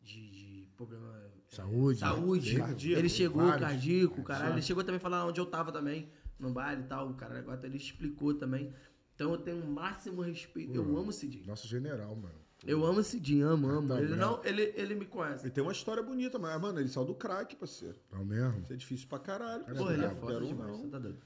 [0.00, 1.16] de, de problema...
[1.18, 2.00] é, Saúde.
[2.00, 2.56] Saúde.
[2.56, 3.60] Cardíaco, ele chegou, vários.
[3.68, 4.54] cardíaco, caralho.
[4.54, 6.08] Ele chegou também a falar onde eu tava também,
[6.38, 7.10] no baile e tal.
[7.10, 8.72] O cara agora ele explicou também.
[9.14, 10.74] Então eu tenho o máximo respeito.
[10.74, 11.46] Eu amo o Cidinho.
[11.46, 12.41] Nosso general, mano.
[12.64, 13.88] Eu amo o Cidinho, amo, amo.
[13.88, 14.20] Tá ele, bravo.
[14.20, 15.44] não, ele, ele me conhece.
[15.44, 17.96] Ele tem uma história bonita, mas, mano, ele saiu do crack, parceiro.
[18.12, 18.60] É o mesmo?
[18.60, 19.64] Isso é difícil pra caralho.
[19.64, 20.90] Pô, ele é foda um, demais, você não.
[20.90, 21.18] tá doido.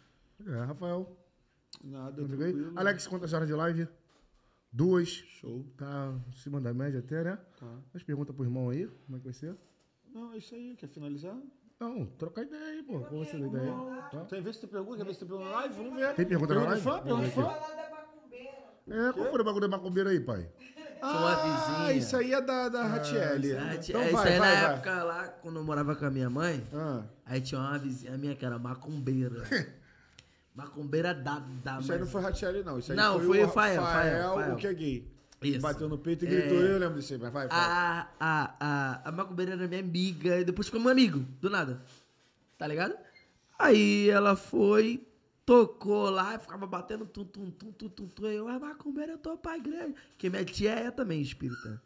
[0.47, 1.17] É, Rafael.
[1.85, 2.53] Nada, Tudo bem?
[2.53, 2.73] tranquilo.
[2.75, 3.89] Alex, quantas horas de live?
[4.73, 5.09] Duas.
[5.09, 5.65] Show.
[5.77, 7.39] Tá acima da média até, né?
[7.59, 7.79] Tá.
[7.93, 9.55] Mas pergunta pro irmão aí, como é que vai ser?
[10.13, 10.75] Não, é isso aí.
[10.77, 11.37] Quer finalizar?
[11.79, 13.01] Não, trocar ideia aí, pô.
[13.01, 13.73] Qual você da ideia?
[14.11, 14.25] Tá?
[14.25, 15.75] Tem ver se tem pergunta, quer ver se tem pergunta na live?
[15.75, 16.15] Vamos ver.
[16.15, 16.81] Tem pergunta na live?
[16.83, 17.03] fã?
[17.03, 17.43] Pergunta Vamos fã?
[17.43, 19.09] Falar da macumbeira.
[19.09, 20.51] É, qual foi o bagulho da macumbeira aí, pai?
[21.02, 21.93] Uma Ah, vizinha.
[21.98, 23.56] isso aí é da, da Ratiele.
[23.56, 24.74] Ah, Então é, vai, isso aí vai, na vai.
[24.74, 28.35] época lá, quando eu morava com a minha mãe, Ah, aí tinha uma vizinha minha
[28.35, 29.43] que era macumbeira.
[30.55, 32.78] macumbeira da, da isso aí não foi Ratiele, não.
[32.78, 34.55] Isso aí Não, foi, foi o Fael, Rafael, Fael, Fael.
[34.55, 35.16] o que é gay.
[35.43, 35.60] Isso.
[35.60, 36.31] Bateu no peito e É.
[36.31, 36.59] gritou.
[36.60, 37.59] Eu lembro disso aí, mas vai, vai.
[37.59, 41.82] A, a, a, a macumbeira era minha amiga, e depois ficou meu amigo, do nada.
[42.56, 42.94] Tá ligado?
[43.59, 45.06] Aí ela foi,
[45.47, 48.27] tocou lá, ficava batendo tum, tum, tum, tum, tum, tum.
[48.27, 49.94] Eu, a macumbeira, eu tô pra igreja.
[50.10, 51.81] Porque minha tia é também espírita.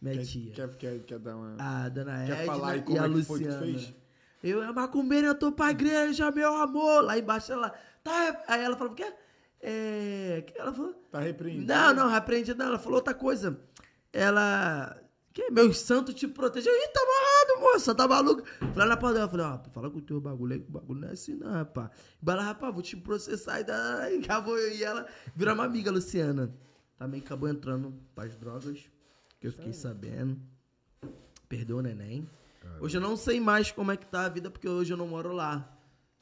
[0.00, 0.52] Minha Quer, tia.
[0.52, 1.56] quer, quer, quer dar uma...
[1.58, 3.66] A dona Quer Edna falar aí e como a é que foi que Luciana.
[3.66, 3.94] fez?
[4.44, 7.02] Eu, é macumbeira, eu tô pra igreja, meu amor.
[7.02, 7.70] Lá embaixo ela,
[8.04, 8.44] tá.
[8.46, 9.10] Aí ela falou, o quê?
[9.60, 10.44] É.
[10.46, 10.92] Que ela falou?
[11.10, 11.66] Tá repreendido.
[11.66, 12.66] Não, não, repreendi não.
[12.66, 13.58] Ela falou outra coisa.
[14.12, 14.94] Ela.
[15.36, 16.72] Que meus santos te protegem.
[16.72, 18.42] Ih, tá amarrado, moça, tá maluco?
[18.72, 21.00] Falei na porta dela, falei, ó, fala com o teu bagulho aí, que o bagulho
[21.00, 21.90] não é assim, não, rapaz.
[22.26, 24.08] Ela, rapaz, vou te processar e, da...
[24.10, 24.58] e acabou.
[24.58, 26.50] E ela virou uma amiga, Luciana.
[26.98, 28.88] Também acabou entrando pras drogas,
[29.38, 30.40] que eu fiquei sabendo.
[31.46, 32.26] perdeu o neném.
[32.80, 35.06] Hoje eu não sei mais como é que tá a vida, porque hoje eu não
[35.06, 35.70] moro lá.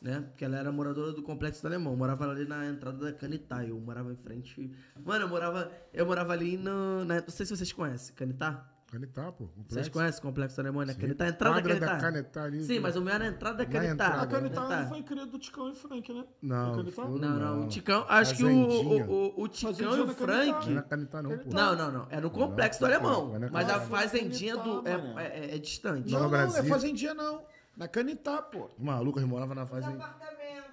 [0.02, 0.22] Né?
[0.22, 1.92] Porque ela era moradora do Complexo do Alemão.
[1.92, 3.64] Eu morava ali na entrada da Canitá.
[3.64, 4.72] Eu morava em frente.
[5.04, 7.04] Mano, eu morava, eu morava ali no.
[7.04, 8.73] na- não sei se vocês conhecem, Canitá.
[8.94, 9.44] Canetá, pô.
[9.46, 9.74] complexo.
[9.74, 10.92] Vocês conhecem o Complexo do Alemão, né?
[10.98, 11.98] A entrada da Quadra da Canitá.
[12.00, 12.62] Canetá ali.
[12.64, 13.92] Sim, mas o meu era a entrada da Na Canitá.
[13.92, 14.22] entrada.
[14.22, 14.80] A Canitá.
[14.82, 16.24] não foi criado do Ticão e Frank, né?
[16.40, 17.02] Não, Canetá?
[17.04, 17.64] Não, não, não.
[17.64, 18.06] o Ticão.
[18.08, 20.66] Acho que o, o, o, o Ticão e o na Frank.
[20.66, 21.50] Não é na Canetá, não, pô.
[21.52, 22.06] Não, não, não.
[22.10, 23.34] É no Complexo do Alemão.
[23.36, 24.86] é Mas a fazendinha do.
[24.86, 26.12] É, é, é- é distante.
[26.12, 27.42] Não, não, não é fazendinha, não.
[27.76, 28.70] Na Canitá, pô.
[28.78, 30.04] Maluco, ele morava na fazenda.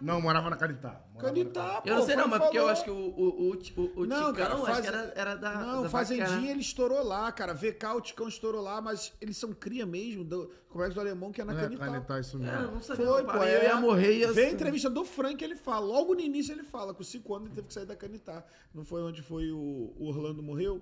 [0.02, 1.02] Não, morava na Canitá.
[1.14, 1.90] Morava Canitá, pô.
[1.90, 2.72] Eu não sei não, mas porque eu falou.
[2.73, 5.36] acho que o, o, o, o, o Não, Ticão, cara, acho faz- que era, era
[5.36, 5.53] da.
[5.53, 7.53] Não, da Fazendinha ele estourou lá, cara.
[7.53, 10.23] VK, o Ticão estourou lá, mas eles são cria mesmo.
[10.23, 11.86] Do Complexo do Alemão, que é na É, Canitá.
[11.86, 12.56] Canetá, isso mesmo.
[12.56, 13.06] É, não sabia.
[13.06, 13.44] Foi, não, pô.
[13.44, 14.34] É, Eu ia morrer e ia...
[14.34, 15.86] Vê a entrevista do Frank, ele fala.
[15.86, 18.44] Logo no início ele fala com 5 anos ele teve que sair da Canitá.
[18.73, 20.82] Não foi onde foi o, o Orlando morreu?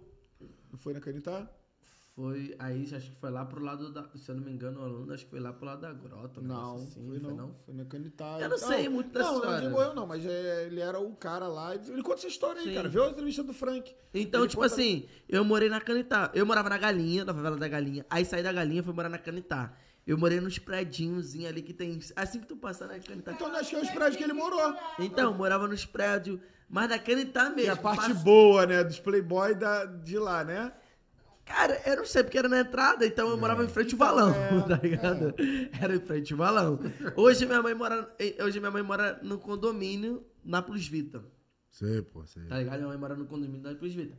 [0.72, 1.46] Não foi na Canitá?
[2.20, 4.04] Foi, aí acho que foi lá pro lado da.
[4.18, 6.42] Se eu não me engano, o aluno acho que foi lá pro lado da grota.
[6.42, 7.56] um Não, assim, foi, não.
[7.66, 8.38] Foi na Canitá.
[8.42, 9.62] Eu não sei muito dessa não, história.
[9.62, 11.74] Não, digo eu não, mas é, ele era o cara lá.
[11.74, 12.74] Ele conta essa história aí, Sim.
[12.76, 12.90] cara.
[12.90, 13.96] Vê a entrevista do Frank.
[14.14, 16.30] Então, Ele tipo conta- assim, eu morei na Canitá.
[16.34, 18.06] Eu morava na Galinha, na favela da Galinha.
[18.10, 19.72] Aí saí da Galinha e fui morar na Canitá.
[20.06, 21.98] Eu morei nos prédinhos ali que tem.
[22.18, 23.32] Assim que tu passar na Canitá.
[23.32, 24.76] Então acho que é os prédios que ele morou.
[25.00, 26.38] Então, morava nos prédios,
[26.68, 27.62] mas da Canitá mesmo.
[27.62, 28.84] Que é a parte Pass- boa, né?
[28.84, 30.74] Dos playboy da, de lá, né?
[31.50, 34.34] Cara, eu não sei, porque era na entrada, então eu morava em frente ao valão,
[34.34, 35.34] é, tá ligado?
[35.82, 36.80] Era em frente ao valão.
[37.16, 41.24] Hoje minha mãe mora, hoje minha mãe mora no condomínio na Plus Vita,
[41.70, 42.44] Sei, pô, sei.
[42.46, 42.78] tá ligado?
[42.78, 44.16] Minha mãe mora no condomínio da Plus Vita.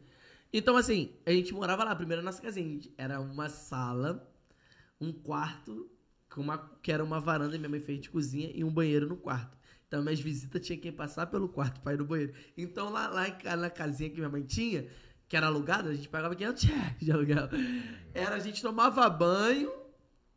[0.52, 2.66] Então, assim, a gente morava lá, primeiro na nossa casinha.
[2.66, 4.28] a gente- Era uma sala,
[5.00, 5.88] um quarto,
[6.28, 9.16] com uma, que era uma varanda, minha mãe fez de cozinha, e um banheiro no
[9.16, 9.56] quarto.
[9.86, 12.32] Então, minhas visitas tinham que passar pelo quarto pra ir no banheiro.
[12.56, 14.86] Então, lá, lá na casinha que minha mãe tinha,
[15.30, 17.48] que era alugada, a gente pagava 500 reais de aluguel.
[18.12, 19.72] Era, a gente tomava banho,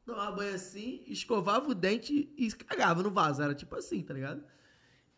[0.05, 3.41] tomava banho assim, escovava o dente e cagava no vaso.
[3.41, 4.43] Era tipo assim, tá ligado?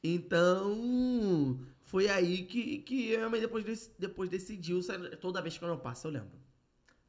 [0.02, 4.80] Então, foi aí que, que minha mãe depois, depois decidiu.
[5.20, 6.40] Toda vez que eu não passo, eu lembro.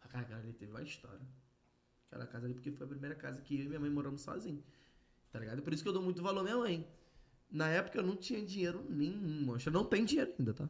[0.02, 1.24] A cara ali teve uma história.
[2.08, 4.64] Aquela casa ali, porque foi a primeira casa que eu e minha mãe moramos sozinhos.
[5.30, 5.62] Tá ligado?
[5.62, 6.84] Por isso que eu dou muito valor à minha mãe.
[7.48, 9.56] Na época eu não tinha dinheiro nenhum.
[9.64, 10.68] Eu não tenho dinheiro ainda, tá?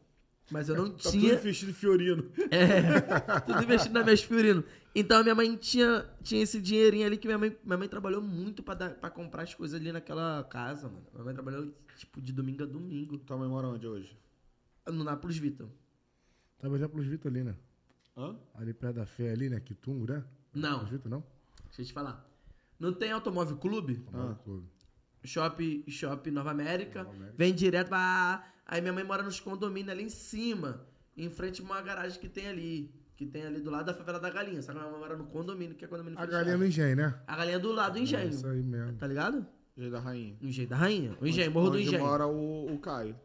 [0.49, 1.31] Mas eu não Tá tinha.
[1.35, 2.31] tudo vestido de Fiorino.
[2.51, 4.63] É, tudo investido nas minhas fiorinos.
[4.95, 8.21] Então a minha mãe tinha, tinha esse dinheirinho ali que minha mãe, minha mãe trabalhou
[8.21, 11.05] muito pra, dar, pra comprar as coisas ali naquela casa, mano.
[11.13, 13.17] Minha mãe trabalhou, tipo, de domingo a domingo.
[13.17, 14.17] Tua mãe mora onde hoje?
[14.87, 15.67] No Nápoles Vita.
[16.59, 17.55] Tava já Plus Vita ali, né?
[18.15, 18.35] Hã?
[18.55, 19.59] Ali perto da fé ali, né?
[19.59, 20.23] Quitungo, né?
[20.55, 21.23] Não, Plus Vita, não?
[21.65, 22.25] deixa eu te falar.
[22.79, 24.03] Não tem automóvel clube?
[24.13, 24.35] Ah.
[24.43, 24.65] Clube.
[25.23, 27.05] Shopping, shopping Nova América.
[27.37, 28.47] Vem direto pra.
[28.67, 30.85] Aí minha mãe mora nos condomínios ali em cima.
[31.15, 32.93] Em frente a uma garagem que tem ali.
[33.15, 34.61] Que tem ali do lado da favela da galinha.
[34.61, 36.37] Só que minha mãe mora no condomínio, que é condomínio A fechado.
[36.37, 37.19] galinha no engenho, né?
[37.25, 38.23] A galinha do lado do engenho.
[38.23, 38.97] É isso aí mesmo.
[38.97, 39.47] Tá ligado?
[39.75, 40.37] Jeito da rainha.
[40.41, 41.17] Engenho da rainha.
[41.21, 42.03] O engenho, morro do engenho.
[42.03, 43.15] mora o, o Caio.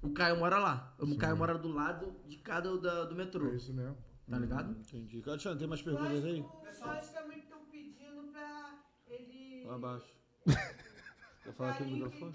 [0.00, 0.94] O Caio mora lá.
[0.98, 3.50] O Caio mora do lado de cada da, do metrô.
[3.50, 3.96] É isso mesmo.
[4.30, 4.72] Tá ligado?
[4.72, 5.22] Entendi.
[5.26, 6.40] Alexandre, tem mais perguntas aí?
[6.40, 9.64] os pessoas também estão pedindo pra ele.
[9.66, 10.06] Lá abaixo.
[10.46, 12.34] Quer falar aqui no microfone?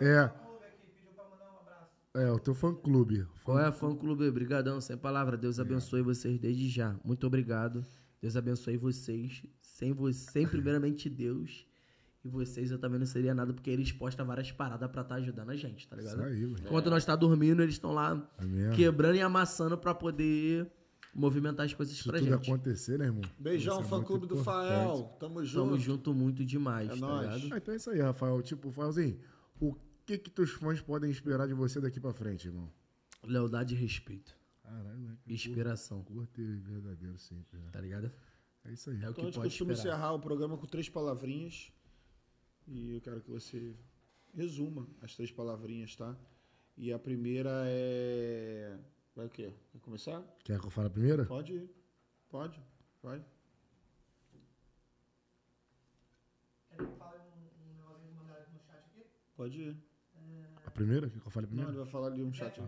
[0.00, 0.47] É.
[2.20, 3.26] É, o teu fã clube.
[3.44, 4.26] Qual é, fã clube?
[4.28, 5.36] Obrigadão, sem palavra.
[5.36, 6.96] Deus abençoe vocês desde já.
[7.04, 7.84] Muito obrigado.
[8.20, 9.42] Deus abençoe vocês.
[9.60, 11.66] Sem você, sem primeiramente Deus.
[12.24, 15.50] E vocês eu também não seria nada, porque eles postam várias paradas pra estar ajudando
[15.50, 16.14] a gente, tá ligado?
[16.16, 16.58] Isso aí, mano.
[16.64, 18.28] Enquanto nós tá dormindo, eles estão lá
[18.70, 20.68] É quebrando e amassando pra poder
[21.14, 22.50] movimentar as coisas Se pra tudo gente.
[22.50, 23.22] acontecer, né, irmão?
[23.38, 24.36] Beijão, Isso é fã clube do.
[24.38, 25.16] Fael.
[25.20, 25.64] Tamo junto.
[25.64, 27.20] Tamo junto muito demais, É tá nóis.
[27.42, 27.54] ligado?
[27.54, 28.42] Ah, então é isso aí, Rafael.
[28.42, 29.16] Tipo, Rafaelzinho,
[29.60, 29.76] o
[30.08, 32.72] que que teus fãs podem esperar de você daqui pra frente, irmão?
[33.22, 34.34] Lealdade e respeito.
[34.62, 35.18] Caralho, né?
[35.26, 37.68] Inspiração, Curto e verdadeiro sempre, né?
[37.70, 38.10] tá ligado?
[38.64, 39.02] É isso aí.
[39.02, 39.94] É o Então a que gente pode costuma esperar.
[39.96, 41.70] encerrar o programa com três palavrinhas.
[42.66, 43.74] E eu quero que você
[44.34, 46.16] resuma as três palavrinhas, tá?
[46.76, 48.78] E a primeira é.
[49.14, 49.52] Vai o quê?
[49.72, 50.22] Vai começar?
[50.44, 51.24] Quer que eu fale a primeira?
[51.26, 51.70] Pode ir.
[52.30, 52.62] Pode.
[53.02, 53.22] Vai.
[59.36, 59.76] Pode ir.
[60.78, 61.10] A primeira?
[61.10, 62.60] Quer que eu fale a Não, ele vai falar ali um chat.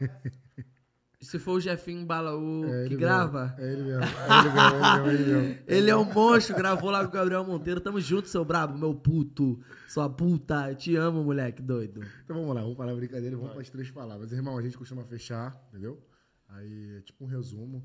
[1.20, 4.02] Se for o Jefinho Bala, o É que grava, É ele mesmo.
[4.02, 5.62] É ele mesmo, é ele mesmo, é ele mesmo.
[5.68, 7.80] ele é um monstro, gravou lá com o Gabriel Monteiro.
[7.80, 10.70] Tamo junto, seu brabo, meu puto, sua puta.
[10.70, 12.02] Eu te amo, moleque doido.
[12.24, 14.32] Então vamos lá, vamos parar a brincadeira e vamos para as três palavras.
[14.32, 16.02] Irmão, a gente costuma fechar, entendeu?
[16.48, 17.84] Aí é tipo um resumo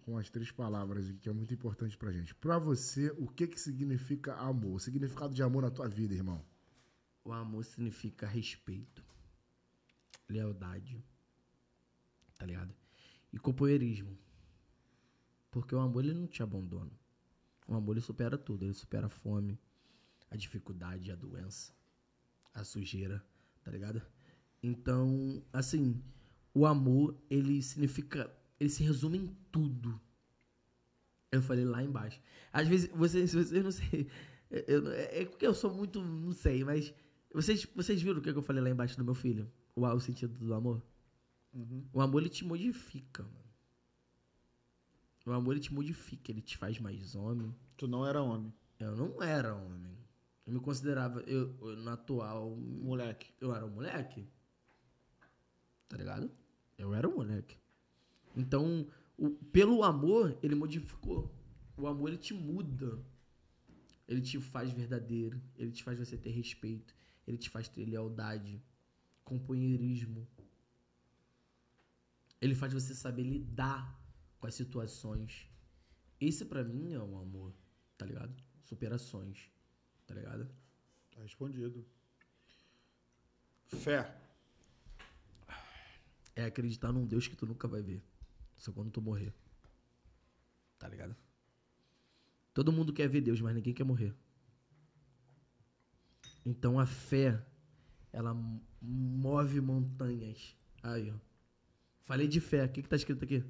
[0.00, 2.34] com as três palavras que é muito importante pra gente.
[2.36, 4.76] Pra você, o que que significa amor?
[4.76, 6.42] O significado de amor na tua vida, irmão?
[7.28, 9.04] O amor significa respeito,
[10.26, 11.04] lealdade,
[12.38, 12.74] tá ligado?
[13.30, 14.16] E companheirismo.
[15.50, 16.90] Porque o amor, ele não te abandona.
[17.66, 18.64] O amor, ele supera tudo.
[18.64, 19.60] Ele supera a fome,
[20.30, 21.74] a dificuldade, a doença,
[22.54, 23.22] a sujeira,
[23.62, 24.00] tá ligado?
[24.62, 26.02] Então, assim,
[26.54, 28.34] o amor, ele significa.
[28.58, 30.00] Ele se resume em tudo.
[31.30, 32.22] Eu falei lá embaixo.
[32.50, 34.08] Às vezes, vocês, vocês não sei.
[34.50, 36.02] eu- é porque eu sou muito.
[36.02, 36.94] Não sei, mas.
[37.32, 39.50] Vocês, vocês viram o que eu falei lá embaixo do meu filho?
[39.76, 40.82] O, o sentido do amor?
[41.92, 43.48] O amor, ele te modifica, mano.
[45.26, 46.30] O amor, ele te modifica.
[46.30, 47.54] Ele te faz mais homem.
[47.76, 49.96] Tu não era homem, Eu não era homem.
[50.46, 51.20] Eu me considerava.
[51.22, 52.56] Eu, eu, no atual.
[52.56, 53.32] moleque.
[53.40, 54.26] Eu era um moleque.
[55.88, 56.30] Tá ligado?
[56.78, 57.56] Eu era um moleque.
[58.36, 58.86] Então,
[59.18, 61.30] o- pelo amor, ele modificou.
[61.76, 62.98] O amor, ele te muda.
[64.06, 65.40] Ele te faz verdadeiro.
[65.56, 66.94] Ele te faz você ter respeito.
[67.28, 68.58] Ele te faz ter lealdade,
[69.22, 70.26] companheirismo.
[72.40, 74.00] Ele faz você saber lidar
[74.38, 75.46] com as situações.
[76.18, 77.52] Esse, pra mim, é um amor.
[77.98, 78.34] Tá ligado?
[78.64, 79.50] Superações.
[80.06, 80.48] Tá ligado?
[81.10, 81.86] Tá respondido.
[83.66, 84.18] Fé.
[86.34, 88.02] é acreditar num Deus que tu nunca vai ver.
[88.56, 89.34] Só quando tu morrer.
[90.78, 91.14] Tá ligado?
[92.54, 94.16] Todo mundo quer ver Deus, mas ninguém quer morrer.
[96.48, 97.44] Então a fé,
[98.10, 98.32] ela
[98.80, 100.56] move montanhas.
[100.82, 101.14] Aí, ó.
[102.04, 102.64] Falei de fé.
[102.64, 103.44] O que, que tá escrito aqui?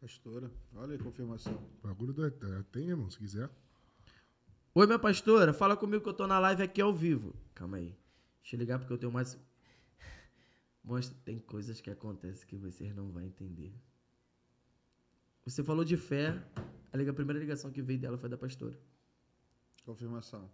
[0.00, 0.52] Pastora.
[0.72, 1.52] Olha aí a confirmação.
[1.82, 2.30] O bagulho do é,
[2.70, 3.50] tem, irmão, se quiser.
[4.72, 5.52] Oi, minha pastora.
[5.52, 7.34] Fala comigo que eu tô na live aqui ao vivo.
[7.56, 7.98] Calma aí.
[8.40, 9.36] Deixa eu ligar porque eu tenho mais.
[10.84, 13.74] Mostra, tem coisas que acontecem que vocês não vão entender.
[15.44, 16.40] Você falou de fé.
[16.92, 18.78] A primeira ligação que veio dela foi da pastora.
[19.84, 20.48] Confirmação.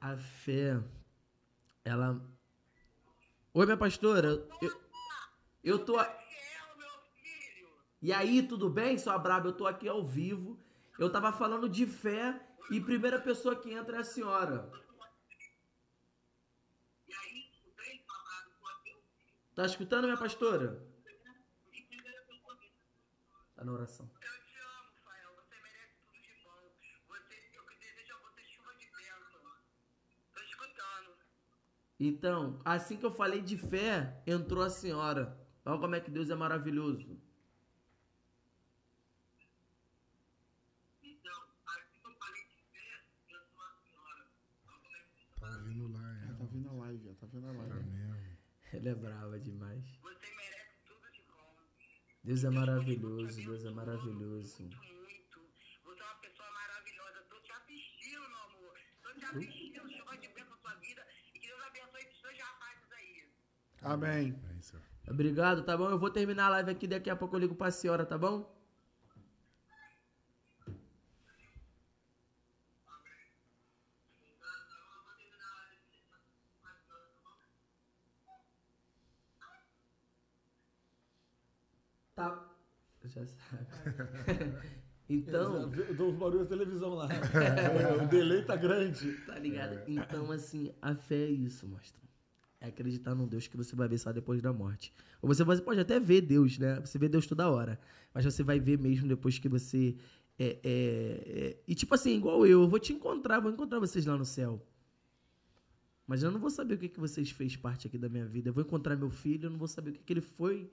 [0.00, 0.80] A fé,
[1.84, 2.20] ela.
[3.52, 4.46] Oi, minha pastora.
[4.62, 4.80] Eu,
[5.64, 5.96] eu tô.
[8.00, 9.48] E aí, tudo bem, sua braba?
[9.48, 10.58] Eu tô aqui ao vivo.
[10.98, 14.70] Eu tava falando de fé e primeira pessoa que entra é a senhora.
[19.54, 20.80] Tá escutando, minha pastora?
[23.56, 24.08] Tá na oração.
[32.00, 35.36] Então, assim que eu falei de fé, entrou a senhora.
[35.64, 37.20] Olha como é que Deus é maravilhoso.
[41.02, 44.26] Então, assim que eu falei de fé, eu sou a senhora.
[44.66, 46.32] Olha como é que Tá vindo lá, é.
[46.38, 47.14] Tá vendo a live, ó.
[47.14, 47.84] Tá vendo a live.
[47.90, 48.38] mesmo.
[48.72, 49.84] Ela é brava demais.
[50.00, 51.54] Você merece tudo de bom.
[52.24, 54.62] Deus é maravilhoso, Deus é maravilhoso.
[54.62, 55.40] Muito, muito.
[55.84, 57.22] Você é uma pessoa maravilhosa.
[57.28, 58.74] Tô te assistindo, meu amor.
[59.02, 59.90] Tô te assistindo.
[59.90, 61.06] Chuva de bênção na sua vida.
[61.34, 62.88] E que Deus abençoe esses dois rapazes
[63.82, 64.34] Amém.
[64.50, 64.76] É isso.
[65.08, 65.88] Obrigado, tá bom?
[65.88, 68.54] Eu vou terminar a live aqui, daqui a pouco eu ligo pra senhora, tá bom?
[82.14, 82.48] Tá.
[83.04, 83.66] Já sabe.
[85.08, 85.72] então.
[85.72, 87.06] Eu dou barulho da televisão lá.
[88.02, 89.12] o delay tá grande.
[89.24, 89.80] Tá ligado?
[89.86, 92.07] Então, assim, a fé é isso, mostra.
[92.60, 94.92] É acreditar num Deus que você vai ver só depois da morte.
[95.22, 96.80] Ou você, pode até ver Deus, né?
[96.80, 97.78] Você vê Deus toda hora.
[98.12, 99.96] Mas você vai ver mesmo depois que você.
[100.38, 104.04] É, é, é- E tipo assim, igual eu, eu vou te encontrar, vou encontrar vocês
[104.06, 104.60] lá no céu.
[106.06, 108.48] Mas eu não vou saber o que, que vocês fez parte aqui da minha vida.
[108.48, 110.68] Eu vou encontrar meu filho, eu não vou saber o que, que ele foi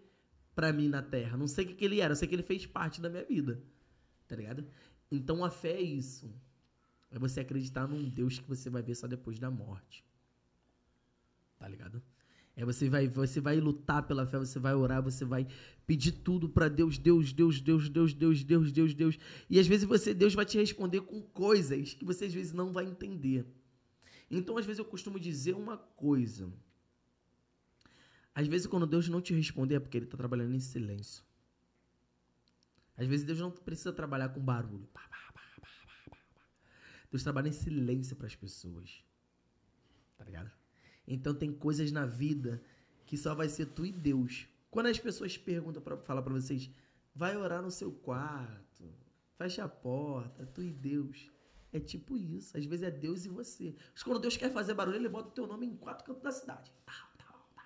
[0.55, 1.35] pra mim na terra.
[1.37, 3.25] Não sei o que, que ele era, eu sei que ele fez parte da minha
[3.25, 3.61] vida.
[4.27, 4.65] Tá ligado?
[5.11, 6.33] Então a fé é isso.
[7.11, 10.04] É você acreditar num Deus que você vai ver só depois da morte.
[11.57, 12.01] Tá ligado?
[12.55, 15.45] É você vai, você vai lutar pela fé, você vai orar, você vai
[15.85, 19.19] pedir tudo pra Deus, Deus, Deus, Deus, Deus, Deus, Deus, Deus, Deus.
[19.49, 22.71] E às vezes você, Deus vai te responder com coisas que você às vezes não
[22.71, 23.45] vai entender.
[24.31, 26.51] Então, às vezes eu costumo dizer uma coisa.
[28.33, 31.23] Às vezes quando Deus não te responder é porque ele tá trabalhando em silêncio.
[32.97, 34.87] Às vezes Deus não precisa trabalhar com barulho.
[37.11, 39.03] Deus trabalha em silêncio para as pessoas.
[40.17, 40.49] Tá ligado?
[41.07, 42.61] Então tem coisas na vida
[43.05, 44.47] que só vai ser tu e Deus.
[44.71, 46.69] Quando as pessoas perguntam para falar para vocês,
[47.13, 48.83] vai orar no seu quarto,
[49.37, 51.31] fecha a porta, tu e Deus.
[51.71, 52.57] É tipo isso.
[52.57, 53.75] Às vezes é Deus e você.
[53.93, 56.31] Mas quando Deus quer fazer barulho, ele bota o teu nome em quatro cantos da
[56.31, 56.71] cidade.
[56.85, 57.65] Tal, tal, tal.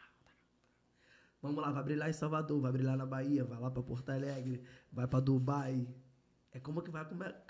[1.41, 4.63] Vamos lá, vai brilhar em Salvador, vai brilhar na Bahia, vai lá pra Porto Alegre,
[4.91, 5.87] vai pra Dubai.
[6.51, 7.05] É como que vai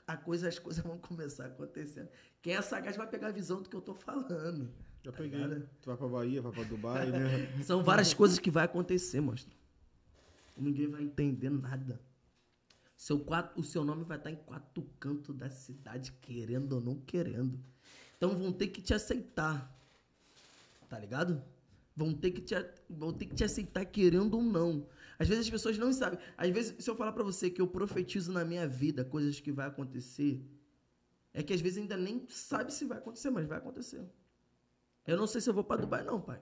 [0.06, 2.10] a coisa, as coisas vão começar a acontecer.
[2.42, 4.70] Quem é sagaz vai pegar a visão do que eu tô falando.
[5.04, 5.40] Já tá peguei.
[5.40, 5.70] ligado?
[5.82, 7.48] Tu vai pra Bahia, vai pra Dubai, né?
[7.64, 9.56] São várias coisas que vai acontecer, monstro.
[10.58, 12.02] Ninguém vai entender nada.
[12.96, 17.00] Seu quatro, o seu nome vai estar em quatro cantos da cidade, querendo ou não
[17.00, 17.58] querendo.
[18.18, 19.74] Então vão ter que te aceitar.
[20.90, 21.42] Tá ligado?
[21.96, 22.56] Vão ter que te,
[22.90, 24.86] vão ter que te aceitar querendo ou não.
[25.18, 26.20] Às vezes as pessoas não sabem.
[26.38, 29.52] Às vezes, se eu falar pra você que eu profetizo na minha vida coisas que
[29.52, 30.42] vai acontecer,
[31.34, 34.02] é que às vezes ainda nem sabe se vai acontecer, mas vai acontecer.
[35.10, 36.40] Eu não sei se eu vou pra Dubai, não, pai.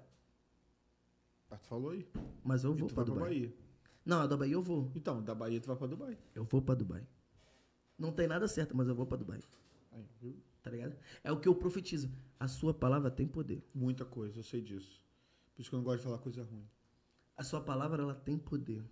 [1.49, 2.05] Ah, tu falou aí.
[2.43, 3.29] Mas eu E vou tu pra vai pra Dubai.
[3.29, 3.55] Bahia.
[4.05, 4.91] Não, da Bahia eu vou.
[4.93, 6.17] Então, da Bahia tu vai pra Dubai.
[6.35, 7.07] Eu vou pra Dubai.
[7.97, 9.39] Não tem nada certo, mas eu vou pra Dubai.
[9.93, 10.35] Aí, viu?
[10.61, 10.97] Tá ligado?
[11.23, 12.11] É o que eu profetizo.
[12.37, 13.65] A sua palavra tem poder.
[13.73, 15.01] Muita coisa, eu sei disso.
[15.55, 16.67] Por isso que eu não gosto de falar coisa ruim.
[17.37, 18.83] A sua palavra, ela tem poder.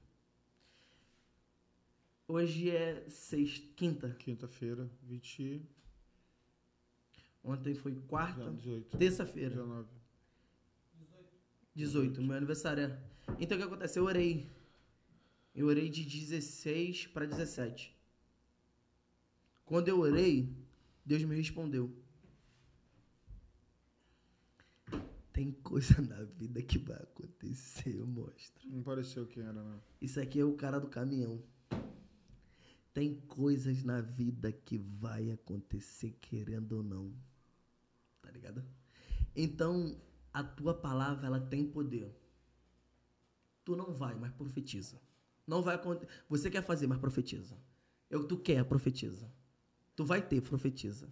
[2.29, 4.09] Hoje é sexta, quinta.
[4.19, 5.67] Quinta-feira, 20,
[7.45, 8.51] Ontem foi quarta.
[8.51, 9.87] 18, Terça-feira, 19.
[11.75, 12.83] 18, meu aniversário.
[12.83, 12.99] é.
[13.39, 13.99] Então o que acontece?
[13.99, 14.49] Eu orei.
[15.53, 17.95] Eu orei de 16 para 17.
[19.63, 20.51] Quando eu orei,
[21.05, 21.95] Deus me respondeu.
[25.31, 28.69] Tem coisa na vida que vai acontecer, eu mostro.
[28.69, 29.81] Não pareceu quem era, não.
[30.01, 31.43] Isso aqui é o cara do caminhão.
[32.93, 37.13] Tem coisas na vida que vai acontecer querendo ou não.
[38.35, 38.63] Ligado?
[39.35, 39.99] Então,
[40.33, 42.13] a tua palavra, ela tem poder.
[43.63, 45.01] Tu não vai, mas profetiza.
[45.47, 46.11] Não vai acontecer.
[46.29, 47.57] Você quer fazer, mas profetiza.
[48.09, 49.31] É o que tu quer, profetiza.
[49.95, 51.11] Tu vai ter, profetiza.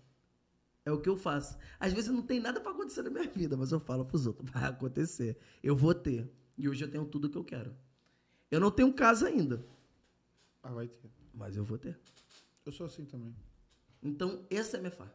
[0.85, 1.57] É o que eu faço.
[1.79, 4.49] Às vezes não tem nada pra acontecer na minha vida, mas eu falo pros outros,
[4.51, 5.37] vai acontecer.
[5.61, 6.29] Eu vou ter.
[6.57, 7.75] E hoje eu tenho tudo que eu quero.
[8.51, 9.65] Eu não tenho casa ainda,
[10.61, 11.09] Ah, vai ter.
[11.33, 11.97] mas eu vou ter.
[12.65, 13.35] Eu sou assim também.
[14.01, 15.05] Então, essa é a minha fé.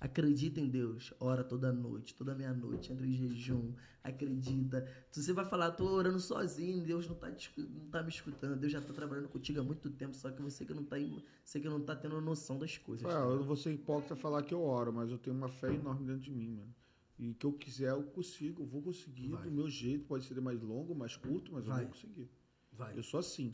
[0.00, 4.86] Acredita em Deus, ora toda noite, toda meia-noite, entra em jejum, acredita.
[5.10, 8.72] Se você vai falar, tô orando sozinho, Deus não tá, não tá me escutando, Deus
[8.72, 10.96] já tá trabalhando contigo há muito tempo, só que você que não tá,
[11.44, 13.06] você que não tá tendo noção das coisas.
[13.12, 15.74] Ah, eu não vou ser hipócrita falar que eu oro, mas eu tenho uma fé
[15.74, 16.72] enorme dentro de mim, mano.
[17.18, 18.62] E o que eu quiser, eu consigo.
[18.62, 19.42] Eu vou conseguir Vai.
[19.42, 20.04] do meu jeito.
[20.06, 21.82] Pode ser mais longo, mais curto, mas eu Vai.
[21.82, 22.30] vou conseguir.
[22.72, 22.96] Vai.
[22.96, 23.50] Eu sou assim.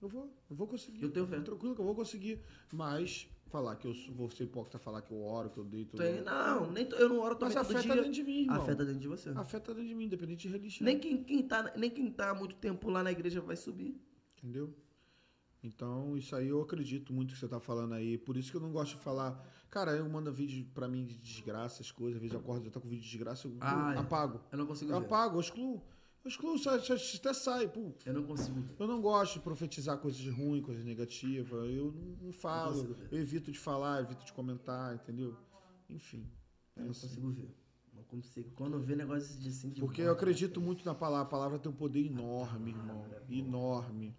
[0.00, 1.02] Eu vou, eu vou conseguir.
[1.02, 1.38] Eu tenho fé.
[1.40, 2.40] Tranquilo que eu vou conseguir.
[2.72, 5.96] Mas falar que eu vou ser hipócrita, falar que eu oro, que eu deito.
[5.96, 7.94] Tem- não, nem, eu não oro Mas também a todo fé dia.
[7.94, 8.56] dentro de mim, irmão.
[8.56, 9.28] A fé tá dentro de você.
[9.28, 10.84] A fé tá dentro de mim, independente de religião.
[10.86, 14.00] Nem quem, quem tá, nem quem tá há muito tempo lá na igreja vai subir.
[14.38, 14.74] Entendeu?
[15.62, 18.18] Então, isso aí eu acredito muito que você tá falando aí.
[18.18, 19.40] Por isso que eu não gosto de falar.
[19.70, 22.16] Cara, eu mando vídeo pra mim de desgraça, as coisas.
[22.16, 23.98] Às vezes eu acordo e tá com vídeo de desgraça, eu Ah, é.
[23.98, 24.40] apago.
[24.50, 25.06] Eu não consigo Eu ver.
[25.06, 25.80] apago, eu excluo.
[26.24, 27.68] Excluo, sai- sai- até sai.
[27.68, 27.92] Pô.
[28.06, 28.62] Eu não consigo.
[28.78, 31.50] Eu não gosto de profetizar coisas ruins, coisas negativas.
[31.70, 32.94] Eu não, não falo.
[32.94, 33.08] ver.
[33.10, 35.36] Eu evito de falar, evito de comentar, entendeu?
[35.90, 36.26] Enfim.
[36.76, 37.50] Eu não consigo ver.
[37.92, 38.50] Não consigo.
[38.54, 41.26] Quando ver negócio de assim de Porque eu acredito muito na palavra.
[41.26, 43.04] A palavra tem um poder enorme, irmão.
[43.28, 44.16] Enorme.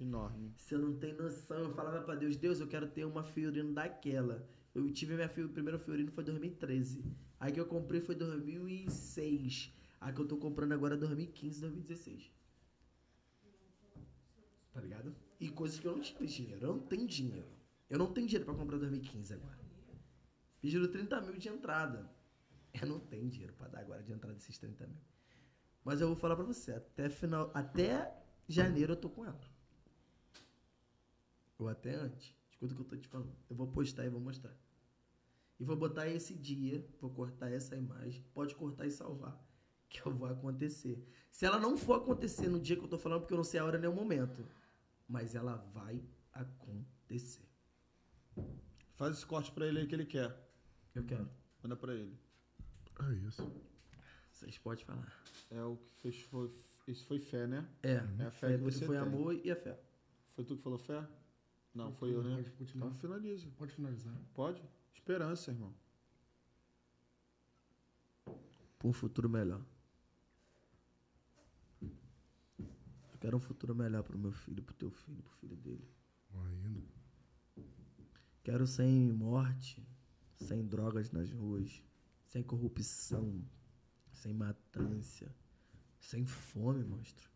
[0.00, 0.54] Enorme.
[0.56, 1.58] Você não tem noção.
[1.58, 4.48] Eu falava pra Deus, Deus, eu quero ter uma Fiorino daquela.
[4.74, 7.04] Eu tive minha primeira Fiorino foi 2013.
[7.38, 9.70] Aí que eu comprei foi 2006.
[10.04, 12.30] A que eu tô comprando agora é 2015, 2016.
[14.70, 15.16] Tá ligado?
[15.40, 16.66] E coisas que eu não tive dinheiro.
[16.66, 17.48] Eu não tenho dinheiro.
[17.88, 19.58] Eu não tenho dinheiro pra comprar 2015 agora.
[20.60, 22.14] Pediram 30 mil de entrada.
[22.74, 25.00] Eu não tenho dinheiro pra dar agora de entrada desses 30 mil.
[25.82, 28.14] Mas eu vou falar pra você, até final, até
[28.46, 29.40] janeiro eu tô com ela.
[31.58, 32.36] Ou até antes.
[32.50, 33.34] Escuta o que eu tô te falando.
[33.48, 34.54] Eu vou postar e vou mostrar.
[35.58, 38.22] E vou botar esse dia, vou cortar essa imagem.
[38.34, 39.42] Pode cortar e salvar.
[39.94, 41.06] Que eu vou acontecer.
[41.30, 43.60] Se ela não for acontecer no dia que eu tô falando, porque eu não sei
[43.60, 44.44] a hora nem o momento.
[45.08, 47.48] Mas ela vai acontecer.
[48.96, 50.36] Faz esse corte pra ele aí que ele quer.
[50.96, 51.30] Eu quero.
[51.62, 52.18] Manda pra ele.
[53.08, 53.48] É isso.
[54.32, 55.12] Vocês podem falar.
[55.50, 56.22] É o que fez.
[56.22, 56.50] Foi,
[56.88, 57.64] isso foi fé, né?
[57.84, 59.06] É, É a fé que você foi tem.
[59.06, 59.78] amor e a fé.
[60.34, 61.06] Foi tu que falou fé?
[61.72, 62.34] Não, foi eu, né?
[62.36, 62.86] Pode continuar.
[62.88, 63.48] Então finaliza.
[63.56, 64.14] Pode finalizar.
[64.34, 64.60] Pode?
[64.92, 65.72] Esperança, irmão.
[68.78, 69.60] Pra um futuro melhor.
[73.24, 75.88] Quero um futuro melhor pro meu filho, pro teu filho, pro filho dele.
[76.30, 76.92] Ainda.
[78.42, 79.82] Quero sem morte,
[80.36, 81.82] sem drogas nas ruas,
[82.26, 83.42] sem corrupção,
[84.12, 85.34] sem matância,
[85.98, 87.30] sem fome, monstro.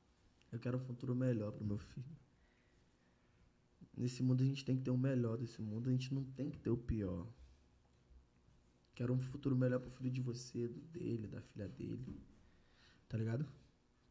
[0.52, 2.18] Eu quero um futuro melhor pro meu filho.
[3.96, 6.50] Nesse mundo a gente tem que ter o melhor desse mundo, a gente não tem
[6.50, 7.26] que ter o pior.
[8.94, 12.22] Quero um futuro melhor pro filho de você, do dele, da filha dele.
[13.08, 13.48] Tá ligado?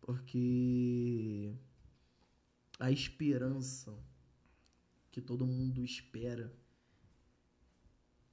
[0.01, 1.55] Porque
[2.79, 3.97] a esperança
[5.11, 6.53] que todo mundo espera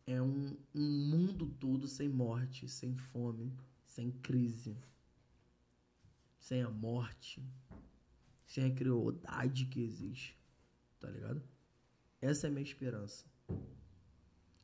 [0.07, 3.53] é um, um mundo todo sem morte, sem fome,
[3.87, 4.77] sem crise,
[6.39, 7.43] sem a morte,
[8.47, 10.39] sem a crueldade que existe.
[11.01, 11.43] Tá ligado?
[12.21, 13.25] Essa é a minha esperança.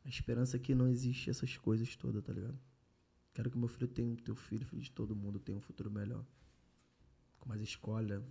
[0.04, 2.58] A esperança é que não existe essas coisas todas, tá ligado?
[3.32, 6.24] Quero que meu filho tenha, teu filho, filho de todo mundo, tenha um futuro melhor.
[7.38, 8.22] Com mais escolha,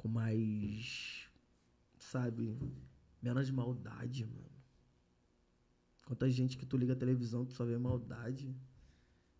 [0.00, 1.28] com mais.
[1.98, 2.58] Sabe?
[3.22, 4.50] Menos maldade, mano.
[6.06, 8.56] Quanta gente que tu liga a televisão, tu só vê maldade.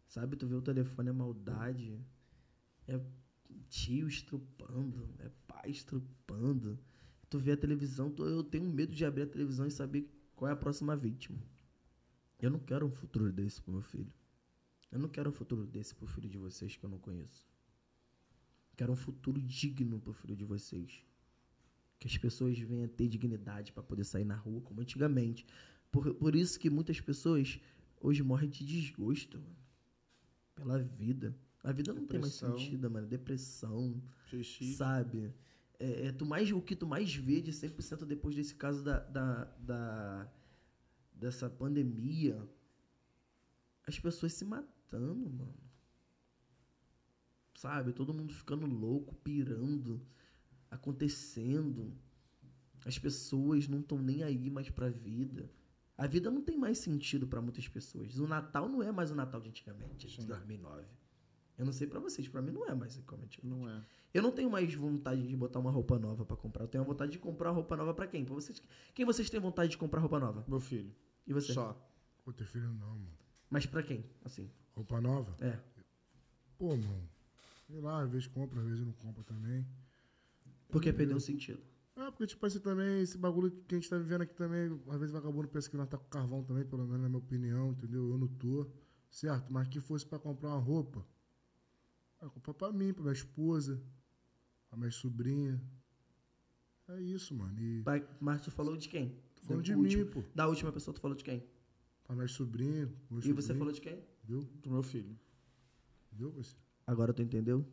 [0.07, 0.37] Sabe?
[0.37, 1.99] Tu vê o telefone, é maldade.
[2.87, 3.01] É
[3.71, 6.79] tio estrupando, é pai estrupando.
[7.31, 10.51] Tu vê a televisão, tu- eu tenho medo de abrir a televisão e saber qual
[10.51, 11.39] é a próxima vítima.
[12.39, 14.13] Eu não quero um futuro desse pro meu filho.
[14.93, 17.50] Eu não quero um futuro desse pro filho de vocês que eu não conheço.
[18.81, 21.05] Quero um futuro digno pro filho de vocês.
[21.99, 25.45] Que as pessoas venham a ter dignidade para poder sair na rua como antigamente.
[25.93, 27.61] Por, por isso que muitas pessoas
[28.01, 29.55] hoje morrem de desgosto, mano.
[30.55, 31.37] Pela vida.
[31.63, 32.59] A vida não tem mais Depressão.
[32.59, 33.07] sentido, mano.
[33.07, 34.75] Depressão, Suicídio.
[34.79, 35.35] sabe?
[35.79, 39.01] É, é tu mais, o que tu mais vê de 100% depois desse caso da,
[39.01, 40.33] da, da-
[41.13, 42.49] dessa pandemia,
[43.87, 45.70] as pessoas se matando, mano.
[47.61, 47.93] Sabe?
[47.93, 50.01] Todo mundo ficando louco, pirando,
[50.71, 51.93] acontecendo.
[52.87, 55.53] As pessoas não estão nem aí mais pra vida.
[55.95, 58.19] A vida não tem mais sentido pra muitas pessoas.
[58.19, 60.87] O Natal não é mais o Natal de antigamente, de 2009.
[61.59, 63.47] Eu não sei pra vocês, pra mim não é mais como antigamente.
[63.47, 63.85] Não é.
[64.15, 66.65] Eu não tenho mais vontade de botar uma roupa nova pra comprar.
[66.65, 68.25] Eu tenho vontade de comprar roupa nova pra quem?
[68.25, 68.63] Pra vocês.
[68.95, 70.47] Quem vocês têm vontade de comprar roupa nova?
[70.49, 70.95] Meu filho.
[71.27, 71.53] E você?
[71.53, 71.79] Só.
[72.25, 73.19] Pô, teu filho não, mano.
[73.51, 74.03] Mas pra quem?
[74.25, 74.51] Assim.
[74.75, 75.37] Roupa nova?
[75.45, 75.61] É.
[76.57, 77.10] Pô, mano.
[77.71, 79.67] Sei lá, às vezes compra, às vezes não compra também.
[80.69, 81.63] Porque perdeu o sentido.
[81.97, 84.99] É, porque, tipo assim, também, esse bagulho que a gente tá vivendo aqui também, às
[84.99, 88.11] vezes vagabundo pensa que nós tá com carvão também, pelo menos na minha opinião, entendeu?
[88.11, 88.67] Eu não tô,
[89.11, 89.53] certo?
[89.53, 91.07] Mas que fosse pra comprar uma roupa,
[92.23, 93.81] eu comprar pra mim, pra minha esposa,
[94.69, 95.61] pra minha sobrinha.
[96.89, 97.61] É isso, mano.
[97.61, 99.11] E Pai- Mas tu falou de quem?
[99.37, 100.05] Tô falando Do de último.
[100.05, 100.25] mim, pô.
[100.35, 101.45] Da última pessoa tu falou de quem?
[102.05, 102.93] pra minha sobrinha,
[103.23, 104.03] E você falou de quem?
[104.25, 104.41] Viu?
[104.63, 105.17] Do meu filho.
[106.11, 106.57] Viu, você?
[106.91, 107.65] Agora tu entendeu?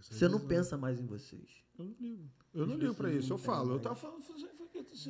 [0.00, 0.48] Você não visão.
[0.48, 1.62] pensa mais em vocês.
[1.78, 2.28] Eu não ligo.
[2.52, 3.32] Eu não ligo pra isso.
[3.32, 3.74] Eu falo.
[3.74, 4.20] Eu tava falando.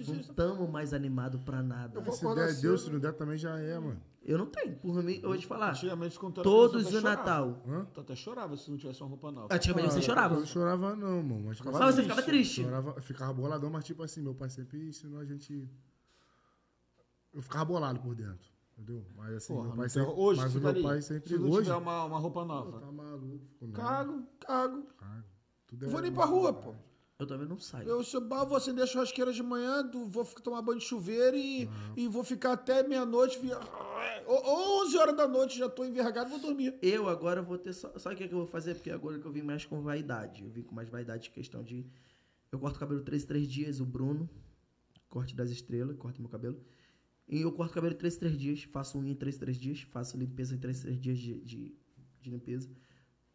[0.07, 1.99] Não estamos mais animados pra nada.
[1.99, 2.55] Eu vou Se der.
[2.61, 4.03] Deus, se não der, também já é, mano.
[4.23, 4.77] Eu não tenho.
[4.77, 5.71] Por mim, eu vou te falar.
[5.71, 7.01] Antigamente, quando Todos o.
[7.01, 7.63] Natal.
[7.95, 9.55] Tu até chorava se não tivesse uma roupa nova.
[9.55, 10.35] Antigamente você Ah, chorava.
[10.35, 11.45] Eu não chorava, não, mano.
[11.47, 12.63] Mas, Mas você ficava triste.
[12.63, 15.67] Chorava, eu ficava boladão, mas tipo assim, meu pai sempre ensinou a gente.
[17.33, 18.47] Eu ficava bolado por dentro,
[18.83, 19.05] entendeu?
[19.17, 20.11] Mas assim, Porra, meu pai não sempre.
[20.17, 21.29] hoje mas o meu pai sempre.
[21.29, 21.63] Se não hoje.
[21.65, 22.81] tiver uma, uma roupa Pô, nova.
[22.81, 23.73] tá maluco, nada.
[23.75, 24.83] Cago, cago.
[24.97, 25.25] Cago.
[25.67, 26.75] Tudo Não é vou nem pra rua, pô.
[27.19, 27.87] Eu também não saio.
[27.87, 30.79] Eu, se eu bah, vou acender a churrasqueira de manhã, do- vou ficar- tomar banho
[30.79, 33.39] de chuveiro e, e vou ficar até meia-noite.
[33.39, 33.53] vi-
[34.27, 36.79] Ô, 11 horas da noite, já tô envergado, vou dormir.
[36.81, 37.97] Eu agora vou ter só.
[37.99, 38.75] Sabe o que, é que eu vou fazer?
[38.75, 40.45] Porque agora que eu vim mais com vaidade.
[40.45, 41.85] Eu vim com mais vaidade de questão de.
[42.51, 44.29] Eu corto o cabelo 3 3 dias, o Bruno.
[45.11, 46.59] Corte das estrelas, corta meu cabelo.
[47.31, 50.19] E eu corto o cabelo 3 3 dias, faço unha em 3 3 dias, faço
[50.19, 51.79] limpeza em 3 3 dias de, de,
[52.21, 52.69] de limpeza.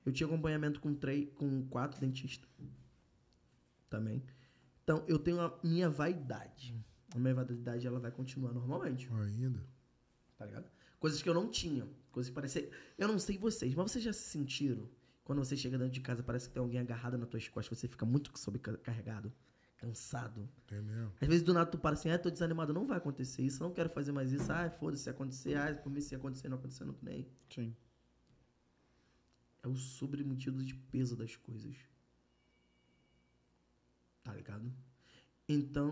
[0.06, 2.50] Eu tinha acompanhamento com, três, com quatro dentistas.
[3.90, 4.22] Também.
[4.84, 6.76] Então, eu tenho a minha vaidade.
[7.16, 9.10] A minha vaidade ela vai continuar normalmente.
[9.14, 9.66] Ainda.
[10.38, 10.70] Tá ligado?
[11.00, 11.88] Coisas que eu não tinha.
[12.12, 12.70] Coisas que parecia.
[12.98, 14.90] Eu não sei vocês, mas vocês já se sentiram?
[15.24, 17.88] Quando você chega dentro de casa, parece que tem alguém agarrado nas tuas costas, você
[17.88, 19.34] fica muito sobrecarregado,
[19.86, 20.50] cansado.
[20.66, 21.14] Tem mesmo.
[21.22, 23.72] Às vezes do nada tu para assim, ah, tô desanimado, não vai acontecer isso, não
[23.72, 24.52] quero fazer mais isso.
[24.52, 27.32] Ah, foda-se, se acontecer, ah, por mim se acontecer, não acontecer, não tô nem aí.
[27.50, 27.76] Sim.
[29.62, 31.76] É o sobremetido de peso das coisas.
[34.24, 34.74] Tá ligado?
[35.48, 35.92] Então,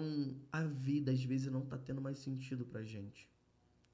[0.51, 3.29] a vida às vezes não tá tendo mais sentido pra gente.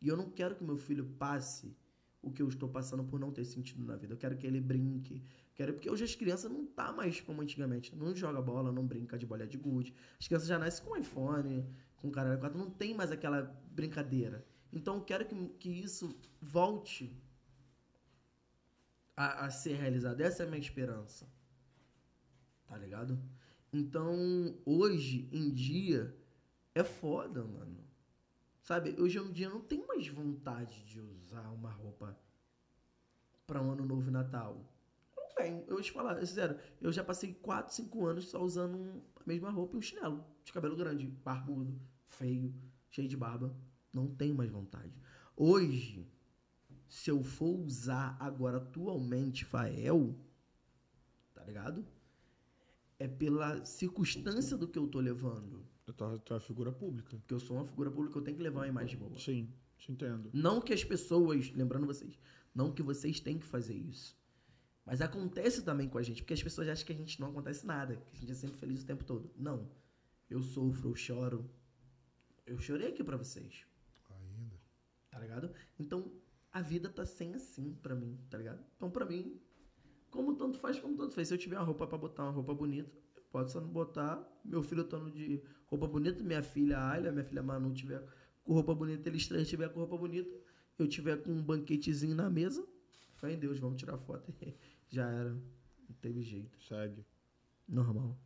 [0.02, 1.76] E eu não quero que meu filho passe
[2.22, 4.14] o que eu estou passando por não ter sentido na vida.
[4.14, 5.24] Eu quero que ele brinque.
[5.56, 7.96] Quero porque hoje as crianças não tá mais como antigamente.
[7.96, 9.94] Não joga bola, não brinca de bolinha de gude.
[10.20, 11.66] As crianças já nascem com iPhone,
[11.98, 13.42] com caralho quatro, não tem mais aquela
[13.72, 14.46] brincadeira.
[14.72, 17.16] Então eu quero que, que isso volte
[19.16, 20.22] a, a ser realizado.
[20.22, 21.28] Essa é a minha esperança.
[22.68, 23.20] Tá ligado?
[23.72, 26.16] Então, hoje em dia,
[26.74, 27.79] é foda, mano.
[28.70, 32.16] Sabe, hoje em dia eu não tenho mais vontade de usar uma roupa
[33.48, 34.64] pra um ano novo e Natal.
[35.18, 35.62] Não tenho.
[35.62, 39.24] Eu vou te falar, é sério, eu já passei 4, 5 anos só usando a
[39.26, 40.24] mesma roupa e um chinelo.
[40.44, 42.54] De cabelo grande, barbudo, feio,
[42.92, 43.58] cheio de barba.
[43.92, 44.94] Não tenho mais vontade.
[45.36, 46.08] Hoje,
[46.88, 50.16] se eu for usar agora atualmente Fael,
[51.34, 51.84] tá ligado?
[53.00, 55.68] É pela circunstância do que eu tô levando.
[56.00, 57.18] Tô, tô uma figura pública.
[57.18, 59.20] Porque eu sou uma figura pública, eu tenho que levar uma imagem boa.
[59.20, 60.30] Sim, te entendo.
[60.34, 62.18] Não que as pessoas, lembrando vocês,
[62.56, 64.18] não que vocês têm que fazer isso.
[64.86, 67.68] Mas acontece também com a gente, porque as pessoas acham que a gente não acontece
[67.68, 69.30] nada, que a gente é sempre feliz o tempo todo.
[69.36, 69.70] Não.
[70.30, 71.50] eu sofro, eu choro.
[72.46, 73.66] Eu chorei aqui pra vocês.
[74.10, 74.56] Ainda.
[75.12, 75.52] Tá ligado?
[75.78, 76.10] Então,
[76.50, 78.64] a vida tá sem assim pra mim, tá ligado?
[78.78, 79.38] Então, pra mim,
[80.10, 81.28] como tanto faz, como tanto faz.
[81.28, 82.90] Se eu tiver uma roupa pra botar, uma roupa bonita,
[83.32, 84.22] posso só não botar.
[84.44, 88.04] Meu filho estando de roupa bonita, minha filha Alia, minha filha Manu tiver
[88.44, 90.36] com roupa bonita, eles três tiver com roupa bonita,
[90.78, 92.66] eu tiver com um banquetezinho na mesa,
[93.16, 94.34] fé em Deus, vamos tirar foto.
[94.90, 95.32] Já era.
[95.32, 96.58] Não teve jeito.
[96.64, 97.06] Segue.
[97.68, 98.18] Normal.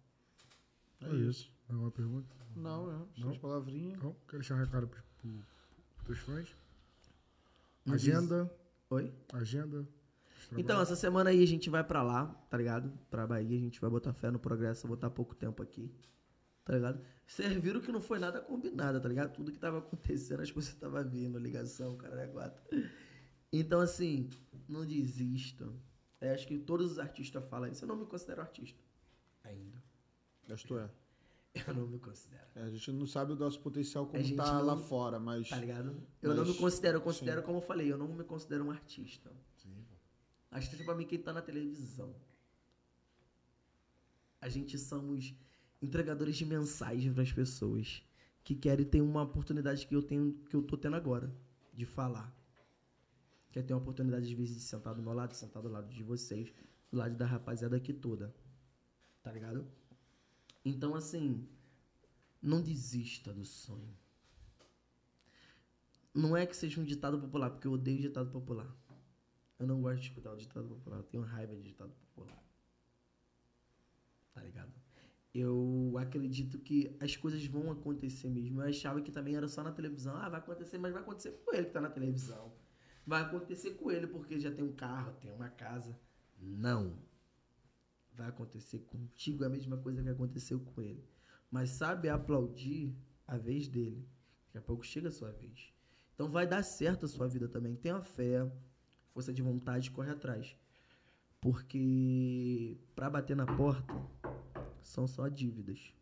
[1.01, 1.51] É isso.
[1.67, 2.35] Alguma pergunta?
[2.56, 2.93] Não, é.
[2.93, 3.09] Não?
[3.15, 4.01] Suas palavrinhas.
[4.01, 4.15] Não?
[4.27, 5.03] Quer deixar um recado pros
[6.06, 6.56] teus fãs?
[7.85, 8.49] Agenda.
[8.90, 9.14] Oi?
[9.33, 9.88] Agenda.
[10.58, 12.92] Então, essa semana aí a gente vai pra lá, tá ligado?
[13.10, 15.92] Pra Bahia, a gente vai botar fé no progresso, vou botar pouco tempo aqui.
[16.66, 17.02] Tá ligado?
[17.28, 19.34] Vocês viram que não foi nada combinado, tá ligado?
[19.34, 22.64] Tudo que tava acontecendo, as coisas tava vindo, ligação, cara é quatro.
[23.52, 24.30] Então, assim,
[24.68, 25.74] não desistam.
[26.22, 27.84] É, acho que todos os artistas falam isso.
[27.84, 28.82] Eu não me considero artista.
[29.44, 29.84] Ainda.
[30.48, 30.90] Mas tu é.
[31.68, 32.48] Eu não me considero.
[32.56, 35.50] É, A gente não sabe o nosso potencial como tá não- lá fora, mas.
[35.50, 35.96] Tá ligado?
[36.22, 38.72] Eu não Mas- me considero, eu considero como eu falei, eu não me considero um
[38.72, 39.30] artista.
[40.53, 40.57] Pô.
[40.57, 42.15] Artista pra mim quem tá na televisão.
[44.40, 45.33] A gente somos
[45.82, 48.03] entregadores de mensagens para as pessoas
[48.43, 51.33] que querem ter uma oportunidade que eu tenho, que eu tô tendo agora,
[51.73, 52.33] de falar.
[53.51, 56.03] Quer ter uma oportunidade, às vezes, de sentar do meu lado, sentar do lado de
[56.03, 56.53] vocês,
[56.91, 58.35] do lado da rapaziada aqui toda.
[59.22, 59.65] Tá ligado?
[60.65, 61.48] Então, assim,
[62.41, 63.95] não desista do sonho.
[66.14, 68.75] Não é que seja um ditado popular, porque eu odeio ditado popular.
[69.64, 72.43] Eu não gosto de escutar o ditado popular, eu tenho raiva de ditado popular.
[74.33, 74.74] Tá ligado?
[75.33, 78.61] Eu acredito que as coisas vão acontecer mesmo.
[78.61, 80.17] Eu achava que também era só na televisão.
[80.17, 82.53] Ah, vai acontecer, mas vai acontecer com ele que tá na televisão.
[83.08, 85.98] Vai acontecer com ele porque ele já tem um carro, tem uma casa.
[86.38, 87.00] Não.
[88.11, 91.08] Vai acontecer contigo a mesma coisa que aconteceu com ele.
[91.50, 92.93] Mas sabe aplaudir
[93.25, 94.06] a vez dele.
[94.48, 95.74] Daqui a pouco chega a sua vez.
[96.14, 97.77] Então vai dar certo a sua vida também.
[97.77, 98.45] Tenha fé,
[99.14, 100.56] força de vontade, corre atrás.
[101.40, 103.93] Porque pra bater na porta
[104.82, 105.93] são só dívidas.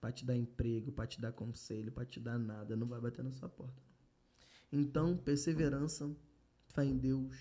[0.00, 3.24] Pra te dar emprego, pra te dar conselho, pra te dar nada, não vai bater
[3.24, 3.82] na sua porta.
[4.70, 6.14] Então, perseverança,
[6.68, 7.36] fé em Deus,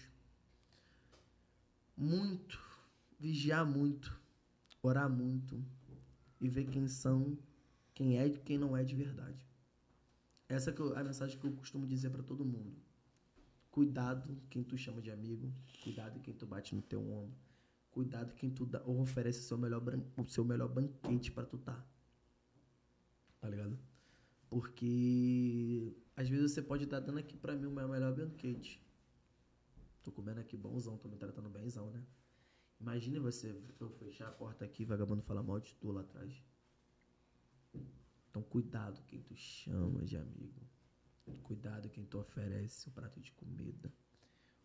[1.96, 2.60] muito,
[3.20, 4.20] vigiar muito,
[4.82, 5.64] orar muito
[6.40, 7.38] e ver quem são,
[7.94, 9.46] quem é e quem não é de verdade.
[10.48, 12.87] Essa é a mensagem que eu costumo dizer pra todo mundo.
[13.78, 17.38] Cuidado quem tu chama de amigo, cuidado quem tu bate no teu ombro,
[17.92, 19.84] cuidado quem tu dá, ou oferece seu melhor,
[20.18, 21.88] o seu melhor banquete pra tu tá.
[23.40, 23.78] Tá ligado?
[24.50, 28.84] Porque às vezes você pode estar dando aqui pra mim o meu melhor banquete.
[30.02, 32.04] Tô comendo aqui bonzão, tô me tratando benzão, né?
[32.80, 36.44] Imagine você eu fechar a porta aqui vagabundo falar mal de tu lá atrás.
[38.32, 40.68] Então cuidado quem tu chama de amigo.
[41.44, 43.94] Cuidado quem tu oferece um prato de comida.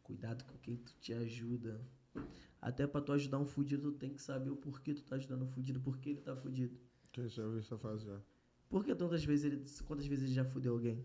[0.03, 1.81] Cuidado com quem tu te ajuda.
[2.61, 5.43] Até pra tu ajudar um fudido, tu tem que saber o porquê tu tá ajudando
[5.43, 6.79] o fudido, por que ele tá fudido.
[7.11, 8.21] Que você ouviu isso fazer?
[8.69, 9.65] Por que tantas vezes ele.
[9.87, 11.05] Quantas vezes ele já fudeu alguém?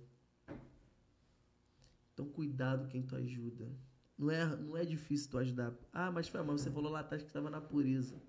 [2.14, 3.70] Então cuidado quem tu ajuda.
[4.18, 5.78] Não é, não é difícil tu ajudar.
[5.94, 8.20] Ah, mas foi mas você falou lá atrás que estava na pureza.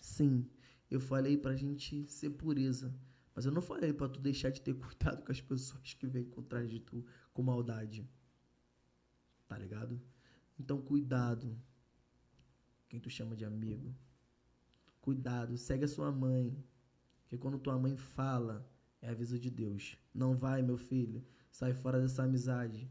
[0.00, 0.50] Sim,
[0.90, 2.92] eu falei pra gente ser pureza.
[3.34, 6.24] Mas eu não falei pra tu deixar de ter cuidado com as pessoas que vêm
[6.24, 8.08] por trás de tu com maldade.
[9.48, 10.00] Tá ligado?
[10.58, 11.58] Então cuidado.
[12.88, 13.94] Quem tu chama de amigo.
[15.00, 16.56] Cuidado, segue a sua mãe.
[17.22, 18.70] Porque quando tua mãe fala,
[19.02, 19.98] é aviso de Deus.
[20.14, 21.26] Não vai, meu filho.
[21.50, 22.90] Sai fora dessa amizade.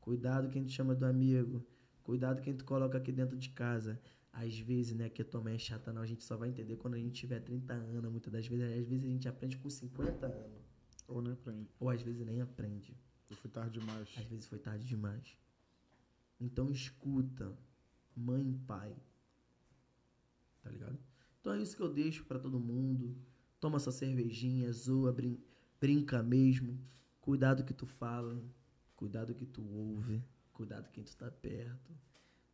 [0.00, 1.64] Cuidado quem te chama do amigo.
[2.02, 4.00] Cuidado quem tu coloca aqui dentro de casa.
[4.34, 6.02] Às vezes, né, que tua mãe é chata, não.
[6.02, 8.64] A gente só vai entender quando a gente tiver 30 anos, muitas das vezes.
[8.64, 10.64] Às vezes a gente aprende com 50 anos.
[11.06, 11.70] Ou nem aprende.
[11.78, 12.98] Ou às vezes nem aprende.
[13.30, 14.08] Eu fui tarde demais.
[14.18, 15.38] Às vezes foi tarde demais.
[16.40, 17.56] Então escuta,
[18.16, 18.96] mãe e pai.
[20.62, 20.98] Tá ligado?
[21.40, 23.16] Então é isso que eu deixo pra todo mundo.
[23.60, 25.40] Toma sua cervejinha, zoa, brin
[25.80, 26.82] brinca mesmo.
[27.20, 28.42] Cuidado que tu fala,
[28.96, 31.96] cuidado que tu ouve, cuidado quem tu tá perto.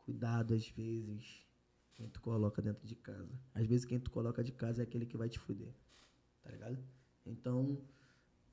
[0.04, 1.46] Cuidado às vezes
[1.94, 3.38] quem tu coloca dentro de casa.
[3.54, 5.74] Às vezes quem tu coloca de casa é aquele que vai te fuder.
[6.42, 6.78] Tá ligado?
[7.26, 7.80] Então,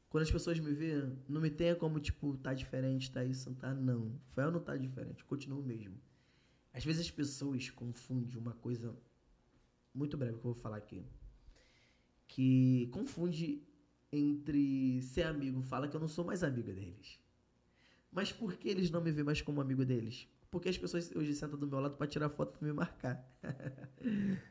[0.09, 3.73] quando as pessoas me veem, não me tenha como, tipo, tá diferente, tá isso, tá
[3.73, 4.19] não.
[4.29, 5.99] Fael não tá diferente, eu continuo o mesmo.
[6.73, 8.95] Às vezes as pessoas confundem uma coisa
[9.93, 11.03] muito breve que eu vou falar aqui.
[12.27, 13.63] Que confunde
[14.11, 17.19] entre ser amigo, fala que eu não sou mais amiga deles.
[18.11, 20.27] Mas por que eles não me veem mais como amigo deles?
[20.57, 23.23] Porque as pessoas hoje sentam do meu lado pra tirar foto pra me marcar.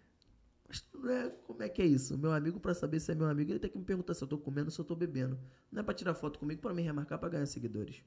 [0.68, 2.16] Mas não é, como é que é isso?
[2.16, 4.28] Meu amigo, pra saber se é meu amigo, ele tem que me perguntar se eu
[4.28, 5.36] tô comendo ou se eu tô bebendo.
[5.70, 8.04] Não é pra tirar foto comigo, pra me remarcar, pra ganhar seguidores.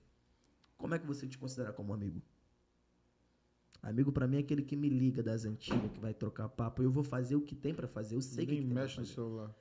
[0.78, 2.22] Como é que você te considera como amigo?
[3.82, 6.82] Amigo pra mim é aquele que me liga das antigas, que vai trocar papo.
[6.82, 8.82] Eu vou fazer o que tem pra fazer, eu sei o que, que tem pra
[8.82, 9.54] mexe no celular.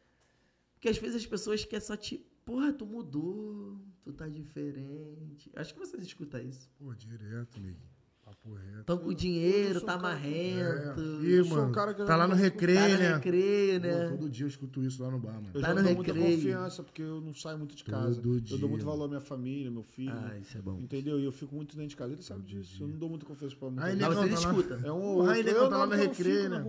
[0.75, 2.19] Porque às vezes as pessoas querem só te.
[2.45, 5.51] Porra, tu mudou, tu tá diferente.
[5.57, 6.71] Acho que vocês escutam isso.
[6.79, 7.98] Pô, direto, Nick.
[8.29, 8.85] Papo reto.
[8.85, 11.01] Tão com dinheiro, tá marrento.
[11.01, 11.25] É.
[11.27, 13.15] Ih, mano, cara que tá lá no não- recreio, tá no né?
[13.15, 14.09] recreio, né?
[14.11, 15.51] todo dia eu escuto isso lá no bar, mano.
[15.55, 16.37] Eu Tá já no dou muita recreio.
[16.37, 18.17] confiança, porque eu não saio muito de casa.
[18.21, 18.59] Todo Eu dia.
[18.59, 20.13] dou muito valor à minha família, meu filho.
[20.13, 20.79] Ah, isso é bom.
[20.79, 21.19] Entendeu?
[21.19, 22.13] E eu fico muito dentro de casa.
[22.13, 22.83] Ele sabe disso.
[22.83, 24.81] Eu não dou muita confiança pra muita Aí, negão, você tá escuta.
[24.85, 25.33] É um ou outro.
[25.33, 26.65] Rainer Eu tá lá não, no não recreio, né?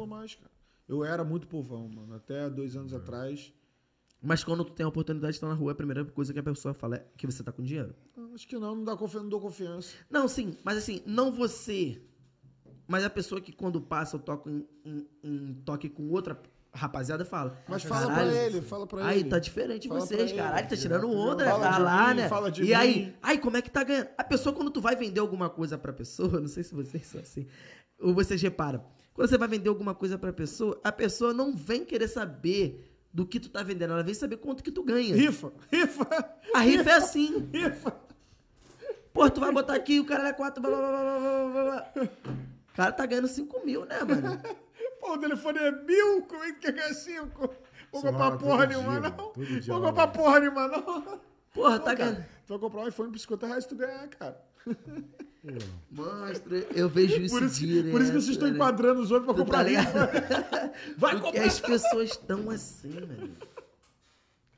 [0.88, 2.14] Eu era muito povão, mano.
[2.16, 3.54] Até dois anos atrás.
[4.22, 6.44] Mas quando tu tem a oportunidade de estar na rua, a primeira coisa que a
[6.44, 7.96] pessoa fala é que você tá com dinheiro.
[8.18, 9.94] Ah, Acho que não, não, dá confiança, não dou confiança.
[10.10, 12.02] Não, sim, mas assim, não você.
[12.88, 16.42] Mas a pessoa que quando passa eu toco em, em- em toque com outra
[16.74, 17.58] rapaziada fala.
[17.68, 19.30] Mas fala pra "Caralho, ele, fala pra Aí ele.
[19.30, 22.30] tá diferente de Fala vocês, caralho, tá tirando onda, Fala tá lá, mim, né?
[22.64, 23.14] e aí, mim.
[23.22, 24.10] aí, como é que tá ganhando?
[24.18, 27.22] A pessoa, quando tu vai vender alguma coisa pra pessoa, não sei se vocês são
[27.22, 27.48] assim,
[28.00, 28.84] ou vocês reparam,
[29.14, 33.26] quando você vai vender alguma coisa pra pessoa, a pessoa não vem querer saber do
[33.26, 35.16] que tu tá vendendo, ela vem saber quanto que tu ganha.
[35.16, 36.08] Rifa, rifa,
[36.54, 37.50] A rifa é assim.
[37.54, 37.96] rifa.
[39.14, 40.62] Pô, tu vai botar aqui, o cara é 4.
[40.62, 42.08] Blá, blá, blá, blá, blá.
[42.72, 44.42] O cara tá ganhando 5 mil, né, mano?
[45.00, 47.50] Pô, o telefone é mil, como é que quer ganhar cinco?
[47.92, 49.34] Vou comprar porra nenhuma, não.
[49.66, 50.84] Vou comprar porra nenhuma, não.
[50.84, 51.20] Porra,
[51.54, 52.26] Pô, tá cara, ganhando.
[52.46, 54.42] Tu vai comprar um iPhone por 50 reais se tu ganhar, cara.
[55.90, 57.92] Monstro, eu vejo isso Por isso, direto.
[57.92, 58.56] por isso que vocês estão né?
[58.56, 60.10] enquadrando os outros pra Tu tá comprar rifa.
[60.98, 61.46] Vai Porque comprar.
[61.46, 63.38] as pessoas estão assim, velho.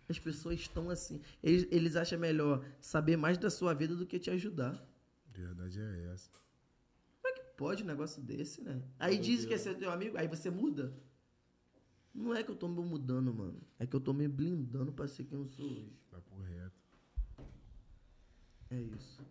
[0.10, 1.22] As pessoas estão assim.
[1.44, 4.84] Eles, eles acham melhor saber mais da sua vida do que te ajudar.
[5.34, 6.30] Verdade é essa.
[7.22, 8.82] Como é que pode um negócio desse, né?
[9.00, 10.94] Aí diz que é seu teu amigo, aí você muda.
[12.14, 13.62] Não é que eu tô me mudando, mano.
[13.80, 15.94] É que eu tô me blindando pra ser quem eu sou hoje.
[16.10, 16.82] Papo reto.
[18.70, 19.22] É isso.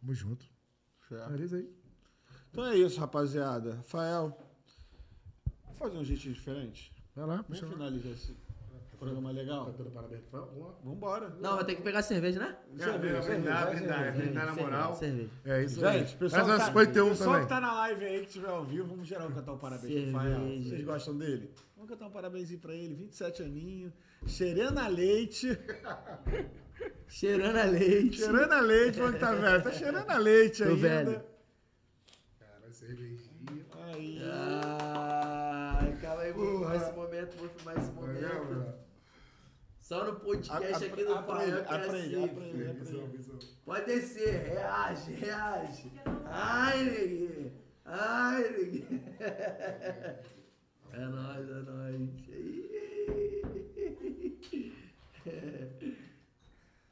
[0.00, 0.55] Tamo junto.
[1.10, 1.68] Aí.
[2.50, 3.76] Então é isso, rapaziada.
[3.76, 4.36] Rafael,
[5.64, 6.92] vamos fazer um jeitinho diferente?
[7.14, 7.72] Vai lá, Vamos puxa lá.
[7.72, 8.36] finalizar esse
[8.98, 9.72] programa legal?
[9.72, 10.22] Tá parabéns?
[10.32, 10.74] Vamos lá.
[10.82, 11.28] Vambora.
[11.40, 12.56] Não, vai ter que pegar cerveja, né?
[12.76, 14.22] Cerveja, brindar, cerveja, brindar, cerveja.
[14.24, 14.96] brindar na moral.
[14.96, 15.30] Cerveja.
[15.44, 15.98] É isso aí.
[16.00, 17.42] Gente, pessoal, tá, 51 pessoal também.
[17.42, 20.12] que tá na live aí, que estiver ao vivo, vamos geral cantar um parabéns pro
[20.12, 20.62] Rafael.
[20.62, 21.50] Vocês gostam dele?
[21.76, 23.92] Vamos cantar um parabenzinho pra ele, 27 aninho,
[24.26, 25.48] cheirando a leite,
[27.08, 28.16] Cheirando a leite.
[28.18, 30.76] cheirando a leite, vamos que tá velho, tá cheirando a leite Tô ainda.
[30.88, 31.24] velho.
[32.38, 33.66] Cara, cervejinha.
[33.94, 34.20] Aí.
[34.22, 38.44] Ai, calma aí, vou filmar esse momento, vou filmar esse É, momento.
[38.44, 38.74] mano.
[39.80, 43.56] Só no podcast A- aqui do aprende, Fael que é aprende, assim, aprende.
[43.64, 45.92] Pode descer, reage, reage.
[46.26, 47.52] Ai, neguinho.
[47.84, 49.02] Ai, neguinho.
[50.92, 52.10] É nóis, é nóis.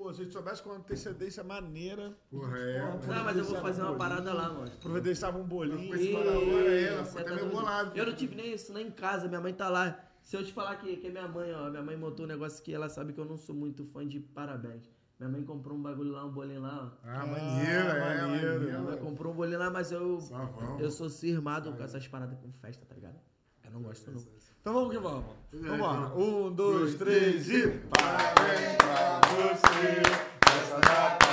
[0.04, 2.78] Pô, se a gente soubesse com antecedência maneira, Porra, é.
[3.06, 4.70] Não, mas eu vou fazer uma parada lá, mano.
[4.78, 5.88] providenciava um bolinho.
[5.88, 7.96] Foi esse para agora aí, ela Isso, foi é, até meio bolado.
[7.96, 9.98] Eu não tive nem isso nem em casa, minha mãe tá lá.
[10.20, 12.62] Se eu te falar que, que é minha mãe, ó, minha mãe montou um negócio
[12.62, 14.90] que ela sabe que eu não sou muito fã de parabéns.
[15.18, 17.08] Minha mãe comprou um bagulho lá, um bolinho lá, ó.
[17.08, 18.60] Ah, maneiro, é, maneiro.
[18.60, 19.06] Minha mãe maneiro.
[19.06, 20.20] comprou um bolinho lá, mas eu.
[20.20, 20.80] Savão.
[20.80, 23.18] Eu sou cismado com essas paradas com festa, tá ligado?
[23.64, 24.22] Eu não gosto, não.
[24.64, 25.24] Então vamos que vamos.
[25.52, 26.10] Vamos lá.
[26.16, 27.68] Um, dois, três e.
[27.90, 30.00] Parabéns pra você.
[30.56, 31.23] Essa data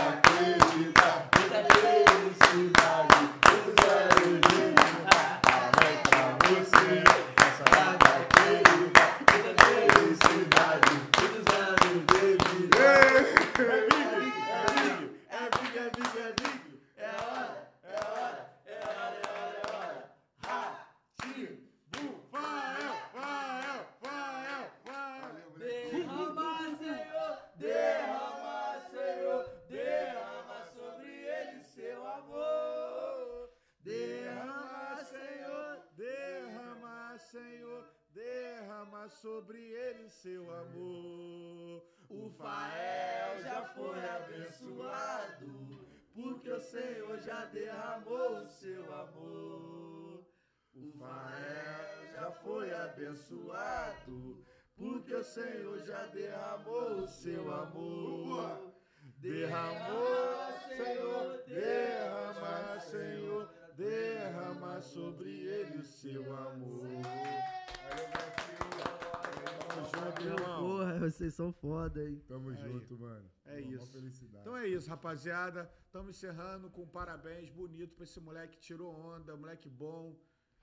[72.28, 73.30] Tamo junto, mano.
[73.46, 73.92] É Uma isso.
[73.92, 74.42] felicidade.
[74.42, 75.72] Então é isso, rapaziada.
[75.86, 80.18] Estamos encerrando com parabéns bonito pra esse moleque que tirou onda, moleque bom,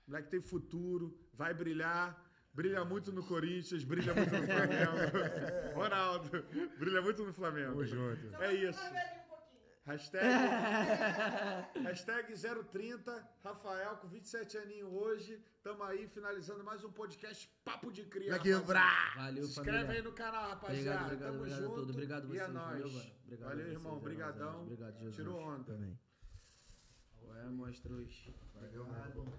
[0.07, 2.25] moleque tem futuro, vai brilhar.
[2.53, 5.75] brilha muito no Corinthians, brilha muito no Flamengo.
[5.75, 6.29] Ronaldo,
[6.77, 7.69] brilha muito no Flamengo.
[7.69, 8.35] Tamo junto.
[8.41, 8.79] É isso.
[9.89, 10.21] Hashtag,
[11.83, 12.33] hashtag
[12.71, 15.43] 030, Rafael com 27 aninhos hoje.
[15.63, 18.29] Tamo aí finalizando mais um podcast Papo de Cria.
[18.29, 18.83] Vai quebrar!
[18.83, 19.25] rapaziada.
[19.25, 19.95] Valeu, Se inscreve família.
[19.97, 20.79] aí no canal, rapaziada.
[20.79, 21.75] Obrigado, obrigado, Tamo obrigado a junto.
[21.75, 21.89] todos.
[21.95, 22.69] Obrigado e é vocês, nóis.
[22.69, 23.11] valeu, mano.
[23.25, 23.97] Obrigado Valeu, a vocês, irmão.
[23.97, 24.61] Obrigadão.
[24.61, 25.15] Obrigado, Jesus.
[25.15, 25.63] Tirou onda.
[25.63, 25.99] Também.
[27.23, 28.29] Ué, monstros.
[28.53, 29.33] Valeu, mano.